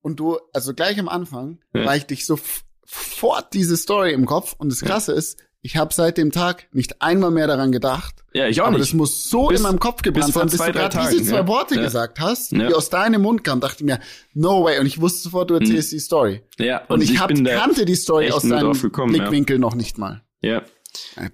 und 0.01 0.19
du, 0.19 0.39
also 0.51 0.73
gleich 0.73 0.99
am 0.99 1.07
Anfang, 1.07 1.59
Ja. 1.73 1.85
war 1.85 1.95
ich 1.95 2.05
dich 2.05 2.25
sofort 2.25 3.53
diese 3.53 3.77
Story 3.77 4.11
im 4.11 4.25
Kopf 4.25 4.53
und 4.57 4.69
das 4.69 4.81
Krasse 4.81 5.13
ist, 5.13 5.41
ich 5.65 5.77
habe 5.77 5.93
seit 5.93 6.17
dem 6.17 6.31
Tag 6.31 6.67
nicht 6.73 7.01
einmal 7.01 7.31
mehr 7.31 7.47
daran 7.47 7.71
gedacht. 7.71 8.15
ja, 8.33 8.47
ich 8.47 8.59
auch 8.61 8.65
aber 8.67 8.77
nicht. 8.77 8.89
das 8.89 8.93
muss 8.93 9.29
so 9.29 9.47
Bis- 9.47 9.57
in 9.59 9.63
meinem 9.63 9.79
Kopf 9.79 10.01
gebrannt 10.01 10.33
sein, 10.33 10.45
bis 10.47 10.57
zwei, 10.57 10.71
du 10.71 10.79
gerade 10.79 10.99
diese 11.09 11.23
zwei 11.23 11.37
ja. 11.37 11.47
Worte 11.47 11.75
Ja. 11.75 11.81
gesagt 11.83 12.19
hast, 12.19 12.51
Ja. 12.51 12.67
die 12.67 12.73
aus 12.73 12.89
deinem 12.89 13.21
Mund 13.21 13.43
kamen, 13.43 13.61
dachte 13.61 13.77
ich 13.79 13.83
mir, 13.85 13.99
no 14.33 14.63
way. 14.65 14.79
Und 14.79 14.85
ich 14.85 14.99
wusste 14.99 15.21
sofort, 15.21 15.49
du 15.49 15.55
erzählst 15.55 15.91
die 15.93 15.99
Story. 15.99 16.43
ja, 16.59 16.81
Und, 16.89 17.01
ich, 17.01 17.17
hab, 17.19 17.29
bin 17.29 17.43
da 17.45 17.55
kannte 17.57 17.85
die 17.85 17.95
Story 17.95 18.29
aus 18.31 18.43
deinem 18.43 18.73
gekommen, 18.73 19.15
ja. 19.15 19.21
Blickwinkel 19.21 19.57
noch 19.57 19.73
nicht 19.75 19.97
mal. 19.97 20.21
Ja, 20.41 20.61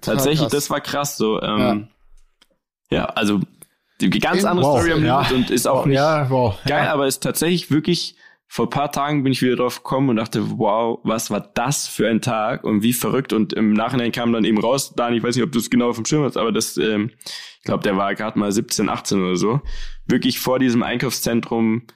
tatsächlich, 0.00 0.38
krass. 0.40 0.52
das 0.52 0.70
war 0.70 0.80
krass 0.80 1.16
so. 1.16 1.42
Ähm, 1.42 1.88
ja. 2.90 3.06
also 3.06 3.40
die 4.00 4.08
ganz 4.10 4.44
andere 4.44 4.66
Wow, 4.66 4.78
Story 4.80 4.92
am 4.92 5.04
ja. 5.04 5.28
Und 5.34 5.50
ist 5.50 5.66
auch 5.66 5.84
nicht 5.86 5.96
ja, 5.96 6.30
wow. 6.30 6.54
geil, 6.66 6.84
Ja. 6.86 6.92
aber 6.92 7.06
ist 7.06 7.22
tatsächlich 7.22 7.70
wirklich, 7.70 8.14
vor 8.52 8.66
ein 8.66 8.70
paar 8.70 8.90
Tagen 8.90 9.22
bin 9.22 9.32
ich 9.32 9.42
wieder 9.42 9.54
drauf 9.54 9.84
gekommen 9.84 10.08
und 10.08 10.16
dachte, 10.16 10.58
wow, 10.58 10.98
was 11.04 11.30
war 11.30 11.52
das 11.54 11.86
für 11.86 12.08
ein 12.08 12.20
Tag 12.20 12.64
und 12.64 12.82
wie 12.82 12.92
verrückt. 12.92 13.32
Und 13.32 13.52
im 13.52 13.74
Nachhinein 13.74 14.10
kam 14.10 14.32
dann 14.32 14.44
eben 14.44 14.58
raus, 14.58 14.92
Dani, 14.96 15.18
ich 15.18 15.22
weiß 15.22 15.36
nicht, 15.36 15.44
ob 15.44 15.52
du 15.52 15.60
es 15.60 15.70
genau 15.70 15.90
auf 15.90 15.94
dem 15.94 16.04
Schirm 16.04 16.24
hast, 16.24 16.36
aber 16.36 16.50
das, 16.50 16.76
ähm, 16.76 17.12
ich 17.22 17.62
glaube, 17.62 17.84
der 17.84 17.96
war 17.96 18.12
gerade 18.16 18.36
mal 18.36 18.50
17, 18.50 18.88
18 18.88 19.22
oder 19.22 19.36
so, 19.36 19.60
wirklich 20.04 20.40
vor 20.40 20.58
diesem 20.58 20.82
Einkaufszentrum, 20.82 21.86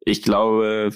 ich 0.00 0.24
glaube, 0.24 0.90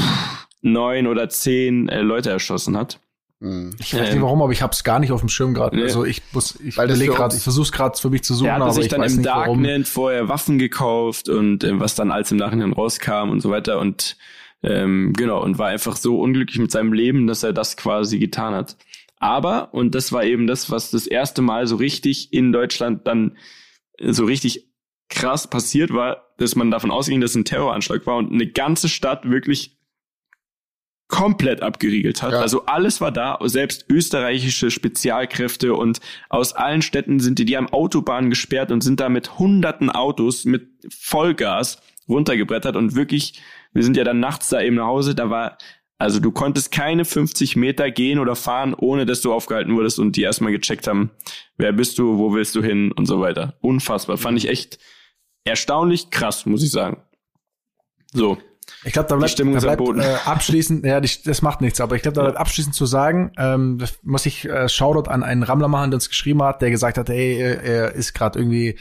pff, 0.00 0.48
neun 0.62 1.06
oder 1.06 1.28
zehn 1.28 1.88
äh, 1.88 2.00
Leute 2.00 2.30
erschossen 2.30 2.76
hat. 2.76 2.98
Mhm. 3.38 3.76
Ich 3.78 3.94
weiß 3.94 4.14
nicht 4.14 4.20
warum, 4.20 4.42
aber 4.42 4.50
ich 4.50 4.62
hab's 4.62 4.82
gar 4.82 4.98
nicht 4.98 5.12
auf 5.12 5.20
dem 5.20 5.28
Schirm 5.28 5.54
gerade. 5.54 5.76
Nee. 5.76 5.82
Also 5.84 6.04
ich 6.04 6.22
muss, 6.32 6.58
ich 6.58 6.74
überlege 6.74 7.12
für 7.12 7.18
gerade, 7.18 7.36
ich 7.36 7.42
versuch's 7.42 7.70
gerade 7.70 7.96
für 7.96 8.10
mich 8.10 8.24
zu 8.24 8.34
suchen, 8.34 8.46
Der 8.46 8.54
hatte 8.56 8.72
sich 8.72 8.86
ich 8.86 8.90
dann 8.90 9.04
im 9.04 9.24
warum. 9.24 9.62
Darknet 9.62 9.86
vorher 9.86 10.28
Waffen 10.28 10.58
gekauft 10.58 11.28
und 11.28 11.62
äh, 11.62 11.78
was 11.78 11.94
dann 11.94 12.10
als 12.10 12.32
im 12.32 12.38
Nachhinein 12.38 12.72
rauskam 12.72 13.30
und 13.30 13.40
so 13.40 13.50
weiter 13.50 13.78
und 13.78 14.16
ähm, 14.66 15.12
genau 15.16 15.42
und 15.42 15.58
war 15.58 15.68
einfach 15.68 15.96
so 15.96 16.20
unglücklich 16.20 16.58
mit 16.58 16.70
seinem 16.70 16.92
Leben, 16.92 17.26
dass 17.26 17.42
er 17.42 17.52
das 17.52 17.76
quasi 17.76 18.18
getan 18.18 18.54
hat. 18.54 18.76
Aber 19.18 19.72
und 19.72 19.94
das 19.94 20.12
war 20.12 20.24
eben 20.24 20.46
das, 20.46 20.70
was 20.70 20.90
das 20.90 21.06
erste 21.06 21.40
Mal 21.40 21.66
so 21.66 21.76
richtig 21.76 22.32
in 22.32 22.52
Deutschland 22.52 23.06
dann 23.06 23.36
äh, 23.98 24.12
so 24.12 24.24
richtig 24.24 24.66
krass 25.08 25.48
passiert 25.48 25.94
war, 25.94 26.34
dass 26.36 26.56
man 26.56 26.70
davon 26.70 26.90
ausging, 26.90 27.20
dass 27.20 27.30
es 27.30 27.36
ein 27.36 27.44
Terroranschlag 27.44 28.06
war 28.06 28.16
und 28.16 28.32
eine 28.32 28.48
ganze 28.48 28.88
Stadt 28.88 29.30
wirklich 29.30 29.76
komplett 31.08 31.62
abgeriegelt 31.62 32.20
hat. 32.20 32.32
Ja. 32.32 32.40
Also 32.40 32.66
alles 32.66 33.00
war 33.00 33.12
da, 33.12 33.38
selbst 33.44 33.86
österreichische 33.88 34.72
Spezialkräfte 34.72 35.74
und 35.74 36.00
aus 36.28 36.52
allen 36.52 36.82
Städten 36.82 37.20
sind 37.20 37.38
die, 37.38 37.44
die 37.44 37.56
haben 37.56 37.68
Autobahnen 37.68 38.30
gesperrt 38.30 38.72
und 38.72 38.82
sind 38.82 38.98
da 38.98 39.08
mit 39.08 39.38
hunderten 39.38 39.88
Autos 39.88 40.44
mit 40.44 40.68
Vollgas 40.90 41.80
runtergebrettert 42.08 42.74
und 42.74 42.96
wirklich, 42.96 43.40
wir 43.76 43.84
sind 43.84 43.96
ja 43.96 44.04
dann 44.04 44.20
nachts 44.20 44.48
da 44.48 44.60
eben 44.62 44.76
nach 44.76 44.86
Hause, 44.86 45.14
da 45.14 45.28
war, 45.28 45.58
also 45.98 46.18
du 46.18 46.32
konntest 46.32 46.72
keine 46.72 47.04
50 47.04 47.56
Meter 47.56 47.90
gehen 47.90 48.18
oder 48.18 48.34
fahren, 48.34 48.72
ohne 48.74 49.04
dass 49.04 49.20
du 49.20 49.34
aufgehalten 49.34 49.74
wurdest 49.74 49.98
und 49.98 50.16
die 50.16 50.22
erstmal 50.22 50.50
gecheckt 50.50 50.86
haben, 50.86 51.10
wer 51.58 51.72
bist 51.72 51.98
du, 51.98 52.16
wo 52.16 52.32
willst 52.32 52.54
du 52.54 52.62
hin 52.62 52.90
und 52.92 53.04
so 53.04 53.20
weiter. 53.20 53.54
Unfassbar. 53.60 54.16
Fand 54.16 54.38
ich 54.38 54.48
echt 54.48 54.78
erstaunlich 55.44 56.10
krass, 56.10 56.46
muss 56.46 56.62
ich 56.62 56.70
sagen. 56.70 57.02
So. 58.14 58.38
Ich 58.84 58.94
glaube, 58.94 59.08
da 59.10 59.16
bleibt, 59.16 59.32
Stimmung 59.32 59.54
da 59.54 59.60
bleibt 59.60 59.78
Boden. 59.78 60.00
äh, 60.00 60.16
abschließend, 60.24 60.84
ja, 60.84 61.00
die, 61.00 61.10
das 61.24 61.42
macht 61.42 61.60
nichts, 61.60 61.80
aber 61.80 61.96
ich 61.96 62.02
glaube, 62.02 62.14
da 62.14 62.22
bleibt 62.22 62.38
abschließend 62.38 62.74
zu 62.74 62.86
sagen, 62.86 63.30
ähm, 63.36 63.78
muss 64.02 64.24
ich 64.24 64.46
äh, 64.46 64.70
Shoutout 64.70 65.10
an 65.10 65.22
einen 65.22 65.42
Rammler 65.42 65.68
machen, 65.68 65.90
der 65.90 65.98
uns 65.98 66.08
geschrieben 66.08 66.42
hat, 66.42 66.62
der 66.62 66.70
gesagt 66.70 66.96
hat, 66.96 67.10
ey, 67.10 67.38
er, 67.38 67.62
er 67.62 67.92
ist 67.92 68.14
gerade 68.14 68.38
irgendwie 68.38 68.70
äh, 68.70 68.76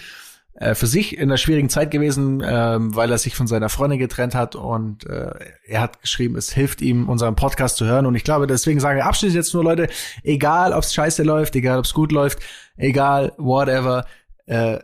für 0.73 0.87
sich 0.87 1.17
in 1.17 1.23
einer 1.23 1.37
schwierigen 1.37 1.69
Zeit 1.69 1.91
gewesen, 1.91 2.41
ähm, 2.45 2.95
weil 2.95 3.11
er 3.11 3.17
sich 3.17 3.35
von 3.35 3.45
seiner 3.45 3.67
Freundin 3.67 3.99
getrennt 3.99 4.35
hat 4.35 4.55
und 4.55 5.05
äh, 5.05 5.31
er 5.65 5.81
hat 5.81 6.01
geschrieben, 6.01 6.37
es 6.37 6.53
hilft 6.53 6.81
ihm, 6.81 7.09
unseren 7.09 7.35
Podcast 7.35 7.75
zu 7.75 7.85
hören. 7.85 8.05
Und 8.05 8.15
ich 8.15 8.23
glaube, 8.23 8.47
deswegen 8.47 8.79
sage 8.79 8.99
ich 8.99 9.05
abschließend 9.05 9.35
jetzt 9.35 9.53
nur, 9.53 9.65
Leute, 9.65 9.89
egal, 10.23 10.71
ob's 10.73 10.93
scheiße 10.93 11.23
läuft, 11.23 11.55
egal, 11.55 11.79
ob's 11.79 11.93
gut 11.93 12.13
läuft, 12.13 12.39
egal, 12.77 13.33
whatever, 13.37 14.05
äh, 14.45 14.79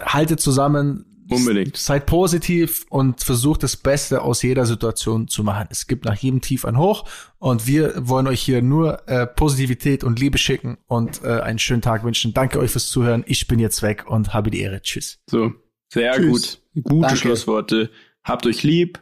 haltet 0.00 0.40
zusammen, 0.40 1.09
Unbedingt. 1.30 1.76
Seid 1.76 2.06
positiv 2.06 2.86
und 2.88 3.22
versucht 3.22 3.62
das 3.62 3.76
Beste 3.76 4.22
aus 4.22 4.42
jeder 4.42 4.66
Situation 4.66 5.28
zu 5.28 5.44
machen. 5.44 5.68
Es 5.70 5.86
gibt 5.86 6.04
nach 6.04 6.16
jedem 6.16 6.40
Tief 6.40 6.64
ein 6.64 6.76
Hoch 6.76 7.04
und 7.38 7.66
wir 7.66 7.94
wollen 8.08 8.26
euch 8.26 8.40
hier 8.40 8.62
nur 8.62 9.08
äh, 9.08 9.26
Positivität 9.26 10.04
und 10.04 10.18
Liebe 10.18 10.38
schicken 10.38 10.78
und 10.86 11.22
äh, 11.24 11.40
einen 11.40 11.58
schönen 11.58 11.82
Tag 11.82 12.04
wünschen. 12.04 12.34
Danke 12.34 12.58
euch 12.58 12.70
fürs 12.72 12.88
Zuhören. 12.88 13.24
Ich 13.26 13.46
bin 13.46 13.58
jetzt 13.58 13.82
weg 13.82 14.04
und 14.08 14.34
habe 14.34 14.50
die 14.50 14.60
Ehre. 14.60 14.82
Tschüss. 14.82 15.18
So. 15.28 15.52
Sehr 15.92 16.12
Tschüss. 16.14 16.60
gut. 16.74 16.84
Gute 16.84 17.00
Danke. 17.00 17.16
Schlussworte. 17.16 17.90
Habt 18.22 18.46
euch 18.46 18.62
lieb. 18.62 19.00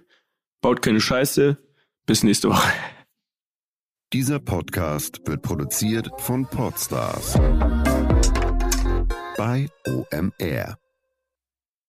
Baut 0.60 0.82
keine 0.82 1.00
Scheiße. 1.00 1.58
Bis 2.06 2.22
nächste 2.22 2.48
Woche. 2.48 2.72
Dieser 4.14 4.38
Podcast 4.38 5.20
wird 5.26 5.42
produziert 5.42 6.08
von 6.18 6.46
Podstars 6.46 7.34
bei 9.36 9.68
OMR. 9.86 10.78